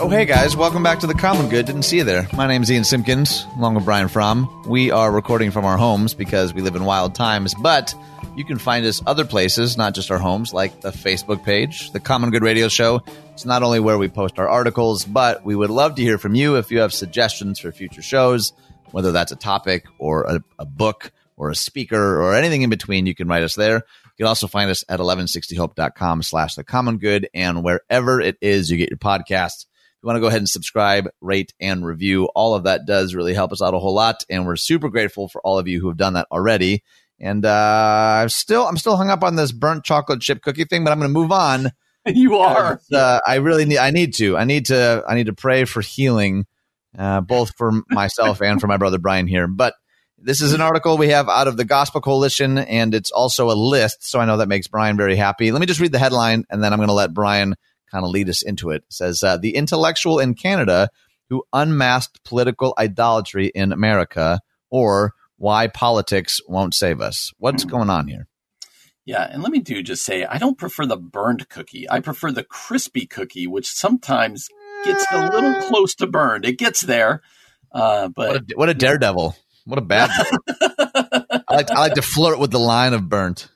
Oh, 0.04 0.10
hey 0.10 0.26
guys, 0.26 0.58
welcome 0.58 0.82
back 0.82 0.98
to 1.02 1.08
The 1.08 1.14
Common 1.14 1.48
Good. 1.48 1.68
Didn't 1.68 1.84
see 1.84 1.98
you 1.98 2.04
there. 2.04 2.28
My 2.34 2.48
name's 2.48 2.72
Ian 2.72 2.84
Simpkins, 2.84 3.46
along 3.56 3.76
with 3.76 3.86
Brian 3.86 4.08
Fromm. 4.08 4.64
We 4.68 4.90
are 4.90 5.12
recording 5.12 5.52
from 5.52 5.64
our 5.64 5.78
homes 5.78 6.16
because 6.16 6.56
we 6.56 6.64
live 6.64 6.76
in 6.76 6.86
wild 6.86 7.14
times, 7.14 7.54
but 7.54 7.94
you 8.36 8.44
can 8.44 8.58
find 8.58 8.84
us 8.84 9.04
other 9.06 9.26
places, 9.26 9.78
not 9.78 9.94
just 9.94 10.10
our 10.10 10.18
homes, 10.18 10.56
like 10.56 10.82
the 10.82 10.90
Facebook 10.90 11.44
page, 11.44 11.92
The 11.92 12.00
Common 12.00 12.32
Good 12.32 12.42
Radio 12.42 12.68
Show. 12.68 13.04
It's 13.34 13.46
not 13.46 13.62
only 13.62 13.80
where 13.80 14.00
we 14.00 14.08
post 14.08 14.40
our 14.40 14.50
articles, 14.50 15.06
but 15.06 15.46
we 15.46 15.56
would 15.56 15.70
love 15.70 15.94
to 15.96 16.02
hear 16.02 16.18
from 16.18 16.34
you 16.34 16.56
if 16.56 16.72
you 16.72 16.80
have 16.80 16.94
suggestions 16.94 17.60
for 17.60 17.72
future 17.72 18.02
shows, 18.02 18.54
whether 18.90 19.12
that's 19.12 19.32
a 19.32 19.36
topic 19.36 19.86
or 20.00 20.24
a, 20.24 20.44
a 20.58 20.66
book 20.66 21.12
or 21.38 21.52
a 21.52 21.56
speaker 21.56 22.20
or 22.20 22.34
anything 22.34 22.64
in 22.64 22.72
between, 22.72 23.06
you 23.06 23.14
can 23.14 23.28
write 23.28 23.44
us 23.44 23.54
there. 23.54 23.76
You 23.76 24.18
can 24.18 24.26
also 24.26 24.48
find 24.48 24.72
us 24.72 24.84
at 24.90 25.00
1160hope.com 25.00 26.24
slash 26.24 26.56
the 26.56 26.64
common 26.64 26.98
good 26.98 27.30
and 27.36 27.64
wherever 27.64 28.20
it 28.20 28.38
is 28.42 28.72
you 28.72 28.78
get 28.78 28.90
your 28.90 28.98
podcasts. 28.98 29.68
You 30.02 30.08
want 30.08 30.18
to 30.18 30.22
go 30.22 30.28
ahead 30.28 30.40
and 30.40 30.50
subscribe, 30.50 31.10
rate, 31.22 31.54
and 31.60 31.86
review, 31.86 32.26
all 32.36 32.56
of 32.56 32.64
that 32.64 32.88
does 32.88 33.14
really 33.14 33.36
help 33.36 33.52
us 33.52 33.62
out 33.62 33.76
a 33.76 33.80
whole 33.80 33.94
lot. 33.94 34.24
And 34.30 34.48
we're 34.48 34.56
super 34.56 34.90
grateful 34.90 35.28
for 35.28 35.42
all 35.42 35.60
of 35.60 35.68
you 35.68 35.80
who 35.80 35.90
have 35.90 35.98
done 35.98 36.14
that 36.14 36.28
already. 36.32 36.84
And 37.20 37.46
uh, 37.46 38.22
I'm 38.24 38.30
still 38.30 38.66
I'm 38.66 38.78
still 38.78 38.98
hung 38.98 39.12
up 39.12 39.24
on 39.24 39.36
this 39.36 39.52
burnt 39.52 39.84
chocolate 39.84 40.22
chip 40.22 40.42
cookie 40.42 40.66
thing, 40.66 40.84
but 40.84 40.92
I'm 40.92 40.98
going 41.00 41.10
to 41.10 41.20
move 41.20 41.32
on. 41.32 41.72
You 42.08 42.38
are. 42.38 42.82
Uh, 42.92 43.20
I 43.28 43.36
really 43.36 43.66
need. 43.66 43.78
I 43.78 43.92
need 43.92 44.16
to. 44.16 44.36
I 44.36 44.44
need 44.44 44.66
to. 44.66 45.04
I 45.08 45.14
need 45.14 45.28
to 45.28 45.34
pray 45.34 45.66
for 45.66 45.82
healing, 45.82 46.48
uh, 46.98 47.22
both 47.22 47.56
for 47.56 47.72
myself 47.92 48.42
and 48.42 48.60
for 48.60 48.66
my 48.66 48.78
brother 48.78 48.98
Brian 48.98 49.28
here. 49.28 49.48
But 49.48 49.76
this 50.18 50.42
is 50.42 50.54
an 50.54 50.62
article 50.62 50.98
we 50.98 51.10
have 51.10 51.30
out 51.30 51.48
of 51.48 51.58
the 51.58 51.64
Gospel 51.64 52.02
Coalition, 52.02 52.58
and 52.58 52.96
it's 52.96 53.12
also 53.12 53.52
a 53.52 53.54
list. 53.54 54.04
So 54.04 54.20
I 54.20 54.26
know 54.26 54.38
that 54.38 54.48
makes 54.48 54.68
Brian 54.68 54.98
very 54.98 55.16
happy. 55.16 55.52
Let 55.52 55.60
me 55.60 55.68
just 55.68 55.80
read 55.80 55.92
the 55.92 56.00
headline, 56.00 56.44
and 56.50 56.64
then 56.64 56.74
I'm 56.74 56.80
going 56.80 56.88
to 56.88 56.94
let 56.94 57.14
Brian 57.14 57.56
kind 57.92 58.06
of 58.06 58.12
lead 58.12 58.30
us 58.30 58.42
into 58.42 58.70
it. 58.72 58.84
it 58.88 58.94
says 58.94 59.22
uh, 59.24 59.38
the 59.38 59.56
intellectual 59.56 60.20
in 60.20 60.34
Canada 60.34 60.90
who 61.30 61.44
unmasked 61.54 62.24
political 62.24 62.74
idolatry 62.78 63.52
in 63.56 63.72
America, 63.72 64.42
or 64.70 65.14
why 65.38 65.68
politics 65.68 66.40
won't 66.48 66.76
save 66.76 67.00
us. 67.00 67.32
What's 67.38 67.64
going 67.64 67.90
on 67.90 68.08
here? 68.08 68.28
Yeah, 69.06 69.28
and 69.32 69.42
let 69.42 69.52
me 69.52 69.60
do 69.60 69.82
just 69.82 70.04
say 70.04 70.26
I 70.26 70.38
don't 70.38 70.58
prefer 70.58 70.86
the 70.86 70.98
burned 70.98 71.48
cookie. 71.50 71.90
I 71.90 72.02
prefer 72.02 72.32
the 72.32 72.44
crispy 72.44 73.06
cookie, 73.06 73.48
which 73.48 73.68
sometimes 73.68 74.48
gets 74.86 75.06
a 75.12 75.30
little 75.30 75.56
close 75.70 75.96
to 75.96 76.08
burned. 76.08 76.46
It 76.46 76.58
gets 76.58 76.82
there, 76.82 77.22
uh, 77.72 78.10
but 78.10 78.28
what 78.30 78.42
a, 78.42 78.56
what 78.56 78.70
a 78.70 78.74
daredevil! 78.74 79.36
What 79.66 79.80
a 79.80 79.82
bad. 79.82 80.10
I 80.50 81.42
like 81.50 81.72
I 81.72 81.80
like 81.80 81.94
to 81.94 82.02
flirt 82.02 82.40
with 82.40 82.52
the 82.52 82.60
line 82.60 82.94
of 82.94 83.08
burnt. 83.08 83.50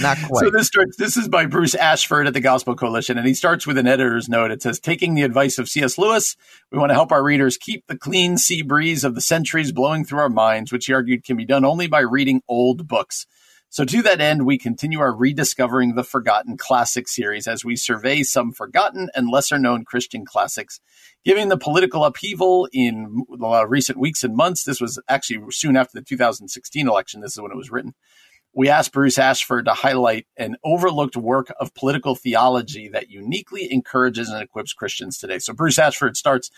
Not 0.00 0.18
quite. 0.26 0.44
So 0.44 0.50
this 0.50 0.66
starts. 0.66 0.96
This 0.96 1.16
is 1.16 1.28
by 1.28 1.46
Bruce 1.46 1.74
Ashford 1.74 2.26
at 2.26 2.34
the 2.34 2.40
Gospel 2.40 2.74
Coalition, 2.74 3.18
and 3.18 3.26
he 3.26 3.34
starts 3.34 3.66
with 3.66 3.78
an 3.78 3.86
editor's 3.86 4.28
note. 4.28 4.50
It 4.50 4.62
says, 4.62 4.78
"Taking 4.80 5.14
the 5.14 5.22
advice 5.22 5.58
of 5.58 5.68
C.S. 5.68 5.98
Lewis, 5.98 6.36
we 6.70 6.78
want 6.78 6.90
to 6.90 6.94
help 6.94 7.12
our 7.12 7.22
readers 7.22 7.56
keep 7.56 7.86
the 7.86 7.96
clean 7.96 8.38
sea 8.38 8.62
breeze 8.62 9.04
of 9.04 9.14
the 9.14 9.20
centuries 9.20 9.72
blowing 9.72 10.04
through 10.04 10.20
our 10.20 10.28
minds, 10.28 10.72
which 10.72 10.86
he 10.86 10.92
argued 10.92 11.24
can 11.24 11.36
be 11.36 11.44
done 11.44 11.64
only 11.64 11.86
by 11.86 12.00
reading 12.00 12.42
old 12.48 12.86
books." 12.86 13.26
So, 13.72 13.84
to 13.84 14.02
that 14.02 14.20
end, 14.20 14.46
we 14.46 14.58
continue 14.58 14.98
our 14.98 15.14
Rediscovering 15.14 15.94
the 15.94 16.02
Forgotten 16.02 16.56
Classic 16.56 17.06
series 17.06 17.46
as 17.46 17.64
we 17.64 17.76
survey 17.76 18.24
some 18.24 18.50
forgotten 18.50 19.08
and 19.14 19.30
lesser 19.30 19.58
known 19.58 19.84
Christian 19.84 20.24
classics. 20.24 20.80
Given 21.24 21.50
the 21.50 21.56
political 21.56 22.04
upheaval 22.04 22.68
in 22.72 23.22
uh, 23.40 23.68
recent 23.68 23.96
weeks 23.96 24.24
and 24.24 24.34
months, 24.34 24.64
this 24.64 24.80
was 24.80 25.00
actually 25.08 25.52
soon 25.52 25.76
after 25.76 26.00
the 26.00 26.04
2016 26.04 26.88
election. 26.88 27.20
This 27.20 27.34
is 27.34 27.40
when 27.40 27.52
it 27.52 27.56
was 27.56 27.70
written. 27.70 27.94
We 28.52 28.68
asked 28.68 28.92
Bruce 28.92 29.18
Ashford 29.18 29.66
to 29.66 29.74
highlight 29.74 30.26
an 30.36 30.56
overlooked 30.64 31.16
work 31.16 31.52
of 31.60 31.74
political 31.74 32.14
theology 32.14 32.88
that 32.88 33.10
uniquely 33.10 33.72
encourages 33.72 34.28
and 34.28 34.42
equips 34.42 34.72
Christians 34.72 35.18
today. 35.18 35.38
So, 35.38 35.52
Bruce 35.52 35.78
Ashford 35.78 36.16
starts 36.16 36.50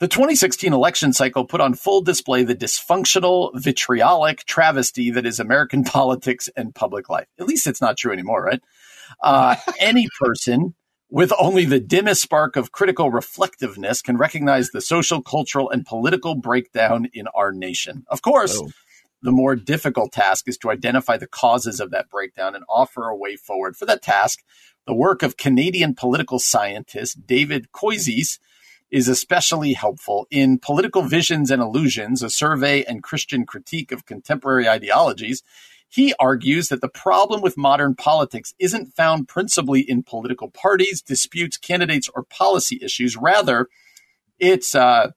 the 0.00 0.08
2016 0.08 0.72
election 0.72 1.12
cycle 1.12 1.44
put 1.44 1.60
on 1.60 1.74
full 1.74 2.00
display 2.00 2.42
the 2.42 2.54
dysfunctional, 2.54 3.50
vitriolic 3.54 4.44
travesty 4.44 5.10
that 5.10 5.26
is 5.26 5.38
American 5.38 5.84
politics 5.84 6.48
and 6.56 6.74
public 6.74 7.08
life. 7.08 7.28
At 7.38 7.46
least 7.46 7.66
it's 7.66 7.80
not 7.80 7.96
true 7.96 8.12
anymore, 8.12 8.42
right? 8.42 8.62
Uh, 9.22 9.56
any 9.78 10.08
person 10.20 10.74
with 11.10 11.32
only 11.38 11.64
the 11.64 11.78
dimmest 11.78 12.22
spark 12.22 12.56
of 12.56 12.72
critical 12.72 13.10
reflectiveness 13.10 14.02
can 14.02 14.16
recognize 14.16 14.70
the 14.70 14.80
social, 14.80 15.22
cultural, 15.22 15.70
and 15.70 15.86
political 15.86 16.34
breakdown 16.34 17.06
in 17.12 17.28
our 17.28 17.52
nation. 17.52 18.04
Of 18.08 18.20
course, 18.20 18.58
oh. 18.60 18.70
The 19.24 19.32
more 19.32 19.56
difficult 19.56 20.12
task 20.12 20.46
is 20.46 20.58
to 20.58 20.70
identify 20.70 21.16
the 21.16 21.26
causes 21.26 21.80
of 21.80 21.90
that 21.90 22.10
breakdown 22.10 22.54
and 22.54 22.62
offer 22.68 23.08
a 23.08 23.16
way 23.16 23.36
forward. 23.36 23.74
For 23.74 23.86
that 23.86 24.02
task, 24.02 24.44
the 24.86 24.94
work 24.94 25.22
of 25.22 25.38
Canadian 25.38 25.94
political 25.94 26.38
scientist 26.38 27.26
David 27.26 27.72
Koyzis 27.72 28.38
is 28.90 29.08
especially 29.08 29.72
helpful 29.72 30.26
in 30.30 30.58
Political 30.58 31.02
Visions 31.02 31.50
and 31.50 31.62
Illusions, 31.62 32.22
a 32.22 32.28
survey 32.28 32.84
and 32.84 33.02
Christian 33.02 33.46
critique 33.46 33.92
of 33.92 34.04
contemporary 34.04 34.68
ideologies. 34.68 35.42
He 35.88 36.14
argues 36.20 36.68
that 36.68 36.82
the 36.82 36.88
problem 36.88 37.40
with 37.40 37.56
modern 37.56 37.94
politics 37.94 38.52
isn't 38.58 38.94
found 38.94 39.26
principally 39.26 39.80
in 39.80 40.02
political 40.02 40.50
parties, 40.50 41.00
disputes, 41.00 41.56
candidates, 41.56 42.10
or 42.14 42.24
policy 42.24 42.78
issues. 42.82 43.16
Rather, 43.16 43.68
it's 44.38 44.74
uh, 44.74 45.12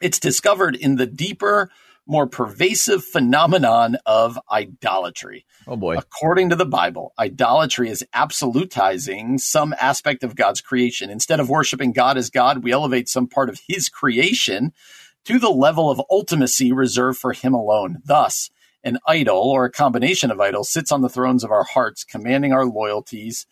it's 0.00 0.18
discovered 0.18 0.74
in 0.74 0.96
the 0.96 1.06
deeper, 1.06 1.70
more 2.06 2.26
pervasive 2.26 3.04
phenomenon 3.04 3.96
of 4.06 4.38
idolatry. 4.50 5.44
Oh 5.66 5.76
boy. 5.76 5.96
According 5.96 6.50
to 6.50 6.56
the 6.56 6.66
Bible, 6.66 7.12
idolatry 7.18 7.90
is 7.90 8.04
absolutizing 8.14 9.40
some 9.40 9.74
aspect 9.80 10.22
of 10.22 10.36
God's 10.36 10.60
creation. 10.60 11.10
Instead 11.10 11.40
of 11.40 11.50
worshiping 11.50 11.92
God 11.92 12.16
as 12.16 12.30
God, 12.30 12.62
we 12.62 12.72
elevate 12.72 13.08
some 13.08 13.26
part 13.26 13.48
of 13.48 13.60
his 13.66 13.88
creation 13.88 14.72
to 15.24 15.38
the 15.40 15.50
level 15.50 15.90
of 15.90 16.00
ultimacy 16.10 16.72
reserved 16.72 17.18
for 17.18 17.32
him 17.32 17.52
alone. 17.52 17.98
Thus, 18.04 18.50
an 18.84 18.98
idol 19.08 19.38
or 19.38 19.64
a 19.64 19.72
combination 19.72 20.30
of 20.30 20.40
idols 20.40 20.70
sits 20.70 20.92
on 20.92 21.02
the 21.02 21.08
thrones 21.08 21.42
of 21.42 21.50
our 21.50 21.64
hearts, 21.64 22.04
commanding 22.04 22.52
our 22.52 22.64
loyalties 22.64 23.46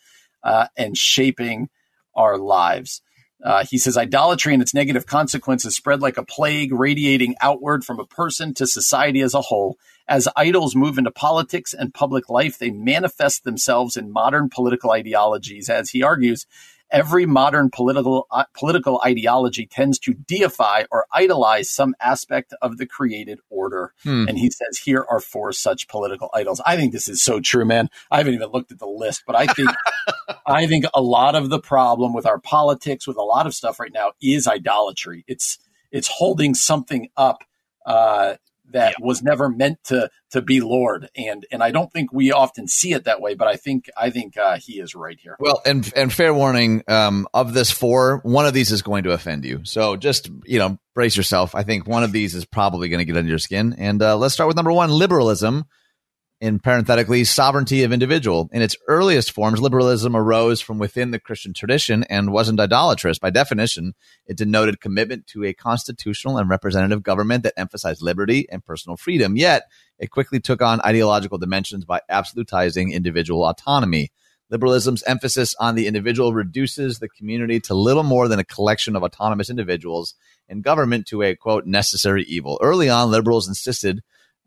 uh, 0.45 0.69
and 0.77 0.97
shaping 0.97 1.69
our 2.15 2.39
lives. 2.39 3.03
Uh, 3.45 3.65
he 3.65 3.77
says 3.77 3.99
idolatry 3.99 4.55
and 4.55 4.63
its 4.63 4.73
negative 4.73 5.07
consequences 5.07 5.77
spread 5.77 6.01
like 6.01 6.17
a 6.17 6.25
plague, 6.25 6.73
radiating 6.73 7.37
outward 7.43 7.85
from 7.85 8.01
a 8.01 8.07
person 8.07 8.55
to 8.55 8.67
society 8.67 9.21
as 9.21 9.35
a 9.35 9.43
whole. 9.43 9.77
As 10.09 10.29
idols 10.35 10.75
move 10.75 10.97
into 10.97 11.11
politics 11.11 11.75
and 11.75 11.93
public 11.93 12.31
life, 12.31 12.59
they 12.59 12.71
manifest 12.71 13.45
themselves 13.45 13.97
in 13.97 14.13
modern 14.13 14.49
political 14.49 14.93
ideologies. 14.93 15.69
As 15.69 15.91
he 15.91 16.03
argues, 16.03 16.47
every 16.95 17.27
modern 17.27 17.71
political 17.71 18.27
uh, 18.31 18.45
political 18.55 19.01
ideology 19.05 19.67
tends 19.67 19.99
to 19.99 20.15
deify 20.15 20.85
or 20.91 21.07
idolize 21.13 21.69
some 21.69 21.95
aspect 22.01 22.55
of 22.63 22.79
the 22.79 22.87
created 22.87 23.41
order. 23.51 23.93
Hmm. 24.03 24.29
And 24.29 24.39
he 24.39 24.51
says 24.51 24.79
here 24.79 25.05
are 25.11 25.21
four 25.21 25.53
such 25.53 25.89
political 25.89 26.31
idols. 26.33 26.61
I 26.65 26.77
think 26.77 26.93
this 26.93 27.09
is 27.09 27.23
so 27.23 27.41
true, 27.41 27.65
man. 27.65 27.89
I 28.11 28.19
haven't 28.19 28.35
even 28.35 28.51
looked 28.51 28.73
at 28.73 28.79
the 28.79 28.87
list, 28.87 29.25
but 29.27 29.37
I 29.37 29.47
think 29.47 29.71
I 30.47 30.67
think 30.67 30.85
a 30.95 31.03
lot 31.03 31.35
of 31.35 31.51
the 31.51 31.61
problem 31.61 32.15
with 32.15 32.27
our 32.27 32.39
politics, 32.39 33.07
with 33.07 33.17
a 33.17 33.23
lot 33.23 33.47
of 33.47 33.55
stuff 33.55 33.81
right 33.81 33.93
now, 33.93 34.13
is 34.23 34.47
idolatry. 34.47 35.25
It's 35.27 35.59
it's 35.91 36.09
holding 36.09 36.55
something 36.55 37.09
up 37.17 37.45
uh, 37.87 38.35
that 38.71 38.95
yeah. 38.99 39.07
was 39.07 39.23
never 39.23 39.49
meant 39.49 39.83
to 39.85 40.11
to 40.31 40.43
be 40.43 40.61
Lord, 40.61 41.09
and 41.17 41.47
and 41.51 41.63
I 41.63 41.71
don't 41.71 41.93
think 41.93 42.13
we 42.13 42.33
often 42.33 42.67
see 42.67 42.93
it 42.93 43.05
that 43.05 43.21
way. 43.21 43.35
But 43.35 43.49
I 43.49 43.57
think 43.57 43.91
I 43.97 44.11
think 44.11 44.37
uh, 44.37 44.57
he 44.57 44.81
is 44.81 44.95
right 44.95 45.19
here. 45.21 45.37
Well, 45.39 45.63
and 45.65 45.91
and 45.97 46.13
fair 46.13 46.35
warning 46.35 46.83
um, 46.89 47.27
of 47.33 47.55
this 47.55 47.71
four, 47.71 48.19
one 48.23 48.47
of 48.47 48.55
these 48.55 48.73
is 48.73 48.83
going 48.83 49.05
to 49.05 49.13
offend 49.13 49.45
you. 49.45 49.61
So 49.65 49.97
just 49.97 50.31
you 50.45 50.59
know 50.59 50.79
brace 50.95 51.17
yourself. 51.17 51.55
I 51.55 51.63
think 51.63 51.87
one 51.87 52.05
of 52.05 52.13
these 52.13 52.35
is 52.35 52.45
probably 52.45 52.89
going 52.89 52.99
to 52.99 53.05
get 53.05 53.17
under 53.17 53.29
your 53.29 53.39
skin. 53.39 53.75
And 53.79 54.03
uh, 54.03 54.17
let's 54.17 54.35
start 54.35 54.49
with 54.49 54.57
number 54.57 54.73
one: 54.73 54.91
liberalism 54.91 55.67
in 56.41 56.59
parenthetically 56.59 57.25
sovereignty 57.25 57.85
of 57.85 57.93
individual. 57.93 58.49
In 58.53 58.61
its 58.61 58.77
earliest 58.89 59.33
forms, 59.33 59.61
liberalism 59.61 60.17
arose 60.17 60.61
from 60.61 60.79
within 60.79 61.11
the 61.11 61.21
Christian 61.21 61.55
tradition 61.55 62.05
and 62.05 62.33
wasn't 62.33 62.61
idolatrous. 62.61 63.19
By 63.19 63.31
definition, 63.31 63.95
it 64.27 64.37
denoted 64.37 64.81
commitment 64.81 65.27
to 65.29 65.45
a 65.45 65.55
constitutional 65.55 66.39
and 66.39 66.51
representative 66.51 67.03
government 67.03 67.45
that 67.45 67.55
emphasized 67.57 68.03
liberty 68.03 68.47
and 68.51 68.65
personal 68.65 68.97
freedom. 68.97 69.37
Yet, 69.37 69.65
it 69.99 70.11
quickly 70.11 70.41
took 70.41 70.61
on 70.61 70.81
ideological 70.83 71.39
dimensions 71.39 71.85
by 71.85 72.01
absolutizing 72.11 72.93
individual 72.93 73.45
autonomy. 73.45 74.11
Liberalism's 74.51 75.03
emphasis 75.05 75.55
on 75.59 75.75
the 75.75 75.87
individual 75.87 76.35
reduces 76.35 76.99
the 76.99 77.09
community 77.09 77.61
to 77.61 77.75
little 77.75 78.03
more 78.03 78.29
than 78.29 78.39
a 78.39 78.45
collection 78.45 78.95
of 78.95 79.03
autonomous 79.03 79.49
individuals 79.49 80.15
and 80.49 80.63
government 80.63 81.07
to 81.07 81.23
a 81.23 81.35
quote 81.35 81.65
necessary 81.65 82.25
evil. 82.25 82.59
Early 82.63 82.91
on, 82.91 83.11
liberals 83.11 83.49
insisted 83.49 84.03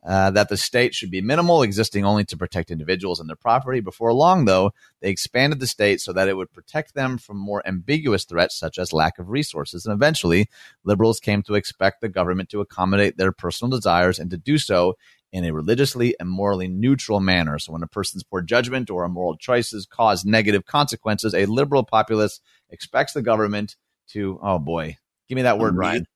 uh, 0.08 0.32
that 0.32 0.48
the 0.48 0.56
state 0.56 0.96
should 0.96 1.12
be 1.12 1.20
minimal, 1.20 1.62
existing 1.62 2.06
only 2.06 2.24
to 2.24 2.38
protect 2.38 2.72
individuals 2.72 3.20
and 3.20 3.28
their 3.28 3.36
property. 3.36 3.82
Before 3.82 4.14
long, 4.14 4.46
though, 4.46 4.72
they 5.02 5.10
expanded 5.10 5.60
the 5.60 5.68
state 5.68 6.00
so 6.00 6.14
that 6.14 6.30
it 6.30 6.38
would 6.38 6.54
protect 6.54 6.94
them 6.94 7.18
from 7.18 7.36
more 7.36 7.62
ambiguous 7.68 8.24
threats 8.24 8.56
such 8.56 8.80
as 8.80 8.94
lack 8.94 9.20
of 9.20 9.30
resources. 9.30 9.86
And 9.86 9.94
eventually, 9.94 10.50
liberals 10.86 11.20
came 11.20 11.44
to 11.44 11.56
expect 11.56 12.00
the 12.00 12.08
government 12.08 12.48
to 12.50 12.62
accommodate 12.62 13.18
their 13.18 13.34
personal 13.34 13.70
desires 13.70 14.18
and 14.18 14.32
to 14.32 14.38
do 14.38 14.58
so 14.58 14.96
in 15.34 15.44
a 15.44 15.52
religiously 15.52 16.16
and 16.22 16.30
morally 16.30 16.70
neutral 16.70 17.20
manner. 17.20 17.60
So 17.60 17.74
when 17.74 17.84
a 17.84 17.88
person's 17.88 18.24
poor 18.24 18.42
judgment 18.42 18.90
or 18.90 19.04
immoral 19.04 19.36
choices 19.36 19.86
cause 19.86 20.24
negative 20.24 20.66
consequences, 20.66 21.36
a 21.36 21.48
liberal 21.48 21.84
populace 21.84 22.40
expects 22.70 23.12
the 23.12 23.22
government 23.22 23.76
to, 24.12 24.40
oh 24.42 24.58
boy, 24.58 24.96
give 25.28 25.36
me 25.36 25.42
that 25.42 25.60
word, 25.60 25.76
Ryan 25.76 26.08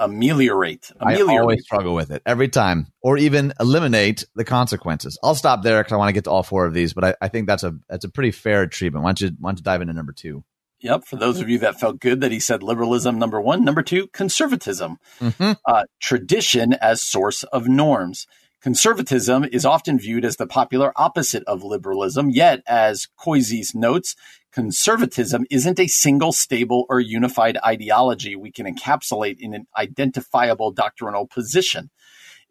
ameliorate. 0.00 0.90
ameliorate. 1.00 1.36
I 1.36 1.40
always 1.40 1.62
struggle 1.62 1.94
with 1.94 2.10
it 2.10 2.22
every 2.26 2.48
time, 2.48 2.86
or 3.02 3.18
even 3.18 3.52
eliminate 3.60 4.24
the 4.34 4.44
consequences. 4.44 5.18
I'll 5.22 5.34
stop 5.34 5.62
there 5.62 5.80
because 5.80 5.92
I 5.92 5.96
want 5.96 6.08
to 6.08 6.14
get 6.14 6.24
to 6.24 6.30
all 6.30 6.42
four 6.42 6.66
of 6.66 6.74
these, 6.74 6.92
but 6.92 7.04
I, 7.04 7.14
I, 7.20 7.28
think 7.28 7.46
that's 7.46 7.62
a 7.62 7.76
that's 7.88 8.04
a 8.04 8.08
pretty 8.08 8.30
fair 8.30 8.66
treatment. 8.66 9.04
Why 9.04 9.10
don't 9.10 9.20
you 9.20 9.36
why 9.38 9.50
don't 9.50 9.58
you 9.58 9.62
dive 9.62 9.82
into 9.82 9.92
number 9.92 10.12
two? 10.12 10.42
Yep. 10.80 11.04
For 11.04 11.16
those 11.16 11.40
of 11.40 11.48
you 11.48 11.58
that 11.58 11.78
felt 11.78 12.00
good 12.00 12.22
that 12.22 12.32
he 12.32 12.40
said 12.40 12.62
liberalism, 12.62 13.18
number 13.18 13.40
one. 13.40 13.64
Number 13.64 13.82
two, 13.82 14.06
conservatism. 14.08 14.98
Mm-hmm. 15.20 15.52
Uh, 15.66 15.84
tradition 16.00 16.72
as 16.72 17.02
source 17.02 17.42
of 17.44 17.68
norms. 17.68 18.26
Conservatism 18.60 19.44
is 19.44 19.64
often 19.64 19.98
viewed 19.98 20.22
as 20.22 20.36
the 20.36 20.46
popular 20.46 20.92
opposite 20.94 21.42
of 21.44 21.64
liberalism, 21.64 22.28
yet, 22.28 22.62
as 22.66 23.08
Koyzis 23.18 23.74
notes, 23.74 24.14
conservatism 24.52 25.46
isn't 25.50 25.80
a 25.80 25.86
single, 25.86 26.30
stable, 26.30 26.84
or 26.90 27.00
unified 27.00 27.56
ideology 27.64 28.36
we 28.36 28.52
can 28.52 28.66
encapsulate 28.66 29.38
in 29.40 29.54
an 29.54 29.66
identifiable 29.78 30.72
doctrinal 30.72 31.26
position. 31.26 31.88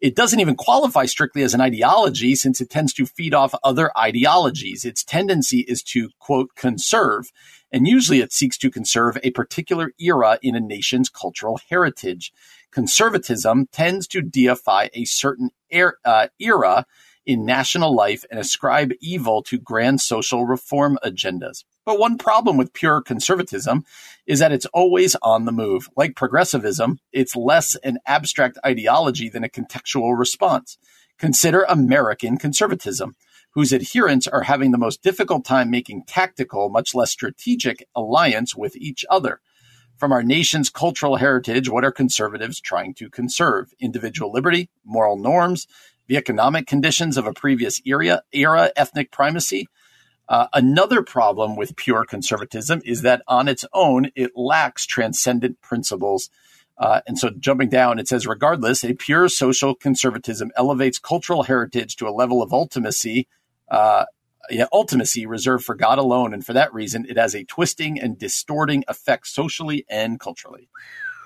It 0.00 0.16
doesn't 0.16 0.40
even 0.40 0.56
qualify 0.56 1.04
strictly 1.04 1.42
as 1.42 1.54
an 1.54 1.60
ideology 1.60 2.34
since 2.34 2.60
it 2.60 2.70
tends 2.70 2.92
to 2.94 3.06
feed 3.06 3.32
off 3.32 3.54
other 3.62 3.96
ideologies. 3.96 4.84
Its 4.84 5.04
tendency 5.04 5.60
is 5.60 5.80
to, 5.84 6.08
quote, 6.18 6.56
conserve, 6.56 7.30
and 7.70 7.86
usually 7.86 8.20
it 8.20 8.32
seeks 8.32 8.58
to 8.58 8.70
conserve 8.70 9.16
a 9.22 9.30
particular 9.30 9.92
era 10.00 10.40
in 10.42 10.56
a 10.56 10.60
nation's 10.60 11.08
cultural 11.08 11.60
heritage 11.68 12.32
conservatism 12.72 13.66
tends 13.72 14.06
to 14.08 14.22
deify 14.22 14.88
a 14.94 15.04
certain 15.04 15.50
er, 15.74 15.98
uh, 16.04 16.28
era 16.38 16.86
in 17.26 17.44
national 17.44 17.94
life 17.94 18.24
and 18.30 18.40
ascribe 18.40 18.92
evil 19.00 19.42
to 19.42 19.58
grand 19.58 20.00
social 20.00 20.46
reform 20.46 20.98
agendas. 21.04 21.64
But 21.84 21.98
one 21.98 22.18
problem 22.18 22.56
with 22.56 22.72
pure 22.72 23.00
conservatism 23.00 23.84
is 24.26 24.38
that 24.38 24.52
it's 24.52 24.66
always 24.66 25.16
on 25.22 25.44
the 25.44 25.52
move. 25.52 25.88
Like 25.96 26.16
progressivism, 26.16 26.98
it's 27.12 27.36
less 27.36 27.74
an 27.76 27.98
abstract 28.06 28.58
ideology 28.64 29.28
than 29.28 29.44
a 29.44 29.48
contextual 29.48 30.18
response. 30.18 30.78
Consider 31.18 31.64
American 31.68 32.38
conservatism, 32.38 33.16
whose 33.52 33.72
adherents 33.72 34.26
are 34.26 34.42
having 34.42 34.70
the 34.70 34.78
most 34.78 35.02
difficult 35.02 35.44
time 35.44 35.70
making 35.70 36.04
tactical, 36.04 36.68
much 36.68 36.94
less 36.94 37.10
strategic 37.10 37.86
alliance 37.94 38.54
with 38.54 38.76
each 38.76 39.04
other. 39.10 39.40
From 40.00 40.12
our 40.12 40.22
nation's 40.22 40.70
cultural 40.70 41.16
heritage, 41.16 41.68
what 41.68 41.84
are 41.84 41.92
conservatives 41.92 42.58
trying 42.58 42.94
to 42.94 43.10
conserve? 43.10 43.74
Individual 43.80 44.32
liberty, 44.32 44.70
moral 44.82 45.18
norms, 45.18 45.66
the 46.06 46.16
economic 46.16 46.66
conditions 46.66 47.18
of 47.18 47.26
a 47.26 47.34
previous 47.34 47.82
era, 47.84 48.22
era 48.32 48.72
ethnic 48.76 49.10
primacy. 49.10 49.68
Uh, 50.26 50.46
another 50.54 51.02
problem 51.02 51.54
with 51.54 51.76
pure 51.76 52.06
conservatism 52.06 52.80
is 52.82 53.02
that 53.02 53.20
on 53.28 53.46
its 53.46 53.66
own, 53.74 54.10
it 54.16 54.30
lacks 54.34 54.86
transcendent 54.86 55.60
principles. 55.60 56.30
Uh, 56.78 57.02
and 57.06 57.18
so 57.18 57.28
jumping 57.38 57.68
down, 57.68 57.98
it 57.98 58.08
says, 58.08 58.26
regardless, 58.26 58.82
a 58.82 58.94
pure 58.94 59.28
social 59.28 59.74
conservatism 59.74 60.50
elevates 60.56 60.98
cultural 60.98 61.42
heritage 61.42 61.96
to 61.96 62.08
a 62.08 62.10
level 62.10 62.42
of 62.42 62.52
ultimacy 62.52 63.26
uh, 63.70 64.06
yeah, 64.48 64.66
ultimacy 64.72 65.26
reserved 65.26 65.64
for 65.64 65.74
God 65.74 65.98
alone. 65.98 66.32
And 66.32 66.44
for 66.44 66.52
that 66.54 66.72
reason, 66.72 67.06
it 67.08 67.16
has 67.16 67.34
a 67.34 67.44
twisting 67.44 68.00
and 68.00 68.18
distorting 68.18 68.84
effect 68.88 69.26
socially 69.26 69.84
and 69.88 70.18
culturally. 70.18 70.68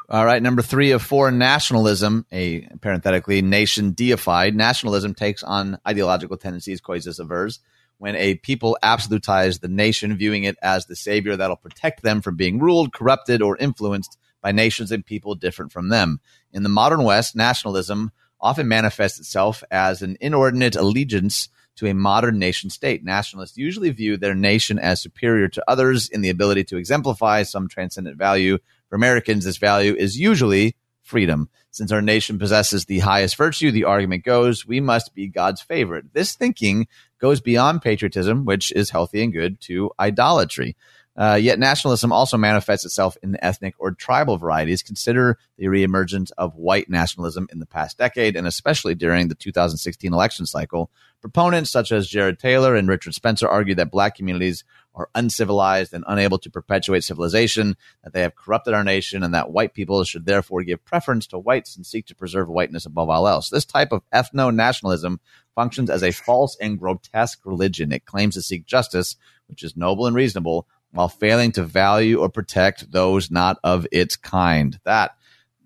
All 0.09 0.27
right, 0.27 0.43
number 0.43 0.61
three 0.61 0.91
of 0.91 1.03
four, 1.03 1.31
nationalism, 1.31 2.27
a 2.31 2.69
parenthetically 2.83 3.41
nation 3.41 3.93
deified. 3.93 4.55
Nationalism 4.55 5.15
takes 5.15 5.43
on 5.43 5.79
ideological 5.89 6.37
tendencies, 6.37 6.83
Koyzis 6.83 7.21
avers, 7.21 7.61
when 7.97 8.15
a 8.17 8.35
people 8.35 8.77
absolutize 8.83 9.61
the 9.61 9.69
nation, 9.69 10.17
viewing 10.19 10.45
it 10.45 10.59
as 10.61 10.85
the 10.85 10.97
savior 10.97 11.37
that'll 11.37 11.57
protect 11.57 12.03
them 12.03 12.21
from 12.21 12.37
being 12.37 12.59
ruled, 12.59 12.93
corrupted, 12.93 13.41
or 13.41 13.57
influenced 13.57 14.19
by 14.43 14.53
nations 14.53 14.93
and 14.93 15.07
people 15.07 15.35
different 15.35 15.73
from 15.73 15.89
them. 15.89 16.21
In 16.53 16.65
the 16.65 16.69
modern 16.69 17.03
West, 17.03 17.35
nationalism 17.35 18.13
often 18.39 18.69
manifests 18.69 19.19
itself 19.19 19.65
as 19.71 20.03
an 20.03 20.19
inordinate 20.21 20.77
allegiance 20.77 21.49
to 21.77 21.87
a 21.87 21.95
modern 21.95 22.39
nation 22.39 22.71
state. 22.71 23.05
Nationalists 23.05 23.57
usually 23.57 23.91
view 23.91 24.17
their 24.17 24.35
nation 24.35 24.79
as 24.79 25.01
superior 25.01 25.49
to 25.49 25.65
others 25.69 26.09
in 26.09 26.21
the 26.21 26.31
ability 26.31 26.65
to 26.65 26.77
exemplify 26.77 27.43
some 27.43 27.69
transcendent 27.69 28.17
value. 28.17 28.59
For 28.89 28.97
Americans, 28.97 29.45
this 29.45 29.57
value 29.57 29.95
is 29.95 30.19
usually 30.19 30.77
freedom. 31.03 31.49
Since 31.71 31.93
our 31.93 32.03
nation 32.03 32.39
possesses 32.39 32.85
the 32.85 33.01
highest 33.01 33.37
virtue, 33.37 33.71
the 33.71 33.85
argument 33.85 34.25
goes, 34.25 34.67
we 34.67 34.81
must 34.81 35.15
be 35.15 35.29
God's 35.29 35.61
favorite. 35.61 36.13
This 36.13 36.35
thinking 36.35 36.87
goes 37.21 37.41
beyond 37.41 37.83
patriotism, 37.83 38.45
which 38.45 38.73
is 38.73 38.91
healthy 38.91 39.23
and 39.23 39.33
good, 39.33 39.61
to 39.63 39.91
idolatry. 39.99 40.77
Uh, 41.17 41.39
yet 41.41 41.59
nationalism 41.59 42.13
also 42.13 42.37
manifests 42.37 42.85
itself 42.85 43.17
in 43.23 43.37
ethnic 43.41 43.75
or 43.79 43.93
tribal 43.93 44.37
varieties. 44.37 44.83
Consider 44.83 45.39
the 45.57 45.67
reemergence 45.67 46.33
of 46.37 46.57
white 46.57 46.91
nationalism 46.91 47.47
in 47.53 47.61
the 47.61 47.67
past 47.67 47.99
decade, 47.99 48.35
and 48.35 48.47
especially 48.47 48.95
during 48.95 49.29
the 49.29 49.35
2016 49.35 50.13
election 50.13 50.45
cycle. 50.45 50.91
Proponents 51.21 51.71
such 51.71 51.93
as 51.93 52.09
Jared 52.09 52.39
Taylor 52.39 52.75
and 52.75 52.89
Richard 52.89 53.15
Spencer 53.15 53.49
argue 53.49 53.77
that 53.77 53.91
black 53.91 54.17
communities 54.17 54.65
are 54.95 55.09
uncivilized 55.15 55.95
and 55.95 56.05
unable 56.07 56.39
to 56.39 56.51
perpetuate 56.51 57.03
civilization, 57.03 57.77
that 58.03 58.13
they 58.13 58.21
have 58.21 58.35
corrupted 58.35 58.75
our 58.75 58.85
nation, 58.85 59.23
and 59.23 59.35
that 59.35 59.51
white 59.51 59.73
people 59.73 60.05
should 60.05 60.27
therefore 60.27 60.63
give 60.63 60.85
preference 60.85 61.27
to 61.29 61.39
whites 61.39 61.77
and 61.77 61.87
seek 61.87 62.07
to 62.07 62.15
preserve 62.15 62.49
whiteness 62.49 62.87
above 62.87 63.09
all 63.09 63.27
else. 63.27 63.49
This 63.49 63.65
type 63.65 63.93
of 63.93 64.03
ethno 64.13 64.55
nationalism 64.55 65.21
functions 65.55 65.91
as 65.91 66.03
a 66.03 66.11
false 66.11 66.57
and 66.61 66.79
grotesque 66.79 67.41
religion. 67.45 67.93
It 67.93 68.05
claims 68.05 68.35
to 68.35 68.43
seek 68.43 68.67
justice, 68.67 69.17
which 69.49 69.63
is 69.63 69.77
noble 69.77 70.07
and 70.07 70.15
reasonable, 70.15 70.67
while 70.95 71.09
failing 71.09 71.53
to 71.53 71.65
value 71.65 72.21
or 72.21 72.29
protect 72.29 72.91
those 72.91 73.31
not 73.31 73.59
of 73.63 73.87
its 73.93 74.17
kind. 74.17 74.79
That 74.85 75.17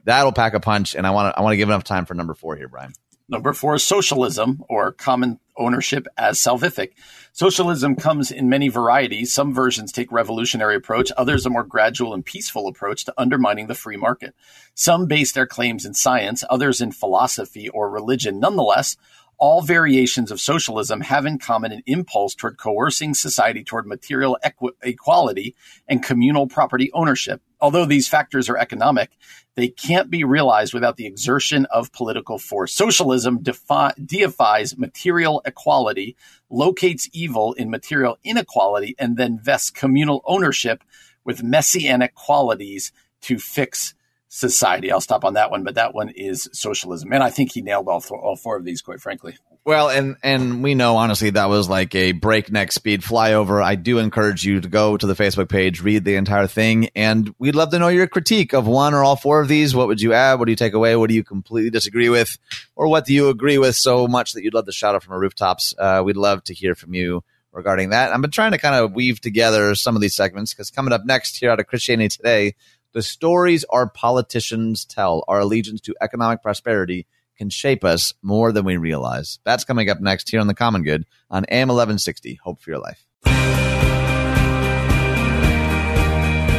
that'll 0.05 0.33
pack 0.33 0.55
a 0.55 0.61
punch, 0.61 0.95
and 0.95 1.07
I 1.07 1.11
want 1.11 1.33
to 1.33 1.39
I 1.39 1.43
want 1.43 1.53
to 1.53 1.59
give 1.59 1.69
enough 1.69 1.85
time 1.85 2.07
for 2.07 2.15
number 2.15 2.35
four 2.35 2.57
here, 2.57 2.69
Brian. 2.69 2.93
Number 3.31 3.53
four 3.53 3.75
is 3.75 3.85
socialism 3.85 4.65
or 4.71 4.91
common 4.91 5.39
ownership 5.55 6.07
as 6.17 6.39
salvific. 6.39 6.93
Socialism 7.33 7.95
comes 7.95 8.31
in 8.31 8.49
many 8.49 8.69
varieties. 8.69 9.35
Some 9.35 9.53
versions 9.53 9.93
take 9.93 10.11
revolutionary 10.11 10.77
approach, 10.77 11.13
others 11.15 11.45
a 11.45 11.51
more 11.51 11.63
gradual 11.63 12.15
and 12.15 12.25
peaceful 12.25 12.67
approach 12.69 13.05
to 13.05 13.15
undermining 13.19 13.67
the 13.67 13.75
free 13.75 13.99
market. 13.99 14.35
Some 14.75 15.07
base 15.07 15.33
their 15.33 15.47
claims 15.47 15.85
in 15.85 15.93
science, 15.93 16.43
others 16.49 16.81
in 16.81 16.91
philosophy 16.91 17.69
or 17.69 17.91
religion. 17.91 18.41
Nonetheless, 18.41 18.97
all 19.39 19.63
variations 19.63 20.31
of 20.31 20.41
socialism 20.41 21.01
have 21.01 21.25
in 21.25 21.39
common 21.39 21.73
an 21.73 21.83
impulse 21.87 22.35
toward 22.35 22.59
coercing 22.59 23.15
society 23.15 23.63
toward 23.63 23.87
material 23.87 24.37
equ- 24.45 24.73
equality 24.83 25.55
and 25.87 26.03
communal 26.03 26.47
property 26.47 26.91
ownership. 26.93 27.41
Although 27.61 27.87
these 27.87 28.09
factors 28.09 28.49
are 28.49 28.57
economic, 28.57 29.11
they 29.55 29.69
can't 29.69 30.11
be 30.11 30.25
realized 30.25 30.75
without 30.75 30.97
the 30.97 31.07
exertion 31.07 31.67
of 31.67 31.93
political 31.93 32.39
force. 32.39 32.73
Socialism 32.73 33.43
defi- 33.43 33.95
deifies 34.05 34.77
material 34.77 35.43
equality, 35.45 36.17
locates 36.51 37.09
evil 37.13 37.53
in 37.55 37.71
material 37.71 38.19
inequality, 38.25 38.95
and 38.99 39.17
then 39.17 39.39
vests 39.39 39.71
communal 39.71 40.23
ownership 40.27 40.83
with 41.25 41.43
messianic 41.43 42.15
qualities 42.15 42.93
to 43.21 43.39
fix 43.39 43.95
society. 44.29 44.93
I'll 44.93 45.01
stop 45.01 45.25
on 45.25 45.35
that 45.35 45.51
one, 45.51 45.65
but 45.65 45.75
that 45.77 45.95
one 45.95 46.11
is 46.11 46.49
socialism, 46.53 47.13
and 47.13 47.23
I 47.23 47.31
think 47.31 47.53
he 47.53 47.63
nailed 47.63 47.89
all, 47.89 48.01
th- 48.01 48.13
all 48.13 48.37
four 48.37 48.57
of 48.57 48.65
these, 48.65 48.83
quite 48.83 49.01
frankly. 49.01 49.37
Well, 49.65 49.91
and 49.91 50.17
and 50.23 50.63
we 50.63 50.75
know 50.75 50.97
honestly 50.97 51.29
that 51.29 51.51
was 51.51 51.69
like 51.69 51.95
a 51.95 52.13
breakneck 52.13 52.73
speed 52.73 53.03
flyover. 53.03 53.63
I 53.63 53.75
do 53.75 53.99
encourage 53.99 54.43
you 54.43 54.63
to 54.63 54.69
go 54.69 54.97
to 54.97 55.07
the 55.07 55.13
Facebook 55.13 55.51
page, 55.51 55.83
read 55.83 56.05
the 56.05 56.15
entire 56.15 56.47
thing, 56.47 56.89
and 56.95 57.35
we'd 57.39 57.55
love 57.55 57.71
to 57.73 57.79
know 57.79 57.89
your 57.89 58.07
critique 58.07 58.55
of 58.55 58.67
one 58.67 58.95
or 58.95 59.05
all 59.05 59.17
four 59.17 59.43
of 59.43 59.49
these. 59.49 59.75
What 59.75 59.89
would 59.89 60.01
you 60.01 60.15
add? 60.15 60.39
What 60.39 60.47
do 60.47 60.53
you 60.53 60.57
take 60.57 60.73
away? 60.73 60.97
What 60.97 61.11
do 61.11 61.15
you 61.15 61.23
completely 61.23 61.69
disagree 61.69 62.09
with, 62.09 62.39
or 62.77 62.89
what 62.89 63.05
do 63.05 63.13
you 63.13 63.29
agree 63.29 63.59
with 63.59 63.77
so 63.77 64.09
much 64.09 64.33
that 64.33 64.43
you'd 64.43 64.55
love 64.55 64.67
to 64.67 64.73
shout 64.73 64.95
out 64.95 65.03
from 65.03 65.13
our 65.13 65.21
rooftops? 65.21 65.75
Uh, 65.79 66.03
we'd 66.03 66.17
love 66.17 66.43
to 66.45 66.55
hear 66.55 66.75
from 66.75 66.95
you 66.95 67.23
regarding 67.53 67.91
that. 67.91 68.13
I've 68.13 68.23
been 68.23 68.31
trying 68.31 68.53
to 68.53 68.59
kind 68.59 68.75
of 68.75 68.93
weave 68.93 69.21
together 69.21 69.75
some 69.75 69.97
of 69.97 70.01
these 70.01 70.15
segments 70.15 70.55
because 70.55 70.71
coming 70.71 70.93
up 70.93 71.05
next 71.05 71.37
here 71.37 71.51
out 71.51 71.61
of 71.61 71.67
Christianity 71.67 72.09
Today 72.09 72.55
the 72.99 73.03
stories 73.03 73.65
our 73.71 73.89
politicians 73.89 74.85
tell, 74.85 75.23
our 75.29 75.39
allegiance 75.39 75.81
to 75.81 75.95
economic 76.01 76.43
prosperity, 76.43 77.07
can 77.37 77.49
shape 77.49 77.85
us 77.85 78.13
more 78.23 78.51
than 78.51 78.65
we 78.65 78.77
realize. 78.77 79.39
That's 79.45 79.63
coming 79.63 79.89
up 79.89 80.01
next 80.01 80.29
here 80.29 80.41
on 80.41 80.49
The 80.49 80.55
Common 80.55 80.83
Good 80.83 81.07
on 81.31 81.45
AM 81.45 81.69
1160. 81.69 82.41
Hope 82.43 82.61
for 82.61 82.71
your 82.71 82.81
life. 82.81 83.07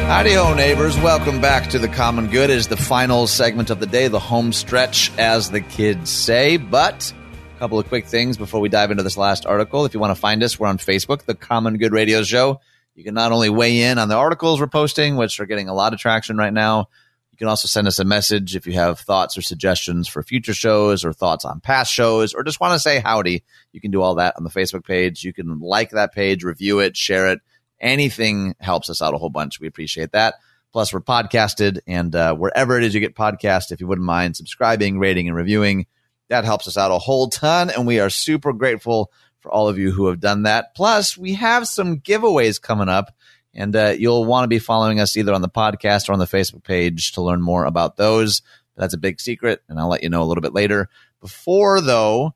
Howdy 0.08 0.32
ho, 0.32 0.54
neighbors. 0.54 0.98
Welcome 1.00 1.42
back 1.42 1.68
to 1.72 1.78
The 1.78 1.88
Common 1.88 2.28
Good. 2.28 2.48
It 2.48 2.56
is 2.56 2.68
the 2.68 2.78
final 2.78 3.26
segment 3.26 3.68
of 3.68 3.78
the 3.78 3.86
day, 3.86 4.08
the 4.08 4.18
home 4.18 4.54
stretch, 4.54 5.12
as 5.18 5.50
the 5.50 5.60
kids 5.60 6.08
say. 6.08 6.56
But 6.56 7.12
a 7.54 7.58
couple 7.58 7.78
of 7.78 7.86
quick 7.88 8.06
things 8.06 8.38
before 8.38 8.62
we 8.62 8.70
dive 8.70 8.90
into 8.90 9.02
this 9.02 9.18
last 9.18 9.44
article. 9.44 9.84
If 9.84 9.92
you 9.92 10.00
want 10.00 10.16
to 10.16 10.18
find 10.18 10.42
us, 10.42 10.58
we're 10.58 10.68
on 10.68 10.78
Facebook, 10.78 11.24
The 11.24 11.34
Common 11.34 11.76
Good 11.76 11.92
Radio 11.92 12.22
Show. 12.22 12.62
You 12.94 13.04
can 13.04 13.14
not 13.14 13.32
only 13.32 13.50
weigh 13.50 13.82
in 13.82 13.98
on 13.98 14.08
the 14.08 14.16
articles 14.16 14.60
we're 14.60 14.66
posting, 14.66 15.16
which 15.16 15.40
are 15.40 15.46
getting 15.46 15.68
a 15.68 15.74
lot 15.74 15.92
of 15.92 15.98
traction 15.98 16.36
right 16.36 16.52
now, 16.52 16.88
you 17.30 17.38
can 17.38 17.48
also 17.48 17.68
send 17.68 17.86
us 17.86 17.98
a 17.98 18.04
message 18.04 18.56
if 18.56 18.66
you 18.66 18.74
have 18.74 19.00
thoughts 19.00 19.38
or 19.38 19.42
suggestions 19.42 20.08
for 20.08 20.22
future 20.22 20.52
shows 20.54 21.04
or 21.04 21.12
thoughts 21.12 21.44
on 21.44 21.60
past 21.60 21.92
shows 21.92 22.34
or 22.34 22.42
just 22.42 22.60
want 22.60 22.74
to 22.74 22.78
say 22.78 22.98
howdy. 22.98 23.44
You 23.72 23.80
can 23.80 23.90
do 23.90 24.02
all 24.02 24.16
that 24.16 24.34
on 24.36 24.44
the 24.44 24.50
Facebook 24.50 24.84
page. 24.84 25.24
You 25.24 25.32
can 25.32 25.60
like 25.60 25.90
that 25.90 26.12
page, 26.12 26.44
review 26.44 26.80
it, 26.80 26.96
share 26.96 27.28
it. 27.28 27.40
Anything 27.80 28.54
helps 28.60 28.90
us 28.90 29.00
out 29.00 29.14
a 29.14 29.18
whole 29.18 29.30
bunch. 29.30 29.60
We 29.60 29.68
appreciate 29.68 30.12
that. 30.12 30.34
Plus, 30.72 30.92
we're 30.92 31.00
podcasted, 31.00 31.80
and 31.88 32.14
uh, 32.14 32.32
wherever 32.34 32.78
it 32.78 32.84
is 32.84 32.94
you 32.94 33.00
get 33.00 33.16
podcast, 33.16 33.72
if 33.72 33.80
you 33.80 33.88
wouldn't 33.88 34.06
mind 34.06 34.36
subscribing, 34.36 35.00
rating, 35.00 35.26
and 35.26 35.36
reviewing, 35.36 35.86
that 36.28 36.44
helps 36.44 36.68
us 36.68 36.76
out 36.76 36.92
a 36.92 36.98
whole 36.98 37.28
ton. 37.28 37.70
And 37.70 37.88
we 37.88 37.98
are 37.98 38.08
super 38.08 38.52
grateful 38.52 39.10
for 39.40 39.50
all 39.50 39.68
of 39.68 39.78
you 39.78 39.90
who 39.90 40.06
have 40.06 40.20
done 40.20 40.44
that. 40.44 40.74
Plus, 40.74 41.16
we 41.16 41.34
have 41.34 41.66
some 41.66 41.98
giveaways 42.00 42.60
coming 42.60 42.88
up, 42.88 43.14
and 43.54 43.74
uh, 43.74 43.94
you'll 43.98 44.24
want 44.24 44.44
to 44.44 44.48
be 44.48 44.58
following 44.58 45.00
us 45.00 45.16
either 45.16 45.32
on 45.32 45.42
the 45.42 45.48
podcast 45.48 46.08
or 46.08 46.12
on 46.12 46.18
the 46.18 46.26
Facebook 46.26 46.62
page 46.62 47.12
to 47.12 47.22
learn 47.22 47.42
more 47.42 47.64
about 47.64 47.96
those. 47.96 48.42
That's 48.76 48.94
a 48.94 48.98
big 48.98 49.20
secret, 49.20 49.62
and 49.68 49.78
I'll 49.78 49.88
let 49.88 50.02
you 50.02 50.08
know 50.08 50.22
a 50.22 50.24
little 50.24 50.42
bit 50.42 50.54
later. 50.54 50.88
Before, 51.20 51.80
though, 51.80 52.34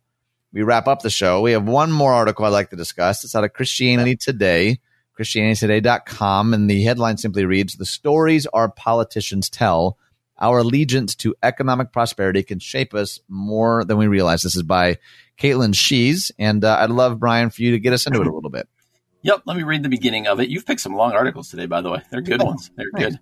we 0.53 0.63
wrap 0.63 0.87
up 0.87 1.03
the 1.03 1.11
show, 1.11 1.41
we 1.41 1.53
have 1.53 1.67
one 1.67 1.91
more 1.91 2.13
article 2.13 2.45
I'd 2.45 2.51
like 2.51 2.71
to 2.71 2.77
discuss. 2.77 3.25
It's 3.25 3.35
out 3.35 3.45
of 3.45 3.53
Christianity 3.53 4.17
Today, 4.17 4.79
ChristianityToday.com, 5.19 6.55
and 6.55 6.71
the 6.71 6.85
headline 6.85 7.17
simply 7.17 7.45
reads 7.45 7.75
The 7.75 7.87
stories 7.87 8.47
our 8.47 8.69
politicians 8.69 9.49
tell. 9.49 9.99
Our 10.39 10.59
allegiance 10.59 11.15
to 11.17 11.35
economic 11.43 11.93
prosperity 11.93 12.43
can 12.43 12.59
shape 12.59 12.93
us 12.93 13.21
more 13.29 13.85
than 13.85 13.99
we 13.99 14.09
realize. 14.09 14.43
This 14.43 14.57
is 14.57 14.65
by 14.65 14.99
Kaitlyn 15.39 15.75
Schiess, 15.75 16.31
and 16.39 16.65
uh, 16.65 16.79
I'd 16.81 16.91
love, 16.91 17.19
Brian, 17.19 17.51
for 17.51 17.63
you 17.63 17.73
to 17.73 17.79
get 17.79 17.93
us 17.93 18.07
into 18.07 18.21
it 18.21 18.27
a 18.27 18.33
little 18.33 18.51
bit. 18.51 18.69
Yep, 19.25 19.45
let 19.47 19.57
me 19.57 19.63
read 19.63 19.83
the 19.83 19.89
beginning 19.89 20.27
of 20.27 20.39
it. 20.39 20.51
You've 20.51 20.67
picked 20.67 20.83
some 20.83 20.97
long 20.97 21.13
articles 21.13 21.49
today, 21.49 21.65
by 21.65 21.81
the 21.81 21.91
way. 21.91 22.03
They're 22.11 22.21
good 22.21 22.43
ones. 22.43 22.71
They're 22.77 22.91
good. 22.91 23.19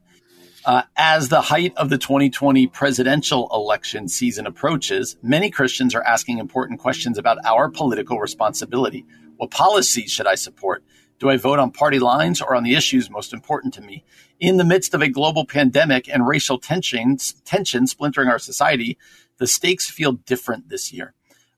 Uh, 0.65 0.83
as 0.97 1.29
the 1.29 1.41
height 1.41 1.73
of 1.77 1.91
the 1.91 1.99
2020 1.99 2.67
presidential 2.67 3.49
election 3.53 4.09
season 4.09 4.47
approaches, 4.47 5.17
many 5.23 5.49
Christians 5.49 5.95
are 5.95 6.03
asking 6.03 6.39
important 6.39 6.81
questions 6.81 7.19
about 7.19 7.39
our 7.45 7.69
political 7.69 8.19
responsibility. 8.19 9.07
What 9.37 9.53
policies 9.53 10.11
should 10.11 10.27
I 10.27 10.35
support? 10.35 10.83
Do 11.19 11.31
I 11.31 11.37
vote 11.37 11.61
on 11.61 11.71
party 11.71 12.01
lines 12.01 12.41
or 12.41 12.57
on 12.57 12.65
the 12.65 12.75
issues 12.75 13.09
most 13.11 13.33
important 13.33 13.75
to 13.75 13.81
me? 13.81 14.05
In 14.41 14.57
the 14.57 14.65
midst 14.65 14.95
of 14.95 15.03
a 15.03 15.09
global 15.09 15.45
pandemic 15.45 16.09
and 16.09 16.27
racial 16.27 16.59
tensions, 16.59 17.35
tension 17.45 17.87
splintering 17.87 18.29
our 18.29 18.41
society, 18.41 18.99
the 19.39 19.47
stakes 19.47 19.89
feel 19.89 20.13
different 20.13 20.69
this 20.69 20.93
year. 20.93 21.15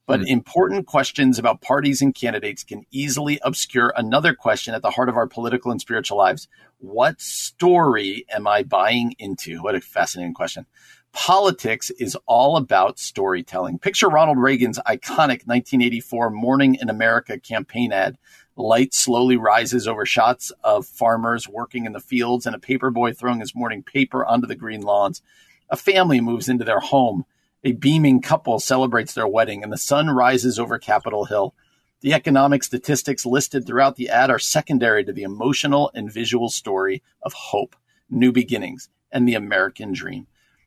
But 0.07 0.21
mm. 0.21 0.27
important 0.27 0.87
questions 0.87 1.39
about 1.39 1.63
parties 1.63 2.03
and 2.03 2.15
candidates 2.15 2.63
can 2.63 2.85
easily 2.91 3.39
obscure 3.43 3.93
another 3.97 4.35
question 4.35 4.75
at 4.75 4.83
the 4.83 4.91
heart 4.91 5.09
of 5.09 5.17
our 5.17 5.27
political 5.27 5.71
and 5.71 5.81
spiritual 5.81 6.19
lives. 6.19 6.47
What 6.79 7.21
story 7.21 8.27
am 8.31 8.47
I 8.47 8.63
buying 8.63 9.15
into? 9.19 9.63
What 9.63 9.75
a 9.75 9.81
fascinating 9.81 10.35
question. 10.35 10.67
Politics 11.15 11.91
is 11.91 12.17
all 12.27 12.57
about 12.57 12.99
storytelling. 12.99 13.79
Picture 13.79 14.09
Ronald 14.09 14.39
Reagan's 14.39 14.81
iconic 14.81 15.47
1984 15.47 16.29
Morning 16.31 16.75
in 16.75 16.91
America 16.91 17.39
campaign 17.39 17.93
ad. 17.93 18.19
Light 18.57 18.93
slowly 18.93 19.37
rises 19.37 19.89
over 19.89 20.05
shots 20.05 20.53
of 20.63 20.87
farmers 20.87 21.49
working 21.49 21.87
in 21.87 21.93
the 21.93 22.01
fields 22.01 22.47
and 22.47 22.55
a 22.55 22.59
paper 22.59 22.91
boy 22.91 23.13
throwing 23.13 23.41
his 23.41 23.55
morning 23.55 23.83
paper 23.83 24.25
onto 24.27 24.47
the 24.47 24.57
green 24.57 24.81
lawns. 24.81 25.23
A 25.71 25.77
family 25.77 26.21
moves 26.21 26.49
into 26.49 26.65
their 26.65 26.81
home. 26.81 27.25
A 27.67 27.73
beaming 27.73 28.21
couple 28.21 28.61
celebrates 28.61 29.15
their 29.15 29.27
wedding 29.27 29.63
and 29.63 29.73
the 29.73 29.79
sun 29.79 30.11
rises 30.11 30.59
over 30.59 30.79
Capitol 30.79 31.25
Hill. 31.25 31.55
The 32.03 32.13
economic 32.13 32.63
statistics 32.63 33.25
listed 33.25 33.67
throughout 33.67 33.97
the 33.97 34.11
ad 34.11 34.31
are 34.31 34.39
secondary 34.39 35.03
to 35.05 35.13
the 35.15 35.23
emotional 35.23 35.91
and 35.95 36.13
visual 36.13 36.51
story 36.51 37.03
of 37.23 37.33
hope, 37.33 37.75
new 38.11 38.33
beginnings, 38.33 38.91
and 39.11 39.27
the 39.27 39.35
American 39.35 39.93
dream. 39.93 40.27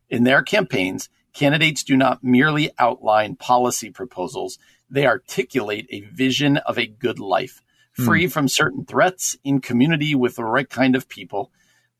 In 0.10 0.24
their 0.24 0.41
campaigns, 0.41 1.10
candidates 1.34 1.84
do 1.84 1.95
not 1.95 2.24
merely 2.24 2.72
outline 2.80 3.36
policy 3.36 3.91
proposals, 3.91 4.57
they 4.90 5.06
articulate 5.06 5.86
a 5.91 6.02
vision 6.02 6.57
of 6.57 6.80
a 6.80 6.88
good 6.88 7.19
life, 7.19 7.61
hmm. 7.95 8.06
free 8.06 8.26
mm. 8.26 8.32
from 8.32 8.48
certain 8.48 8.86
threats, 8.86 9.38
in 9.44 9.61
community 9.61 10.15
with 10.15 10.38
the 10.38 10.45
right 10.45 10.69
kind 10.69 10.95
of 10.95 11.10
people. 11.10 11.52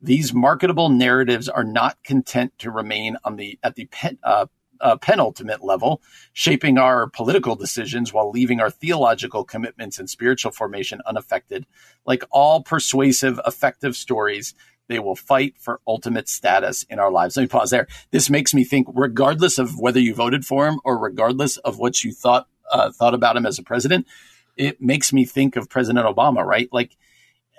These 0.02 0.34
marketable 0.34 0.90
narratives 0.90 1.50
are 1.50 1.64
not 1.64 2.02
content 2.04 2.54
to 2.60 2.72
remain 2.72 3.18
on 3.24 3.36
the 3.36 3.60
at 3.62 3.76
the 3.76 3.90
uh, 4.24 4.46
uh, 4.82 4.98
penultimate 4.98 5.64
level, 5.64 6.02
shaping 6.34 6.78
our 6.78 7.08
political 7.08 7.56
decisions 7.56 8.14
while 8.14 8.32
leaving 8.32 8.60
our 8.60 8.70
theological 8.70 9.44
commitments 9.44 10.00
and 10.00 10.10
spiritual 10.10 10.52
formation 10.52 11.02
unaffected. 11.06 11.66
Like 12.06 12.24
all 12.32 12.62
persuasive, 12.62 13.40
effective 13.46 13.96
stories, 13.96 14.54
they 14.88 15.00
will 15.00 15.16
fight 15.16 15.56
for 15.58 15.82
ultimate 15.88 16.30
status 16.30 16.84
in 16.84 17.00
our 17.00 17.12
lives. 17.12 17.36
Let 17.36 17.44
me 17.44 17.48
pause 17.48 17.70
there. 17.70 17.88
This 18.12 18.30
makes 18.30 18.54
me 18.54 18.64
think, 18.64 18.88
regardless 18.94 19.58
of 19.58 19.80
whether 19.80 20.00
you 20.00 20.14
voted 20.14 20.46
for 20.46 20.68
him 20.68 20.80
or 20.84 20.98
regardless 20.98 21.58
of 21.58 21.78
what 21.78 22.04
you 22.04 22.12
thought 22.12 22.48
uh, 22.72 22.92
thought 22.92 23.14
about 23.14 23.38
him 23.38 23.46
as 23.46 23.60
a 23.60 23.64
president, 23.64 24.08
it 24.58 24.82
makes 24.82 25.14
me 25.14 25.26
think 25.26 25.56
of 25.56 25.70
President 25.70 26.06
Obama. 26.06 26.44
Right, 26.44 26.70
like 26.72 26.96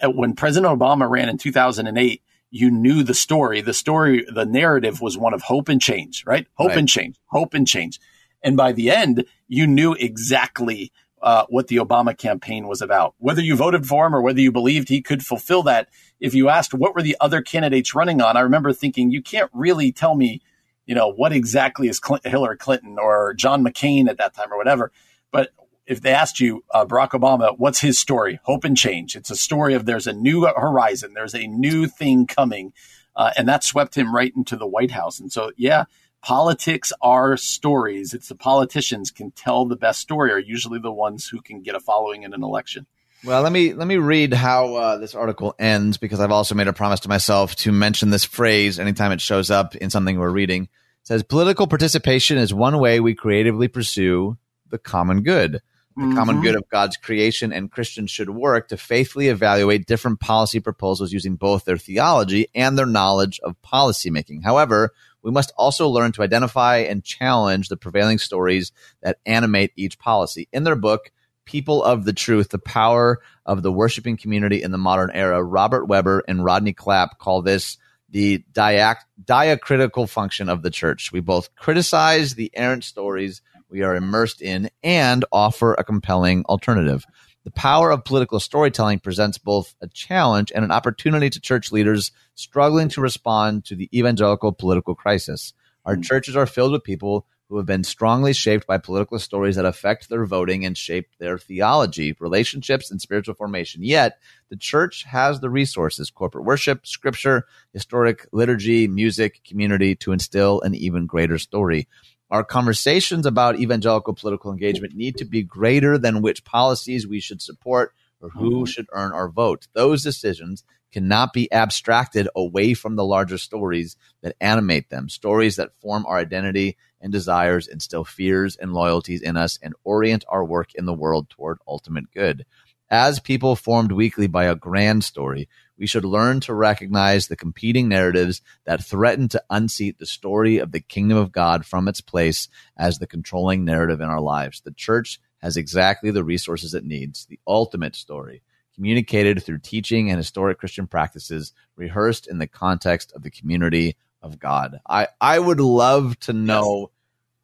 uh, 0.03 0.11
when 0.11 0.35
President 0.35 0.79
Obama 0.79 1.09
ran 1.09 1.29
in 1.29 1.39
2008 1.39 2.23
you 2.51 2.71
knew 2.71 3.03
the 3.03 3.15
story. 3.15 3.61
The 3.61 3.75
story, 3.75 4.25
the 4.33 4.47
narrative 4.47 5.01
was 5.01 5.19
one 5.19 5.35
of 5.35 5.43
hope 5.43 5.69
and 5.69 5.81
change, 5.81 6.25
right? 6.27 6.47
Hope 6.55 6.69
right. 6.69 6.79
and 6.79 6.89
change, 6.89 7.17
hope 7.27 7.55
and 7.55 7.67
change. 7.67 8.01
And 8.43 8.57
by 8.57 8.73
the 8.73 8.91
end, 8.91 9.25
you 9.49 9.67
knew 9.67 9.95
exactly 9.95 10.93
uh, 11.21 11.45
what 11.49 11.67
the 11.67 11.77
Obama 11.77 12.17
campaign 12.17 12.69
was 12.69 12.81
about. 12.81 13.15
Whether 13.19 13.43
you 13.43 13.57
voted 13.57 13.87
for 13.87 14.07
him 14.07 14.15
or 14.15 14.23
whether 14.23 14.41
you 14.41 14.53
believed 14.53 14.89
he 14.89 15.03
could 15.03 15.25
fulfill 15.25 15.65
that, 15.65 15.89
if 16.21 16.35
you 16.35 16.49
asked 16.49 16.75
what 16.75 16.95
were 16.95 17.03
the 17.03 17.17
other 17.21 17.43
candidates 17.43 17.95
running 17.95 18.23
on, 18.23 18.37
I 18.37 18.41
remember 18.41 18.73
thinking, 18.73 19.11
you 19.11 19.23
can't 19.23 19.51
really 19.53 19.93
tell 19.93 20.15
me, 20.15 20.41
you 20.87 20.95
know, 20.95 21.09
what 21.09 21.33
exactly 21.33 21.89
is 21.89 21.99
Clinton, 21.99 22.31
Hillary 22.31 22.57
Clinton 22.57 22.97
or 22.99 23.35
John 23.35 23.65
McCain 23.65 24.09
at 24.09 24.19
that 24.19 24.35
time 24.35 24.53
or 24.53 24.57
whatever. 24.57 24.93
But 25.33 25.51
if 25.89 26.03
they 26.03 26.13
asked 26.13 26.39
you, 26.39 26.63
uh, 26.73 26.85
Barack 26.85 27.11
Obama, 27.11 27.59
what's 27.59 27.81
his 27.81 27.99
story? 27.99 28.39
Hope 28.43 28.65
and 28.65 28.77
change. 28.77 29.17
It's 29.17 29.31
a 29.31 29.37
story 29.37 29.73
of 29.73 29.87
there's 29.87 30.07
a 30.07 30.13
new 30.13 30.47
horizon, 30.47 31.15
there's 31.15 31.35
a 31.35 31.47
new 31.47 31.87
thing 31.87 32.27
coming. 32.27 32.75
Uh, 33.17 33.31
and 33.37 33.49
that 33.49 33.65
swept 33.65 33.97
him 33.97 34.15
right 34.15 34.33
into 34.37 34.55
the 34.55 34.67
White 34.67 34.91
House. 34.91 35.19
And 35.19 35.33
so, 35.33 35.51
yeah, 35.57 35.87
politics 36.21 36.93
are 37.01 37.39
stories. 37.39 38.13
It's 38.13 38.29
the 38.29 38.35
politicians 38.35 39.11
can 39.11 39.31
tell 39.31 39.65
the 39.65 39.77
best 39.77 40.01
story 40.01 40.31
are 40.31 40.39
usually 40.39 40.79
the 40.79 40.93
ones 40.93 41.27
who 41.27 41.41
can 41.41 41.63
get 41.63 41.75
a 41.75 41.81
following 41.81 42.23
in 42.23 42.35
an 42.35 42.45
election. 42.45 42.87
Well, 43.25 43.43
let 43.43 43.51
me 43.51 43.73
let 43.73 43.89
me 43.89 43.97
read 43.97 44.33
how 44.33 44.77
uh, 44.77 44.99
this 44.99 45.17
article 45.17 45.53
ends 45.59 45.97
because 45.97 46.21
I've 46.21 46.31
also 46.31 46.55
made 46.55 46.69
a 46.69 46.73
promise 46.73 47.01
to 47.01 47.09
myself 47.09 47.57
to 47.57 47.73
mention 47.73 48.11
this 48.11 48.25
phrase 48.25 48.79
anytime 48.79 49.11
it 49.11 49.21
shows 49.21 49.51
up 49.51 49.75
in 49.75 49.91
something 49.91 50.19
we're 50.19 50.31
reading. 50.31 50.65
It 50.65 50.69
says 51.09 51.25
political 51.25 51.67
participation 51.67 52.39
is 52.39 52.55
one 52.55 52.79
way 52.79 53.01
we 53.01 53.17
creatively 53.17 53.67
pursue 53.67 54.37
the 54.69 54.79
common 54.79 55.23
good 55.23 55.61
the 55.99 56.05
mm-hmm. 56.05 56.17
common 56.17 56.41
good 56.41 56.55
of 56.55 56.69
God's 56.69 56.97
creation, 56.97 57.53
and 57.53 57.73
Christians 57.73 58.11
should 58.11 58.31
work 58.31 58.69
to 58.69 58.77
faithfully 58.77 59.29
evaluate 59.29 59.87
different 59.87 60.21
policy 60.21 60.61
proposals 60.61 61.13
using 61.13 61.35
both 61.35 61.65
their 61.65 61.77
theology 61.77 62.47
and 62.55 62.79
their 62.79 62.87
knowledge 62.87 63.41
of 63.41 63.61
policymaking. 63.63 64.45
However, 64.45 64.93
we 65.23 65.33
must 65.33 65.53
also 65.57 65.89
learn 65.89 66.13
to 66.13 66.23
identify 66.23 66.79
and 66.79 67.03
challenge 67.03 67.69
the 67.69 67.77
prevailing 67.77 68.19
stories 68.19 68.71
that 69.03 69.19
animate 69.27 69.73
each 69.75 69.99
policy. 69.99 70.49
In 70.53 70.63
their 70.63 70.77
book, 70.77 71.11
People 71.45 71.83
of 71.83 72.05
the 72.05 72.13
Truth, 72.13 72.51
the 72.51 72.61
Power 72.61 73.19
of 73.45 73.63
the 73.63 73.73
Worshiping 73.73 74.17
Community 74.17 74.63
in 74.63 74.71
the 74.71 74.79
Modern 74.79 75.11
Era, 75.13 75.43
Robert 75.43 75.87
Webber 75.87 76.23
and 76.29 76.45
Rodney 76.45 76.75
Clapp 76.75 77.19
call 77.19 77.43
this 77.43 77.77
the 78.09 78.45
diac- 78.53 79.05
diacritical 79.23 80.07
function 80.07 80.49
of 80.49 80.63
the 80.63 80.71
church. 80.71 81.11
We 81.11 81.21
both 81.21 81.55
criticize 81.57 82.37
the 82.37 82.53
errant 82.55 82.85
stories 82.85 83.43
we 83.71 83.83
are 83.83 83.97
immersed 83.97 84.41
in 84.43 84.71
and 84.83 85.25
offer 85.33 85.75
a 85.75 85.85
compelling 85.85 86.45
alternative. 86.45 87.05
The 87.45 87.51
power 87.53 87.91
of 87.91 88.05
political 88.05 88.41
storytelling 88.41 88.99
presents 88.99 89.39
both 89.39 89.75
a 89.81 89.89
challenge 89.89 90.53
and 90.55 90.65
an 90.65 90.71
opportunity 90.71 91.31
to 91.31 91.41
church 91.41 91.73
leaders 91.73 92.13
struggling 92.35 92.89
to 92.91 93.01
respond 93.01 93.65
to 93.67 93.75
the 93.75 93.89
evangelical 93.99 94.53
political 94.53 94.95
crisis. 94.95 95.55
Our 95.85 95.95
hmm. 95.95 96.03
churches 96.03 96.37
are 96.37 96.47
filled 96.47 96.73
with 96.73 96.85
people 96.85 97.27
who 97.49 97.57
have 97.57 97.67
been 97.67 97.85
strongly 97.85 98.35
shaped 98.35 98.67
by 98.67 98.77
political 98.77 99.19
stories 99.19 99.57
that 99.57 99.65
affect 99.65 100.09
their 100.09 100.27
voting 100.27 100.67
and 100.67 100.77
shape 100.77 101.09
their 101.19 101.39
theology, 101.39 102.15
relationships, 102.21 102.91
and 102.91 103.01
spiritual 103.01 103.35
formation. 103.35 103.83
Yet, 103.83 104.19
the 104.51 104.57
church 104.57 105.05
has 105.05 105.41
the 105.41 105.49
resources 105.49 106.11
corporate 106.11 106.45
worship, 106.45 106.87
scripture, 106.87 107.47
historic 107.73 108.27
liturgy, 108.33 108.87
music, 108.87 109.41
community 109.45 109.95
to 109.97 110.13
instill 110.13 110.61
an 110.61 110.75
even 110.75 111.07
greater 111.07 111.39
story. 111.39 111.89
Our 112.31 112.45
conversations 112.45 113.25
about 113.25 113.59
evangelical 113.59 114.15
political 114.15 114.53
engagement 114.53 114.95
need 114.95 115.17
to 115.17 115.25
be 115.25 115.43
greater 115.43 115.97
than 115.97 116.21
which 116.21 116.45
policies 116.45 117.07
we 117.07 117.21
should 117.21 117.41
support 117.41 117.95
or 118.21 118.29
who 118.31 118.51
mm-hmm. 118.51 118.65
should 118.65 118.87
earn 118.93 119.13
our 119.13 119.29
vote. 119.29 119.67
Those 119.73 120.03
decisions 120.03 120.65
cannot 120.93 121.33
be 121.33 121.51
abstracted 121.53 122.29
away 122.35 122.75
from 122.75 122.97
the 122.97 123.05
larger 123.05 123.39
stories 123.39 123.97
that 124.23 124.37
animate 124.41 124.91
them, 124.91 125.09
stories 125.09 125.57
that 125.57 125.79
form 125.81 126.05
our 126.07 126.19
identity 126.19 126.77
and 127.01 127.13
desires, 127.13 127.69
instill 127.69 128.05
fears 128.05 128.57
and 128.57 128.73
loyalties 128.73 129.23
in 129.23 129.37
us, 129.37 129.59
and 129.63 129.75
orient 129.85 130.25
our 130.29 130.45
work 130.45 130.75
in 130.75 130.87
the 130.87 130.95
world 130.95 131.31
toward 131.31 131.59
ultimate 131.67 132.11
good. 132.13 132.45
As 132.91 133.21
people 133.21 133.55
formed 133.55 133.93
weekly 133.93 134.27
by 134.27 134.45
a 134.45 134.55
grand 134.55 135.05
story, 135.05 135.49
we 135.79 135.87
should 135.87 136.05
learn 136.05 136.41
to 136.41 136.55
recognize 136.55 137.29
the 137.29 137.37
competing 137.37 137.89
narratives 137.89 138.43
that 138.65 138.85
threaten 138.85 139.29
to 139.29 139.43
unseat 139.49 139.99
the 139.99 140.07
story 140.07 140.59
of 140.59 140.73
the 140.73 140.81
kingdom 140.81 141.17
of 141.17 141.33
God 141.33 141.65
from 141.65 141.89
its 141.89 142.01
place 142.01 142.49
as 142.77 142.99
the 142.99 143.07
controlling 143.07 143.65
narrative 143.65 144.01
in 144.01 144.09
our 144.09 144.21
lives. 144.21 144.61
The 144.61 144.73
church 144.73 145.21
has 145.39 145.57
exactly 145.57 146.11
the 146.11 146.25
resources 146.25 146.75
it 146.75 146.85
needs, 146.85 147.27
the 147.27 147.39
ultimate 147.47 147.95
story, 147.95 148.43
communicated 148.75 149.43
through 149.43 149.59
teaching 149.59 150.11
and 150.11 150.19
historic 150.19 150.59
Christian 150.59 150.87
practices, 150.87 151.53
rehearsed 151.77 152.27
in 152.27 152.39
the 152.39 152.47
context 152.47 153.13
of 153.15 153.23
the 153.23 153.31
community 153.31 153.97
of 154.21 154.39
God. 154.39 154.81
I, 154.89 155.09
I 155.21 155.39
would 155.39 155.61
love 155.61 156.19
to 156.21 156.33
know 156.33 156.91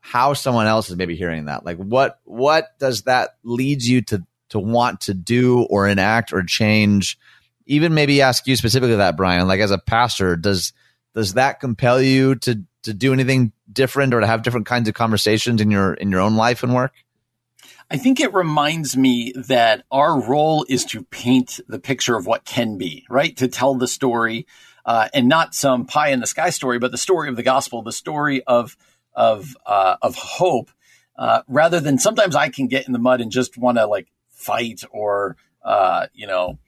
how 0.00 0.34
someone 0.34 0.66
else 0.66 0.90
is 0.90 0.96
maybe 0.96 1.16
hearing 1.16 1.46
that. 1.46 1.64
Like 1.64 1.78
what 1.78 2.20
what 2.24 2.78
does 2.78 3.02
that 3.02 3.36
lead 3.42 3.82
you 3.82 4.02
to 4.02 4.26
to 4.50 4.58
want 4.58 5.00
to 5.02 5.14
do 5.14 5.62
or 5.62 5.88
enact 5.88 6.32
or 6.32 6.42
change 6.42 7.18
even 7.66 7.94
maybe 7.94 8.20
ask 8.20 8.46
you 8.46 8.56
specifically 8.56 8.96
that, 8.96 9.16
Brian, 9.16 9.46
like 9.48 9.60
as 9.60 9.70
a 9.70 9.78
pastor, 9.78 10.36
does 10.36 10.72
does 11.14 11.34
that 11.34 11.60
compel 11.60 12.00
you 12.00 12.34
to 12.36 12.62
to 12.82 12.94
do 12.94 13.12
anything 13.12 13.52
different 13.72 14.14
or 14.14 14.20
to 14.20 14.26
have 14.26 14.42
different 14.42 14.66
kinds 14.66 14.88
of 14.88 14.94
conversations 14.94 15.60
in 15.60 15.70
your 15.70 15.94
in 15.94 16.10
your 16.10 16.20
own 16.20 16.36
life 16.36 16.62
and 16.62 16.74
work? 16.74 16.92
I 17.90 17.96
think 17.98 18.18
it 18.18 18.32
reminds 18.32 18.96
me 18.96 19.32
that 19.36 19.84
our 19.90 20.20
role 20.20 20.64
is 20.68 20.84
to 20.86 21.02
paint 21.04 21.60
the 21.68 21.78
picture 21.78 22.16
of 22.16 22.26
what 22.26 22.44
can 22.44 22.78
be, 22.78 23.04
right? 23.10 23.36
To 23.36 23.46
tell 23.46 23.74
the 23.74 23.86
story, 23.86 24.46
uh, 24.86 25.08
and 25.12 25.28
not 25.28 25.54
some 25.54 25.84
pie 25.84 26.08
in 26.08 26.20
the 26.20 26.26
sky 26.26 26.50
story, 26.50 26.78
but 26.78 26.92
the 26.92 26.98
story 26.98 27.28
of 27.28 27.36
the 27.36 27.42
gospel, 27.42 27.82
the 27.82 27.92
story 27.92 28.42
of 28.44 28.76
of 29.14 29.56
uh, 29.66 29.96
of 30.02 30.14
hope, 30.16 30.70
uh, 31.16 31.42
rather 31.46 31.80
than 31.80 31.98
sometimes 31.98 32.34
I 32.34 32.48
can 32.48 32.68
get 32.68 32.86
in 32.86 32.92
the 32.92 32.98
mud 32.98 33.20
and 33.20 33.30
just 33.30 33.56
want 33.56 33.78
to 33.78 33.86
like 33.86 34.08
fight 34.30 34.82
or 34.90 35.36
uh, 35.62 36.06
you 36.12 36.26
know 36.26 36.58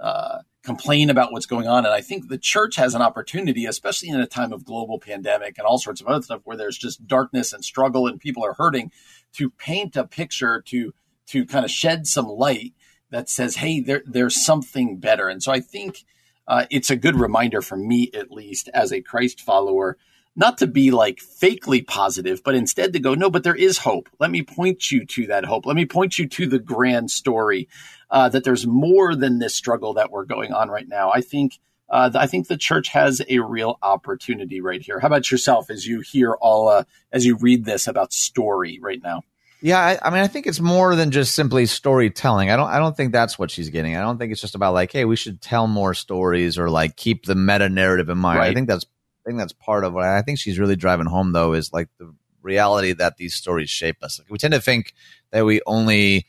uh, 0.00 0.38
complain 0.62 1.10
about 1.10 1.32
what's 1.32 1.46
going 1.46 1.68
on. 1.68 1.84
And 1.84 1.94
I 1.94 2.00
think 2.00 2.28
the 2.28 2.38
church 2.38 2.76
has 2.76 2.94
an 2.94 3.02
opportunity, 3.02 3.66
especially 3.66 4.08
in 4.08 4.20
a 4.20 4.26
time 4.26 4.52
of 4.52 4.64
global 4.64 4.98
pandemic 4.98 5.58
and 5.58 5.66
all 5.66 5.78
sorts 5.78 6.00
of 6.00 6.06
other 6.06 6.22
stuff 6.22 6.42
where 6.44 6.56
there's 6.56 6.78
just 6.78 7.06
darkness 7.06 7.52
and 7.52 7.64
struggle 7.64 8.06
and 8.06 8.20
people 8.20 8.44
are 8.44 8.54
hurting, 8.54 8.90
to 9.34 9.50
paint 9.50 9.96
a 9.96 10.06
picture 10.06 10.60
to 10.66 10.92
to 11.26 11.46
kind 11.46 11.64
of 11.64 11.70
shed 11.70 12.06
some 12.06 12.26
light 12.26 12.74
that 13.10 13.28
says, 13.28 13.56
hey, 13.56 13.80
there, 13.80 14.02
there's 14.04 14.44
something 14.44 14.98
better. 14.98 15.28
And 15.28 15.42
so 15.42 15.52
I 15.52 15.60
think 15.60 16.04
uh, 16.48 16.66
it's 16.70 16.90
a 16.90 16.96
good 16.96 17.14
reminder 17.14 17.62
for 17.62 17.76
me, 17.76 18.10
at 18.14 18.32
least, 18.32 18.68
as 18.74 18.92
a 18.92 19.00
Christ 19.00 19.40
follower, 19.40 19.96
not 20.36 20.58
to 20.58 20.66
be 20.66 20.90
like 20.90 21.18
fakely 21.18 21.86
positive, 21.86 22.42
but 22.44 22.54
instead 22.54 22.92
to 22.92 23.00
go, 23.00 23.14
no, 23.14 23.30
but 23.30 23.42
there 23.42 23.54
is 23.54 23.78
hope. 23.78 24.08
Let 24.18 24.30
me 24.30 24.42
point 24.42 24.90
you 24.90 25.04
to 25.04 25.26
that 25.26 25.44
hope. 25.44 25.66
Let 25.66 25.76
me 25.76 25.86
point 25.86 26.18
you 26.18 26.28
to 26.28 26.46
the 26.46 26.58
grand 26.58 27.10
story 27.10 27.68
uh, 28.10 28.28
that 28.30 28.44
there's 28.44 28.66
more 28.66 29.14
than 29.14 29.38
this 29.38 29.54
struggle 29.54 29.94
that 29.94 30.10
we're 30.10 30.24
going 30.24 30.52
on 30.52 30.68
right 30.68 30.88
now. 30.88 31.10
I 31.12 31.20
think. 31.20 31.58
Uh, 31.92 32.08
I 32.14 32.28
think 32.28 32.46
the 32.46 32.56
church 32.56 32.86
has 32.90 33.20
a 33.28 33.40
real 33.40 33.76
opportunity 33.82 34.60
right 34.60 34.80
here. 34.80 35.00
How 35.00 35.08
about 35.08 35.28
yourself 35.28 35.70
as 35.70 35.84
you 35.84 36.02
hear 36.02 36.34
all, 36.34 36.68
uh, 36.68 36.84
as 37.10 37.26
you 37.26 37.36
read 37.36 37.64
this 37.64 37.88
about 37.88 38.12
story 38.12 38.78
right 38.80 39.02
now? 39.02 39.22
Yeah, 39.60 39.80
I, 39.80 39.98
I, 40.00 40.10
mean, 40.10 40.22
I 40.22 40.28
think 40.28 40.46
it's 40.46 40.60
more 40.60 40.94
than 40.94 41.10
just 41.10 41.34
simply 41.34 41.66
storytelling. 41.66 42.48
I 42.48 42.54
don't, 42.54 42.68
I 42.68 42.78
don't 42.78 42.96
think 42.96 43.12
that's 43.12 43.40
what 43.40 43.50
she's 43.50 43.70
getting. 43.70 43.96
I 43.96 44.02
don't 44.02 44.18
think 44.18 44.30
it's 44.30 44.40
just 44.40 44.54
about 44.54 44.72
like, 44.72 44.92
hey, 44.92 45.04
we 45.04 45.16
should 45.16 45.40
tell 45.40 45.66
more 45.66 45.92
stories 45.92 46.58
or 46.58 46.70
like 46.70 46.94
keep 46.94 47.26
the 47.26 47.34
meta 47.34 47.68
narrative 47.68 48.08
in 48.08 48.18
mind. 48.18 48.38
Right. 48.38 48.50
I 48.52 48.54
think 48.54 48.68
that's 48.68 48.86
think 49.30 49.38
that's 49.38 49.52
part 49.52 49.84
of 49.84 49.94
what 49.94 50.04
I 50.04 50.22
think 50.22 50.38
she's 50.38 50.58
really 50.58 50.76
driving 50.76 51.06
home 51.06 51.32
though 51.32 51.52
is 51.52 51.72
like 51.72 51.88
the 51.98 52.12
reality 52.42 52.92
that 52.94 53.16
these 53.16 53.34
stories 53.34 53.70
shape 53.70 53.96
us. 54.02 54.18
Like 54.18 54.30
we 54.30 54.38
tend 54.38 54.54
to 54.54 54.60
think 54.60 54.92
that 55.30 55.44
we 55.44 55.60
only 55.66 56.26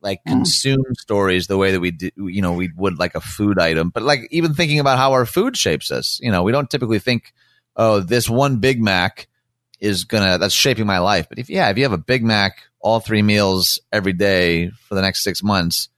like 0.00 0.20
mm. 0.26 0.30
consume 0.30 0.84
stories 0.98 1.46
the 1.46 1.58
way 1.58 1.72
that 1.72 1.80
we 1.80 1.90
do, 1.90 2.10
you 2.16 2.40
know, 2.40 2.52
we 2.52 2.70
would 2.76 2.98
like 2.98 3.14
a 3.14 3.20
food 3.20 3.58
item, 3.58 3.90
but 3.90 4.02
like 4.02 4.28
even 4.30 4.54
thinking 4.54 4.78
about 4.78 4.98
how 4.98 5.12
our 5.12 5.26
food 5.26 5.56
shapes 5.56 5.90
us, 5.90 6.20
you 6.22 6.30
know, 6.30 6.42
we 6.42 6.52
don't 6.52 6.70
typically 6.70 7.00
think, 7.00 7.32
oh, 7.76 8.00
this 8.00 8.30
one 8.30 8.58
Big 8.58 8.80
Mac 8.80 9.28
is 9.80 10.04
gonna 10.04 10.38
that's 10.38 10.54
shaping 10.54 10.86
my 10.86 10.98
life. 10.98 11.28
But 11.28 11.38
if 11.38 11.50
yeah, 11.50 11.68
if 11.70 11.76
you 11.76 11.82
have 11.82 11.92
a 11.92 11.98
Big 11.98 12.22
Mac 12.22 12.62
all 12.80 13.00
three 13.00 13.22
meals 13.22 13.80
every 13.92 14.12
day 14.12 14.70
for 14.70 14.94
the 14.94 15.02
next 15.02 15.24
six 15.24 15.42
months, 15.42 15.88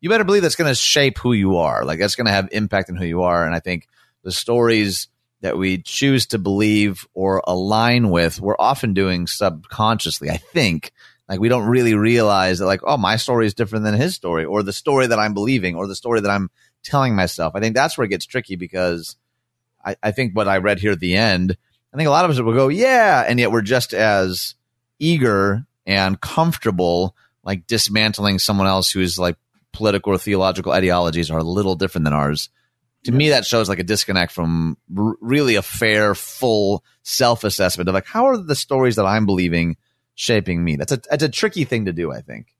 you 0.00 0.08
better 0.08 0.24
believe 0.24 0.42
that's 0.42 0.56
gonna 0.56 0.74
shape 0.74 1.18
who 1.18 1.32
you 1.32 1.58
are. 1.58 1.84
Like 1.84 1.98
that's 1.98 2.16
gonna 2.16 2.30
have 2.32 2.48
impact 2.52 2.88
on 2.88 2.96
who 2.96 3.04
you 3.04 3.22
are. 3.22 3.44
And 3.44 3.54
I 3.54 3.60
think 3.60 3.86
the 4.22 4.32
stories 4.32 5.08
that 5.42 5.58
we 5.58 5.78
choose 5.78 6.26
to 6.26 6.38
believe 6.38 7.06
or 7.14 7.42
align 7.46 8.10
with, 8.10 8.40
we're 8.40 8.56
often 8.58 8.94
doing 8.94 9.26
subconsciously, 9.26 10.30
I 10.30 10.38
think. 10.38 10.92
Like 11.28 11.40
we 11.40 11.48
don't 11.48 11.66
really 11.66 11.94
realize 11.94 12.58
that 12.58 12.66
like, 12.66 12.80
oh, 12.84 12.96
my 12.96 13.16
story 13.16 13.46
is 13.46 13.54
different 13.54 13.84
than 13.84 13.94
his 13.94 14.14
story 14.14 14.44
or 14.44 14.62
the 14.62 14.72
story 14.72 15.06
that 15.06 15.18
I'm 15.18 15.34
believing 15.34 15.76
or 15.76 15.86
the 15.86 15.94
story 15.94 16.20
that 16.20 16.30
I'm 16.30 16.50
telling 16.82 17.14
myself. 17.14 17.54
I 17.54 17.60
think 17.60 17.74
that's 17.74 17.96
where 17.96 18.04
it 18.04 18.10
gets 18.10 18.26
tricky 18.26 18.56
because 18.56 19.16
I, 19.84 19.96
I 20.02 20.10
think 20.12 20.34
what 20.34 20.48
I 20.48 20.58
read 20.58 20.78
here 20.78 20.92
at 20.92 21.00
the 21.00 21.16
end, 21.16 21.56
I 21.92 21.96
think 21.96 22.06
a 22.06 22.10
lot 22.10 22.24
of 22.24 22.30
us 22.30 22.40
will 22.40 22.54
go, 22.54 22.68
yeah, 22.68 23.24
and 23.26 23.38
yet 23.38 23.52
we're 23.52 23.62
just 23.62 23.94
as 23.94 24.54
eager 24.98 25.64
and 25.86 26.20
comfortable 26.20 27.16
like 27.42 27.66
dismantling 27.66 28.38
someone 28.38 28.66
else 28.66 28.90
who's 28.90 29.18
like 29.18 29.36
political 29.72 30.12
or 30.12 30.18
theological 30.18 30.72
ideologies 30.72 31.30
are 31.30 31.38
a 31.38 31.44
little 31.44 31.74
different 31.74 32.04
than 32.04 32.12
ours 32.12 32.50
to 33.04 33.12
me 33.12 33.30
that 33.30 33.44
shows 33.44 33.68
like 33.68 33.78
a 33.78 33.84
disconnect 33.84 34.32
from 34.32 34.76
r- 34.96 35.16
really 35.20 35.56
a 35.56 35.62
fair 35.62 36.14
full 36.14 36.84
self-assessment 37.02 37.88
of 37.88 37.94
like 37.94 38.06
how 38.06 38.26
are 38.26 38.36
the 38.36 38.54
stories 38.54 38.96
that 38.96 39.06
i'm 39.06 39.26
believing 39.26 39.76
shaping 40.14 40.62
me? 40.62 40.76
That's 40.76 40.92
a 40.92 41.00
that's 41.10 41.22
a 41.22 41.28
tricky 41.28 41.64
thing 41.64 41.86
to 41.86 41.92
do 41.92 42.12
i 42.12 42.20
think. 42.20 42.54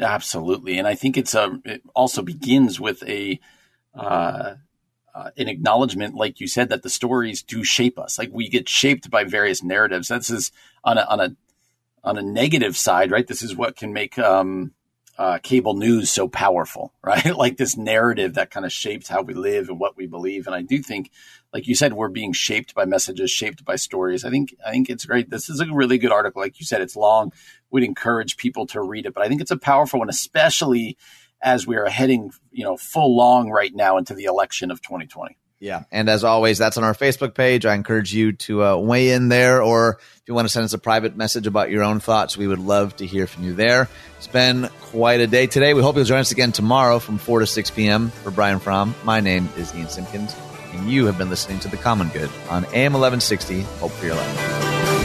Absolutely. 0.00 0.78
And 0.78 0.86
i 0.86 0.94
think 0.94 1.16
it's 1.16 1.34
a 1.34 1.44
um, 1.44 1.62
it 1.64 1.82
also 1.94 2.22
begins 2.22 2.80
with 2.80 3.02
a 3.04 3.40
uh, 3.94 4.54
uh, 5.14 5.30
an 5.38 5.48
acknowledgement 5.48 6.14
like 6.14 6.40
you 6.40 6.46
said 6.46 6.68
that 6.68 6.82
the 6.82 6.90
stories 6.90 7.42
do 7.42 7.64
shape 7.64 7.98
us. 7.98 8.18
Like 8.18 8.30
we 8.32 8.48
get 8.48 8.68
shaped 8.68 9.10
by 9.10 9.24
various 9.24 9.62
narratives. 9.62 10.08
That's 10.08 10.30
is 10.30 10.52
on 10.84 10.98
a 10.98 11.02
on 11.02 11.20
a 11.20 11.36
on 12.04 12.18
a 12.18 12.22
negative 12.22 12.76
side 12.76 13.10
right? 13.10 13.26
This 13.26 13.42
is 13.42 13.56
what 13.56 13.76
can 13.76 13.92
make 13.92 14.18
um 14.18 14.72
uh, 15.18 15.38
cable 15.38 15.74
news 15.74 16.10
so 16.10 16.28
powerful, 16.28 16.92
right? 17.02 17.36
like 17.36 17.56
this 17.56 17.76
narrative 17.76 18.34
that 18.34 18.50
kind 18.50 18.66
of 18.66 18.72
shapes 18.72 19.08
how 19.08 19.22
we 19.22 19.34
live 19.34 19.68
and 19.68 19.80
what 19.80 19.96
we 19.96 20.06
believe. 20.06 20.46
And 20.46 20.54
I 20.54 20.62
do 20.62 20.78
think, 20.82 21.10
like 21.52 21.66
you 21.66 21.74
said, 21.74 21.92
we're 21.92 22.08
being 22.08 22.32
shaped 22.32 22.74
by 22.74 22.84
messages, 22.84 23.30
shaped 23.30 23.64
by 23.64 23.76
stories. 23.76 24.24
I 24.24 24.30
think 24.30 24.54
I 24.66 24.70
think 24.72 24.90
it's 24.90 25.06
great. 25.06 25.30
This 25.30 25.48
is 25.48 25.60
a 25.60 25.72
really 25.72 25.98
good 25.98 26.12
article. 26.12 26.42
Like 26.42 26.60
you 26.60 26.66
said, 26.66 26.80
it's 26.80 26.96
long. 26.96 27.32
We'd 27.70 27.84
encourage 27.84 28.36
people 28.36 28.66
to 28.68 28.82
read 28.82 29.06
it, 29.06 29.14
but 29.14 29.24
I 29.24 29.28
think 29.28 29.40
it's 29.40 29.50
a 29.50 29.56
powerful 29.56 30.00
one, 30.00 30.10
especially 30.10 30.96
as 31.42 31.66
we 31.66 31.76
are 31.76 31.86
heading, 31.86 32.32
you 32.50 32.64
know, 32.64 32.76
full 32.76 33.16
long 33.16 33.50
right 33.50 33.74
now 33.74 33.98
into 33.98 34.14
the 34.14 34.24
election 34.24 34.70
of 34.70 34.80
2020. 34.80 35.36
Yeah. 35.58 35.84
And 35.90 36.08
as 36.08 36.22
always, 36.22 36.58
that's 36.58 36.76
on 36.76 36.84
our 36.84 36.94
Facebook 36.94 37.34
page. 37.34 37.64
I 37.64 37.74
encourage 37.74 38.12
you 38.12 38.32
to 38.32 38.64
uh, 38.64 38.76
weigh 38.76 39.10
in 39.10 39.28
there, 39.28 39.62
or 39.62 39.98
if 40.00 40.22
you 40.26 40.34
want 40.34 40.46
to 40.46 40.52
send 40.52 40.64
us 40.64 40.74
a 40.74 40.78
private 40.78 41.16
message 41.16 41.46
about 41.46 41.70
your 41.70 41.82
own 41.82 42.00
thoughts, 42.00 42.36
we 42.36 42.46
would 42.46 42.58
love 42.58 42.94
to 42.96 43.06
hear 43.06 43.26
from 43.26 43.44
you 43.44 43.54
there. 43.54 43.88
It's 44.18 44.26
been 44.26 44.68
quite 44.80 45.20
a 45.20 45.26
day 45.26 45.46
today. 45.46 45.72
We 45.72 45.82
hope 45.82 45.96
you'll 45.96 46.04
join 46.04 46.20
us 46.20 46.32
again 46.32 46.52
tomorrow 46.52 46.98
from 46.98 47.18
4 47.18 47.40
to 47.40 47.46
6 47.46 47.70
p.m. 47.70 48.10
For 48.10 48.30
Brian 48.30 48.58
Fromm, 48.58 48.94
my 49.04 49.20
name 49.20 49.48
is 49.56 49.74
Ian 49.74 49.88
Simpkins, 49.88 50.36
and 50.72 50.90
you 50.90 51.06
have 51.06 51.16
been 51.16 51.30
listening 51.30 51.58
to 51.60 51.68
The 51.68 51.78
Common 51.78 52.08
Good 52.08 52.30
on 52.50 52.64
AM 52.66 52.92
1160. 52.92 53.62
Hope 53.62 53.92
for 53.92 54.06
your 54.06 54.16
life. 54.16 54.95